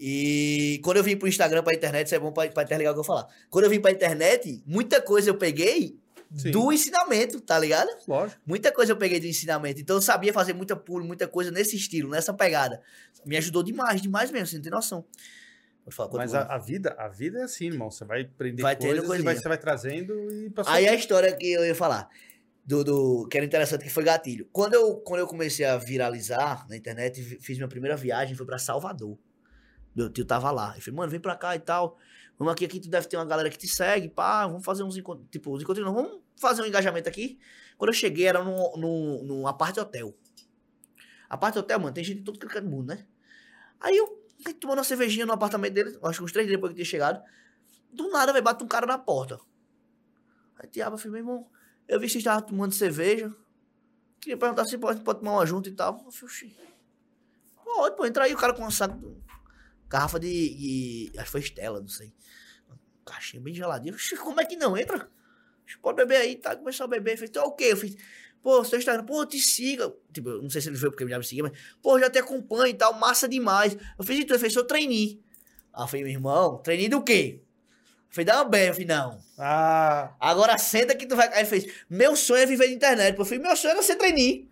[0.00, 2.94] E quando eu vim pro Instagram, pra internet, isso é bom pra, pra interligar o
[2.94, 3.26] que eu falar.
[3.50, 5.98] Quando eu vim pra internet, muita coisa eu peguei
[6.36, 6.50] Sim.
[6.52, 7.88] do ensinamento, tá ligado?
[8.06, 8.40] Lógico.
[8.46, 9.80] Muita coisa eu peguei do ensinamento.
[9.80, 12.80] Então eu sabia fazer muita pulo, muita coisa nesse estilo, nessa pegada.
[13.26, 15.04] Me ajudou demais, demais mesmo, você não tem noção.
[16.12, 17.90] Mas a, a vida, a vida é assim, irmão.
[17.90, 20.72] Você vai aprender Vai coisas e vai, você vai trazendo e passou.
[20.72, 22.10] Aí a história que eu ia falar,
[22.62, 24.46] do, do- que era interessante, que foi gatilho.
[24.52, 28.58] Quando eu, quando eu comecei a viralizar na internet, fiz minha primeira viagem, foi pra
[28.58, 29.18] Salvador.
[29.98, 30.76] Meu tio tava lá.
[30.76, 31.98] Eu falei, mano, vem pra cá e tal.
[32.38, 34.96] Vamos aqui, aqui tu deve ter uma galera que te segue, pá, vamos fazer uns
[34.96, 37.36] encontros, tipo, uns encontros não, vamos fazer um engajamento aqui.
[37.76, 40.16] Quando eu cheguei, era num, num, num aparte hotel.
[41.28, 43.04] Aparte hotel, mano, tem gente de todo canto do mundo, né?
[43.80, 44.24] Aí eu
[44.60, 47.20] tomando uma cervejinha no apartamento dele, acho que uns três dias depois que tinha chegado.
[47.92, 49.40] Do nada, velho, bate um cara na porta.
[50.60, 51.50] Aí Tiago, falei, meu irmão,
[51.88, 53.34] eu vi que você estava tomando cerveja.
[54.20, 56.04] Queria perguntar se pode, pode tomar uma junto e tal.
[56.04, 56.56] Eu falei.
[57.64, 59.27] Pode, pô, entra aí o cara com uma saco.
[59.88, 60.28] Garrafa de,
[61.10, 62.12] de- Acho que foi Estela, não sei.
[62.68, 63.94] Uma caixinha bem geladinha.
[64.22, 65.08] Como é que não entra?
[65.82, 66.56] Pode beber aí, tá?
[66.56, 67.16] Começou a beber.
[67.16, 67.64] Falei, tá o quê?
[67.72, 67.94] Eu fiz,
[68.42, 69.92] pô, seu Instagram, pô, te siga.
[70.12, 71.52] Tipo, não sei se ele veio porque ele já me seguia, mas,
[71.82, 73.76] pô, já te acompanho e tal, massa demais.
[73.98, 75.20] Eu fiz, então, eu fiz, eu treinei.
[75.72, 77.40] Aí eu falei, meu irmão, treinei do quê?
[77.40, 78.68] Eu falei, da Ambev.
[78.68, 79.20] Eu falei, não.
[79.38, 81.28] Ah, Agora senta que tu vai.
[81.28, 83.14] Aí ele fez: Meu sonho é viver de internet.
[83.14, 84.47] pô." Eu falei: Meu sonho era ser trainee.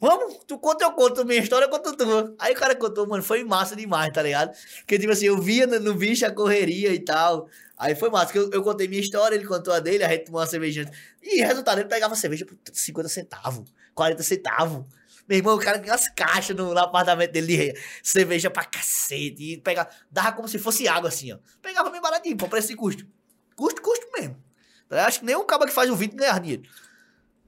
[0.00, 2.34] Vamos, tu conta, eu conto minha história, eu conto tua.
[2.38, 4.56] Aí o cara contou, mano, foi massa demais, tá ligado?
[4.78, 7.46] Porque, tipo assim, eu via no, no bicho a correria e tal.
[7.76, 10.24] Aí foi massa, que eu, eu contei minha história, ele contou a dele, a gente
[10.24, 10.90] tomou uma cervejinha.
[11.22, 14.86] E resultado, ele pegava cerveja por 50 centavos, 40 centavos.
[15.28, 19.52] Meu irmão, o cara tinha umas caixas no, no apartamento dele de cerveja pra cacete.
[19.52, 21.38] E pegava, dava como se fosse água, assim, ó.
[21.60, 23.06] Pegava bem baratinho, por preço e custo.
[23.54, 24.42] Custo, custo mesmo.
[24.88, 26.62] Eu acho que nem um cara que faz o vídeo ganhar dinheiro.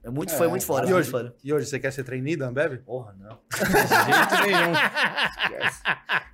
[0.03, 1.35] É muito, foi É, muito foda, E foi hoje, muito foda.
[1.43, 2.77] e hoje, você quer ser trainee da Ambev?
[2.83, 3.39] Porra, não.
[3.49, 4.73] De jeito nenhum.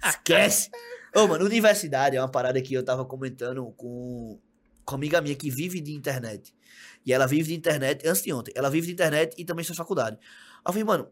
[0.07, 0.69] Esquece.
[1.15, 4.39] Ô, mano, universidade é uma parada que eu tava comentando com,
[4.85, 6.53] com uma amiga minha que vive de internet.
[7.05, 9.77] E ela vive de internet, antes de ontem, ela vive de internet e também faz
[9.77, 10.17] faculdade.
[10.19, 11.07] Aí eu falei, mano,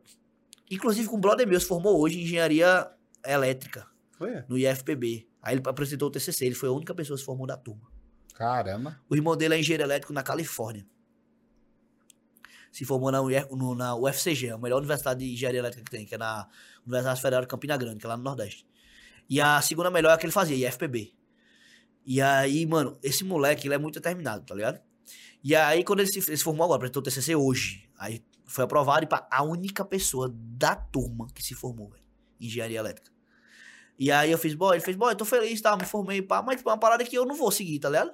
[0.69, 2.89] inclusive com um brother meu se formou hoje em engenharia
[3.25, 4.43] elétrica, Foi?
[4.47, 5.27] no IFPB.
[5.41, 7.87] Aí ele apresentou o TCC, ele foi a única pessoa que se formou da turma.
[8.35, 8.99] Caramba.
[9.09, 10.85] O irmão dele é engenheiro elétrico na Califórnia.
[12.77, 16.13] Se formou na, no- na UFCG, a melhor universidade de engenharia elétrica que tem, que
[16.13, 16.47] é na
[16.85, 18.67] Universidade Federal de Campina Grande, que é lá no Nordeste.
[19.27, 21.11] E a segunda melhor é a que ele fazia, IFPB.
[22.05, 24.79] E aí, mano, esse moleque, ele é muito determinado, tá ligado?
[25.43, 28.63] E aí, quando ele se, ele se formou agora, apresentou o TCC hoje, aí foi
[28.63, 32.03] aprovado e pá, a única pessoa da turma que se formou, velho,
[32.39, 33.11] engenharia elétrica.
[33.97, 36.43] E aí eu fiz, boy, ele fez, boy, eu tô feliz, tá, me formei, pá,
[36.43, 38.11] mas tipo, é uma parada que eu não vou seguir, tá ligado?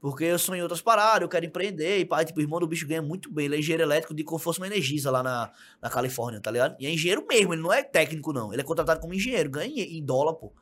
[0.00, 2.66] Porque eu sou em outras paradas, eu quero empreender, e pá, tipo, o irmão do
[2.66, 5.52] bicho ganha muito bem, ele é engenheiro elétrico de como fosse uma Energisa lá na,
[5.80, 6.74] na Califórnia, tá ligado?
[6.80, 8.50] E é engenheiro mesmo, ele não é técnico, não.
[8.50, 10.54] Ele é contratado como engenheiro, ganha em, dólar, pô.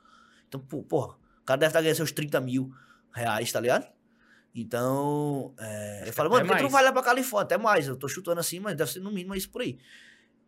[0.48, 2.73] Então, pô, porra, o cara deve estar ganhando seus 30 mil
[3.12, 3.86] reais, tá ligado?
[4.52, 7.44] Então, é, eu falo, mano, por que tu não vai lá pra Califórnia?
[7.44, 9.78] Até mais, eu tô chutando assim, mas deve ser no mínimo isso por aí.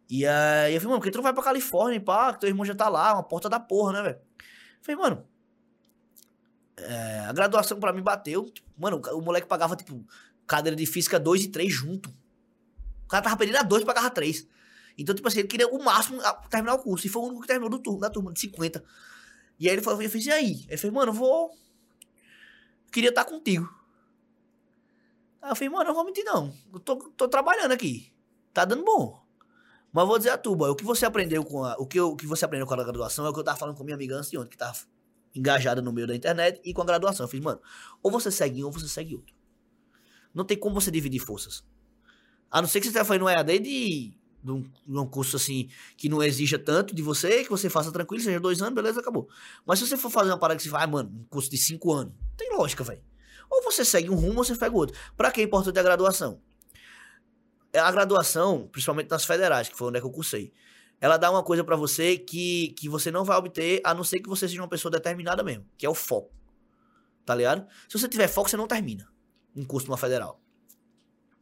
[0.08, 2.48] E aí eu falei, mano, por que tu não vai pra Califórnia, pá, que teu
[2.48, 4.16] irmão já tá lá, uma porta da porra, né, velho?
[4.16, 5.24] Eu falei, mano,
[6.82, 8.44] é, a graduação pra mim bateu.
[8.50, 10.04] tipo, mano, o, moleque pagava, tipo,
[10.46, 12.10] cadeira de física 2 e 3 junto.
[13.04, 14.46] O cara tava pedindo a 2 e pagava 3.
[14.98, 17.06] Então, tipo assim, ele queria o máximo terminar o curso.
[17.06, 18.84] E foi o único que terminou do turno, da turma, de 50.
[19.58, 20.64] E aí ele falou, eu fiz, e aí?
[20.68, 21.50] Ele fez, mano, eu vou.
[22.92, 23.68] Queria estar contigo.
[25.42, 26.52] Aí eu falei, mano, eu não vou mentir, não.
[26.72, 28.12] Eu tô, tô trabalhando aqui.
[28.52, 29.20] Tá dando bom.
[29.92, 31.74] Mas vou dizer a tu, boy, o que você aprendeu com a.
[31.78, 33.58] O que, eu- o que você aprendeu com a graduação é o que eu tava
[33.58, 34.76] falando com minha amiga antes de ontem, que tava
[35.34, 37.24] engajada no meio da internet e com a graduação.
[37.24, 37.60] Eu fiz, mano,
[38.02, 39.34] ou você segue um ou você segue outro.
[40.34, 41.64] Não tem como você dividir forças.
[42.50, 45.36] A não ser que você esteja fazendo um EAD de, de, um, de um curso
[45.36, 49.00] assim que não exija tanto de você, que você faça tranquilo, seja dois anos, beleza,
[49.00, 49.28] acabou.
[49.64, 51.56] Mas se você for fazer uma parada que você vai, ah, mano, um curso de
[51.56, 53.02] cinco anos, tem lógica, velho.
[53.48, 54.96] Ou você segue um rumo ou você pega outro.
[55.16, 56.40] Pra que é importante a graduação?
[57.74, 60.52] A graduação, principalmente nas federais, que foi onde é que eu cursei,
[61.00, 64.20] ela dá uma coisa pra você que, que você não vai obter, a não ser
[64.20, 66.32] que você seja uma pessoa determinada mesmo, que é o foco.
[67.24, 67.66] Tá ligado?
[67.88, 69.10] Se você tiver foco, você não termina
[69.56, 70.40] um curso numa federal.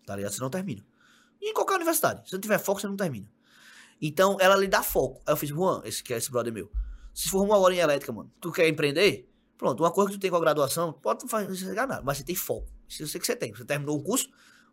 [0.07, 0.33] Tá ligado?
[0.33, 0.87] Você não termina.
[1.41, 2.25] E em qualquer universidade.
[2.25, 3.29] Se você tiver foco, você não termina.
[4.01, 5.21] Então, ela lhe dá foco.
[5.27, 6.71] Aí eu fiz, Juan, esse que é esse brother meu.
[7.13, 8.33] Se formou agora em elétrica, mano.
[8.41, 9.29] Tu quer empreender?
[9.57, 12.25] Pronto, uma coisa que tu tem com a graduação, pode não fazer nada, mas você
[12.25, 12.69] tem foco.
[12.89, 13.53] Isso eu sei que você tem.
[13.53, 14.31] Você terminou o curso,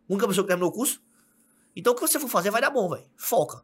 [0.08, 1.02] única pessoa que terminou o curso.
[1.74, 3.04] Então, o que você for fazer vai dar bom, velho.
[3.16, 3.62] Foca.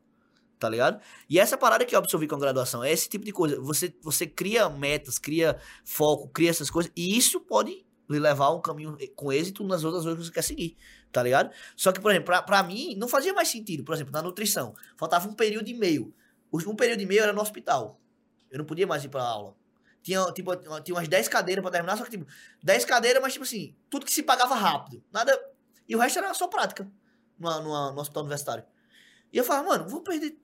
[0.63, 1.01] Tá ligado?
[1.29, 3.61] E essa parada que eu absorvi com a graduação é esse tipo de coisa.
[3.61, 6.93] Você, você cria metas, cria foco, cria essas coisas.
[6.95, 10.43] E isso pode lhe levar um caminho com êxito nas outras coisas que você quer
[10.43, 10.77] seguir.
[11.11, 11.51] Tá ligado?
[11.77, 13.83] Só que, por exemplo, pra, pra mim, não fazia mais sentido.
[13.83, 14.73] Por exemplo, na nutrição.
[14.97, 16.15] Faltava um período e meio.
[16.53, 18.01] Um período e meio era no hospital.
[18.49, 19.57] Eu não podia mais ir pra aula.
[20.01, 22.27] Tinha, tipo, tinha umas 10 cadeiras pra terminar, só que, tipo,
[22.63, 25.03] 10 cadeiras, mas, tipo assim, tudo que se pagava rápido.
[25.11, 25.37] Nada.
[25.89, 26.89] E o resto era só prática
[27.37, 28.65] numa, numa, no hospital universitário.
[29.33, 30.37] E eu falava, mano, vou perder.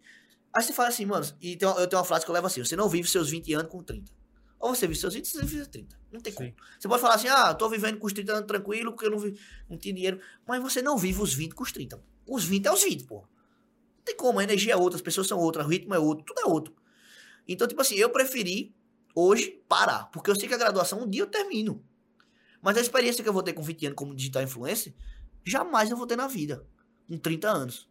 [0.54, 2.46] Aí você fala assim, mano, e tem uma- eu tenho uma frase que eu levo
[2.46, 4.10] assim: você não vive seus 20 anos com 30.
[4.58, 5.96] Ou você vive seus 20, ou você vive seus 30.
[6.10, 6.48] Não tem como.
[6.48, 6.54] Sim.
[6.80, 9.18] Você pode falar assim, ah, tô vivendo com os 30 anos tranquilo, porque eu não,
[9.18, 9.38] vi,
[9.68, 10.20] não tinha dinheiro.
[10.46, 12.02] Mas você não vive os 20 com os 30.
[12.26, 13.20] Os 20 é os 20, pô.
[13.20, 16.24] Não tem como, a energia é outra, as pessoas são outras, o ritmo é outro,
[16.24, 16.74] tudo é outro.
[17.46, 18.74] Então, tipo assim, eu preferi
[19.14, 21.84] hoje parar, porque eu sei que a graduação um dia eu termino.
[22.60, 24.94] Mas a experiência que eu vou ter com 20 anos como digital influencer,
[25.44, 26.66] jamais eu vou ter na vida,
[27.08, 27.87] com 30 anos.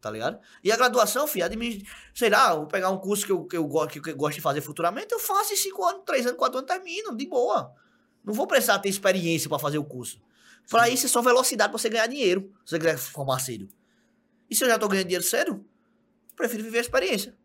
[0.00, 0.40] Tá ligado?
[0.64, 1.84] E a graduação, filho, admin...
[2.14, 4.62] sei lá, vou pegar um curso que eu, que, eu, que eu gosto de fazer
[4.62, 7.74] futuramente, eu faço em 5 anos, 3 anos, 4 anos, termino, de boa.
[8.24, 10.20] Não vou precisar ter experiência pra fazer o curso.
[10.68, 13.68] Pra isso é só velocidade pra você ganhar dinheiro, se você quiser formar cedo.
[14.48, 15.64] E se eu já tô ganhando dinheiro cedo,
[16.34, 17.36] prefiro viver a experiência.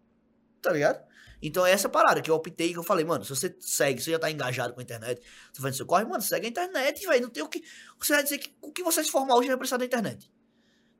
[0.61, 1.03] Tá ligado?
[1.41, 4.11] Então é essa parada que eu optei, que eu falei, mano, se você segue, você
[4.11, 5.21] já tá engajado com a internet,
[5.51, 7.23] você faz seu corre, mano, segue a internet, velho.
[7.23, 7.63] Não tem o que.
[7.99, 10.31] Você vai dizer que o que você se formar hoje vai precisar da internet.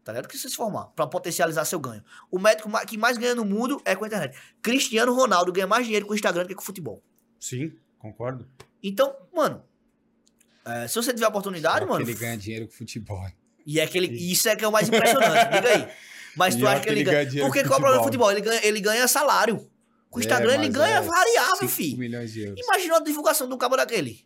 [0.06, 0.28] Tá ligado?
[0.30, 0.86] Que você se formar?
[0.96, 2.04] Pra potencializar seu ganho.
[2.30, 4.38] O médico que mais ganha no mundo é com a internet.
[4.62, 7.04] Cristiano Ronaldo ganha mais dinheiro com o Instagram do que com o futebol.
[7.40, 8.48] Sim, concordo.
[8.84, 9.64] Então, mano,
[10.64, 12.06] é, se você tiver a oportunidade, Só que mano.
[12.06, 13.20] ele ganha dinheiro com futebol.
[13.66, 15.88] E é aquele, isso é que é o mais impressionante, diga aí.
[16.38, 17.26] Mas tu Pior acha que ele ganha.
[17.26, 18.32] dinheiro Porque qual é o problema do futebol.
[18.32, 19.68] Ele ganha, ele ganha salário.
[20.12, 21.98] Com o Instagram É, ele ganha é variável, 5 filho.
[21.98, 22.62] milhões de euros.
[22.64, 24.24] Imagina a divulgação do cabo daquele.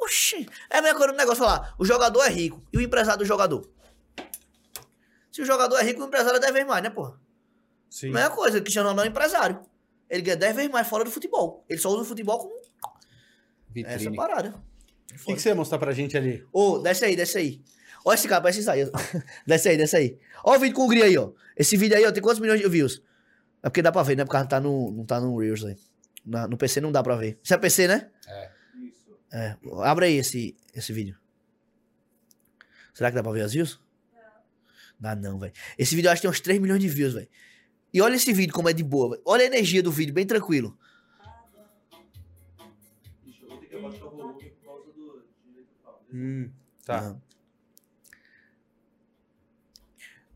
[0.00, 0.46] Oxi.
[0.70, 3.24] É a mesma coisa do negócio falar, o jogador é rico e o empresário do
[3.24, 3.68] jogador.
[5.38, 7.16] Se o jogador é rico, o empresário é 10 vezes mais, né, porra?
[7.88, 8.10] Sim.
[8.10, 9.60] Mesma coisa, o Cristiano Ronaldo é empresário.
[10.10, 11.64] Ele ganha 10 vezes mais fora do futebol.
[11.68, 14.16] Ele só usa o futebol como essa Vitrine.
[14.16, 14.52] parada.
[15.12, 16.44] O que, que você ia mostrar pra gente ali?
[16.52, 17.62] Ô, desce aí, desce aí.
[18.04, 18.80] Olha esse cara, parece isso aí.
[19.46, 20.18] desce aí, desce aí.
[20.42, 21.30] Olha o vídeo com o Gri aí, ó.
[21.56, 23.00] Esse vídeo aí, ó, tem quantos milhões de views?
[23.62, 24.24] É porque dá pra ver, né?
[24.24, 25.76] Porque não tá no, não tá no Reels aí.
[26.26, 27.38] Na- no PC não dá pra ver.
[27.44, 28.10] Isso é PC, né?
[28.26, 28.50] É.
[29.32, 29.56] É.
[29.84, 31.16] Abre aí esse, esse vídeo.
[32.92, 33.80] Será que dá pra ver as views?
[34.98, 35.52] Dá não, velho.
[35.78, 37.28] Esse vídeo eu acho que tem uns 3 milhões de views, velho.
[37.92, 39.22] E olha esse vídeo como é de boa, velho.
[39.24, 40.76] Olha a energia do vídeo, bem tranquilo.
[43.26, 46.04] Ixi, eu vou ter que abaixar o volume por causa do direito autoral.
[46.12, 46.50] Hum,
[46.84, 47.00] tá.
[47.02, 47.22] Não.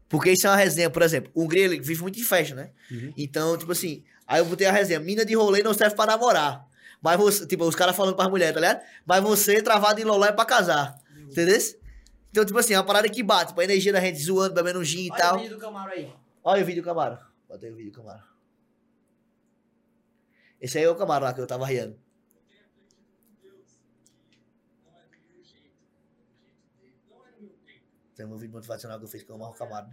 [0.08, 2.70] Porque isso é uma resenha, por exemplo, o Hungria ele vive muito de festa, né?
[2.90, 3.14] Uhum.
[3.16, 6.68] Então, tipo assim, aí eu botei a resenha, mina de rolê não serve pra namorar.
[7.00, 8.82] Mas você, tipo, os caras falando pras mulheres, tá ligado?
[9.06, 11.00] Mas você travado em loló é pra casar.
[11.18, 11.58] Entendeu?
[12.32, 14.78] Então, tipo assim, é uma parada que bate, tipo, a energia da gente zoando, bebendo
[14.80, 15.36] um gin e Olha tal.
[15.36, 16.16] o vídeo do Camaro aí.
[16.42, 17.18] Olha o vídeo do Camaro.
[17.46, 18.24] Bota aí o vídeo do Camaro.
[20.58, 22.00] Esse aí é o Camaro lá que eu tava riando.
[28.16, 29.90] Tem um vídeo motivacional que eu fiz com o Marro Camaro.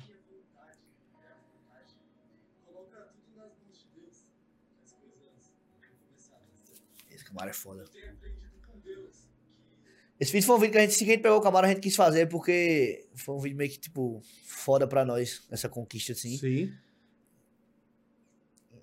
[7.12, 7.84] Esse Camaro é foda.
[10.20, 11.70] Esse vídeo foi um vídeo que a gente, se a gente pegou o Camaro, a
[11.70, 16.12] gente quis fazer porque foi um vídeo meio que, tipo, foda pra nós, essa conquista,
[16.12, 16.38] assim.
[16.38, 16.74] Sim.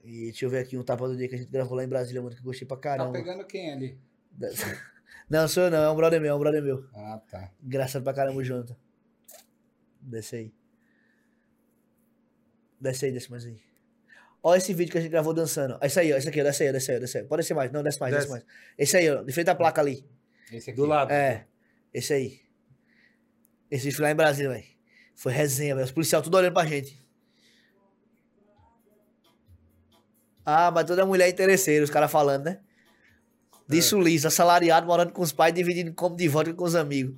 [0.02, 1.88] E deixa eu ver aqui um tapa do dia que a gente gravou lá em
[1.88, 3.12] Brasília, mano, que eu gostei pra Tá caramba.
[3.12, 3.98] pegando quem ali?
[5.28, 6.88] Não, sou eu não, é um brother meu, é um brother meu.
[6.94, 7.50] Ah, tá.
[7.60, 8.76] Engraçado pra caramba o Jonathan.
[10.00, 10.54] Desce aí.
[12.80, 13.60] Desce aí, desce mais aí.
[14.40, 15.76] Olha esse vídeo que a gente gravou dançando.
[15.82, 17.24] Esse aí, ó, esse aqui, ó, desce aí, ó, desce aí, desce aí.
[17.24, 18.44] Pode descer mais, não, desce mais, desce, Desce.
[18.46, 18.54] mais.
[18.78, 20.06] Esse aí, ó, de frente à placa ali.
[20.52, 20.76] Esse aqui.
[20.76, 21.10] Do lado.
[21.10, 21.46] É,
[21.92, 22.40] esse aí.
[23.70, 24.64] Esse lá em Brasília, velho.
[25.14, 25.84] Foi resenha, velho.
[25.86, 27.04] Os policiais tudo olhando pra gente.
[30.44, 32.60] Ah, mas toda mulher é interesseira, os caras falando, né?
[33.68, 37.16] Disso liso, assalariado, morando com os pais, dividindo como de vodka com os amigos.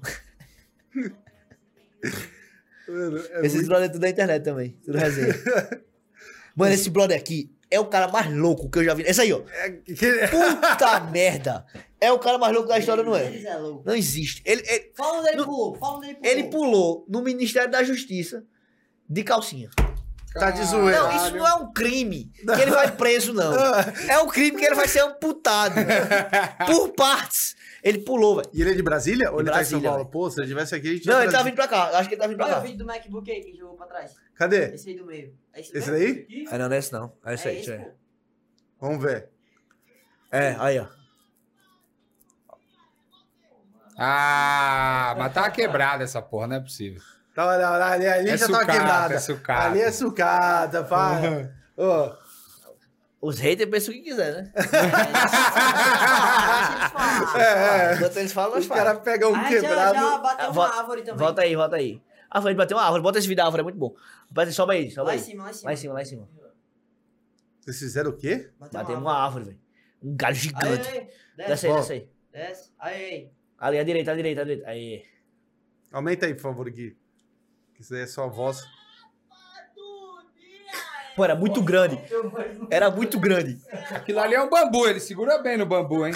[2.89, 4.71] Mano, é Esses muito- brother tudo da internet também.
[4.83, 5.35] Tudo resenha.
[6.57, 9.03] Mano, esse brother aqui é o cara mais louco que eu já vi.
[9.03, 9.41] Esse aí, ó.
[9.53, 9.71] é
[10.29, 11.65] Puta merda.
[12.01, 13.25] É o cara mais louco da história, não é?
[13.25, 13.59] É.
[13.85, 14.41] Não existe.
[14.45, 15.75] Ele, ele, Fala onde ele No- pulou.
[15.77, 16.31] Fala onde ele pulou.
[16.33, 18.45] ele pulou no Ministério da Justiça
[19.09, 19.69] de calcinha.
[20.35, 21.01] Tá de zoeira.
[21.03, 23.53] Não, isso não é um crime que ele vai preso, não.
[24.09, 25.75] É um crime que ele vai ser amputado.
[26.67, 27.57] por partes.
[27.83, 28.49] Ele pulou, velho.
[28.53, 29.31] E ele é de Brasília?
[29.31, 30.05] Ou De ele tá em São Brasília, Paulo?
[30.05, 30.11] velho.
[30.11, 31.85] Pô, se ele tivesse aqui, a gente Não, ele tá vindo pra cá.
[31.99, 32.63] Acho que ele tá vindo pra Olha o cá.
[32.63, 34.15] vídeo do MacBook aí que jogou pra trás.
[34.35, 34.75] Cadê?
[34.75, 35.35] Esse aí do meio.
[35.53, 36.27] É esse, Esse daí?
[36.51, 37.13] Ah, não, não é esse não.
[37.25, 37.55] É É esse aí.
[37.57, 37.87] esse, isso aí.
[38.81, 39.29] Vamos ver.
[40.33, 40.87] É, aí, ó.
[43.97, 47.01] Ah, mas tá quebrada essa porra, não é possível.
[47.35, 49.15] Tá, olha, olha, ali, ali É já tava sucata, quebrada.
[49.15, 49.65] é sucata.
[49.67, 51.55] Ali é sucata, para.
[51.77, 52.13] Ô,
[53.21, 54.53] Os haters pensam o que quiser, né?
[57.37, 57.95] É, é.
[57.97, 59.03] Enquanto eles falam, nós os caras falamos.
[59.05, 59.95] pegam um Ah, já, quebrado.
[59.95, 61.19] já bateu Ah, uma volta- árvore também.
[61.19, 62.03] Volta aí, volta aí.
[62.31, 63.03] Ah, foi bater uma árvore.
[63.03, 63.95] Bota esse vídeo da árvore, é muito bom.
[64.53, 65.19] Sobe aí, sobe Lá aí.
[65.19, 65.65] em cima, lá em cima.
[65.69, 66.29] Lá em cima, lá em cima.
[67.61, 68.51] Vocês fizeram o quê?
[68.59, 69.61] Bateu Bateu uma árvore, velho.
[70.03, 70.89] Um galho gigante.
[70.89, 72.09] aí, Desce desce, aí, desce aí.
[72.33, 72.71] desce.
[72.79, 73.31] Aí, aí.
[73.59, 74.69] Ali, à direita, à direita, à direita.
[74.71, 75.05] Aí.
[75.93, 76.97] Aumenta aí, por favor, Gui.
[77.75, 78.63] Que isso aí é só a voz.
[81.19, 81.99] Pô, era muito grande.
[82.71, 83.61] Era muito grande.
[83.91, 86.15] Aquilo ali é um bambu, ele segura bem no bambu, hein?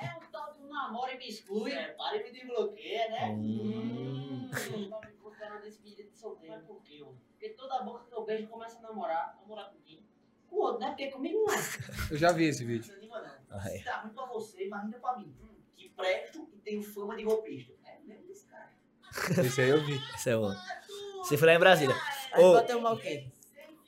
[0.00, 1.70] É um tal de um namoro e me exclui.
[1.70, 3.26] É, para e me desbloqueia, né?
[3.28, 4.50] Hum.
[5.38, 6.52] Tá me esse de solteiro.
[6.52, 7.00] Mas por quê?
[7.06, 7.12] ó?
[7.30, 9.38] Porque toda boca que eu beijo começa a namorar.
[9.40, 10.04] Namorar com quem?
[10.48, 10.88] Com o outro, né?
[10.88, 11.58] Porque comigo não é.
[12.10, 12.92] Eu já vi esse vídeo.
[13.00, 15.32] Não tá ruim pra você, imagina pra mim.
[15.40, 17.72] Hum, que presto e tenho fama de golpista.
[17.86, 18.72] É mesmo desse cara.
[19.46, 19.94] Esse aí eu vi.
[20.16, 20.52] Esse é o...
[21.18, 21.94] Você foi lá em Brasília.
[22.32, 23.26] Aí Ô, bateu uma o quê?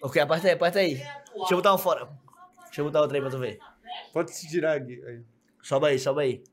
[0.00, 0.94] ok, aperta aí, aperta aí.
[0.96, 2.08] Deixa eu botar um fora.
[2.64, 3.58] Deixa eu botar outra aí pra tu ver.
[4.12, 5.02] Pode se tirar, Gui.
[5.04, 5.22] Aí.
[5.62, 6.44] Sobe aí, sobe aí.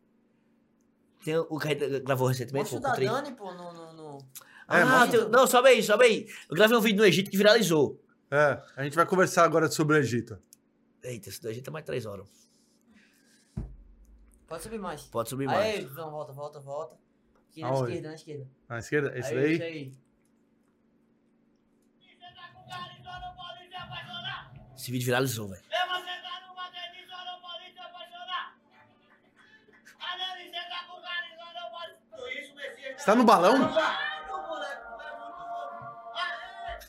[1.23, 2.99] Tem o que gravou recentemente, o com da o.
[2.99, 3.73] Dani, pô, no...
[3.73, 4.17] no, no...
[4.69, 6.27] É, Ah, tem- não, sobe aí, sobe aí.
[6.49, 7.99] Eu gravei um vídeo no Egito que viralizou.
[8.31, 10.39] É, a gente vai conversar agora sobre o Egito.
[11.03, 12.27] Eita, esse do Egito é mais três horas.
[14.47, 15.03] Pode subir mais.
[15.03, 15.59] Pode subir mais.
[15.59, 16.95] Aí, volta, volta, volta.
[17.49, 17.83] Aqui na Aonde?
[17.93, 18.47] esquerda, na esquerda.
[18.69, 19.53] À esquerda, esse aí, daí?
[19.53, 19.93] Isso aí.
[24.79, 25.61] Esse vídeo viralizou, velho.
[32.97, 33.73] Você tá no balão?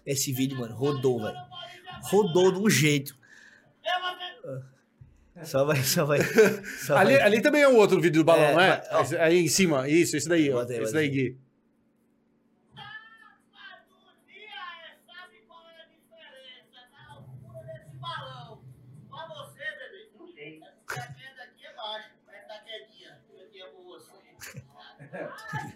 [0.07, 1.37] Esse vídeo, mano, rodou, velho.
[2.05, 3.19] Rodou de um jeito.
[5.45, 6.21] Só vai, só vai.
[6.85, 7.23] Só Ali, vai.
[7.23, 8.83] ali também é um outro vídeo do balão, É, não é?
[8.93, 9.23] ó.
[9.25, 10.63] Aí em cima, isso, esse daí, ó.
[10.63, 11.11] Esse daí, aí.
[11.11, 11.39] Gui.
[20.19, 20.61] Não sei.
[20.61, 22.11] Essa queda aqui é baixa.
[22.33, 23.21] Essa quedinha.
[23.33, 24.13] Eu aqui é por você.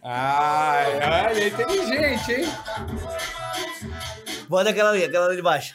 [0.04, 2.44] Ai, olha, é inteligente, hein?
[4.48, 5.74] Bota aquela ali, aquela ali de baixo.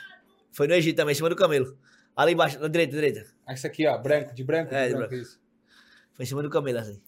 [0.52, 1.78] Foi no Egito também, em cima do camelo.
[2.16, 3.26] Ali embaixo, na direita, direita.
[3.48, 5.24] Ah, Isso aqui, ó, branco, de branco, É, de de branco, branco.
[5.24, 5.40] isso.
[6.14, 7.02] Foi em cima do camelo, assim.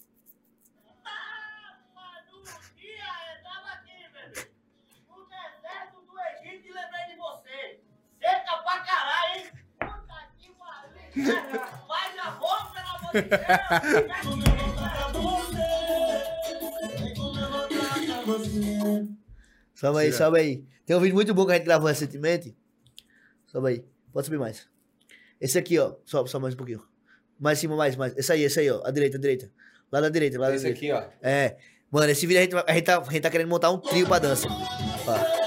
[5.10, 7.80] No deserto do Egito e lembrei de você.
[8.20, 9.52] Seca pra caralho, hein?
[9.80, 11.88] Puta que pariu.
[11.88, 14.41] Faz a roupa, pelo amor de Deus.
[19.74, 20.66] Sobe aí, sobe aí.
[20.86, 22.56] Tem um vídeo muito bom que a gente gravou recentemente.
[23.48, 23.86] Sobe aí.
[24.12, 24.68] Pode subir mais.
[25.40, 25.96] Esse aqui, ó.
[26.06, 26.84] Sobe, sobe mais um pouquinho.
[27.40, 28.16] Mais em cima, mais, mais.
[28.18, 28.82] Esse aí, esse aí, ó.
[28.86, 29.52] A direita, a direita.
[29.92, 30.98] Lá da direita, lá da Esse direita.
[31.00, 31.28] aqui, ó.
[31.28, 31.58] É.
[31.90, 34.08] Mano, esse vídeo a gente, a gente, tá, a gente tá querendo montar um trio
[34.08, 34.48] pra dança.
[34.50, 35.42] Ó.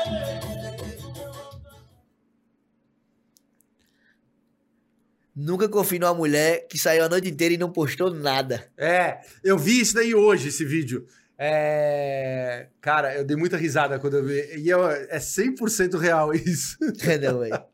[5.37, 8.71] Nunca confie numa mulher que saiu a noite inteira e não postou nada.
[8.77, 11.07] É, eu vi isso daí hoje, esse vídeo.
[11.37, 12.69] É...
[12.81, 14.57] Cara, eu dei muita risada quando eu vi.
[14.59, 16.77] E eu- é 100% real isso.
[17.09, 17.65] É não, velho.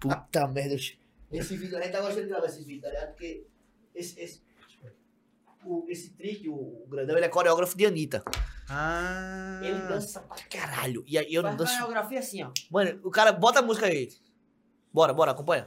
[0.00, 0.76] Puta merda.
[1.32, 3.08] Esse vídeo, a gente tá gostando de gravar esses vídeos, tá ligado?
[3.10, 3.46] Porque
[3.94, 4.42] esse, esse,
[5.64, 8.22] o, esse trick, o, o grandão, ele é coreógrafo de Anitta.
[8.70, 9.60] Ah.
[9.62, 11.02] Ele dança pra caralho.
[11.06, 11.72] E aí eu não danço.
[11.74, 12.50] coreografia assim, ó.
[12.70, 14.08] Mano, o cara bota a música aí.
[14.92, 15.66] Bora, bora, acompanha.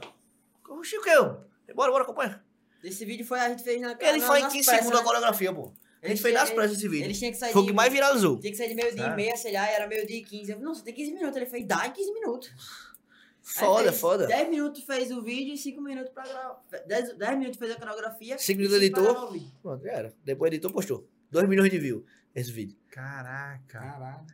[0.68, 1.44] O Chico, eu.
[1.74, 2.42] Bora, bora, acompanha.
[2.82, 4.98] Esse vídeo foi a gente fez na Ele na- faz em nas 15 pressas, segundos
[4.98, 5.06] a né?
[5.06, 5.72] coreografia, pô.
[6.02, 7.04] A gente fez nas pressas esse vídeo.
[7.04, 8.38] Eles tinham que sair Foi o de- que mais viralizou.
[8.40, 10.50] Tinha que sair de meio-dia e meia, sei lá, era meio-dia e 15.
[10.52, 11.36] Eu, Nossa, tem 15 minutos.
[11.36, 12.48] Ele fez, dá em 15 minutos.
[12.50, 14.26] Aí Foda, fez foda.
[14.26, 16.60] 10 minutos fez o vídeo e 5 minutos pra gravar.
[16.86, 18.38] 10, 10 minutos fez a coreografia.
[18.38, 19.50] Cinco e minutos cinco pra editou.
[19.62, 20.14] Pronto, já era.
[20.24, 21.08] Depois o editor postou.
[21.30, 22.02] 2 milhões de views
[22.34, 22.76] esse vídeo.
[22.90, 23.60] Caraca.
[23.80, 24.26] Caralho.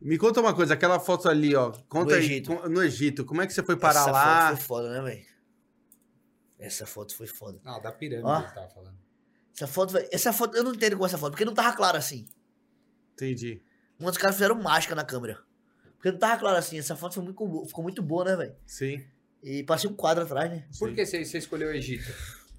[0.00, 1.70] Me conta uma coisa, aquela foto ali, ó.
[1.88, 2.24] Conta No aí.
[2.24, 2.54] Egito.
[2.54, 3.24] com- no Egito.
[3.24, 4.48] Como é que você foi parar Essa lá?
[4.48, 5.26] foto foi foda, né, velho?
[6.58, 7.60] Essa foto foi foda.
[7.64, 8.42] Não, da pirâmide Ó.
[8.42, 8.96] que tava falando.
[9.56, 10.08] Essa foto, velho.
[10.12, 12.28] Essa foto, eu não entendo com essa foto, porque não tava claro assim.
[13.14, 13.62] Entendi.
[13.98, 15.38] Um dos caras fizeram mágica na câmera.
[15.94, 16.78] Porque não tava claro assim.
[16.78, 18.54] Essa foto foi muito, ficou muito boa, né, velho?
[18.66, 19.02] Sim.
[19.42, 20.66] E passei um quadro atrás, né?
[20.78, 20.94] Por Sim.
[20.94, 22.12] que você, você escolheu o Egito?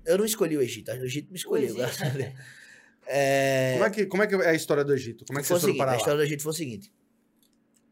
[0.06, 1.78] Eu não escolhi o Egito, o Egito me escolheu, Egito.
[1.78, 2.34] graças a Deus.
[3.10, 3.72] É...
[3.76, 5.24] Como é, que, como é que é a história do Egito?
[5.26, 6.92] Como é que foi vocês foram parar a história do Egito foi o seguinte.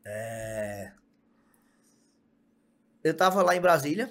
[0.03, 0.91] É...
[3.02, 4.10] Eu tava lá em Brasília,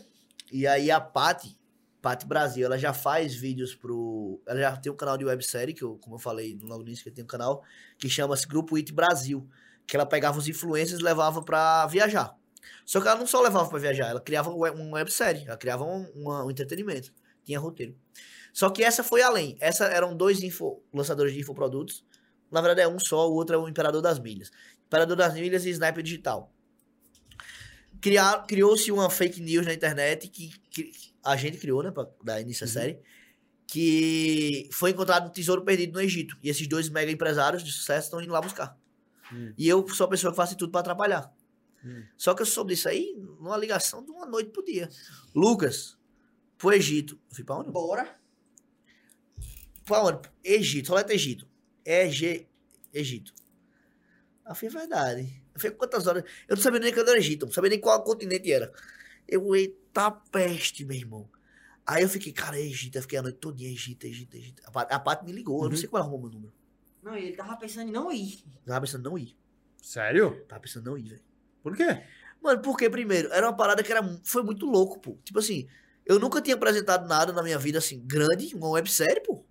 [0.51, 1.59] e aí a Paty,
[2.05, 4.39] Paty Brasil, ela já faz vídeos pro...
[4.47, 7.03] Ela já tem um canal de websérie, que eu, como eu falei logo no início,
[7.03, 7.65] que tem um canal,
[7.97, 9.49] que chama-se Grupo It Brasil,
[9.87, 12.37] que ela pegava os influencers e levava pra viajar.
[12.85, 15.83] Só que ela não só levava pra viajar, ela criava um uma websérie, ela criava
[15.83, 17.11] um, um entretenimento,
[17.43, 17.97] tinha roteiro.
[18.53, 19.57] Só que essa foi além.
[19.59, 22.05] Essa eram dois info, lançadores de infoprodutos.
[22.51, 24.51] Na verdade é um só, o outro é o Imperador das Milhas.
[24.87, 26.54] Imperador das Milhas e Sniper Digital.
[28.05, 30.93] Criar- Criou-se uma fake news na internet que, que
[31.25, 32.99] a gente criou, né, pra dar início à série,
[33.67, 36.37] que foi encontrado um tesouro perdido no Egito.
[36.43, 38.79] E esses dois mega empresários de sucesso estão indo lá buscar.
[39.33, 39.55] Hum.
[39.57, 41.33] E eu sou a pessoa que faço tudo pra atrapalhar.
[41.83, 42.05] Hum.
[42.15, 44.87] Só que eu soube disso aí numa ligação de uma noite pro dia.
[45.35, 45.97] Lucas,
[46.59, 47.19] pro Egito.
[47.31, 47.71] Eu fui pra onde?
[47.71, 48.21] Bora.
[49.87, 50.29] Pra onde?
[50.45, 51.49] Egito, soleta Egito.
[51.87, 52.47] EG,
[52.93, 53.33] Egito.
[54.47, 55.44] Eu falei, verdade.
[55.55, 56.25] Eu falei, quantas horas?
[56.49, 58.73] Eu não sabia nem que era Egito, não sabia nem qual continente era.
[59.29, 61.29] Eu, eita peste, meu irmão.
[61.87, 62.97] Aí eu fiquei, cara, é Egito.
[62.97, 64.63] Eu fiquei a noite toda em Egito, Egito, Egito.
[64.67, 66.53] A Pat- A Paty me ligou, eu não sei como ela arrumou meu número.
[67.03, 68.43] Não, e ele tava pensando em não ir.
[68.67, 69.37] Tava pensando em não ir.
[69.83, 70.45] Sério?
[70.49, 71.23] Tava pensando em não ir, velho.
[71.63, 72.03] Por quê?
[72.43, 75.19] Mano, porque primeiro, era uma parada que era, foi muito louco, pô.
[75.23, 75.69] Tipo assim,
[76.05, 79.45] eu nunca tinha apresentado nada na minha vida assim, grande, uma websérie, pô.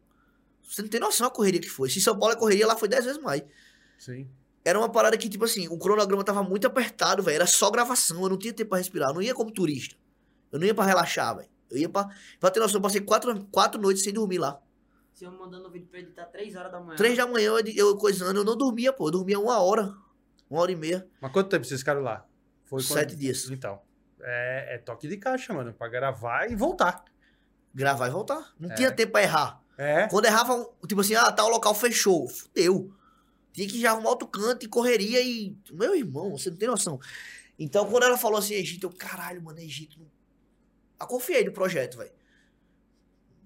[0.64, 1.90] Você não tem noção da correria que foi.
[1.90, 3.44] Se São Paulo é correria, lá foi 10 vezes mais.
[3.98, 4.28] Sim.
[4.66, 7.36] Era uma parada que, tipo assim, o cronograma tava muito apertado, velho.
[7.36, 9.10] Era só gravação, eu não tinha tempo pra respirar.
[9.10, 9.96] Eu não ia como turista.
[10.52, 11.50] Eu não ia pra relaxar, velho.
[11.70, 12.08] Eu ia pra.
[12.40, 14.60] Pra ter noção, eu passei quatro, quatro noites sem dormir lá.
[15.14, 16.96] Se eu mandando o vídeo pra editar 3 horas da manhã.
[16.96, 19.08] Três da manhã eu, eu coisando, eu não dormia, pô.
[19.08, 19.94] Eu dormia uma hora.
[20.50, 21.08] Uma hora e meia.
[21.20, 22.26] Mas quanto tempo vocês ficaram lá?
[22.66, 23.50] Foi Sete dias.
[23.50, 23.82] Então.
[24.22, 25.74] É, é toque de caixa, mano.
[25.74, 27.04] Pra gravar e voltar.
[27.76, 28.54] Gravar e voltar.
[28.60, 28.76] Não É.
[28.76, 29.62] tinha tempo pra errar.
[29.78, 30.08] É.
[30.08, 32.28] Quando errava, tipo assim, ah, tá, o local fechou.
[32.30, 32.94] Fudeu.
[33.54, 35.56] Tinha que já arrumar outro canto e correria e.
[35.72, 37.00] Meu irmão, você não tem noção.
[37.58, 40.00] Então, quando ela falou assim, Egito, eu, caralho, mano, Egito.
[40.00, 40.12] não-
[41.00, 42.12] Eu confiei no projeto, velho.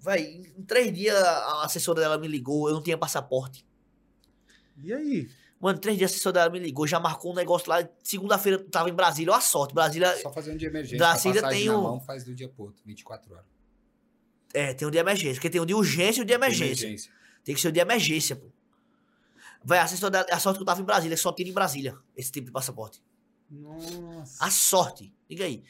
[0.00, 3.66] Véi, em três dias a assessora dela me ligou, eu não tinha passaporte.
[4.82, 5.28] E aí?
[5.60, 7.86] Mano, três dias a assessora dela me ligou, já marcou um negócio lá.
[8.02, 9.74] Segunda-feira eu tava em Brasília, olha a sorte.
[9.74, 10.98] Brasília, Só fazer um de emergência.
[10.98, 13.46] Brasília tem um- mão faz do dia pro outro, 24 horas.
[14.54, 15.34] é, tem um de emergência.
[15.34, 16.88] Porque tem um de urgência e um de emergência.
[17.44, 18.46] Tem que ser o de emergência, pô.
[19.64, 22.30] Vai, a, dela- a sorte que eu tava em Brasília, só tira em Brasília esse
[22.30, 23.02] tipo de passaporte.
[23.50, 24.44] Nossa.
[24.44, 25.12] A sorte.
[25.28, 25.62] Diga aí.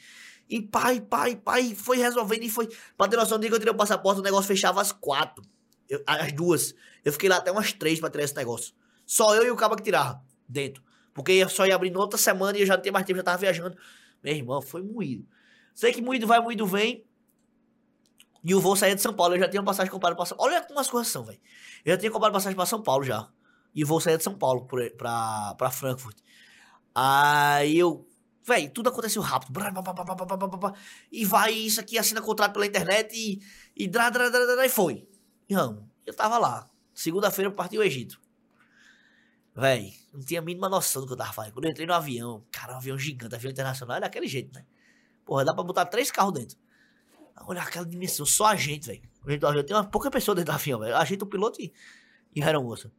[0.49, 2.67] E pai, pai, pai, foi resolvendo e foi.
[2.97, 5.43] Pra ter noção, no dia que eu tirei o passaporte, o negócio fechava às quatro.
[5.87, 6.73] Eu- às duas.
[7.03, 8.73] Eu fiquei lá até umas três pra tirar esse negócio.
[9.05, 10.83] Só eu e o cabo que tirava dentro.
[11.13, 13.17] Porque ia só ia abrir na outra semana e eu já não tinha mais tempo,
[13.17, 13.75] já tava viajando.
[14.23, 15.27] Meu irmão, foi moído.
[15.73, 17.05] Sei que moído vai, moído vem.
[18.43, 19.35] E o voo saía de São Paulo.
[19.35, 20.51] Eu já tinha uma passagem comprada pra São Paulo.
[20.53, 21.39] Olha como as coisas são, velho.
[21.83, 23.27] Eu já tinha comprado passagem pra São Paulo já.
[23.73, 26.17] E o voo saía de São Paulo pra, pra, Frankfurt.
[26.93, 28.07] Aí eu.
[28.43, 29.53] Velho, tudo aconteceu rápido.
[31.11, 33.39] E vai isso aqui, assina contrato pela internet e.
[33.75, 35.07] E, drá, drá, drá, drá, e foi.
[35.47, 35.53] E.
[35.53, 36.69] Eu tava lá.
[36.93, 38.19] Segunda-feira eu parti o Egito.
[39.55, 41.53] Véi, não tinha a mínima noção do que eu tava fazendo.
[41.53, 44.65] Quando eu entrei no avião, cara, um avião gigante, avião internacional, é daquele jeito, né?
[45.25, 46.57] Porra, dá pra botar três carros dentro.
[47.45, 49.63] Olha aquela dimensão, só a gente, velho.
[49.65, 50.95] Tem uma pouca pessoa dentro do avião, velho.
[50.95, 51.71] A gente, o piloto e,
[52.35, 52.91] e a aeromoça.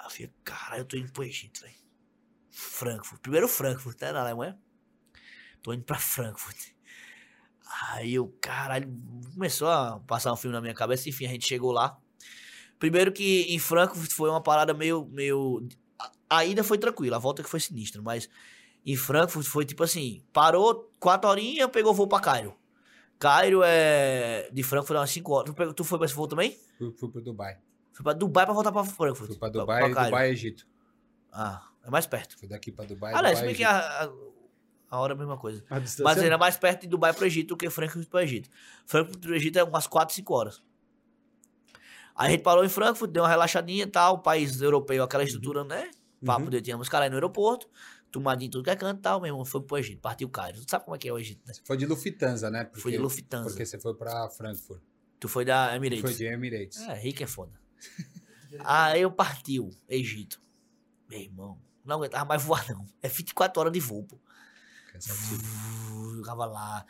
[0.00, 1.74] Aí eu falei, cara, eu tô indo pro Egito, velho.
[2.50, 3.20] Frankfurt.
[3.20, 4.58] Primeiro Frankfurt, né, na Alemanha.
[5.62, 6.56] Tô indo pra Frankfurt.
[7.92, 8.90] Aí eu, caralho,
[9.34, 11.08] começou a passar um filme na minha cabeça.
[11.08, 11.96] Enfim, a gente chegou lá.
[12.78, 15.06] Primeiro que em Frankfurt foi uma parada meio.
[15.12, 15.66] meio...
[16.28, 18.28] A ida foi tranquila, a volta que foi sinistra, mas
[18.86, 22.56] em Frankfurt foi tipo assim: parou quatro horinhas, pegou voo pra Cairo.
[23.18, 24.48] Cairo é.
[24.50, 25.50] De Frankfurt é umas 5 horas.
[25.50, 26.58] Tu, pegou- tu foi pra esse voo também?
[26.78, 27.58] Fui, fui pro Dubai.
[27.92, 29.28] Foi pra Dubai pra voltar pra Frankfurt.
[29.28, 30.10] Fui pra Dubai, Cairo.
[30.10, 30.66] Dubai, Egito.
[31.32, 32.38] Ah, é mais perto.
[32.38, 34.12] Fui daqui pra Dubai, Aliás, se Dubai, bem que a, a,
[34.90, 35.64] a hora é a mesma coisa.
[35.70, 38.48] A Mas era mais perto de Dubai pro Egito do que Frankfurt pro Egito.
[38.86, 40.62] Frankfurt pro Egito é umas 4, 5 horas.
[42.14, 44.18] Aí a gente parou em Frankfurt, deu uma relaxadinha e tal.
[44.20, 45.90] País europeu, aquela estrutura, né?
[46.24, 46.50] Papo Uhum.
[46.50, 47.66] de tínhamos cara aí no aeroporto,
[48.10, 49.20] tomadinho tudo que é canto e tal.
[49.20, 50.60] Meu irmão foi pro Egito, partiu o Cairo.
[50.62, 51.54] Tu sabe como é que é o Egito, né?
[51.54, 52.64] Você foi de Lufthansa, né?
[52.64, 53.48] Porque, Foi de Lufthansa.
[53.48, 54.82] Porque você foi pra Frankfurt.
[55.18, 56.02] Tu foi da Emirates.
[56.02, 56.80] Foi de Emirates.
[56.80, 57.52] É, rico é foda.
[58.64, 60.40] Aí eu partiu, Egito.
[61.08, 62.86] Meu irmão, não aguentava mais voar, não.
[63.02, 64.18] É 24 horas de voo, pô.
[64.92, 65.70] Cansativo.
[66.22, 66.84] Lá.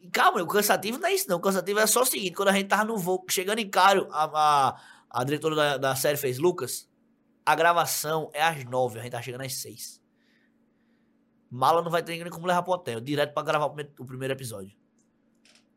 [0.00, 1.38] E calma, o cansativo não é isso, não.
[1.38, 4.08] O cansativo é só o seguinte: quando a gente tava no voo, chegando em Cário,
[4.10, 6.88] a, a, a diretora da, da série fez Lucas.
[7.44, 10.02] A gravação é às 9, a gente tá chegando às 6.
[11.50, 14.76] Mala não vai ter nem como levar pro hotel, direto pra gravar o primeiro, episódio.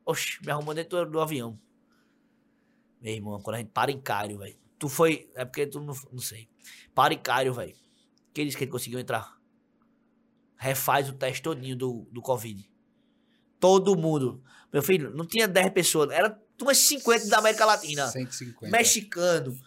[0.05, 1.57] Oxi, me arrumou dentro do avião.
[3.01, 4.55] Meu irmão, quando a gente para em Cário, velho.
[4.77, 5.29] Tu foi.
[5.35, 6.47] É porque tu não, não sei.
[6.93, 7.75] Para em Cário, velho.
[8.33, 9.37] Quem disse que ele conseguiu entrar?
[10.57, 12.69] Refaz o teste todinho do, do Covid.
[13.59, 14.43] Todo mundo.
[14.71, 16.09] Meu filho, não tinha 10 pessoas.
[16.11, 18.07] Era umas 50 da América Latina.
[18.07, 18.71] 150.
[18.71, 19.57] Mexicano.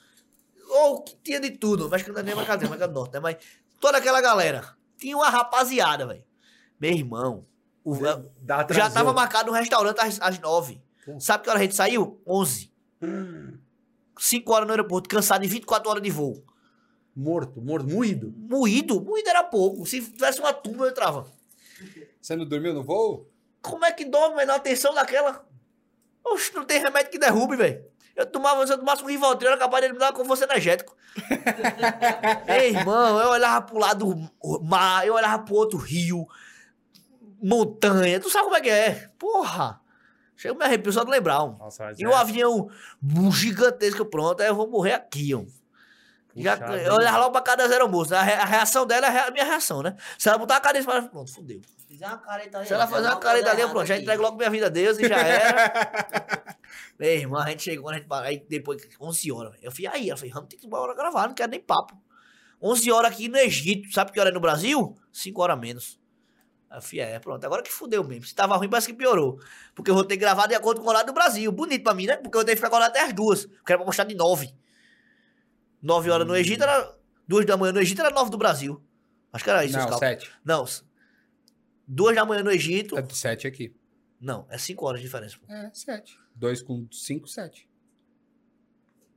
[0.68, 1.88] Ou que tinha de tudo.
[1.90, 3.20] Mexicano não é nem América Latina, América do Norte, né?
[3.20, 3.36] Mas
[3.80, 4.76] toda aquela galera.
[4.96, 6.24] Tinha uma rapaziada, velho.
[6.80, 7.46] Meu irmão.
[7.84, 7.94] o-
[8.74, 10.80] já tava marcado no restaurante às, às 9.
[11.04, 11.20] Pô.
[11.20, 12.22] Sabe que hora a gente saiu?
[12.26, 12.72] 11.
[14.18, 16.44] 5 horas no aeroporto, cansado de 24 horas de voo.
[17.14, 18.32] Morto, morto, moído.
[18.36, 19.00] Moído?
[19.00, 19.86] Moído era pouco.
[19.86, 21.26] Se tivesse uma tumba, eu entrava.
[22.20, 23.30] Você não dormiu no voo?
[23.62, 25.46] Como é que dorme, velho, na tensão daquela?
[26.24, 27.84] Oxe, não tem remédio que derrube, velho.
[28.16, 30.96] Eu tomava, se eu tomasse um Rivotril, era capaz de me dar com você energético.
[32.46, 36.26] Ei, irmão, eu olhava pro lado do mar, eu olhava pro outro rio,
[37.42, 38.20] montanha.
[38.20, 39.10] Tu sabe como é que é?
[39.18, 39.80] Porra!
[40.36, 41.56] Chega me arrepio só de lembrar, ó.
[41.58, 42.68] Nossa, E é- um avião
[43.32, 45.42] gigantesco, pronto, aí eu vou morrer aqui, ó.
[46.36, 48.18] Já, eu olhava logo pra cara da zero moça.
[48.18, 49.94] A, re- a reação dela é a minha reação, né?
[50.18, 51.60] Se ela botar a cabeça para pronto, fudeu.
[51.86, 52.66] Fizer uma careta ali.
[52.66, 54.98] Se ela fazer uma careta ali, eu, pronto, já entrego logo minha vida a Deus
[54.98, 56.56] e já era.
[56.98, 60.08] Meu irmão, a gente chegou, a gente, parou, aí depois, 11 horas, eu falei, aí,
[60.10, 61.96] ela falou, vamos ter que embora gravar, não quero nem papo.
[62.60, 64.96] 11 horas aqui no Egito, sabe que hora é no Brasil?
[65.12, 66.00] 5 horas menos.
[66.74, 68.24] Aí eu é, pronto, agora que fudeu mesmo.
[68.24, 69.40] Se tava ruim, parece que piorou.
[69.74, 71.50] Porque eu vou ter gravar de acordo com o horário do Brasil.
[71.52, 72.16] Bonito pra mim, né?
[72.16, 73.46] Porque eu tenho que ficar acordado até as duas.
[73.46, 74.52] Porque era pra postar de 9.
[75.82, 76.94] 9 horas no Egito era.
[77.26, 78.82] 2 da manhã no Egito era 9 do Brasil.
[79.32, 80.30] Acho que era isso, não, sete.
[80.44, 80.64] Não.
[81.88, 82.98] 2 da manhã no Egito.
[82.98, 83.74] É de sete aqui.
[84.20, 85.36] Não, é 5 horas de diferença.
[85.38, 85.52] pô.
[85.52, 86.18] É, sete.
[86.34, 87.68] Dois com cinco, sete.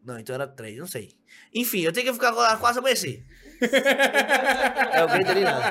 [0.07, 1.11] Não, então era 3, não sei.
[1.53, 3.25] Enfim, eu tenho que ficar agora quase amanhecer.
[3.59, 5.61] é o grito ali, não.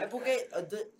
[0.00, 0.48] É porque.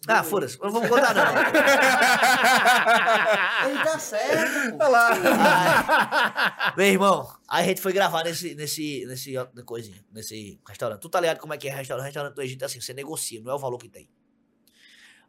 [0.06, 1.24] Ah, foda-se, eu não vou contar, não.
[3.70, 4.84] Ele tá certo, pô.
[4.94, 6.74] Ai.
[6.76, 9.32] Meu irmão, aí a gente foi gravar nesse, nesse, nesse
[9.64, 11.00] coisinha, nesse restaurante.
[11.00, 12.04] Tu tá ligado como é que é restaurante?
[12.04, 14.10] Restaurante do Egito é assim, você negocia, não é o valor que tem.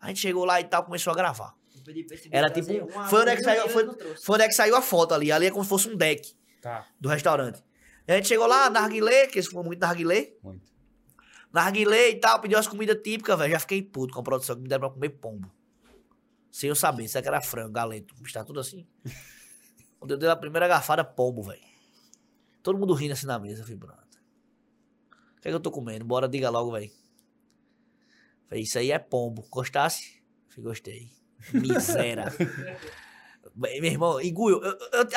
[0.02, 1.54] A gente chegou lá e tal, começou a gravar.
[2.32, 3.90] Era tipo- uma foi onde é que saiu- foi-.
[4.22, 6.36] Foi onde é que saiu a foto ali, ali é como se fosse um deck
[6.66, 6.84] Tá.
[7.00, 7.64] do restaurante.
[8.08, 10.34] E a gente chegou lá, narguilé, que eles fumam muito narguilé.
[10.42, 10.66] Muito.
[11.54, 13.52] Narguilé e tal, pediu as comidas típicas, velho.
[13.52, 15.52] Já fiquei puto com a produção que me deram pra comer pombo.
[16.50, 18.88] Sem eu saber, será que era frango, galeto, o bicho tá tudo assim.
[20.00, 21.62] Quando eu dei a primeira garfada, pombo, velho.
[22.64, 24.18] Todo mundo rindo assim na mesa, pronto.
[25.38, 26.04] O que é que eu tô comendo?
[26.04, 26.92] Bora, diga logo, velho.
[28.48, 29.48] Falei, isso aí é pombo.
[29.52, 30.20] Gostasse?
[30.48, 31.12] Falei, gostei.
[31.54, 32.26] Miséria.
[33.56, 34.62] Meu irmão, eu-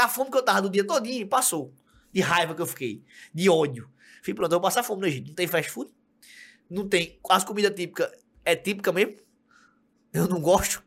[0.00, 1.74] a fome que eu tava do dia todinho passou.
[2.12, 3.02] De raiva que eu fiquei.
[3.34, 3.90] De ódio.
[4.22, 5.28] Fui pronto, eu vou passar fome no Egito.
[5.28, 5.90] Não tem fast food.
[6.70, 7.18] Não tem.
[7.28, 8.10] As comidas típicas
[8.44, 9.16] é típica mesmo.
[10.12, 10.82] Eu não gosto.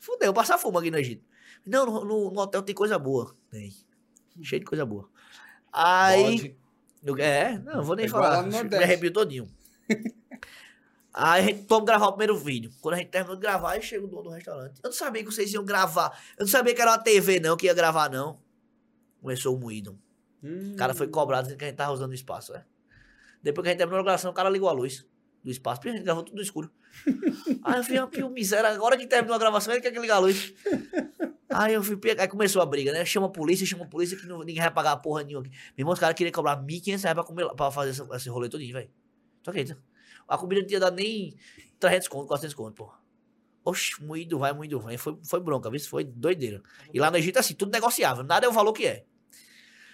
[0.00, 1.24] Fudeu, eu vou passar fome aqui no Egito.
[1.66, 3.34] Não, no, no- no hotel tem coisa boa.
[3.50, 3.72] Tem.
[4.42, 5.08] Cheio de coisa boa.
[5.72, 6.56] Aí.
[7.04, 8.42] Eu- É, não, vou nem É falar.
[8.44, 9.48] Me arrepio todinho.
[11.14, 12.70] Aí a gente toma gravar o primeiro vídeo.
[12.80, 14.80] Quando a gente terminou de gravar, aí chega o dono do restaurante.
[14.82, 16.18] Eu não sabia que vocês iam gravar.
[16.38, 18.40] Eu não sabia que era uma TV, não, que ia gravar, não.
[19.20, 19.98] Começou o moído.
[20.42, 20.72] Hum.
[20.72, 22.64] O cara foi cobrado dizendo que a gente tava usando o espaço, é.
[23.42, 25.04] Depois que a gente terminou a gravação, o cara ligou a luz
[25.44, 25.80] do espaço.
[25.80, 26.70] Porque a gente gravou tudo no escuro.
[27.62, 30.16] Aí eu fui, que o miséria, agora que terminou a gravação, ele quer que ligar
[30.16, 30.54] a luz.
[31.50, 33.04] Aí eu fui pegar, aí começou a briga, né?
[33.04, 35.50] Chama a polícia, chama a polícia, que não- ninguém vai pagar porra nenhuma aqui.
[35.50, 38.48] Meu irmão, os caras queriam cobrar 1.500 reais pra, comer, pra fazer esse, esse rolê
[38.48, 38.90] todinho, velho.
[39.42, 39.78] Tu acredita?
[40.28, 41.36] A comida não tinha dado nem
[41.78, 42.98] 300 conto, 400 conto, porra.
[43.64, 44.96] Oxe, moído vai, moído vem.
[44.98, 45.78] Foi, foi bronca, viu?
[45.80, 46.62] Foi doideira.
[46.92, 48.24] E lá no Egito, assim, tudo negociável.
[48.24, 49.04] Nada é o valor que é.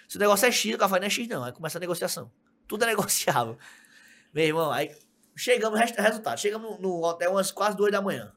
[0.07, 1.43] Se o negócio é X, o café não é X, não.
[1.43, 2.31] Aí começa a negociação.
[2.67, 3.57] Tudo é negociável.
[4.33, 4.95] Meu irmão, aí
[5.35, 6.39] chegamos, res- resultado.
[6.39, 8.31] Chegamos no hotel umas quase duas da manhã.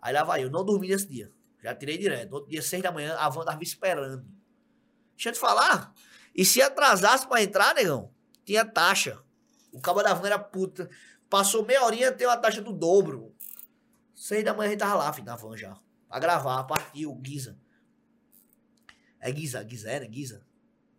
[0.00, 1.30] Aí lá vai eu, não dormi nesse dia.
[1.62, 2.30] Já tirei direto.
[2.30, 4.24] No outro dia, seis da manhã, a van tava me esperando.
[5.14, 5.92] Deixa eu te falar.
[6.34, 8.12] E se atrasasse pra entrar, negão,
[8.44, 9.22] tinha taxa.
[9.72, 10.90] O cabo da van era puta.
[11.32, 13.34] Passou meia horinha, tem uma taxa do dobro.
[14.14, 15.74] Seis da manhã a gente tava lá, filho, na van já.
[16.06, 17.58] Pra gravar, partiu, Giza.
[19.18, 20.08] É Giza, Giza, é, né?
[20.12, 20.42] Giza.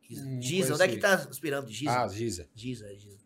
[0.02, 0.26] Giza.
[0.26, 1.76] Hum, Giza, onde é que tá as pirâmides?
[1.76, 2.02] Giza.
[2.02, 2.50] Ah, Giza.
[2.56, 3.20] Giza, é Giza.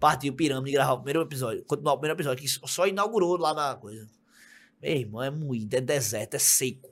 [0.00, 1.62] Partiu pirâmide gravar o primeiro episódio.
[1.66, 4.08] Continuar o primeiro episódio, que só inaugurou lá na coisa.
[4.80, 6.90] Meu irmão, é moído, é deserto, é seco.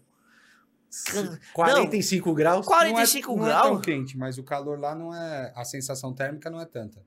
[1.06, 2.66] Can- 45 graus.
[2.66, 5.54] 45 não é, Não é tão graus quente, mas o calor lá não é.
[5.56, 7.02] A sensação térmica não é tanta.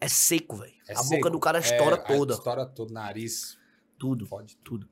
[0.00, 0.74] É seco, velho.
[0.88, 1.10] É a seco.
[1.16, 2.34] boca do cara estoura É, toda.
[2.34, 3.58] Estoura todo, nariz.
[3.98, 4.56] Tudo, Pode.
[4.58, 4.88] tudo.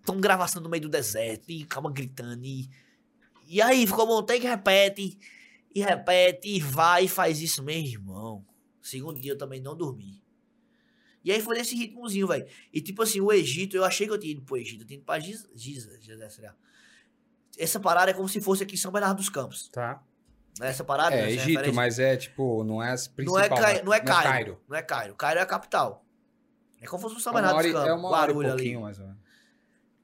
[0.00, 2.68] Então, gravação no meio do deserto, e calma gritando, e...
[3.46, 5.18] E aí, ficou bom, tem que repete,
[5.74, 8.44] e repete, e vai, e faz isso, meu irmão.
[8.82, 10.22] Segundo dia eu também não dormi.
[11.24, 12.46] E aí foi nesse ritmozinho, velho.
[12.72, 14.96] E tipo assim, o Egito, eu achei que eu tinha ido pro Egito, eu tinha
[14.98, 16.56] ido pra Giza, Giza, Giza.
[17.58, 19.68] Essa parada é como se fosse aqui em São Bernardo dos Campos.
[19.68, 20.02] Tá.
[20.58, 20.68] Né?
[20.68, 23.58] Essa parada, É, Egito, mas é tipo, não é as Não é, principal.
[23.58, 24.22] Cai, não é Cairo.
[24.30, 24.60] Cairo.
[24.68, 25.14] Não é Cairo.
[25.14, 26.04] Cairo é a capital.
[26.80, 27.88] É como se fosse São É uma Bernardo hora, dos Campos.
[27.90, 28.62] é uma hora e Guarulhos ali.
[28.62, 29.20] pouquinho, mais ou menos.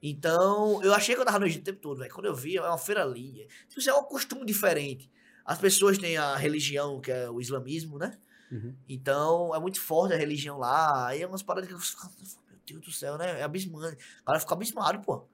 [0.03, 2.13] Então, eu achei que eu tava no Egito o tempo todo, velho.
[2.13, 3.47] Quando eu vi, é uma feira ali.
[3.69, 5.11] Tipo, isso é um costume diferente.
[5.45, 8.19] As pessoas têm a religião, que é o islamismo, né?
[8.53, 8.75] Uhum.
[8.89, 11.09] Então, é muito forte a religião lá.
[11.09, 12.07] Aí é umas paradas que eu fico,
[12.49, 13.41] meu Deus do céu, né?
[13.41, 13.97] É abismante.
[14.21, 15.27] O cara fica abismado, pô.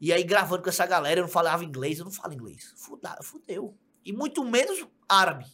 [0.00, 2.74] E aí, gravando com essa galera, eu não falava inglês, eu não falo inglês.
[3.22, 3.74] Fudeu.
[4.04, 5.46] E muito menos árabe.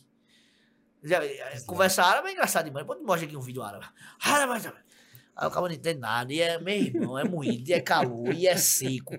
[1.03, 2.87] Já, é, Conversa árabe é engraçado demais.
[2.87, 3.87] Pode mostrar aqui um vídeo árabe.
[4.20, 4.79] Árabe, árabe.
[5.37, 6.33] Aí o cara não entende nada.
[6.33, 9.17] E é, meu irmão, é moído, e é calor, e é seco.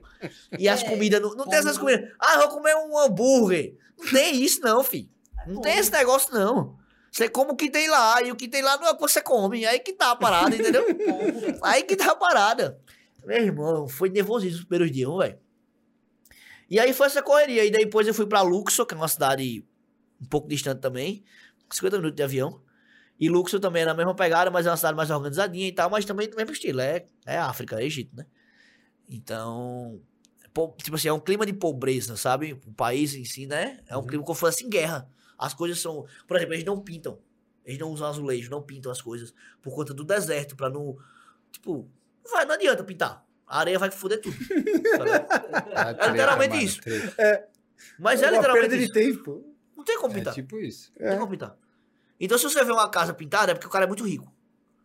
[0.60, 2.12] E as É, comidas, não, não tem essas comidas.
[2.20, 3.76] Ah, eu vou comer um hambúrguer.
[3.98, 5.10] Não tem isso, não, filho.
[5.48, 6.78] Não tem esse negócio, não.
[7.12, 9.02] Você come o que tem lá, e o que tem lá não é o que
[9.02, 9.66] você come.
[9.66, 10.86] Aí que tá a parada, entendeu?
[11.64, 12.80] Aí que tá a parada.
[13.26, 15.40] Meu irmão, foi nervosismo os primeiros dias, velho.
[16.72, 17.66] E aí foi essa correria.
[17.66, 19.66] E depois eu fui pra Luxor, que é uma cidade
[20.22, 21.24] um pouco distante também.
[21.72, 22.62] 50 minutos de avião.
[23.20, 25.90] E Luxor também é na mesma pegada, mas é uma cidade mais organizadinha e tal,
[25.90, 26.82] mas também do mesmo estilo.
[26.82, 28.26] É, é África, é Egito, né?
[29.10, 30.02] Então,
[30.54, 32.54] po- tipo assim, é um clima de pobreza, sabe?
[32.66, 33.80] O país em si, né?
[33.88, 35.10] É um clima como se fosse em guerra.
[35.38, 36.06] As coisas são.
[36.28, 37.20] Por exemplo, eles não pintam.
[37.66, 40.98] Eles não usam azulejo, não pintam as coisas por conta do deserto, pra não.
[41.52, 41.88] Tipo,
[42.32, 43.26] vai, não adianta pintar.
[43.52, 44.36] A areia vai foder tudo.
[46.02, 46.82] É literalmente mano, isso.
[46.82, 47.48] treta.
[48.00, 48.94] Mas é Uma literalmente perda isso.
[48.94, 49.44] de tempo.
[49.76, 50.34] Não tem como É pintar.
[50.34, 50.92] tipo isso.
[51.00, 51.58] Não tem como pintar.
[52.20, 54.32] Então, se você vê uma casa pintada, é porque o cara é muito rico.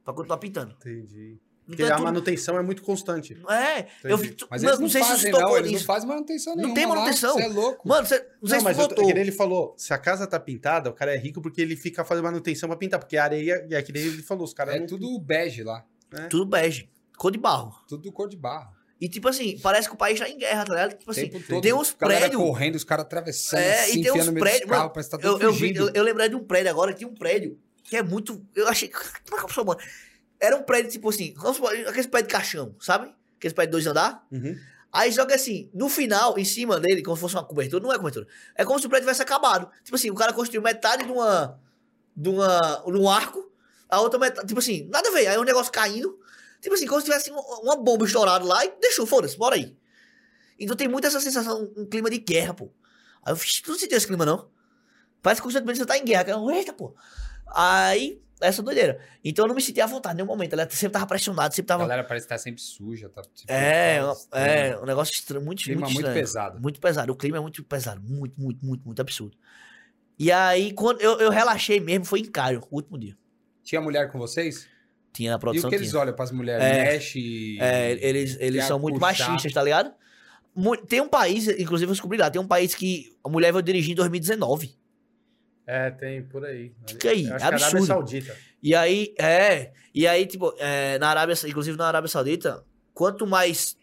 [0.04, 0.74] Pra continuar pintando.
[0.80, 1.38] Entendi.
[1.66, 3.36] Porque Então, é a tudo- manutenção é muito constante.
[3.50, 4.36] É, eu vi.
[4.50, 5.56] Mas mano, não, sei se fazem, você tocou não.
[5.58, 5.84] Eles não nisso.
[5.86, 6.74] fazem manutenção Não nenhuma.
[6.74, 6.94] tem lá.
[6.94, 7.34] manutenção.
[7.34, 7.88] Você é louco.
[7.88, 9.06] Mano, você, não sei Não, se notou.
[9.06, 11.76] que nem ele falou, se a casa tá pintada, o cara é rico porque ele
[11.76, 14.54] fica fazendo manutenção pra pintar, porque a areia, e é que nem ele falou, os
[14.54, 14.86] caras é não...
[14.86, 15.84] tudo bege lá.
[16.30, 16.88] Tudo bege.
[17.16, 17.74] Cor de barro.
[17.88, 18.74] Tudo cor de barro.
[19.00, 20.98] E tipo assim, parece que o país tá em guerra, tá ligado?
[20.98, 21.60] Tipo assim, todo.
[21.60, 22.40] tem uns prédios.
[22.42, 24.60] correndo, os caras atravessando, É, assim, e tem uns prédios.
[24.60, 26.92] carros, Mano, parece que tá eu, eu, vi, eu, eu lembrei de um prédio agora
[26.92, 28.42] que tinha um prédio que é muito.
[28.54, 28.88] Eu achei.
[28.90, 29.76] Como é que a pessoa?
[30.40, 31.34] Era um prédio, tipo assim,
[31.86, 33.14] aqueles prédios de caixão, sabe?
[33.36, 34.26] Aqueles prédios de dois andar.
[34.30, 34.56] Uhum.
[34.92, 37.98] Aí joga assim, no final, em cima dele, como se fosse uma cobertura, não é
[37.98, 38.26] cobertura.
[38.54, 39.70] É como se o prédio tivesse acabado.
[39.84, 41.60] Tipo assim, o cara construiu metade de uma.
[42.16, 42.82] de uma.
[42.86, 43.52] de um arco,
[43.90, 44.46] a outra metade.
[44.46, 45.26] Tipo assim, nada a ver.
[45.26, 46.18] Aí o negócio caindo.
[46.66, 49.76] Tipo assim, como se tivesse uma, bomba estourada lá e deixou, foda-se, bora aí.
[50.58, 52.72] Então tem muito essa sensação, um clima de guerra, pô.
[53.24, 54.50] Aí eu fiz, tu não sentiu esse clima, não?
[55.22, 56.24] Parece que constantemente você tá em guerra.
[56.24, 56.40] cara.
[56.56, 56.92] Eita, pô.
[57.54, 59.00] Aí, essa doideira.
[59.24, 60.54] Então eu não me sentia à vontade em nenhum momento.
[60.54, 61.84] Ela sempre tava pressionada, sempre A tava.
[61.88, 63.08] galera parece estar sempre suja.
[63.10, 64.82] Tá, sempre É, tá é, estranho.
[64.82, 66.20] um negócio estranho, muito, Clima muito muito estranho.
[66.20, 66.60] pesado.
[66.60, 67.12] Muito pesado.
[67.12, 68.00] O clima é muito pesado.
[68.02, 69.36] Muito, muito, muito, muito absurdo.
[70.18, 73.16] E aí, quando eu, eu relaxei mesmo, foi em Cairo, o último dia.
[73.62, 74.66] Tinha mulher com vocês?
[75.16, 75.68] Tinha na E produção.
[75.68, 76.00] o que eles tinha.
[76.00, 76.62] olham pras mulheres?
[76.62, 76.84] É.
[76.92, 77.58] Mexe?
[77.60, 79.06] É, eles, eles são muito puxar.
[79.30, 79.90] machistas, tá ligado?
[80.86, 83.92] Tem um país, inclusive eu descobri lá, tem um país que a mulher vai dirigir
[83.92, 84.74] em 2019.
[85.66, 86.72] É, tem por aí.
[87.00, 87.26] Que aí?
[87.26, 87.86] Acho é Arábia Absurdo.
[87.86, 88.36] Saudita.
[88.62, 89.72] E aí, é.
[89.94, 92.62] E aí, tipo, é, na Arábia, inclusive na Arábia Saudita,
[92.94, 93.76] quanto mais.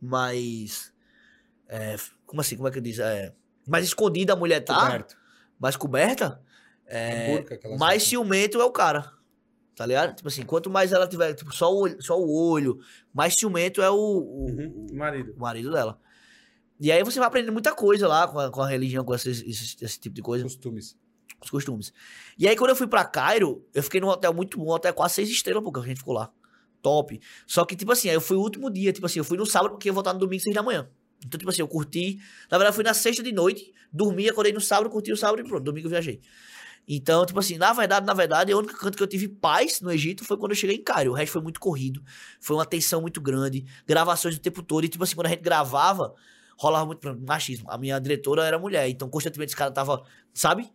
[0.00, 0.92] Mais.
[1.68, 2.56] é, como assim?
[2.56, 2.98] Como é que diz?
[2.98, 3.32] É,
[3.68, 5.16] mais escondida a mulher tá, Coberto.
[5.58, 6.40] mais coberta,
[6.86, 8.08] é, burca mais usam.
[8.10, 9.12] ciumento é o cara.
[9.80, 10.14] Tá ligado?
[10.14, 12.78] Tipo assim, quanto mais ela tiver, tipo, só o olho, só o olho
[13.14, 14.86] mais ciumento é o, o- Uhum.
[14.92, 15.32] Marido.
[15.34, 15.98] o marido dela.
[16.78, 19.40] E aí você vai aprendendo muita coisa lá com a, com a religião, com esses-
[19.40, 20.98] esses- esse tipo de coisa Costumes.
[21.42, 21.94] os costumes.
[22.38, 25.14] E aí, quando eu fui pra Cairo, eu fiquei num hotel muito bom, hotel quase
[25.14, 26.30] seis estrelas, porque a gente ficou lá.
[26.82, 27.18] Top.
[27.46, 29.46] Só que, tipo assim, aí eu fui o último dia, tipo assim, eu fui no
[29.46, 30.90] sábado porque eu ia voltar no domingo, seis da manhã.
[31.26, 32.16] Então, tipo assim, eu curti.
[32.50, 35.40] Na verdade, eu fui na sexta de noite, dormi, acordei no sábado, curti o sábado
[35.40, 36.20] e pronto, domingo eu viajei.
[36.92, 39.92] Então, tipo assim, na verdade, na verdade, o único canto que eu tive paz no
[39.92, 41.12] Egito foi quando eu cheguei em Cairo.
[41.12, 42.02] O resto foi muito corrido,
[42.40, 44.84] foi uma tensão muito grande, gravações o tempo todo.
[44.84, 46.12] E, tipo assim, quando a gente gravava,
[46.58, 47.70] rolava muito por machismo.
[47.70, 50.02] A minha diretora era mulher, então constantemente esse cara tava,
[50.34, 50.68] sabe?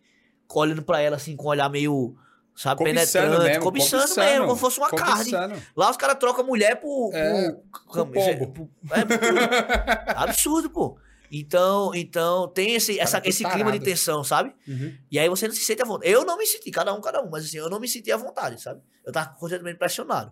[0.53, 2.15] Olhando pra ela assim, com um olhar meio,
[2.55, 5.31] sabe, Cobiçando penetrante, mesmo, cobiçando, cobiçando, mesmo, como fosse uma carne.
[5.31, 5.61] Cobiçando.
[5.75, 7.13] Lá os caras trocam mulher por.
[7.13, 7.61] É, por,
[8.07, 8.47] por pombo.
[8.53, 10.97] por- é, por absurdo, pô.
[11.31, 14.53] Então, então tem esse, essa, esse clima de tensão, sabe?
[14.67, 14.95] Uhum.
[15.11, 16.11] E aí você não se sente à vontade.
[16.11, 18.17] Eu não me senti, cada um, cada um, mas assim, eu não me senti à
[18.17, 18.81] vontade, sabe?
[19.05, 20.31] Eu tava constantemente pressionado.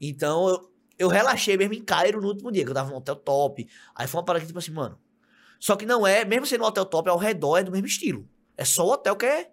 [0.00, 3.16] Então eu, eu relaxei mesmo em Cairo no último dia, que eu tava num hotel
[3.16, 3.66] top.
[3.94, 4.98] Aí foi uma parada que, tipo assim, mano.
[5.58, 8.28] Só que não é, mesmo sendo um hotel top, ao redor é do mesmo estilo.
[8.56, 9.50] É só o hotel que é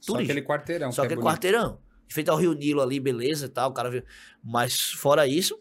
[0.00, 0.90] Só aquele quarteirão.
[0.90, 1.34] Só que é aquele bonito.
[1.34, 1.80] quarteirão.
[2.08, 4.02] Feito ao Rio Nilo ali, beleza e tal, o cara viu.
[4.42, 5.60] Mas fora isso,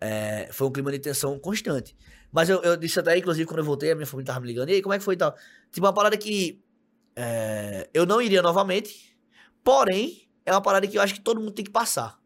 [0.00, 1.96] é, foi um clima de tensão constante.
[2.34, 4.68] Mas eu, eu disse até, inclusive, quando eu voltei, a minha família tava me ligando,
[4.68, 5.32] e aí, como é que foi e tal?
[5.70, 6.60] Tipo, uma parada que
[7.14, 9.16] é, eu não iria novamente,
[9.62, 12.18] porém, é uma parada que eu acho que todo mundo tem que passar.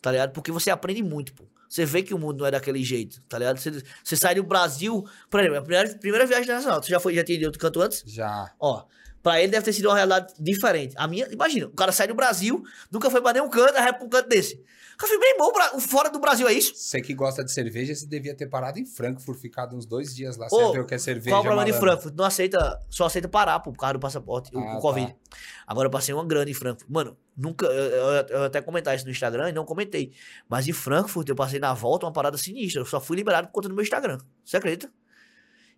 [0.00, 0.32] Tá ligado?
[0.32, 1.44] Porque você aprende muito, pô.
[1.68, 3.58] Você vê que o mundo não é daquele jeito, tá ligado?
[3.58, 7.14] Você, você sai do Brasil, por exemplo, a primeira, primeira viagem internacional, tu já foi,
[7.14, 8.02] já tinha ido outro canto antes?
[8.06, 8.50] Já.
[8.58, 8.86] Ó,
[9.22, 10.94] pra ele deve ter sido uma realidade diferente.
[10.96, 14.02] A minha, imagina, o cara sai do Brasil, nunca foi pra nenhum canto, aí pra
[14.02, 14.64] um canto desse.
[15.02, 16.74] O falei, meu irmão, pra- fora do Brasil é isso?
[16.74, 20.36] Você que gosta de cerveja, você devia ter parado em Frankfurt, ficado uns dois dias
[20.36, 20.48] lá.
[20.48, 21.72] Você viu o que é cerveja, Qual o problema de?
[21.78, 22.14] Frankfurt?
[22.14, 25.10] Não aceita, só aceita parar, pô, por causa do passaporte, o, Ah, o Covid.
[25.12, 25.36] tá.
[25.66, 26.90] Agora eu passei uma grana em Frankfurt.
[26.90, 30.12] Mano, nunca, eu, eu, eu até comentar isso no Instagram e não comentei.
[30.48, 32.82] Mas em Frankfurt eu passei na volta uma parada sinistra.
[32.82, 34.18] Eu só fui liberado por conta do meu Instagram.
[34.44, 34.92] Você acredita?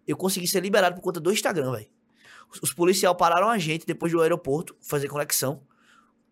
[0.06, 1.86] Eu consegui ser liberado por conta do Instagram, velho.
[2.52, 5.62] Os, os policiais pararam a gente depois do aeroporto, fazer conexão.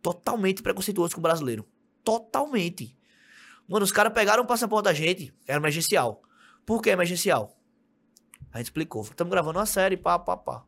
[0.02, 1.64] Totalmente preconceituoso com o brasileiro.
[2.18, 2.97] Totalmente.
[3.68, 6.20] Mano, os caras pegaram o passaporte da gente, era emergencial.
[6.66, 7.56] Por que emergencial?
[8.52, 9.02] A gente explicou.
[9.02, 10.64] Estamos gravando uma série, pá, pá, pá.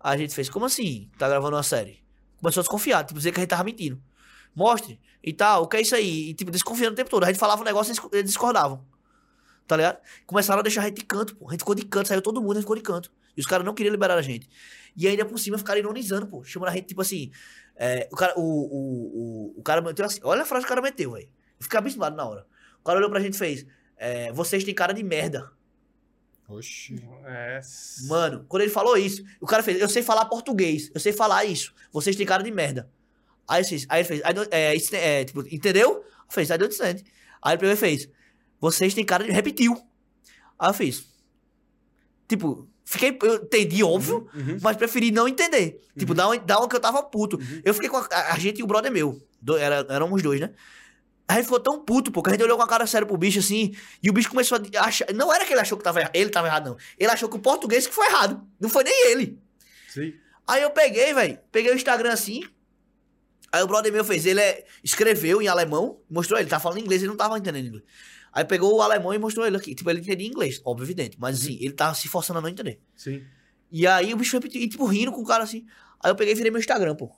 [0.00, 1.10] A gente fez, como assim?
[1.18, 2.02] Tá gravando uma série?
[2.38, 4.02] Começou a desconfiar, tipo, dizer que a gente tava mentindo.
[4.54, 6.30] Mostre e tal, o que é isso aí?
[6.30, 7.24] E, tipo, desconfiando o tempo todo.
[7.24, 8.86] A gente falava um negócio e eles- discordavam.
[9.66, 9.98] Tá ligado?
[10.24, 11.48] Começaram a deixar a gente de canto, pô.
[11.48, 13.12] A gente ficou de canto, saiu todo mundo, a gente ficou de canto.
[13.36, 14.48] E os caras não queriam liberar a gente.
[14.96, 16.42] E ainda por cima ficaram ironizando, pô.
[16.42, 17.30] Chamando a gente, tipo assim.
[17.76, 20.20] É, o cara, o, o, o, o cara meteu assim.
[20.22, 21.28] Olha a frase que o cara meteu, velho.
[21.58, 22.46] Eu fiquei abismado na hora.
[22.80, 23.66] O cara olhou pra gente e fez.
[23.96, 25.50] é, vocês têm cara de merda.
[26.48, 27.02] Oxi.
[27.24, 27.60] É.
[28.06, 31.44] Mano, quando ele falou isso, o cara fez, eu sei falar português, eu sei falar
[31.44, 32.88] isso, vocês têm cara de merda.
[33.48, 36.04] Aí, ele fez, aí ele fez, I don't- é, it's- é, tipo, entendeu?
[36.28, 37.02] Fez, I don't understand.
[37.42, 38.08] Aí ele pegou e fez,
[38.60, 39.30] vocês têm cara de.
[39.32, 39.74] Repetiu.
[40.58, 41.06] Aí eu fiz.
[42.28, 43.18] Tipo, fiquei.
[43.22, 44.56] Eu entendi, óbvio, Uhum.
[44.62, 45.78] mas preferi não entender.
[45.98, 47.38] Tipo, dá uma, dá uma que eu tava puto.
[47.62, 49.20] Eu fiquei com a, a- gente e o brother meu.
[49.42, 50.52] Do, era, éramos dois, né?
[51.28, 53.16] A gente ficou tão puto, pô, que a gente olhou com a cara séria pro
[53.18, 55.12] bicho assim, e o bicho começou a achar.
[55.12, 56.76] Não era que ele achou que tava errado, ele tava errado, não.
[56.96, 58.40] Ele achou que o português que foi errado.
[58.60, 59.38] Não foi nem ele.
[59.88, 60.14] Sim.
[60.46, 62.42] Aí eu peguei, velho, peguei o Instagram assim.
[63.50, 67.02] Aí o brother meu fez, ele é, escreveu em alemão, mostrou ele, tava falando inglês,
[67.02, 67.84] ele não tava entendendo inglês.
[68.36, 69.74] Aí pegou o alemão e mostrou ele aqui.
[69.74, 71.16] Tipo, ele entendia inglês, óbvio, evidente.
[71.18, 72.78] Mas assim, ele tava se forçando a não entender.
[72.94, 73.24] Sim.
[73.72, 75.64] E aí o bicho repetiu, e, tipo, rindo com o cara assim.
[76.04, 77.10] Aí eu peguei e virei meu Instagram, pô.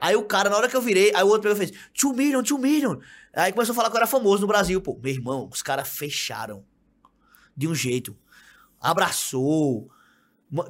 [0.00, 1.70] Aí o cara, na hora que eu virei, aí o outro pegou e fez,
[2.02, 2.98] 2 million, 2 million.
[3.32, 4.98] Aí começou a falar que eu era famoso no Brasil, pô.
[5.00, 6.64] Meu irmão, os caras fecharam.
[7.56, 8.18] De um jeito.
[8.80, 9.88] Abraçou.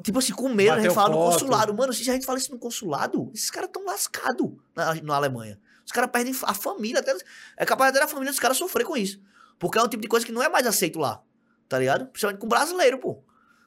[0.02, 1.72] Tipo assim, com medo, a gente fala no consulado.
[1.72, 5.58] Mano, se a gente fala isso no consulado, esses caras tão lascados na, na Alemanha.
[5.86, 7.00] Os caras perdem a família.
[7.00, 7.16] Até,
[7.56, 9.18] é capaz até a família dos caras sofrer com isso.
[9.58, 11.22] Porque é um tipo de coisa que não é mais aceito lá.
[11.68, 12.06] Tá ligado?
[12.06, 13.22] Principalmente com brasileiro, pô.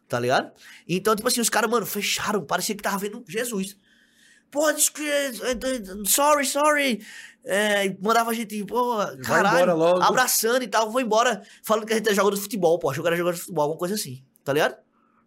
[0.07, 0.51] Tá ligado?
[0.87, 2.43] Então, tipo assim, os caras, mano, fecharam.
[2.43, 3.77] Parecia que tava vendo Jesus.
[4.49, 5.31] Pô, eh, eh,
[6.05, 7.05] sorry, sorry.
[7.45, 9.71] É, mandava a gente, pô, caralho,
[10.03, 13.01] abraçando e tal, vou embora, falando que a gente é jogador de futebol, pô, achou
[13.01, 14.75] que era jogador de futebol, alguma coisa assim, tá ligado?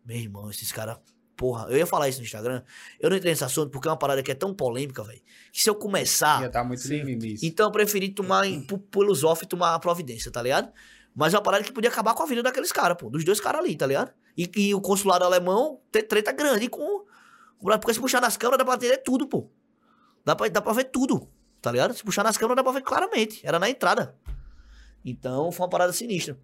[0.04, 0.98] Meu irmão, esses caras
[1.36, 2.62] porra, eu ia falar isso no Instagram.
[3.00, 5.20] Eu não entrei nesse assunto porque é uma parada que é tão polêmica, velho.
[5.52, 6.42] Que se eu começar.
[6.42, 7.04] Ia tá muito sim.
[7.04, 7.36] mimimi.
[7.42, 10.72] Então eu preferi tomar em, pelos off e tomar a providência, tá ligado?
[11.14, 13.10] Mas é uma parada que podia acabar com a vida daqueles caras, pô.
[13.10, 14.12] Dos dois caras ali, tá ligado?
[14.36, 17.04] E, e o consulado alemão tem treta grande com.
[17.60, 19.50] Porque se puxar nas câmeras dá pra entender tudo, pô.
[20.24, 21.28] Dá pra, dá pra ver tudo,
[21.60, 21.94] tá ligado?
[21.94, 23.40] Se puxar nas câmeras dá pra ver claramente.
[23.44, 24.16] Era na entrada.
[25.04, 26.38] Então foi uma parada sinistra.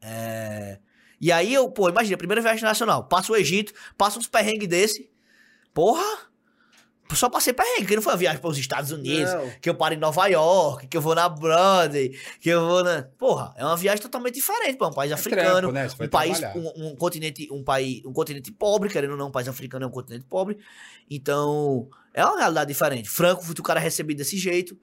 [0.00, 0.78] É...
[1.20, 3.04] E aí eu, pô, imagina, primeira viagem nacional.
[3.04, 5.10] Passa o Egito, passa uns perrengues desse.
[5.72, 6.04] Porra!
[7.14, 9.48] Só passei perrengue, que não foi uma viagem para os Estados Unidos, Não.
[9.60, 13.02] que eu paro em Nova York, que eu vou na Broadway, que eu vou na.
[13.16, 15.70] Porra, é uma viagem totalmente diferente para um país africano.
[15.70, 15.88] trampo, né?
[16.00, 19.46] Um país, um, um continente, um país, um continente pobre, querendo ou não, um país
[19.46, 20.58] africano é um continente pobre.
[21.08, 23.08] Então, é uma realidade diferente.
[23.08, 24.76] Frankfurt, o cara é recebido desse jeito.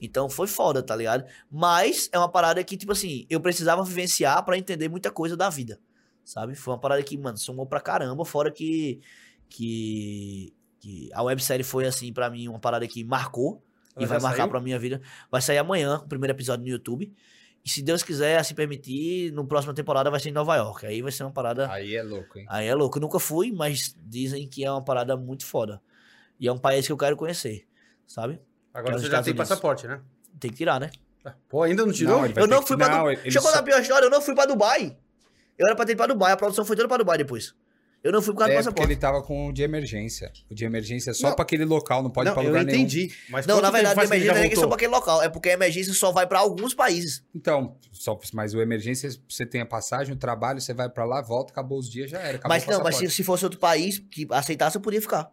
[0.00, 1.24] Então foi foda, tá ligado?
[1.50, 5.48] Mas é uma parada que, tipo assim, eu precisava vivenciar pra entender muita coisa da
[5.48, 5.80] vida.
[6.24, 6.54] Sabe?
[6.54, 9.00] Foi uma parada que, mano, somou pra caramba, fora que.
[9.48, 10.52] que.
[10.80, 13.62] que a websérie foi, assim, pra mim, uma parada que marcou.
[13.94, 14.50] Ela e vai marcar saiu?
[14.50, 15.00] pra minha vida.
[15.30, 17.14] Vai sair amanhã, o primeiro episódio no YouTube.
[17.64, 20.86] E se Deus quiser, assim permitir, no próxima temporada vai ser em Nova York.
[20.86, 21.68] Aí vai ser uma parada.
[21.72, 22.46] Aí é louco, hein?
[22.48, 22.98] Aí é louco.
[22.98, 25.82] Eu nunca fui, mas dizem que é uma parada muito foda.
[26.38, 27.66] E é um país que eu quero conhecer,
[28.06, 28.38] sabe?
[28.78, 29.48] Agora você já tem Unidos.
[29.48, 30.00] passaporte, né?
[30.38, 30.90] Tem que tirar, né?
[31.48, 32.20] Pô, ainda não tirou?
[32.20, 33.16] vai Eu não que- fui pra não, Dubai.
[33.30, 34.96] Chegou só- na pior história, eu não fui pra Dubai.
[35.58, 37.54] Eu era pra ter ido pra Dubai, a produção foi toda pra Dubai depois.
[38.04, 38.92] Eu não fui por causa do É porque passaporte.
[38.92, 40.30] ele tava com o de emergência.
[40.48, 41.34] O de emergência é só Não.
[41.34, 42.78] pra aquele local, não pode ir não, pra eu lugar nenhum.
[42.78, 43.12] entendi.
[43.28, 45.22] Mas Não, na verdade, a que emergência não é só pra aquele local.
[45.22, 47.24] É porque a emergência só vai pra alguns países.
[47.34, 51.20] Então, só, mas o emergência, você tem a passagem, o trabalho, você vai pra lá,
[51.20, 52.36] volta, acabou os dias, já era.
[52.36, 55.32] Acabou mas o não, mas se, se fosse outro país que aceitasse, eu podia ficar.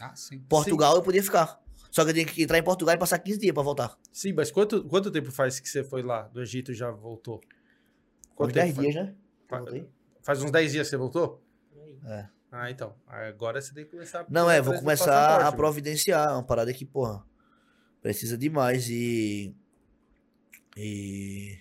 [0.00, 0.40] Ah, sim.
[0.48, 1.60] Portugal, eu podia ficar.
[1.90, 3.98] Só que eu tinha que entrar em Portugal e passar 15 dias pra voltar.
[4.12, 7.40] Sim, mas quanto, quanto tempo faz que você foi lá do Egito e já voltou?
[8.38, 8.88] Uns tempo 10 faz?
[8.88, 9.14] dias, né?
[9.48, 9.64] Fa-.
[10.22, 11.42] Faz uns 10 dias que você voltou?
[12.04, 12.28] É.
[12.50, 12.94] Ah, então.
[13.06, 16.32] Agora você tem que começar a Não, é, vou começar a providenciar.
[16.32, 17.24] Uma parada que, porra,
[18.00, 19.54] precisa demais e.
[20.76, 21.58] E.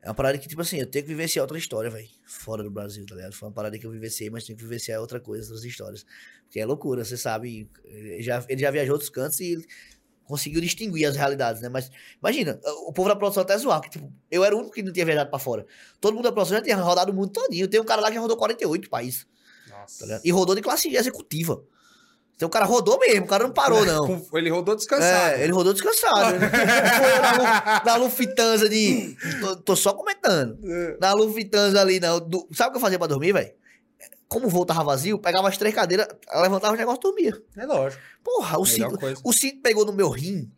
[0.00, 2.08] É uma parada que, tipo assim, eu tenho que vivenciar outra história, velho.
[2.24, 3.32] Fora do Brasil, tá ligado?
[3.34, 6.06] Foi uma parada que eu vivenciei, mas tenho que vivenciar outra coisa, outras histórias.
[6.44, 7.68] Porque é loucura, você sabe.
[7.84, 9.58] Ele já, ele já viajou outros cantos e
[10.24, 11.68] conseguiu distinguir as realidades, né?
[11.68, 14.82] Mas imagina, o povo da produção até zoar, que tipo, eu era o único que
[14.82, 15.66] não tinha viajado pra fora.
[16.00, 17.66] Todo mundo da produção já tinha rodado o mundo todinho.
[17.66, 19.26] Tem um cara lá que rodou 48 países,
[19.68, 20.04] tá Nossa.
[20.04, 20.20] ligado?
[20.24, 21.64] E rodou de classe executiva.
[22.38, 24.06] Então o cara rodou mesmo, o cara não parou, não.
[24.06, 25.34] Com- Ele rodou descansado.
[25.34, 26.36] É, ele rodou descansado.
[26.36, 29.16] Ele não foi na, Lu- na Lufthansa de.
[29.40, 30.56] Tô, tô só comentando.
[31.00, 32.20] Na Lufthansa ali, não.
[32.20, 33.50] Do- sabe o que eu fazia pra dormir, velho?
[34.28, 36.06] Como o voo tava vazio, pegava as três cadeiras,
[36.40, 37.42] levantava os negócios e dormia.
[37.56, 38.00] É lógico.
[38.22, 40.48] Porra, o cinto, o cinto pegou no meu rim.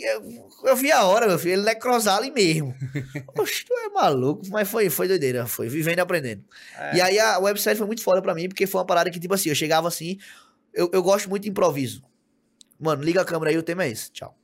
[0.00, 2.74] Eu, eu vi a hora, meu filho, ele necrosar ali mesmo.
[3.38, 6.44] Oxe, tu é maluco, mas foi, foi doideira, foi vivendo e aprendendo.
[6.76, 6.96] É.
[6.96, 9.34] E aí a websérie foi muito foda pra mim, porque foi uma parada que, tipo
[9.34, 10.18] assim, eu chegava assim,
[10.72, 12.02] eu, eu gosto muito de improviso.
[12.78, 14.38] Mano, liga a câmera aí, o tema é esse, tchau.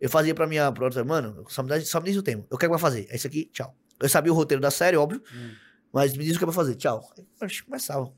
[0.00, 2.46] Eu fazia pra minha produtora, mano, só me, só me diz o tema.
[2.50, 3.74] Eu quero que vai fazer, é isso aqui, tchau.
[4.00, 5.50] Eu sabia o roteiro da série, óbvio, Hum.
[5.92, 7.02] mas me diz o que vai fazer, tchau.
[7.42, 8.12] Oxe, começava.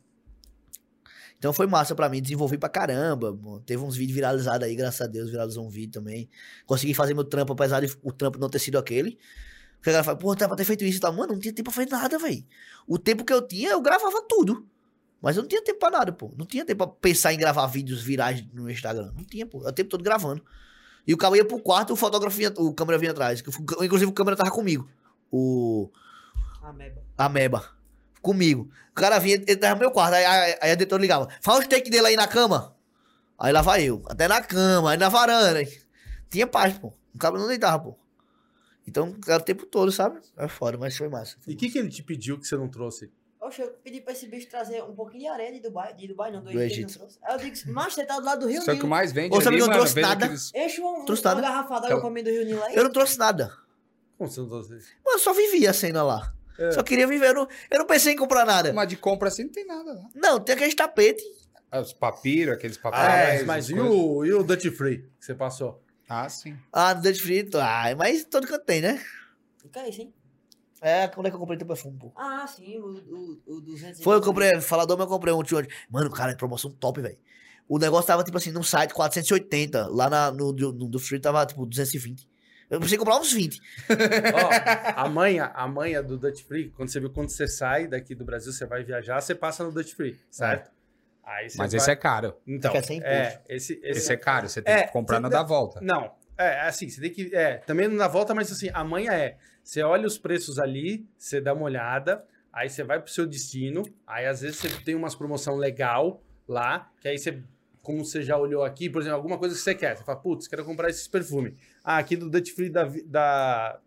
[1.40, 3.32] Então foi massa pra mim, desenvolvi pra caramba.
[3.32, 3.60] mano.
[3.60, 6.28] Teve uns vídeos viralizados aí, graças a Deus, viralizou um vídeo também.
[6.66, 9.18] Consegui fazer meu trampo, apesar de o trampo não ter sido aquele.
[9.76, 11.14] Porque a galera fala, pô, tá pra ter feito isso e tal.
[11.14, 12.44] Mano, não tinha tempo pra fazer nada, velho.
[12.86, 14.66] O tempo que eu tinha, eu gravava tudo.
[15.22, 16.30] Mas eu não tinha tempo pra nada, pô.
[16.36, 19.10] Não tinha tempo pra pensar em gravar vídeos virais no Instagram.
[19.16, 19.62] Não tinha, pô.
[19.62, 20.44] Eu o tempo todo gravando.
[21.06, 23.42] E o cara ia pro quarto, o fotógrafo vinha, o câmera vinha atrás.
[23.80, 24.86] Inclusive o câmera tava comigo.
[25.32, 25.90] O
[26.62, 27.02] Ameba.
[27.16, 27.79] Ameba.
[28.22, 28.70] Comigo.
[28.90, 31.28] O cara vinha, ele tava no meu quarto, aí, aí, aí a diretora ligava.
[31.40, 32.76] Fala os take dele aí na cama.
[33.38, 34.02] Aí lá vai eu.
[34.06, 35.60] Até na cama, aí na varanda.
[36.30, 36.92] Tinha paz, pô.
[37.14, 37.98] O cara não deitava, pô.
[38.86, 40.20] Então, era o tempo todo, sabe?
[40.36, 41.36] É foda, mas foi massa.
[41.46, 43.10] E o que, que ele te pediu que você não trouxe?
[43.40, 45.94] Oxe, eu pedi pra esse bicho trazer um pouquinho de areia de Dubai.
[45.94, 46.90] De Dubai, não, do, Do Egito.
[46.90, 47.18] não trouxe.
[47.22, 48.88] Aí eu digo, mas você tá do lado do Rio Só que o Nilo.
[48.88, 50.24] mais vende Ô, sabe que eu não mano, trouxe vende nada?
[50.26, 51.46] aqueles- Enche um, Trouxe uma nada.
[51.48, 52.76] garrafa d'água Então- pra mim do Rio Nilo aí.
[52.76, 53.50] Eu não trouxe nada.
[54.18, 54.72] Como você não trouxe?
[54.72, 56.34] Mano, eu só vivia a cena lá.
[56.60, 56.70] É.
[56.72, 57.28] Só queria viver.
[57.28, 58.72] Eu não, eu não pensei em comprar nada.
[58.72, 60.08] Mas de compra assim não tem nada lá.
[60.14, 61.22] Não, tem aqueles tapete.
[61.70, 63.38] Ah, Os papiros, aqueles Ah, papéis.
[63.38, 63.90] mas, mas as e, coisas.
[63.94, 65.82] o, e o Dutch Free que você passou?
[66.08, 66.56] Ah, sim.
[66.72, 67.48] Ah, no Dutch Free.
[67.54, 69.00] Ah, mas todo canto tem, né?
[69.76, 70.12] É isso, hein?
[70.82, 72.10] É, quando é que eu comprei teu perfume, pô?
[72.16, 72.86] Ah, sim, o,
[73.46, 75.58] o, o 200 Foi, eu comprei, falador, mas eu comprei um tio.
[75.90, 77.18] Mano, cara, é promoção top, velho.
[77.68, 79.86] O negócio tava, tipo assim, num site 480.
[79.88, 82.26] Lá na, no, no, no do Free tava, tipo, 220.
[82.70, 83.60] Eu precisei comprar uns 20.
[84.32, 88.14] Ó, a manha, a manha do Dutch Free, quando você viu quando você sai daqui
[88.14, 90.70] do Brasil, você vai viajar, você passa no Dutch Free, certo?
[91.24, 91.78] Aí você Mas vai...
[91.78, 92.36] esse é caro.
[92.46, 93.14] Então, é sem imposto.
[93.16, 95.80] é, esse, esse, Esse é caro, você tem É, que comprar na dá- da volta.
[95.80, 97.34] Não, é assim, você tem que.
[97.34, 99.36] É, também não dá volta, mas assim, a manha é.
[99.62, 103.84] Você olha os preços ali, você dá uma olhada, Aí você vai pro seu destino,
[104.06, 107.40] aí às vezes você tem umas promoção legal lá, que aí você,
[107.80, 110.48] como você já olhou aqui, por exemplo, alguma coisa que você quer, você fala, putz,
[110.48, 111.56] quero comprar esse perfume.
[111.84, 113.80] Ah, aqui do Duty Free da, da-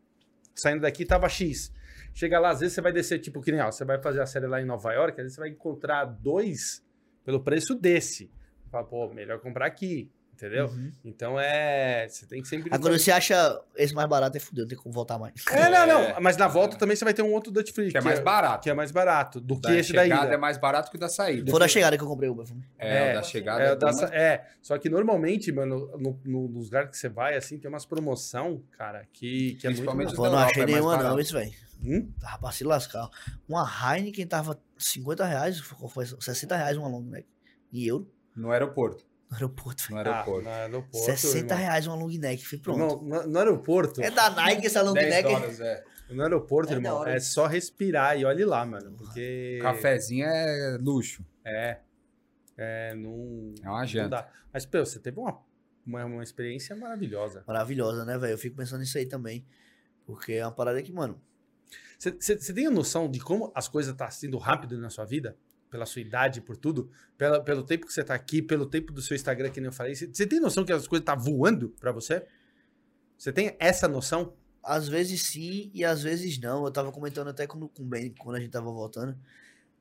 [0.56, 1.72] saindo daqui tava X.
[2.14, 4.26] Chega lá, às vezes você vai descer, tipo, que nem, ó, você vai fazer a
[4.26, 6.84] série lá em Nova York, às vezes você vai encontrar dois
[7.26, 8.30] pelo preço desse.
[8.72, 10.12] Fala, pô, melhor comprar aqui,
[10.46, 10.70] entendeu?
[11.04, 12.08] Então é.
[12.10, 12.70] Você tem que sempre.
[12.74, 15.34] Agora você acha esse mais barato é fudeu, não tem como voltar mais.
[15.50, 16.22] É, não, não.
[16.22, 17.92] Mas na volta também você vai ter um outro Duty Free.
[17.92, 18.64] Que é mais barato.
[18.64, 20.34] Que é mais barato do que Da esse da chegada ida.
[20.34, 21.50] é mais barato que o da saída.
[21.50, 22.64] Foi da chegada que eu comprei o perfume.
[22.78, 25.90] É, É, o da chegada É, é, o da mais- é, só que normalmente, mano,
[25.98, 29.70] no, no, nos lugares que você vai, assim, tem umas promoção, cara, que, que é
[29.70, 29.82] muito...
[29.84, 30.24] Principalmente bom.
[30.24, 31.52] Pô, não achei é nenhuma não, isso, velho.
[31.86, 32.10] Hum?
[32.20, 33.10] Tava pra se lascar.
[33.48, 37.28] Uma Heineken tava 50 reais, foi 60 reais uma long neck.
[37.74, 39.04] Em euro, No aeroporto.
[39.34, 40.10] No aeroporto, No velho.
[40.10, 40.44] Ah, aeroporto.
[40.44, 41.58] no aeroporto, 60 irmão.
[41.58, 42.78] reais uma long neck, fui pronto.
[42.80, 45.28] No, no- no aeroporto, É da Nike essa long 10 neck.
[45.30, 45.84] dólares, é.
[46.10, 49.60] no aeroporto, É irmão, é só respirar e olhe lá, mano, porque...
[49.62, 51.26] Cafezinho é luxo.
[51.46, 51.80] É,
[52.58, 53.54] é, não...
[53.64, 54.10] É uma não janta.
[54.10, 54.30] dá.
[54.54, 55.40] Mas, pô, você teve uma,
[55.86, 57.44] uma, uma experiência maravilhosa.
[57.48, 58.34] Maravilhosa, né, velho?
[58.34, 59.46] Eu fico pensando nisso aí também.
[60.06, 61.20] Porque é uma parada que, mano,
[61.98, 65.38] Você- tem a noção de como as coisas estão sendo rápido na sua vida?
[65.74, 66.90] Pela sua idade, por tudo?
[67.18, 69.74] Pela, pelo tempo que você tá aqui, pelo tempo do seu Instagram, que nem eu
[69.74, 69.96] falei.
[69.96, 72.26] Você tem noção que as coisas estão voando pra você?
[73.18, 74.34] Você tem essa noção?
[74.64, 76.66] às vezes sim e às vezes não.
[76.66, 79.18] Eu tava comentando até com, com o Ben quando a gente tava voltando.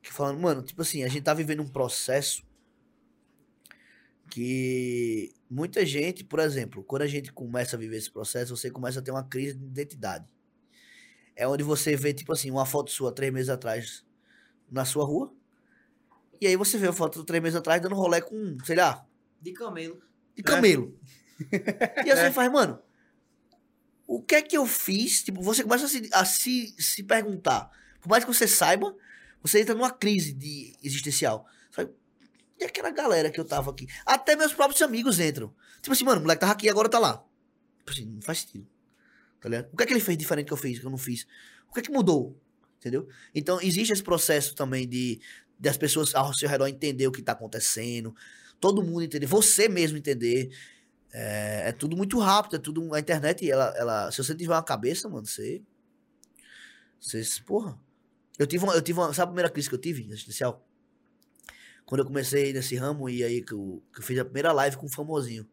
[0.01, 2.45] Que falando, mano, tipo assim, a gente tá vivendo um processo
[4.29, 8.99] que muita gente, por exemplo, quando a gente começa a viver esse processo, você começa
[8.99, 10.27] a ter uma crise de identidade.
[11.35, 14.05] É onde você vê, tipo assim, uma foto sua três meses atrás
[14.69, 15.33] na sua rua.
[16.43, 19.07] E aí você vê a foto três meses atrás dando rolê com, sei lá,
[19.41, 20.01] De camelo.
[20.35, 20.99] de camelo.
[22.05, 22.79] E aí você faz, mano,
[24.05, 25.23] o que é que eu fiz?
[25.23, 27.71] Tipo, você começa a se, a se, se perguntar.
[28.01, 28.93] Por mais que você saiba,
[29.41, 31.47] você entra numa crise de existencial.
[31.71, 31.89] Fala,
[32.59, 33.87] e aquela galera que eu tava aqui?
[34.05, 35.55] Até meus próprios amigos entram.
[35.81, 37.23] Tipo assim, mano, o moleque tava aqui e agora tá lá.
[37.79, 38.67] Tipo assim, não faz sentido.
[39.39, 39.69] Tá ligado?
[39.71, 41.25] O que é que ele fez diferente que eu fiz, que eu não fiz?
[41.69, 42.37] O que é que mudou?
[42.79, 43.07] Entendeu?
[43.33, 45.21] Então, existe esse processo também de,
[45.63, 48.13] de as pessoas ao seu redor entender o que tá acontecendo.
[48.59, 49.25] Todo mundo entender.
[49.25, 50.49] Você mesmo entender.
[51.13, 52.93] É, é tudo muito rápido, é tudo.
[52.93, 54.11] A internet, ela, ela.
[54.11, 55.61] Se você tiver uma cabeça, mano, você.
[56.99, 57.23] Você.
[57.43, 57.79] Porra.
[58.37, 58.73] Eu tive uma.
[58.73, 60.67] Eu tive uma sabe a primeira crise que eu tive, existencial?
[61.85, 64.75] Quando eu comecei nesse ramo e aí que eu, que eu fiz a primeira live
[64.75, 65.47] com um famosinho.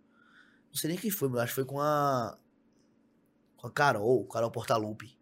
[0.70, 2.36] Não sei nem quem foi, mas acho que foi com a.
[3.56, 5.16] Com a Carol, Carol Portalupe,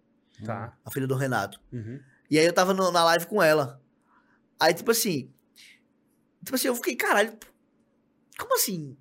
[0.46, 0.78] Tá.
[0.84, 1.60] a filha do Renato.
[1.72, 2.00] Uhum.
[2.30, 3.82] E aí eu tava no- na live com ela.
[4.60, 5.32] Aí, tipo assim.
[6.44, 7.36] Tipo assim, eu fiquei, caralho.
[8.38, 8.96] Como assim?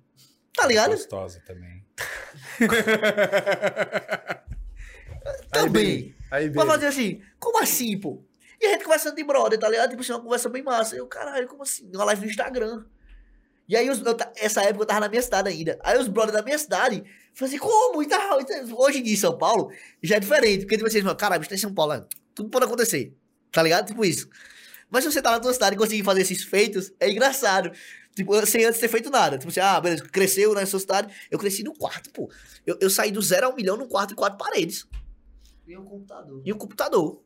[0.54, 0.90] Tá ligado?
[0.90, 1.84] Gostosa também.
[5.52, 6.14] Também.
[6.30, 6.72] Aí, Pra baby.
[6.72, 8.22] fazer assim, como assim, pô?
[8.60, 9.90] E a gente conversando de brother, tá ligado?
[9.90, 10.96] Tipo assim, uma conversa bem massa.
[10.96, 11.90] Eu, caralho, como assim?
[11.94, 12.84] Uma live no Instagram.
[13.68, 15.78] E aí, os, eu essa época eu tava na minha cidade ainda.
[15.82, 17.04] Aí os brothers da minha cidade,
[17.34, 18.02] falaram assim, como?
[18.02, 18.80] E tal, tal.
[18.80, 19.70] Hoje em dia em São Paulo,
[20.02, 20.60] já é diferente.
[20.60, 22.04] Porque, tipo assim, caralho, você tá em São Paulo, né?
[22.34, 23.14] tudo pode acontecer.
[23.52, 23.86] Tá ligado?
[23.86, 24.28] Tipo isso.
[24.90, 27.70] Mas se você tá na tua cidade e conseguir fazer esses feitos, é engraçado.
[28.14, 29.38] Tipo, sem antes ter feito nada.
[29.38, 31.14] Tipo assim, ah, beleza, cresceu na sua cidade.
[31.30, 32.30] Eu cresci no quarto, pô.
[32.66, 34.86] Eu, eu saí do zero a um milhão no quarto e quatro paredes.
[35.66, 36.42] E um computador.
[36.44, 37.22] E um computador.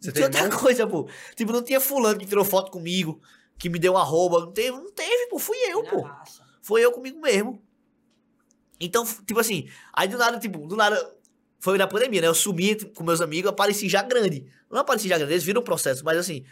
[0.00, 1.08] Você tem tinha outra coisa, pô.
[1.34, 3.20] Tipo, não tinha fulano que tirou foto comigo,
[3.58, 4.40] que me deu arroba.
[4.40, 5.38] Não teve, não teve, pô.
[5.38, 6.08] Fui eu, pô.
[6.62, 7.60] Foi eu comigo mesmo.
[8.78, 11.14] Então, tipo assim, aí do nada, tipo, do nada.
[11.58, 12.28] Foi na pandemia, né?
[12.28, 14.46] Eu sumi com meus amigos, apareci já grande.
[14.70, 16.44] Não apareci já grande, eles viram o processo, mas assim.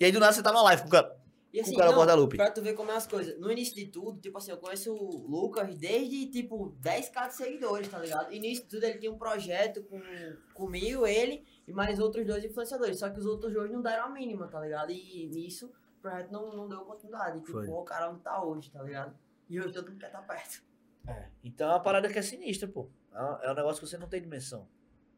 [0.00, 1.16] E aí do nada você tá na live com o cara.
[1.52, 2.36] E assim, Com o cara não, Guadalupe.
[2.36, 3.38] pra tu ver como é as coisas.
[3.40, 7.88] No início de tudo, tipo assim, eu conheço o Lucas desde, tipo, 10k de seguidores,
[7.88, 8.30] tá ligado?
[8.32, 9.98] E nisso tudo ele tinha um projeto com,
[10.52, 12.98] comigo, ele e mais outros dois influenciadores.
[12.98, 14.92] Só que os outros dois não deram a mínima, tá ligado?
[14.92, 15.66] E nisso
[15.98, 17.40] o projeto não, não deu continuidade.
[17.40, 19.16] Tipo, pô, o cara não tá hoje, tá ligado?
[19.48, 20.62] E hoje todo mundo quer estar perto.
[21.42, 22.90] Então é uma parada que é sinistra, pô.
[23.10, 24.68] É um- é um negócio que você não tem dimensão.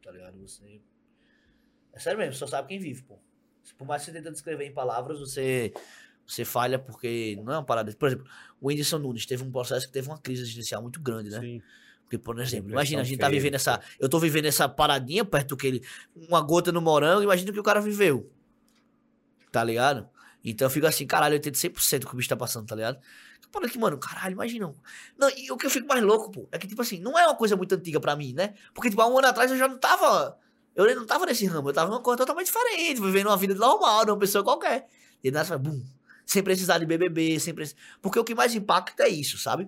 [0.01, 0.39] Tá ligado?
[0.39, 0.81] Você.
[1.91, 3.19] É sério mesmo, só sabe quem vive, pô.
[3.77, 5.73] Por mais que você tente descrever em palavras, você.
[6.25, 7.93] Você falha porque não é uma parada.
[7.93, 8.25] Por exemplo,
[8.59, 11.39] o Whindersson Nunes teve um processo que teve uma crise existencial muito grande, né?
[11.39, 11.61] Sim.
[12.03, 13.81] Porque, por exemplo, imagina, a gente tá vivendo essa.
[13.99, 15.83] Eu tô vivendo essa paradinha perto do que ele.
[16.15, 18.31] Uma gota no morango, imagina o que o cara viveu.
[19.51, 20.09] Tá ligado?
[20.43, 22.75] Então eu fico assim, caralho, eu entendo 100% do que o bicho tá passando, tá
[22.75, 22.99] ligado?
[23.51, 24.73] Parada que, mano, caralho, imagina.
[25.17, 27.25] Não, e o que eu fico mais louco, pô, é que, tipo assim, não é
[27.25, 28.53] uma coisa muito antiga pra mim, né?
[28.73, 30.37] Porque, tipo, há um ano atrás eu já não tava.
[30.75, 34.05] Eu não tava nesse ramo, eu tava numa coisa totalmente diferente, vivendo uma vida normal,
[34.05, 34.87] de uma pessoa qualquer.
[35.23, 35.83] E nada, faz, bum.
[36.25, 37.77] Sem precisar de BBB, sem precisar.
[38.01, 39.67] Porque o que mais impacta é isso, sabe?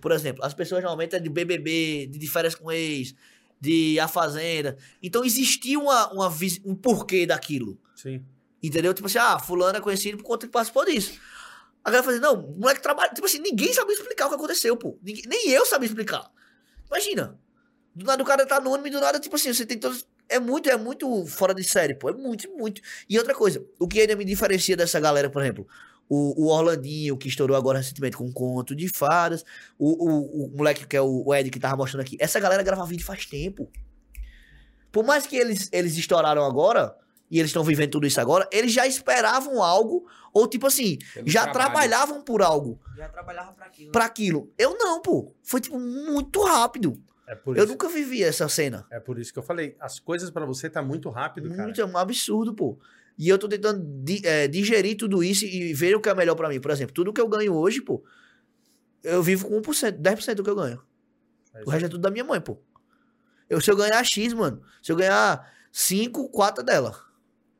[0.00, 3.14] Por exemplo, as pessoas normalmente é de BBB, de, de férias com ex,
[3.58, 4.76] de A Fazenda.
[5.02, 6.28] Então existia uma, uma,
[6.66, 7.78] um porquê daquilo.
[7.96, 8.22] Sim.
[8.62, 8.92] Entendeu?
[8.92, 11.18] Tipo assim, ah, fulano é conhecido por conta que participou disso.
[11.82, 13.12] A galera assim, não, o moleque trabalha.
[13.14, 14.98] Tipo assim, ninguém sabia explicar o que aconteceu, pô.
[15.02, 16.30] Ninguém- nem eu sabia explicar.
[16.88, 17.38] Imagina.
[17.94, 20.06] Do nada o cara tá anônimo e do nada, tipo assim, você tem todos.
[20.34, 22.08] É muito, é muito fora de série, pô.
[22.08, 22.80] É muito, muito.
[23.08, 25.66] E outra coisa, o que ainda me diferencia dessa galera, por exemplo,
[26.08, 29.44] o, o Orlandinho, que estourou agora recentemente com um conto de fadas,
[29.78, 32.16] o, o, o moleque que é o, o Ed que tava mostrando aqui.
[32.20, 33.70] Essa galera grava vídeo faz tempo.
[34.90, 36.94] Por mais que eles, eles estouraram agora,
[37.30, 41.28] e eles estão vivendo tudo isso agora, eles já esperavam algo, ou tipo assim, Pelo
[41.30, 41.72] já trabalho.
[41.72, 43.92] trabalhavam por algo, Já trabalhava pra aquilo.
[43.92, 44.52] pra aquilo.
[44.58, 45.34] Eu não, pô.
[45.42, 47.02] Foi tipo muito rápido.
[47.34, 48.86] É Eu isso, nunca vivi essa cena.
[48.90, 49.76] é por isso que eu falei.
[49.80, 51.62] As coisas pra você tá muito rápido, cara.
[51.64, 52.78] Muito, é um absurdo, pô.
[53.18, 56.34] E eu tô tentando di- é, digerir tudo isso e ver o que é melhor
[56.34, 56.60] pra mim.
[56.60, 58.02] Por exemplo, tudo que eu ganho hoje, pô,
[59.02, 60.82] eu vivo com 1%, 10% do que eu ganho.
[61.54, 62.58] É O resto é tudo da minha mãe, pô.
[63.50, 66.98] Eu, se eu ganhar X, mano, se eu ganhar 5, 4 é dela.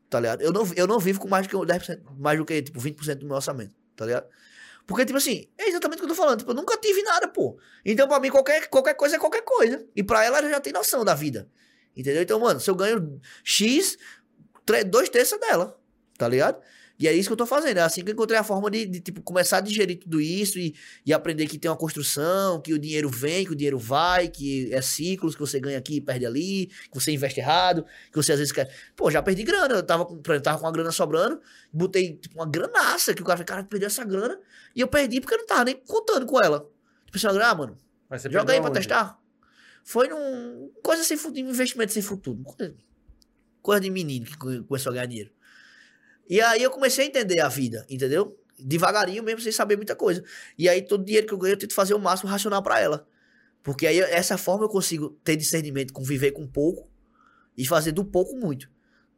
[0.09, 0.41] Tá ligado?
[0.43, 3.17] Eu não, eu não vivo com mais do que 10%, mais do que, tipo, 20%
[3.21, 4.27] do meu orçamento, tá ligado?
[4.93, 6.41] Porque, tipo assim, é exatamente o que eu tô falando.
[6.41, 7.59] Tipo, eu nunca tive nada, pô.
[7.83, 9.87] Então, pra mim, qualquer, qualquer coisa é qualquer coisa.
[9.97, 11.49] E pra ela, ela já tem noção da vida.
[11.97, 12.21] Entendeu?
[12.21, 13.97] Então, mano, se eu ganho X,
[14.91, 15.81] dois terços é dela.
[16.19, 16.61] Tá ligado?
[16.99, 17.79] E é isso que eu tô fazendo.
[17.79, 20.59] É assim que eu encontrei a forma de, de, tipo, começar a digerir tudo isso
[20.59, 24.29] e, e aprender que tem uma construção, que o dinheiro vem, que o dinheiro vai,
[24.29, 28.17] que é ciclos, que você ganha aqui e perde ali, que você investe errado, que
[28.17, 28.73] você às vezes quer.
[28.95, 29.75] Pô, já perdi grana.
[29.75, 31.41] Eu tava exemplo, tava com uma grana sobrando,
[31.73, 34.39] botei tipo, uma granaça, que o cara falou, cara, perdeu essa grana.
[34.77, 36.69] E eu perdi porque eu não tava nem contando com ela.
[37.07, 37.79] Tipo assim, ah, mano,
[38.31, 38.81] joga aí pra aonde?
[38.81, 39.19] testar.
[39.85, 40.71] Foi num.
[40.83, 42.41] Coisa sem futuro, investimento sem futuro.
[42.45, 42.75] Coisa,
[43.61, 45.31] coisa de menino que co- começou a ganhar dinheiro.
[46.33, 48.35] E aí eu comecei a entender a vida, entendeu?
[48.59, 50.25] Devagarinho mesmo, sem saber muita coisa.
[50.57, 53.07] E aí todo dinheiro que eu ganho eu tento fazer o máximo racional pra ela.
[53.63, 56.91] Porque aí essa forma eu consigo ter discernimento, conviver com pouco
[57.55, 58.71] e fazer do pouco muito.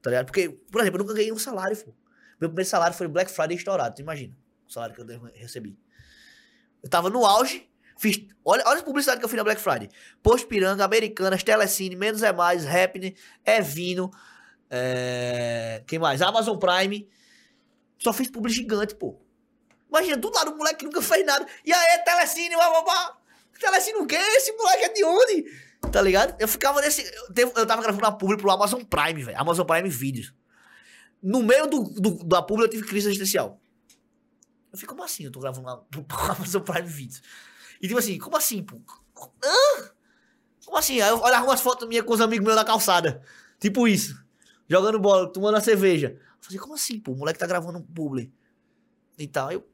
[0.02, 0.26] Tá ligado?
[0.26, 1.94] Porque, por exemplo, eu nunca ganhei um salário, pô.
[2.40, 4.36] Meu primeiro salário foi Black Friday estourado, tu imagina?
[4.66, 5.78] O salário que eu recebi.
[6.82, 8.26] Eu tava no auge, fiz.
[8.44, 9.88] Olha, olha as publicidades que eu fiz na Black Friday.
[10.20, 14.10] Post Piranga, Americanas, Telecine, Menos é Mais, Rapner, É Vino.
[14.70, 15.82] É...
[15.86, 16.20] Quem mais?
[16.22, 17.08] Amazon Prime.
[17.98, 19.20] Só fiz publi gigante, pô.
[19.88, 21.46] Imagina, do lado o moleque que nunca fez nada.
[21.64, 23.16] E aí, Telecine, blá.
[23.60, 24.16] Telecine o quê?
[24.16, 25.44] Esse moleque é de onde?
[25.92, 26.34] Tá ligado?
[26.40, 27.02] Eu ficava nesse.
[27.36, 29.40] Eu, tava gravando uma publi pro Amazon Prime, velho.
[29.40, 30.34] Amazon Prime Vídeos.
[31.22, 33.60] No meio do, do- da publi eu tive crise existencial.
[34.72, 35.24] Eu fico, como assim?
[35.24, 35.86] Eu tô gravando uma,
[36.36, 37.22] Amazon Prime Vídeos.
[37.80, 38.80] E tipo assim, como assim, pô?
[39.44, 39.90] Hã?
[40.64, 41.00] Como assim?
[41.00, 43.22] Aí eu olhava umas fotos minhas com os amigos meus na calçada.
[43.60, 44.23] Tipo isso.
[44.68, 46.16] Jogando bola, tomando a cerveja.
[46.18, 47.12] Eu falei, como assim, pô?
[47.12, 48.32] O moleque tá gravando um publi.
[49.18, 49.52] E tal.
[49.52, 49.66] Eu.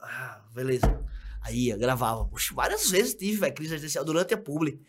[0.00, 1.04] Ah, beleza.
[1.40, 2.28] Aí, eu gravava.
[2.32, 4.80] Oxe, várias vezes tive, velho, crise existencial durante a publi.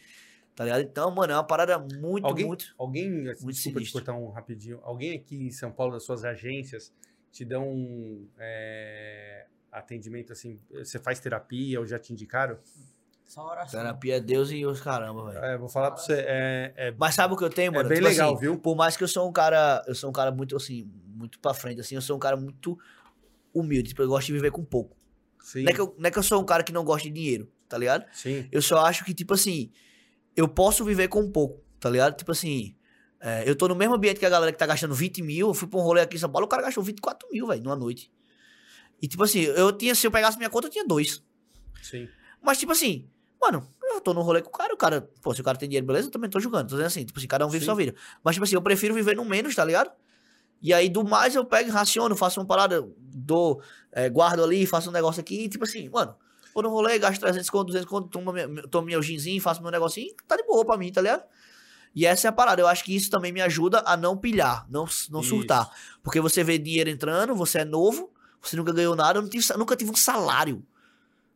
[0.55, 0.81] Tá ligado?
[0.81, 2.75] Então, mano, é uma parada muito, Alguém, muito.
[2.77, 4.79] alguém muito desculpa te cortar um rapidinho.
[4.83, 6.93] Alguém aqui em São Paulo, das suas agências,
[7.31, 10.59] te dão um, é, atendimento assim?
[10.71, 12.59] Você faz terapia ou já te indicaram?
[13.26, 13.80] Só oração.
[13.80, 15.43] Terapia é Deus e os caramba, velho.
[15.43, 16.14] É, vou falar pra você.
[16.14, 17.90] É, é, Mas sabe o que eu tenho, É mano?
[17.90, 18.58] bem Tipo legal, assim, viu?
[18.60, 21.53] Por mais que eu sou um cara, eu sou um cara muito assim, muito pra
[21.53, 22.77] frente assim, eu sou um cara muito
[23.53, 24.95] humilde, tipo, eu gosto de viver com pouco.
[25.42, 27.08] sim, Não é, que eu, não é que eu sou um cara que não gosta
[27.08, 28.06] de dinheiro, tá ligado?
[28.14, 28.48] sim.
[28.52, 29.72] Eu só acho que, tipo assim,
[30.35, 32.16] eu posso viver com pouco, tá ligado?
[32.16, 32.76] Tipo assim,
[33.19, 35.53] é, eu tô no mesmo ambiente que a galera que tá gastando 20 mil, eu
[35.53, 37.76] fui pra um rolê aqui em São Paulo, o cara gastou 24 mil, velho, numa
[37.76, 38.11] noite.
[39.02, 41.24] E, tipo assim, eu tinha, se eu pegasse minha conta, eu tinha dois.
[41.82, 42.08] Sim.
[42.42, 43.10] Mas, tipo assim,
[43.45, 45.67] mano, eu tô no rolê com o cara, o cara, pô, se o cara tem
[45.67, 46.63] dinheiro, beleza, eu também tô julgando.
[46.69, 47.65] Tô dizendo assim, tipo assim, cada um vive Sim.
[47.65, 47.93] sua vida.
[48.23, 49.91] Mas, tipo assim, eu prefiro viver no menos, tá ligado?
[50.61, 54.89] E aí, do mais, eu pego, raciono, faço uma parada, dou, é, guardo ali, faço
[54.89, 56.15] um negócio aqui, e, tipo assim, mano,
[56.53, 59.72] vou no rolê, gasto 300 conto, 200 conto, tomo, minha- tomo meu ginzinho, faço meu
[59.72, 61.23] negocinho, tá de boa pra mim, tá ligado?
[61.95, 62.61] E essa é a parada.
[62.61, 65.30] Eu acho que isso também me ajuda a não pilhar, não, não Isso.
[65.30, 65.69] surtar.
[66.01, 69.75] Porque você vê dinheiro entrando, você é novo, você nunca ganhou nada, eu tive, nunca
[69.75, 70.65] tive um salário.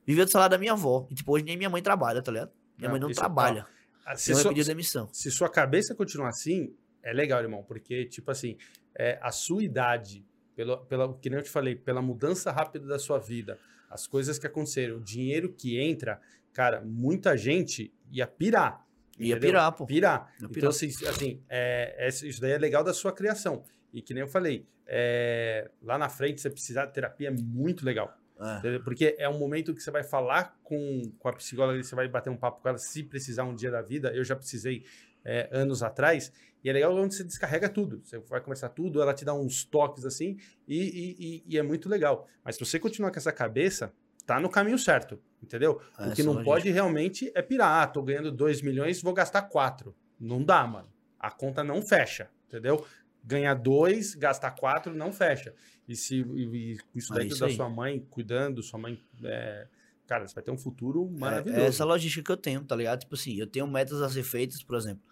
[0.08, 1.06] Vivia do salário da minha avó.
[1.11, 2.52] E tipo, hoje nem minha mãe trabalha, tá ligado?
[2.77, 3.68] Minha Não, mãe não é trabalha.
[4.06, 5.10] Ah, Se, Minha sua, demissão.
[5.11, 8.58] se sua cabeça continuar assim, é legal, irmão, porque, tipo assim,
[8.98, 12.98] é, a sua idade, pelo, pela, que nem eu te falei, pela mudança rápida da
[12.98, 16.22] sua vida, as coisas que aconteceram, o dinheiro que entra,
[16.53, 18.86] cara, muita gente ia pirar.
[19.19, 19.50] Ia entendeu?
[19.50, 19.86] pirar, pô.
[19.86, 20.32] Pirar.
[20.32, 20.69] Ia Então, pirar.
[20.69, 23.64] assim, assim é, é- isso daí é legal da sua criação.
[23.92, 27.84] E que nem eu falei, é, lá na frente, você precisar de terapia é muito
[27.86, 28.16] legal.
[28.40, 28.80] É.
[28.80, 32.30] Porque é um momento que você vai falar com, com a psicóloga, você vai bater
[32.30, 34.14] um papo com ela, se precisar um dia da vida.
[34.14, 34.84] Eu já precisei
[35.26, 36.32] é, anos atrás.
[36.64, 38.02] E é legal onde você descarrega tudo.
[38.04, 41.88] Você vai conversar tudo, ela te dá uns toques assim, e, e- e- é muito
[41.88, 42.28] legal.
[42.44, 43.94] Mas se você continuar com essa cabeça,
[44.26, 45.80] tá no caminho certo, entendeu?
[45.98, 47.84] É, o que não a pode realmente é pirar.
[47.84, 49.96] Ah, tô ganhando 2 milhões, vou gastar 4.
[50.20, 50.90] Não dá, mano.
[51.20, 52.86] A conta não fecha, entendeu?
[53.28, 55.54] Ganha dois, gasta quatro, não fecha.
[55.88, 57.56] E se e- e isso É dentro isso da aí.
[57.56, 59.00] sua mãe, cuidando, sua mãe.
[59.24, 59.68] é,
[60.08, 61.62] cara, você vai ter um futuro É, maravilhoso.
[61.62, 63.02] é essa logística que eu tenho, tá ligado?
[63.02, 65.04] Tipo assim, eu tenho metas a ser feitas, por exemplo.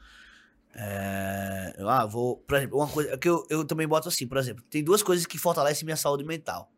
[0.74, 2.38] É, eu, ah, vou.
[2.38, 5.26] Por exemplo, uma coisa que eu, eu também boto assim, por exemplo, tem duas coisas
[5.26, 6.72] que fortalecem minha saúde mental.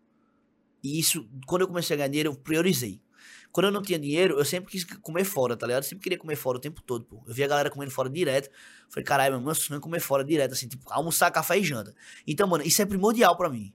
[0.83, 3.01] E isso, quando eu comecei a ganhar dinheiro, eu priorizei.
[3.57, 5.81] Quando eu não tinha dinheiro, eu sempre quis comer fora, tá ligado?
[5.81, 7.23] Eu sempre queria comer fora o tempo todo, pô.
[7.25, 8.51] Eu via a galera comendo fora direto.
[8.87, 11.91] Falei, caralho, meu sonho é comer fora direto, assim, tipo, almoçar, café e janta.
[12.27, 13.73] Então, mano, isso é primordial pra mim.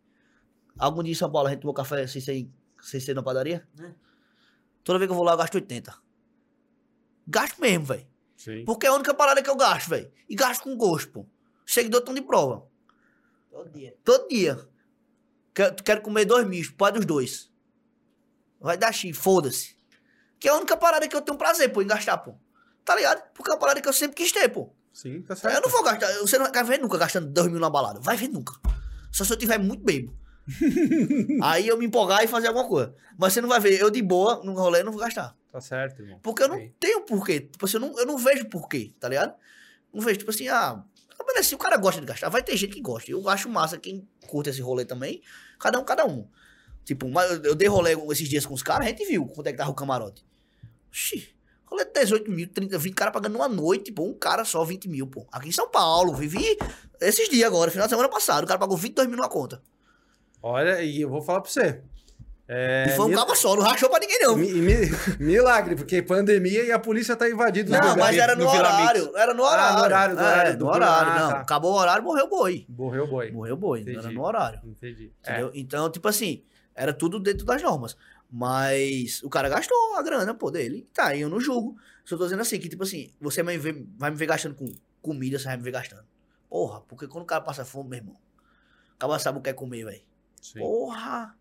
[0.79, 2.49] Algum dia em São Paulo a gente tomou café sem ser,
[2.81, 3.67] sem ser na padaria?
[3.81, 3.91] É.
[4.85, 5.93] Toda vez que eu vou lá, eu gasto 80.
[7.27, 8.07] Gasto mesmo, velho.
[8.37, 8.65] Sim.
[8.65, 10.13] Porque é a única parada que eu gasto, velho.
[10.29, 11.27] E gasto com gosto, pô.
[11.67, 12.69] Seguidor tão de prova.
[13.51, 13.97] Todo dia.
[14.05, 14.65] Todo dia.
[15.53, 17.52] Quero, quero comer dois mistos, pode dos dois.
[18.63, 19.77] Vai dar chi, foda-se.
[20.39, 22.35] Que é a única parada que eu tenho prazer, pô, em gastar, pô.
[22.85, 23.23] Tá ligado?
[23.35, 24.73] Porque é uma parada que eu sempre quis ter, pô.
[24.93, 25.55] Sim, tá certo.
[25.55, 28.01] Eu não vou gastar, você não vai ver nunca gastando dois mil na balada.
[28.01, 28.55] Vai ver nunca.
[29.11, 30.17] Só se eu tiver muito bebo.
[31.43, 32.95] Aí eu me empolgar e fazer alguma coisa.
[33.17, 35.37] Mas você não vai ver, eu de boa, no rolê, não vou gastar.
[35.51, 36.19] Tá certo, irmão.
[36.23, 36.73] Porque eu não Sim.
[36.81, 37.41] tenho porquê.
[37.41, 39.35] Tipo assim, eu não, eu não vejo porquê, tá ligado?
[39.93, 40.83] Não vejo, tipo assim, ah,
[41.19, 43.11] ah, beleza, se o cara gosta de gastar, vai ter gente que gosta.
[43.11, 45.23] Eu acho massa quem curte esse rolê também.
[45.59, 46.29] Cada um, cada um.
[46.85, 49.53] Tipo, mas eu, dei rolê esses dias com os caras, a gente viu quanto é
[49.53, 50.25] que tava o camarote.
[50.91, 51.29] Oxi,
[51.65, 54.89] rolê de 18 mil, 30, 20 caras pagando numa noite, pô, um cara só 20
[54.89, 55.27] mil, pô.
[55.33, 56.57] Aqui em São Paulo, vivi
[57.01, 59.63] esses dias agora, final de semana passado, o cara pagou 22 mil numa conta.
[60.43, 61.81] Olha, e eu vou falar pra você.
[62.49, 64.37] É, e foi um mil- cabo só, não rachou pra ninguém não.
[64.37, 67.97] mi- mi- milagre, porque pandemia e a polícia tá invadindo Não, lugares.
[67.97, 68.59] mas era no, Mix.
[68.59, 69.17] horário.
[69.17, 69.77] Era no Ah, horário.
[69.79, 71.13] no horário, do É, horário, no do- horário.
[71.13, 71.41] Ah, não, tá.
[71.41, 72.67] acabou o horário, morreu o boi.
[72.69, 73.31] Morreu o boi.
[73.31, 73.81] Morreu o boi.
[73.83, 74.15] Era Entendi.
[74.15, 74.61] no horário.
[74.65, 75.13] Entendi.
[75.25, 75.51] É, Entendeu?
[75.55, 76.43] Então, tipo assim,
[76.75, 77.97] era tudo dentro das normas.
[78.31, 80.89] Mas o cara gastou a grana, pô, dele.
[80.95, 81.77] Tá, aí eu não julgo.
[82.05, 84.55] Só tô dizendo assim, que tipo assim, você vai me ver, vai me ver gastando
[84.55, 86.05] com comida, você vai me ver gastando.
[86.49, 88.17] Porra, porque quando o cara passa fome, meu irmão,
[88.95, 90.03] o cara sabe o que é comer, velho.
[90.41, 90.59] sim.
[90.59, 91.37] Porra!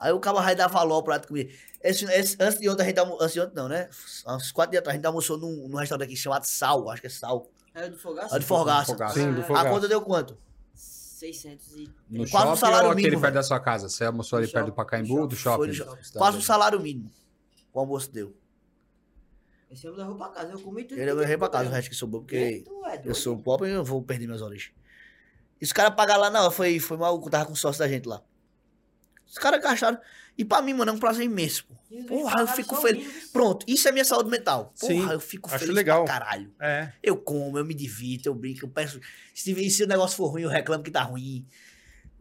[0.00, 1.52] Aí o cara vai dar valor prato de comida.
[1.82, 3.88] Esse, esse- antes de ontem a gente almo- antes de ontem não, né?
[4.28, 7.08] Uns quatro dias atrás a gente almoçou num, num restaurante aqui chamado Sal, acho que
[7.08, 7.50] é Sal.
[7.74, 8.36] É do Fogaça?
[8.36, 8.86] É de Forgaça.
[8.92, 9.14] Fogaça.
[9.14, 9.70] Sim, do Ah, A Fogaça.
[9.70, 10.38] conta deu quanto?
[11.18, 11.90] 600 e...
[12.08, 13.88] No Quase um shopping salário ou aquele mínimo, perto da sua casa?
[13.88, 15.72] Você almoçou ali perto do Pacaembu, do shopping.
[16.16, 17.10] Quase um salário mínimo.
[17.72, 18.34] O almoço deu.
[19.70, 20.98] Esse homem levou pra casa, eu comi tudo.
[20.98, 23.68] Ele que levei pra casa o resto que sobrou, porque Tu é eu sou pobre
[23.68, 24.74] e eu vou perder minhas origens.
[25.60, 28.08] E os caras pagaram lá, não, foi, foi mal, eu tava com sócio da gente
[28.08, 28.22] lá.
[29.26, 29.98] Os caras gastaram.
[30.38, 31.74] E pra mim, mano, é um prazer imenso, pô.
[32.06, 33.28] Porra, eu fico feliz.
[33.32, 34.72] Pronto, isso é minha saúde mental.
[34.78, 36.04] Porra, Sim, eu fico acho feliz legal.
[36.04, 36.54] pra caralho.
[36.60, 36.92] É.
[37.02, 39.00] Eu como, eu me divirto, eu brinco, eu peço.
[39.34, 41.44] Se, se o negócio for ruim, eu reclamo que tá ruim.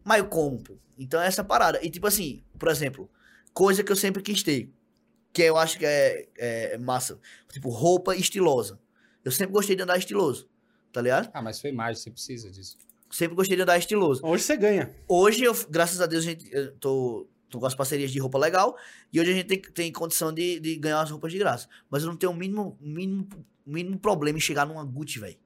[0.03, 0.77] Mas eu como, pô.
[0.97, 1.79] Então é essa parada.
[1.85, 3.07] E tipo assim, por exemplo,
[3.53, 4.71] coisa que eu sempre quis ter.
[5.31, 7.19] Que eu acho que é, é massa.
[7.51, 8.79] Tipo, roupa estilosa.
[9.23, 10.49] Eu sempre gostei de andar estiloso.
[10.91, 11.29] Tá ligado?
[11.33, 12.77] Ah, mas foi mais, você precisa disso.
[13.11, 14.25] Sempre gostei de andar estiloso.
[14.25, 14.95] Hoje você ganha.
[15.07, 18.37] Hoje, eu, graças a Deus, a gente, eu tô, tô com as parcerias de roupa
[18.37, 18.77] legal.
[19.11, 21.67] E hoje a gente tem, tem condição de, de ganhar as roupas de graça.
[21.89, 23.27] Mas eu não tenho o mínimo, mínimo,
[23.65, 25.37] mínimo problema em chegar numa Gucci, velho.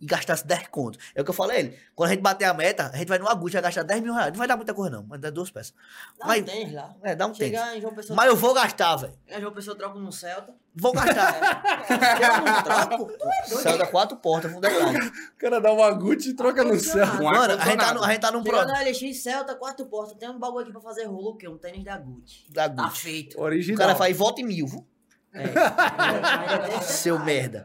[0.00, 1.12] E gastar 10 contos.
[1.14, 1.78] É o que eu falei a ele.
[1.94, 4.14] Quando a gente bater a meta, a gente vai numa Gucci, vai gastar 10 mil
[4.14, 4.30] reais.
[4.30, 5.04] Não vai dar muita coisa, não.
[5.06, 5.74] Mas dá duas peças.
[6.18, 6.94] Dá Mas- um tênis lá.
[7.02, 7.58] É, dá um tênis.
[7.58, 8.16] Chegar em João Pessoa...
[8.16, 9.12] Mas eu vou gastar, velho.
[9.28, 10.54] Em João Pessoa troca num Celta.
[10.74, 11.82] Vou gastar.
[12.20, 13.12] Eu não troco.
[13.18, 13.42] Tu é.
[13.58, 14.98] Saiu da quatro portas, um detalhe.
[15.06, 17.06] O cara dá uma Gucci e troca no céu.
[17.18, 19.54] Com Mano, a gente, tá no, a gente tá num Chegou produto na LX, Celta,
[19.54, 20.16] quatro portas.
[20.16, 22.46] Tem um bagulho aqui pra fazer rolo, que é um tênis da Gucci.
[22.50, 23.02] da Tá Gucci.
[23.02, 23.38] feito.
[23.38, 23.78] O Original.
[23.78, 24.86] cara faz volta em mil, viu?
[25.34, 25.44] É.
[26.82, 27.64] Seu merda.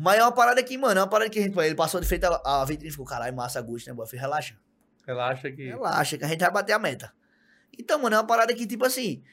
[0.00, 2.06] Mas é uma parada que, mano, é uma parada que a gente, ele passou de
[2.06, 4.04] frente a, a vitrine e ficou, caralho, massa Gucci, né, boy?
[4.04, 4.56] Eu falei, relaxa.
[5.04, 5.64] Relaxa que.
[5.64, 7.12] Relaxa, que a gente vai bater a meta.
[7.76, 9.24] Então, mano, é uma parada que, tipo assim,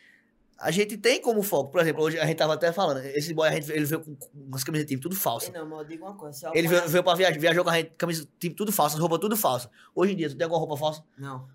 [0.58, 1.70] a gente tem como foco.
[1.70, 4.18] Por exemplo, hoje a gente tava até falando, esse boy, a gente, ele veio com,
[4.34, 5.52] umas camisas de time tudo falsa.
[5.52, 6.50] Não, mas eu digo uma coisa.
[6.52, 9.20] Ele veio, veio pra viajar, viajou com a gente, camisa de time tudo falsa, roupa
[9.20, 9.70] tudo falsa.
[9.94, 11.04] Hoje em dia, tu tem alguma roupa falsa?
[11.16, 11.48] Não.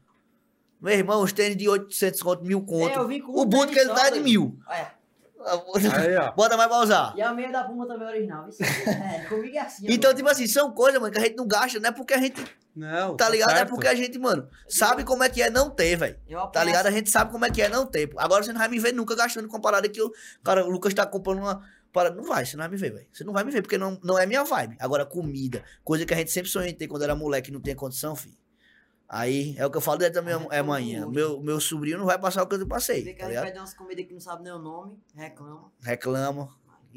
[0.80, 2.96] Meu irmão, os tênis de 800 conto, mil É, conto.
[2.96, 4.56] eu vim com o boot que ele dá é de mil.
[4.70, 4.99] É.
[5.44, 6.32] Aí, ó.
[6.32, 7.14] Bota mais pra usar.
[7.16, 8.48] E a meia da Puma também é original.
[8.48, 8.62] Isso.
[8.90, 9.86] É, comigo é assim.
[9.88, 10.14] Então, agora.
[10.16, 12.44] tipo assim, são coisas, mano, que a gente não gasta, não é porque a gente,
[12.74, 13.16] Não.
[13.16, 13.50] tá ligado?
[13.50, 13.70] É certo.
[13.70, 16.18] porque a gente, mano, sabe como é que é não ter, velho.
[16.52, 16.86] Tá ligado?
[16.86, 18.10] A gente sabe como é que é não ter.
[18.16, 20.12] Agora você não vai me ver nunca gastando com a parada que o
[20.44, 21.62] cara, o Lucas tá comprando uma
[21.92, 22.14] parada.
[22.14, 23.06] Não vai, você não vai me ver, velho.
[23.12, 24.76] Você não vai me ver, porque não, não é minha vibe.
[24.78, 27.60] Agora, comida, coisa que a gente sempre sonhou em ter quando era moleque e não
[27.60, 28.36] tinha condição, filho.
[29.12, 31.04] Aí é o que eu falo desde a minha é todo manhã.
[31.08, 33.42] Meu, meu sobrinho não vai passar o que eu passei, Vê que tá a gente
[33.42, 35.72] pede umas comidas que não sabe nem o nome, reclama.
[35.80, 36.48] Reclama.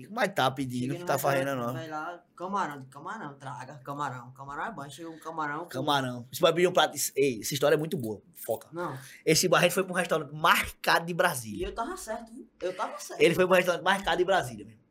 [0.10, 1.74] Mas tá pedindo, no tá fazendo, não.
[1.74, 4.32] Vai lá, camarão, camarão, traga, camarão.
[4.32, 4.90] Camarão é bom.
[4.90, 5.68] Chega um camarão.
[5.68, 6.28] Camarão.
[6.32, 6.98] Você vai pedir um prato.
[7.16, 8.20] Ei, essa história é muito boa.
[8.34, 8.68] Foca.
[8.72, 8.98] Não.
[9.24, 11.68] Esse bar, a gente foi pra um restaurante marcado de E Brasília.
[11.68, 12.48] eu tava certo, viu?
[12.60, 13.22] Eu tava certo.
[13.22, 14.83] Ele foi pro restaurante marcado de Brasília, mesmo.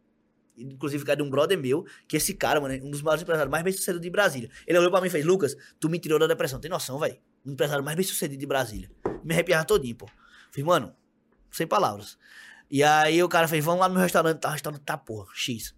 [0.56, 3.22] Inclusive, que é de um brother meu, que esse cara, mano, é um dos maiores
[3.22, 4.50] empresários mais bem sucedidos de Brasília.
[4.66, 6.60] Ele olhou pra mim e fez, Lucas, tu me tirou da depressão.
[6.60, 7.16] Tem noção, velho?
[7.44, 8.90] Um empresário mais bem sucedido de Brasília.
[9.24, 10.06] Me arrepiava todinho, pô.
[10.50, 10.94] Falei, mano,
[11.50, 12.18] sem palavras.
[12.70, 15.26] E aí o cara fez, vamos lá no meu restaurante, tá, o restaurante tá, porra,
[15.34, 15.74] X.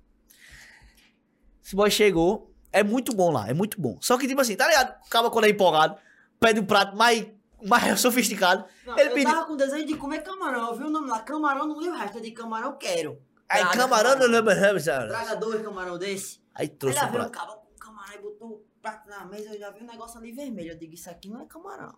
[1.64, 3.98] Esse boy chegou, é muito bom lá, é muito bom.
[4.00, 4.94] Só que, tipo assim, tá ligado?
[5.06, 5.96] Acaba quando é empolgado,
[6.38, 7.26] pede um prato mais,
[7.66, 8.64] mais sofisticado.
[8.84, 10.68] Não, Ele eu pediu- tava com desejo de comer camarão.
[10.70, 12.20] Eu vi o nome lá, camarão, não li o resto.
[12.20, 13.20] Disse, camarão, quero.
[13.48, 15.08] Aí, camarão, não lembra, sabe?
[15.08, 16.40] Traga dois camarão desse.
[16.54, 19.24] Aí Aí trouxe lá um veio um cabo com camarão e botou o prato na
[19.26, 19.54] mesa.
[19.54, 20.72] Eu já vi um negócio ali vermelho.
[20.72, 21.94] Eu digo, isso aqui não é camarão.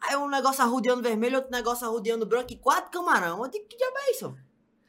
[0.00, 3.42] Aí um negócio arrodeando vermelho, outro negócio arrodeando branco e quatro camarão.
[3.42, 4.36] Eu digo, que diabo é isso?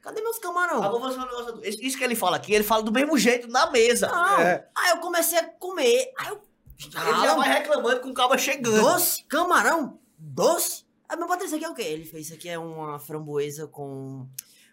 [0.01, 0.81] Cadê meus camarão?
[0.81, 1.59] Ah, vou um negócio.
[1.63, 4.07] Isso isso que ele fala aqui, ele fala do mesmo jeito na mesa.
[4.07, 4.39] Não.
[4.39, 4.69] É.
[4.75, 6.13] Aí eu comecei a comer.
[6.17, 6.41] Aí eu.
[6.79, 8.79] Ele já vai reclamando com o cabo chegando.
[8.79, 9.23] Doce?
[9.25, 9.99] Camarão?
[10.17, 10.85] Doce?
[11.09, 11.81] Aí meu patrão, isso aqui é o quê?
[11.81, 14.29] Ele fez, isso aqui é uma framboesa com,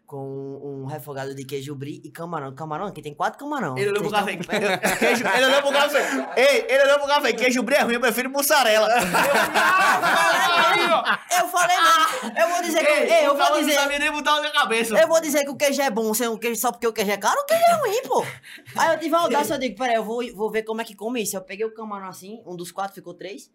[0.06, 2.54] com um refogado de queijo brie e camarão.
[2.54, 3.76] Camarão, aqui tem quatro camarão.
[3.76, 4.36] Ele olhou pro café.
[4.98, 6.28] Queijo, ele olhou pro café.
[6.36, 7.32] Ei, ele olhou pro café.
[7.32, 8.88] Queijo brie é ruim, eu prefiro mussarela.
[11.38, 12.42] Eu falei não.
[12.42, 12.92] Eu vou dizer que...
[13.12, 13.80] Ei, eu o cabo vou não dizer...
[13.80, 14.96] sabia nem botar na cabeça.
[14.98, 17.10] Eu vou dizer que o queijo é bom sem o queijo só porque o queijo
[17.10, 18.24] é caro, o queijo é ruim, pô.
[18.76, 20.94] Aí eu tive a audácia, eu digo, peraí, eu vou, vou ver como é que
[20.94, 21.36] come isso.
[21.36, 23.50] Eu peguei o camarão assim, um dos quatro ficou três.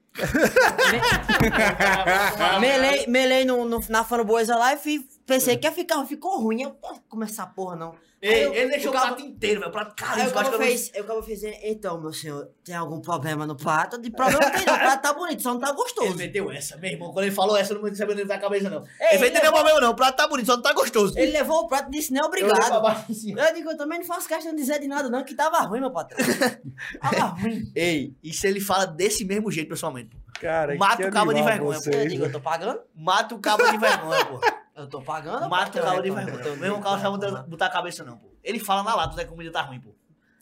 [2.60, 6.40] Me- melei melei no, no- na framboesa lá e fui- pensei que ia ficar, ficou
[6.40, 6.62] ruim.
[6.64, 7.96] Eu não comer essa porra, não.
[8.22, 9.70] Ei, eu- ele deixou o cabo- prato inteiro, velho.
[9.70, 10.30] O prato Aí caríssimo.
[10.30, 13.98] o que eu não- fez, então, meu senhor, tem algum problema no prato?
[14.00, 16.16] De problema não tem não, o prato tá bonito, só não tá Ele gostoso.
[16.18, 17.12] meteu essa, meu irmão.
[17.12, 18.82] Quando ele falou essa, eu não sabia nem da cabeça, não.
[18.84, 19.90] Ei, ele ele entendeu levou- problema, não.
[19.92, 21.18] O prato tá bonito, só não tá gostoso.
[21.18, 22.80] Ele levou o prato e disse, não, Eu obrigado.
[22.80, 23.34] baixo assim.
[23.36, 25.80] Eu digo, eu também não faço questão de dizer de nada, não, que tava ruim,
[25.80, 26.20] meu patrão.
[27.02, 27.72] Tava ruim.
[27.76, 30.10] Ei, isso ele fala desse mesmo jeito, pessoalmente.
[30.10, 30.22] pô.
[30.40, 31.90] Cara, Mata que o cabo de vergonha, pô.
[31.90, 32.80] Eu vocês, digo, eu tô pagando?
[32.96, 34.40] Mata o cabo de vergonha, pô.
[34.82, 35.48] Eu tô pagando.
[35.50, 36.28] Mata o Eu tô- vergonha.
[36.30, 38.30] eu tô- Mesmo o cara não sabe botar a cabeça, não, pô.
[38.44, 39.94] Ele fala na lata, se a comida tá ruim, pô.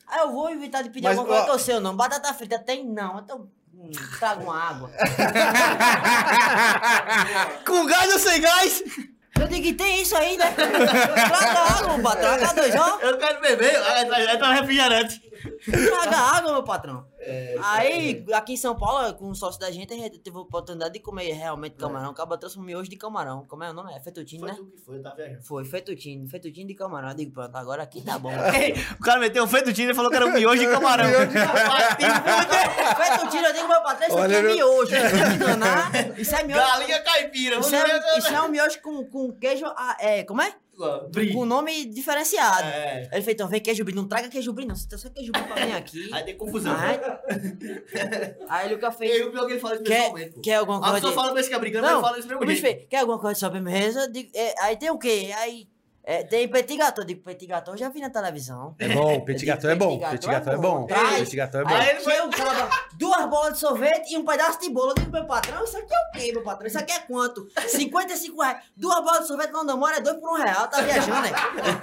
[0.08, 1.96] Aí eu vou evitar de pedir Mas, alguma coisa que eu sei, não.
[1.96, 2.84] Batata frita tem?
[2.86, 3.20] Não.
[3.20, 4.90] Então, hum, traga uma água.
[7.66, 8.84] Com gás ou sem gás?
[9.40, 10.52] Eu digo que tem isso aí, né?
[10.52, 12.38] Traga água, meu patrão.
[12.38, 13.00] Traga dois, ó.
[13.00, 13.74] Eu quero beber.
[13.78, 15.22] Aí tá refrigerante.
[15.66, 17.06] Traga água, meu patrão.
[17.22, 20.40] É, Aí, aqui em São Paulo, com o sócio da gente, a gente teve a
[20.40, 22.12] oportunidade de comer realmente camarão.
[22.12, 23.46] Acaba trouxe um miojo de camarão.
[23.46, 23.94] Como é o nome?
[23.94, 24.56] É fettuccine, Foi né?
[24.58, 25.44] tu que foi, tava viajando.
[25.44, 26.28] Foi, fettuccine.
[26.30, 27.10] Fettuccine de camarão.
[27.10, 28.32] Eu digo, pronto, agora aqui tá bom.
[28.32, 31.10] Ei, o cara meteu um fettuccine e falou que era um miojo de camarão.
[32.98, 34.92] fettuccine, eu digo, meu patrão, isso aqui é meu- miojo.
[36.18, 36.62] Isso é miojo.
[36.66, 37.60] Galinha caipira.
[37.60, 39.66] Isso é, isso é um miojo com, com queijo.
[39.66, 40.54] ah, É, como é?
[41.12, 41.34] Brie.
[41.34, 42.64] Com nome diferenciado.
[42.66, 43.10] É.
[43.12, 43.94] Ele fez, então, vem queijo brie.
[43.94, 44.74] Não traga queijo brie, não.
[44.78, 46.10] Você tem só queijo brie pra mim aqui.
[46.14, 46.74] Aí tem confusão.
[46.74, 46.98] Aí,
[48.50, 49.12] aí nunca E fez.
[49.12, 50.42] aí o pior que ele fala isso Quer, pô.
[50.42, 50.96] quer alguma A coisa?
[50.96, 52.40] pessoa de- fala pra esse que é brigando, Não, mas ele fala isso do o
[52.40, 54.08] mesmo bicho fez, quer alguma coisa de sobremesa?
[54.10, 55.32] Digo, é, aí tem o quê?
[55.38, 55.68] Aí
[56.10, 57.04] é, tem petit gâteau.
[57.04, 58.74] Eu digo, petit gâteau eu já vi na televisão.
[58.80, 60.88] É bom, petit gâteau é bom, petit gâteau é bom.
[60.88, 61.76] Petit gâteau é bom.
[61.76, 64.90] Aí ele foi um cara, duas bolas de sorvete e um pedaço de bolo.
[64.90, 66.66] Eu digo, meu patrão, isso aqui é o quê, meu patrão?
[66.66, 67.48] Isso aqui é quanto?
[67.68, 68.58] 55 reais.
[68.76, 70.68] Duas bolas de sorvete onde eu moro é dois por um real.
[70.68, 71.30] Tá viajando, né?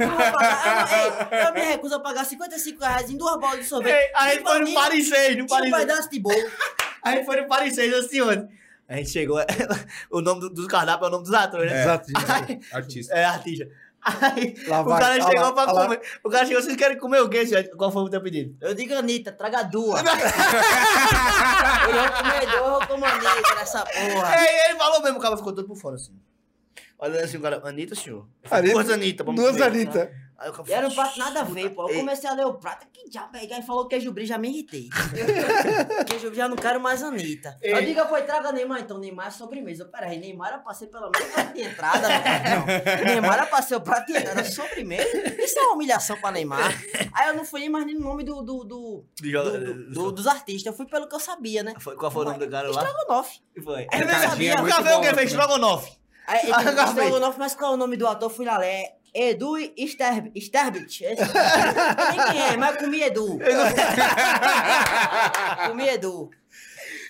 [0.00, 3.94] Eu, eu, ei, eu me recuso a pagar 55 reais em duas bolas de sorvete.
[3.94, 5.84] Ei, a gente E foi no vanilla Paris 6, no e um Paris 6.
[5.86, 6.50] pedaço de bolo.
[7.04, 8.48] A gente foi no Paris 6, assim, ontem.
[8.88, 9.38] A gente chegou,
[10.10, 11.82] o nome do, do cardápio é o nome dos atores, né?
[11.82, 12.12] Exato.
[12.72, 13.14] Artista.
[13.14, 13.68] É, artista.
[14.06, 15.84] Aí, Lá o vai, cara chegou lá, pra olha lá.
[15.86, 16.00] comer.
[16.22, 17.44] O cara chegou, vocês querem comer o quê?
[17.76, 18.56] Qual foi o teu pedido?
[18.60, 20.00] Eu digo, Anitta, traga duas.
[20.06, 20.06] eu
[21.92, 24.36] vou comer duas, eu vou comer Anitta nessa porra.
[24.68, 26.12] Ele falou mesmo, o cara ficou todo por fora, assim.
[26.98, 28.26] Olha assim, o cara, Anitta, senhor.
[28.44, 29.60] Falei, Anitta, Duas Anitta, vamos Duas.
[29.60, 30.10] Anitta.
[30.38, 31.84] Aí o cara E era um prato nada a ver, pô.
[31.84, 32.00] Eu Ei.
[32.00, 33.40] comecei a ler o prato, que diabo é?
[33.40, 34.88] Aí falou queijo brie, já me irritei.
[36.08, 37.56] queijo brie, já não quero mais Anitta.
[37.62, 37.86] Eu Ei.
[37.86, 39.84] digo, foi, traga Neymar, então Neymar é sobremesa.
[39.84, 42.66] Eu, Peraí, Neymar eu passei pelo menos o prato de entrada, não.
[43.06, 45.08] Neymar eu passei o prato de entrada, sobremesa.
[45.42, 46.70] Isso é uma humilhação pra Neymar.
[47.14, 49.90] Aí eu não fui nem mais nem no nome do, do, do, De do- do-
[49.90, 51.74] do- dos artistas, eu fui pelo que eu sabia, né?
[51.78, 52.82] Foi- Qual foi o nome do cara lá?
[52.82, 53.40] Estrogonofe.
[53.64, 53.86] Foi.
[53.92, 54.52] Eu não sabia.
[54.52, 55.16] é O muito café o que fez?
[55.16, 55.24] né?
[55.24, 55.92] Estrogonofe.
[56.26, 56.84] Aí, Ah.
[56.84, 58.28] Estrogonofe, mas qual é o nome do ator?
[58.28, 58.95] Fui lá ler.
[59.18, 61.04] Edu Sterb, Sterbit.
[61.04, 63.38] Esse- Nem quem é, mas comi Edu.
[65.68, 66.30] comi Edu.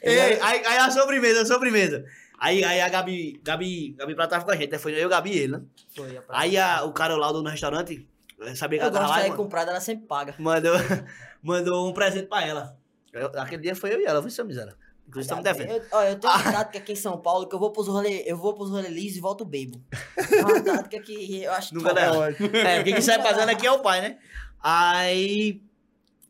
[0.02, 2.04] Ei, aí, aí a sobremesa, a sobremesa.
[2.38, 4.78] Aí, aí a Gabi, Gabi, Gabi Prata tava com a gente, né?
[4.78, 5.62] Foi eu, Gabi e ele, né?
[5.96, 6.22] Foi, a.
[6.28, 8.06] Aí a, o cara lá do restaurante,
[8.42, 10.34] eh, sabia que eu ela tava lá, e sair comprada, ela sempre paga.
[10.38, 10.74] mandou,
[11.42, 12.76] mandou um presente pra ela.
[13.12, 14.74] Eu- aquele dia foi eu e ela, viu, seu miséria?
[15.08, 15.70] Inclusive, estamos devendo.
[15.70, 18.24] Eu, ó, eu tenho uma tática aqui em São Paulo que eu vou pros rolê,
[18.26, 19.80] eu vou pros rolê liso e volto bebo.
[20.16, 22.00] É uma tática que eu acho Nunca top.
[22.00, 22.58] dá.
[22.58, 24.18] É, porque quem sai fazendo aqui é o pai, né?
[24.60, 25.62] Aí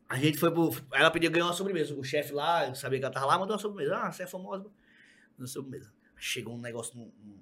[0.09, 0.75] a gente foi pro.
[0.93, 1.95] Ela pediu ganhar uma sobremesa.
[1.95, 3.97] O chefe lá, eu sabia que ela tava lá, mandou uma sobremesa.
[3.97, 4.67] Ah, você é famosa.
[5.39, 5.91] Uma sobremesa.
[6.17, 7.39] Chegou um negócio num, num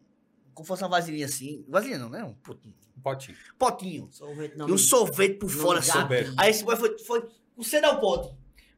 [0.54, 1.64] como fosse uma vasilhinha assim.
[1.68, 2.22] Vasilhinha não, né?
[2.22, 2.74] Um potinho.
[2.96, 3.36] Um potinho.
[3.58, 4.08] Potinho.
[4.12, 4.68] Sorvete não.
[4.68, 5.98] E um sorvete por fora assim.
[6.36, 7.28] Aí esse boy foi, foi.
[7.56, 8.34] Você dá o pote.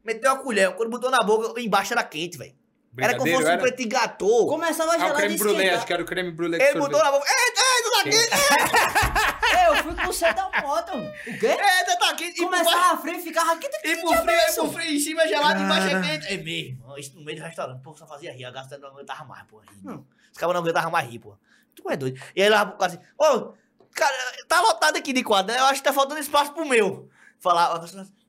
[0.06, 0.72] Meteu a colher.
[0.76, 2.54] Quando botou na boca, embaixo era quente, velho.
[2.98, 4.46] Era como Brigadeiro, fosse um petit gâteau.
[4.46, 5.76] Começava a Ah, o gelar de creme brulee, esquentar.
[5.76, 7.26] acho que era o creme brulee com Ele botou na boca.
[7.28, 9.54] Eita, eita, tá quente.
[9.54, 10.92] É, eu fui com você da moto.
[10.96, 11.46] O quê?
[11.46, 12.40] Eita, tá quente.
[12.40, 13.76] E Começava a frio e ficava quente.
[13.84, 16.32] E por frio, e por frio em cima é gelado, embaixo é quente.
[16.32, 16.96] É mesmo.
[16.98, 17.82] Isso no meio do restaurante.
[17.82, 18.46] Pô, só fazia rir.
[18.46, 19.60] A gasta não aguentava mais, pô.
[19.82, 20.06] não.
[20.32, 21.36] Os caras não aguentavam mais rir, pô.
[21.74, 22.18] Tu é doido.
[22.34, 23.52] E aí lá pro cara assim, ô,
[23.92, 24.14] cara,
[24.48, 25.60] tá lotado aqui de quadro, né?
[25.60, 27.10] Eu acho que tá faltando espaço pro meu.
[27.38, 27.78] Falar,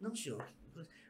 [0.01, 0.43] não, senhor.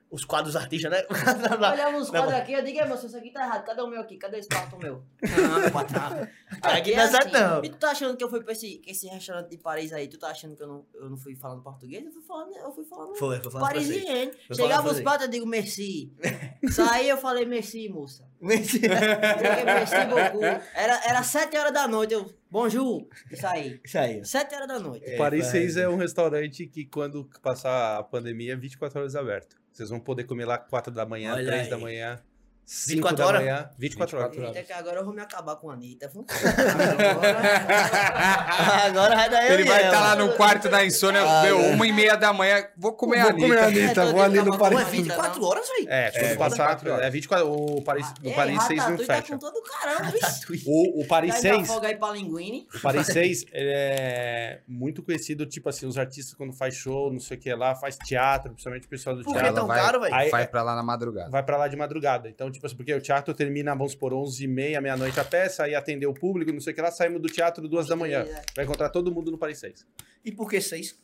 [0.10, 1.03] Os quadros artistas, né?
[1.74, 3.66] Olhava uns Não, quadros aqui, eu digo, "Ei, moço, isso aqui tá errado.
[3.66, 4.18] Cadê o meu aqui?
[4.18, 5.03] Cadê esse quarto meu?
[5.22, 6.27] Não, meu patrão.
[6.61, 7.64] Aqui não é certo, não.
[7.64, 10.08] E tu tá achando que eu fui pra esse, esse restaurante de Paris aí?
[10.08, 12.06] Tu tá achando que eu não, eu não fui falando português?
[12.06, 14.38] Eu fui falando, eu fui falando Foi, foi falando parisiense.
[14.53, 16.14] Chegava os pratos, eu digo merci.
[16.72, 18.26] Saí, eu falei merci, moça.
[18.42, 18.60] Joguei
[19.66, 20.45] merci beaucoup.
[20.74, 23.82] Era, era sete horas da noite, eu, bonjour, e saí.
[23.84, 24.24] Isso aí.
[24.24, 25.11] Sete horas da noite.
[25.14, 29.16] O Paris É, 6 é um restaurante que quando passar a pandemia é 24 horas
[29.16, 29.56] aberto.
[29.78, 31.70] Vocês vão poder comer lá 4 da manhã, Olha 3 aí.
[31.70, 32.28] da manhã, 5
[32.68, 33.42] 24 da horas?
[33.42, 34.38] manhã, 24 horas.
[34.38, 36.10] Eita, que agora eu vou me acabar com a Anitta.
[36.14, 36.28] Vamos-
[38.86, 41.68] Agora vai dar eu Ele vai estar lá no quarto da insônia, Ah, meu, é.
[41.74, 43.84] uma e meia da manhã, vou comer a Vou comer a Anitta.
[43.86, 44.80] Anitta, É, vou ali no Paris.
[44.80, 45.48] É Anitta, 24 não.
[45.50, 45.88] horas, velho.
[45.90, 47.06] É, É, passar, 24 horas.
[47.06, 49.34] é 24, o Paris, o Ei, Paris 6 não Ratatouille tá fecha.
[49.34, 50.14] com todo caramba.
[50.66, 52.68] O, o Paris Ainda 6, folga aí pra linguine.
[52.74, 57.20] o Paris 6 ele é muito conhecido, tipo assim, os artistas quando faz show, não
[57.20, 59.56] sei o que lá, faz teatro, principalmente o pessoal do Por que teatro.
[59.56, 60.14] tão vai- caro, velho?
[60.14, 61.30] Aí- Vai pra lá na madrugada.
[61.30, 62.28] vai pra lá de madrugada.
[62.30, 66.08] Então, tipo assim, porque o teatro termina, vamos por 11h30, meia-noite a peça, aí atender
[66.08, 68.26] o público, não sei o que lá, saímos do teatro duas da manhã.
[68.56, 69.86] Vai encontrar todo mundo no Paris 6.
[70.26, 71.00] E por que seis?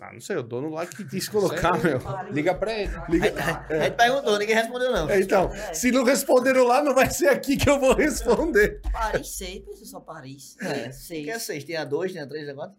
[0.00, 1.98] Ah, não sei, o dono lá que quis colocar, meu.
[2.30, 2.92] Liga pra ele.
[3.08, 3.34] Liga.
[3.68, 5.10] A gente perguntou, ninguém respondeu, não.
[5.10, 8.80] É, Então, se não responderam lá, não vai ser aqui que eu vou responder.
[8.92, 10.56] Paris 6, pensa só Paris.
[10.60, 10.92] É.
[10.92, 11.24] Seis.
[11.24, 11.64] Que é seis?
[11.64, 12.76] Tem a dois, tem a três, tem a quatro?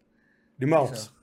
[0.58, 1.14] Irmãos,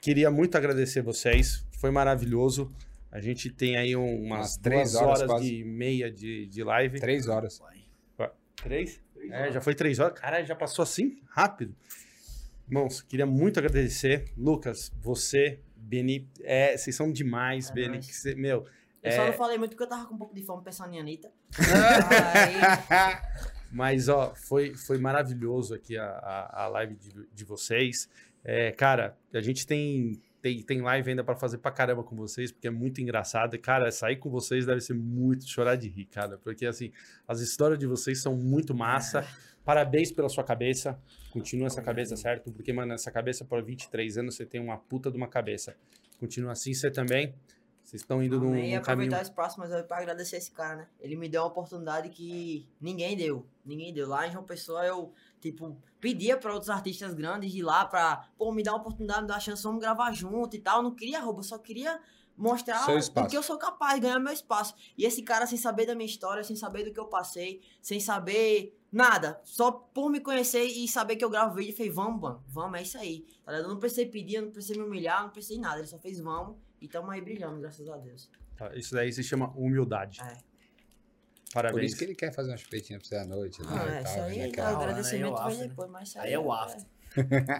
[0.00, 1.66] queria muito agradecer vocês.
[1.80, 2.72] Foi maravilhoso.
[3.12, 6.62] A gente tem aí um- umas Umas três três horas horas, e meia de, de
[6.62, 7.00] live.
[7.00, 7.60] Três horas.
[8.62, 9.00] Três?
[9.30, 10.18] É, já foi três horas.
[10.18, 11.18] Caralho, já passou assim?
[11.28, 11.74] Rápido.
[12.68, 14.32] Irmãos, queria muito agradecer.
[14.36, 17.98] Lucas, você, Beni, é, vocês são demais, É Beni.
[17.98, 18.66] que cê- meu,
[19.02, 19.26] Eu só É.
[19.28, 21.32] não falei muito porque eu tava com um pouco de fome pensando em Anitta.
[21.58, 23.16] Aí,
[23.72, 28.08] Mas, ó, foi, foi maravilhoso aqui a, a, a live de, de vocês.
[28.44, 32.50] É, cara, a gente tem, tem, tem live ainda pra fazer pra caramba com vocês,
[32.50, 33.54] porque é muito engraçado.
[33.54, 36.38] E, cara, sair com vocês deve ser muito chorar de rir, cara.
[36.38, 36.92] Porque, assim,
[37.26, 39.26] as histórias de vocês são muito massa.
[39.64, 40.98] Parabéns pela sua cabeça.
[41.30, 42.50] Continua essa cabeça, certo?
[42.52, 45.76] Porque, mano, essa cabeça por 23 anos, você tem uma puta de uma cabeça.
[46.18, 47.34] Continua assim, você também.
[47.90, 48.72] Vocês estão indo num, amém.
[48.72, 49.08] E num caminho...
[49.08, 50.86] aproveitar esse próximo, mas eu pra agradecer esse cara, né?
[51.00, 53.44] Ele me deu uma oportunidade que ninguém deu.
[53.64, 54.08] Ninguém deu.
[54.08, 58.28] Lá em João Pessoa, eu, tipo, pedia pra outros artistas grandes de ir lá pra,
[58.36, 60.78] pô, me dar uma oportunidade, me dar uma chance, vamos gravar junto e tal.
[60.78, 62.00] Eu não queria roubo, eu só queria
[62.36, 64.74] mostrar o que eu sou capaz, ganhar meu espaço.
[64.96, 68.00] E esse cara, sem saber da minha história, sem saber do que eu passei, sem
[68.00, 72.42] saber nada, só por me conhecer e saber que eu gravo vídeo, fez, vamos, mano,
[72.48, 73.26] vamos, é isso aí.
[73.44, 73.66] Tá ligado?
[73.66, 75.78] Eu não precisei pedir, eu não precisei me humilhar, não precisei nada.
[75.78, 78.30] Ele só fez, vamos, e tamo aí brilhando, graças a Deus.
[78.56, 80.20] Tá, Isso daí se chama humildade.
[80.22, 80.49] É.
[81.50, 81.90] Por Parabéns.
[81.90, 83.60] isso que ele quer fazer uma chupetinha pra você à noite.
[83.66, 84.68] Ah, né, é, e isso tal, aí, né, o cara?
[84.68, 85.68] Aí é agradecimento o vem after, né?
[85.68, 86.86] depois, mas Aí é o after.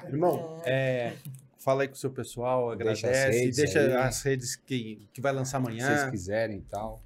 [0.06, 1.16] Irmão, é,
[1.58, 4.02] fala aí com o seu pessoal, Deixa agradece, as deixa, redes aí.
[4.02, 5.86] as redes que, que vai lançar Se amanhã.
[5.96, 7.02] vocês quiserem e tal.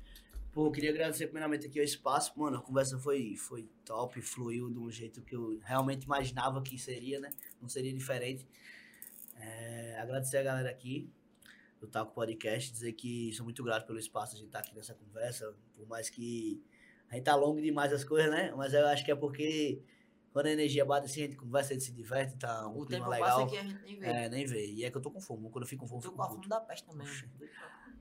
[0.53, 2.33] Pô, eu queria agradecer primeiramente aqui o espaço.
[2.39, 6.79] Mano, a conversa foi, foi top, fluiu de um jeito que eu realmente imaginava que
[6.79, 7.31] seria, né?
[7.61, 8.47] Não seria diferente.
[9.37, 11.11] É, agradecer a galera aqui
[11.81, 15.53] do Taco Podcast, dizer que sou muito grato pelo espaço de estar aqui nessa conversa,
[15.75, 16.63] por mais que
[17.15, 18.53] a gente tá longo demais as coisas, né?
[18.57, 19.81] Mas eu acho que é porque
[20.33, 22.87] quando a energia bate assim, a gente conversa, a gente se diverte, tá um O
[22.87, 23.47] tempo legal.
[23.47, 24.07] passa que a gente nem vê.
[24.07, 24.67] É, nem vê.
[24.67, 25.49] E é que eu tô com fome.
[25.49, 27.07] Quando eu fico com fome, eu fico com fome da peste também.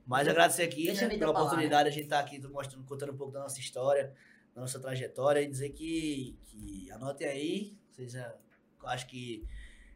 [0.06, 3.18] Mas agradecer aqui né, pela lá, oportunidade de a gente estar aqui mostrando, contando um
[3.18, 4.14] pouco da nossa história,
[4.56, 9.48] da nossa trajetória e dizer que, que anotem aí, vocês eu acho que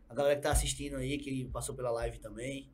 [0.08, 2.72] a galera que está assistindo aí, que passou pela live também,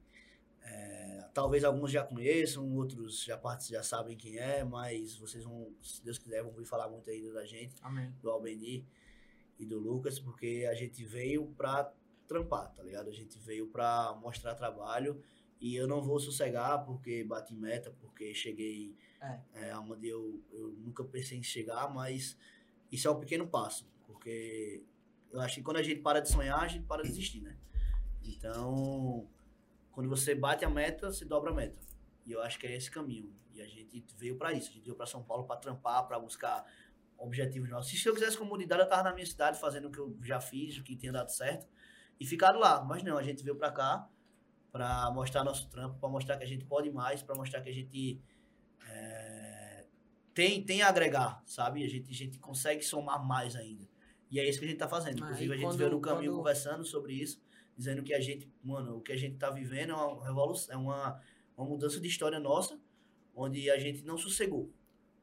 [0.62, 3.40] é, talvez alguns já conheçam, outros já,
[3.70, 7.34] já sabem quem é, mas vocês vão, se Deus quiser, vão ouvir falar muito ainda
[7.34, 8.14] da gente Amém.
[8.22, 8.86] do Albeni
[9.58, 11.92] e do Lucas, porque a gente veio pra
[12.28, 13.10] trampar, tá ligado?
[13.10, 15.22] A gente veio pra mostrar trabalho
[15.60, 19.70] e eu não vou sossegar porque bati meta, porque cheguei É.
[19.70, 22.38] é, onde eu, eu nunca pensei em chegar, mas
[22.92, 24.84] isso é um pequeno passo, porque
[25.32, 27.58] eu acho que quando a gente para de sonhar, a gente para de desistir, né?
[28.22, 29.28] Então,
[29.94, 31.78] quando você bate a meta, você dobra a meta.
[32.26, 33.34] E eu acho que é esse caminho.
[33.54, 34.70] E a gente veio pra isso.
[34.70, 36.66] A gente veio pra São Paulo pra trampar, pra buscar
[37.18, 38.02] objetivos nossos.
[38.02, 40.78] Se eu quisesse comunidade, eu tava na minha cidade fazendo o que eu já fiz,
[40.78, 41.68] o que tinha dado certo,
[42.20, 42.84] e ficado lá.
[42.84, 44.10] Mas não, a gente veio pra cá
[44.72, 47.74] pra mostrar nosso trampo, pra mostrar que a gente pode mais, pra mostrar que a
[47.74, 48.20] gente
[48.90, 49.86] é,
[50.34, 51.84] tem, tem a agregar, sabe?
[51.84, 53.88] A gente, a gente consegue somar mais ainda.
[54.32, 55.24] E é isso que a gente tá fazendo.
[55.24, 57.40] Ah, Inclusive, e a gente veio no caminho quando- conversando sobre isso,
[57.78, 60.78] dizendo que a gente, mano, o que a gente tá vivendo é uma revolução, é
[60.78, 61.22] uma,
[61.58, 62.80] uma mudança de história nossa,
[63.36, 64.72] onde a gente não sossegou.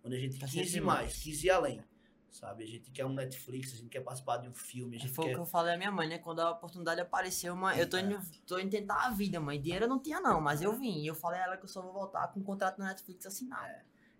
[0.02, 1.82] Onde a gente Tá quis ir mais, quis ir além.
[2.30, 2.62] Sabe?
[2.62, 5.24] A gente quer um Netflix, a gente quer participar de um filme, a gente Foi
[5.24, 5.34] o quer.
[5.34, 6.16] que eu falei à minha mãe, né?
[6.18, 9.60] Quando a oportunidade apareceu, mãe, eu tô indo, tô indo tentar a vida, mãe.
[9.60, 11.00] Dinheiro eu não tinha, não, mas eu vim.
[11.02, 13.26] E eu falei a ela que eu só vou voltar com um contrato na Netflix
[13.26, 13.68] assinado.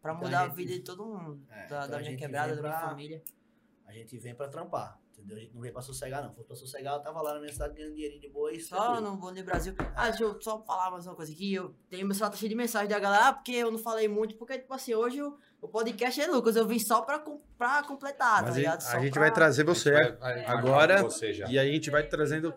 [0.03, 1.41] Pra Então mudar a a, gente- vida de todo mundo.
[1.49, 3.23] É, da então da a minha quebrada, vem da minha pra- família.
[3.87, 5.00] A gente vem pra trampar.
[5.21, 5.37] Entendeu?
[5.37, 6.33] A gente não veio pra sossegar, não.
[6.33, 8.77] Fosse pra sossegar, eu tava lá na minha cidade ganhando dinheirinho de boa e Só
[8.77, 9.11] tranquilo.
[9.11, 9.75] no Bom Dia Brasil.
[9.95, 11.55] Ah, deixa eu só falar mais uma coisa aqui.
[11.55, 14.09] Eu tenho meu celular tá cheio de mensagem da galera, ah, porque eu não falei
[14.09, 16.57] muito, porque, tipo assim, hoje o, o podcast é Lucas.
[16.57, 17.23] Eu vim só pra,
[17.59, 18.81] pra completar, Mas tá a, ligado?
[18.81, 21.47] gente- Só a gente pra- vai trazer você A gente vai- agora você já.
[21.49, 22.55] e aí a gente vai trazendo.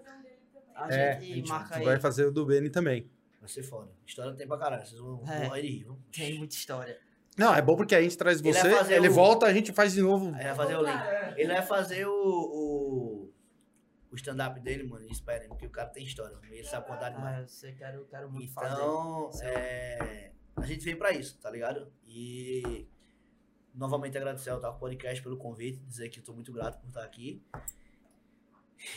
[0.76, 1.86] A É, a gente gente marca aí.
[1.86, 3.10] vai fazer o do Beni também.
[3.40, 3.92] Vai ser foda.
[4.06, 4.86] História tem pra caralho.
[4.86, 5.48] Vocês vão É.
[5.48, 5.88] morrer de rir?
[6.12, 6.98] Tem muita história.
[7.38, 9.74] Não, é bom porque a gente traz Ele você, fazer ele o- volta, a gente
[9.74, 10.28] faz de novo.
[10.36, 10.94] Aí vai fazer o link.
[11.38, 13.34] Ele vai fazer o, o,
[14.12, 15.06] o stand-up dele, mano.
[15.08, 16.38] Esperem, porque o cara tem história.
[16.50, 17.38] Ele sabe contar demais.
[17.38, 18.74] Ah, eu sei, quero, quero muito fazer.
[18.74, 21.92] Então, é, a gente vem pra isso, tá ligado?
[22.08, 22.88] E
[23.74, 27.04] novamente agradecer ao Talk Podcast pelo convite, dizer que eu tô muito grato por estar
[27.04, 27.42] aqui.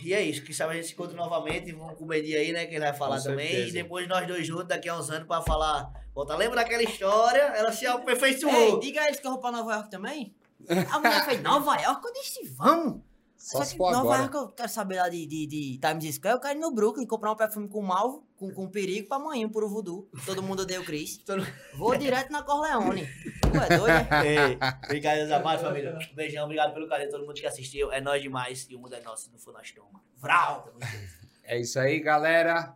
[0.03, 2.75] E é isso, quem sabe a gente se encontra novamente, vamos comer aí, né, que
[2.75, 3.47] ele vai falar Com também.
[3.49, 3.69] certeza.
[3.69, 7.41] E depois nós dois juntos, daqui a uns anos, pra falar, volta, lembra daquela história?
[7.41, 8.81] Ela se Ei, aperfeiçoou.
[8.81, 10.35] diga a eles que eu vou pra Nova York também.
[10.91, 13.03] A mulher fez Nova York, eu disse, vamos.
[13.37, 14.23] Só se que for Nova agora.
[14.23, 17.07] York eu quero saber lá de, de, de Times Square, eu quero ir no Brooklyn
[17.07, 20.09] comprar um perfume com malvo, com, com perigo pra amanhã, pro voodoo.
[20.25, 21.19] Todo mundo odeia o Chris.
[21.25, 23.07] Todo- Vou direto na Corleone.
[23.07, 24.27] Tu é doido, é?
[24.53, 25.97] Ei, brincadeiras à parte, família.
[26.17, 27.93] Beijão, obrigado pelo carinho, todo mundo que assistiu.
[27.93, 30.03] É nóis demais e o mundo é nosso, se não for nós toma.
[30.17, 30.73] Vral!
[31.45, 32.75] É isso aí, galera.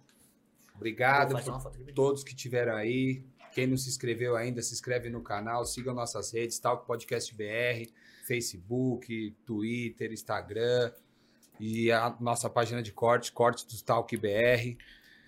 [0.76, 3.24] Obrigado por todos que tiveram aí.
[3.52, 7.90] Quem não se inscreveu ainda, se inscreve no canal, siga nossas redes, Talk Podcast BR,
[8.26, 10.92] Facebook, Twitter, Instagram
[11.58, 14.76] e a nossa página de cortes, cortes do Talk BR.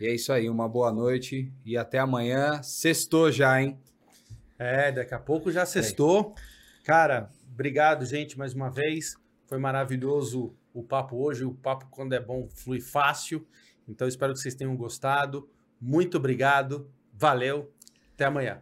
[0.00, 2.62] E é isso aí, uma boa noite e até amanhã.
[2.62, 3.78] Sextou já, hein?
[4.58, 6.34] É, daqui a pouco já sextou.
[6.84, 9.16] Cara, obrigado, gente, mais uma vez.
[9.46, 11.44] Foi maravilhoso o papo hoje.
[11.44, 13.46] O papo, quando é bom, flui fácil.
[13.88, 15.48] Então, espero que vocês tenham gostado.
[15.80, 16.90] Muito obrigado.
[17.12, 17.72] Valeu.
[18.22, 18.60] Até amanhã.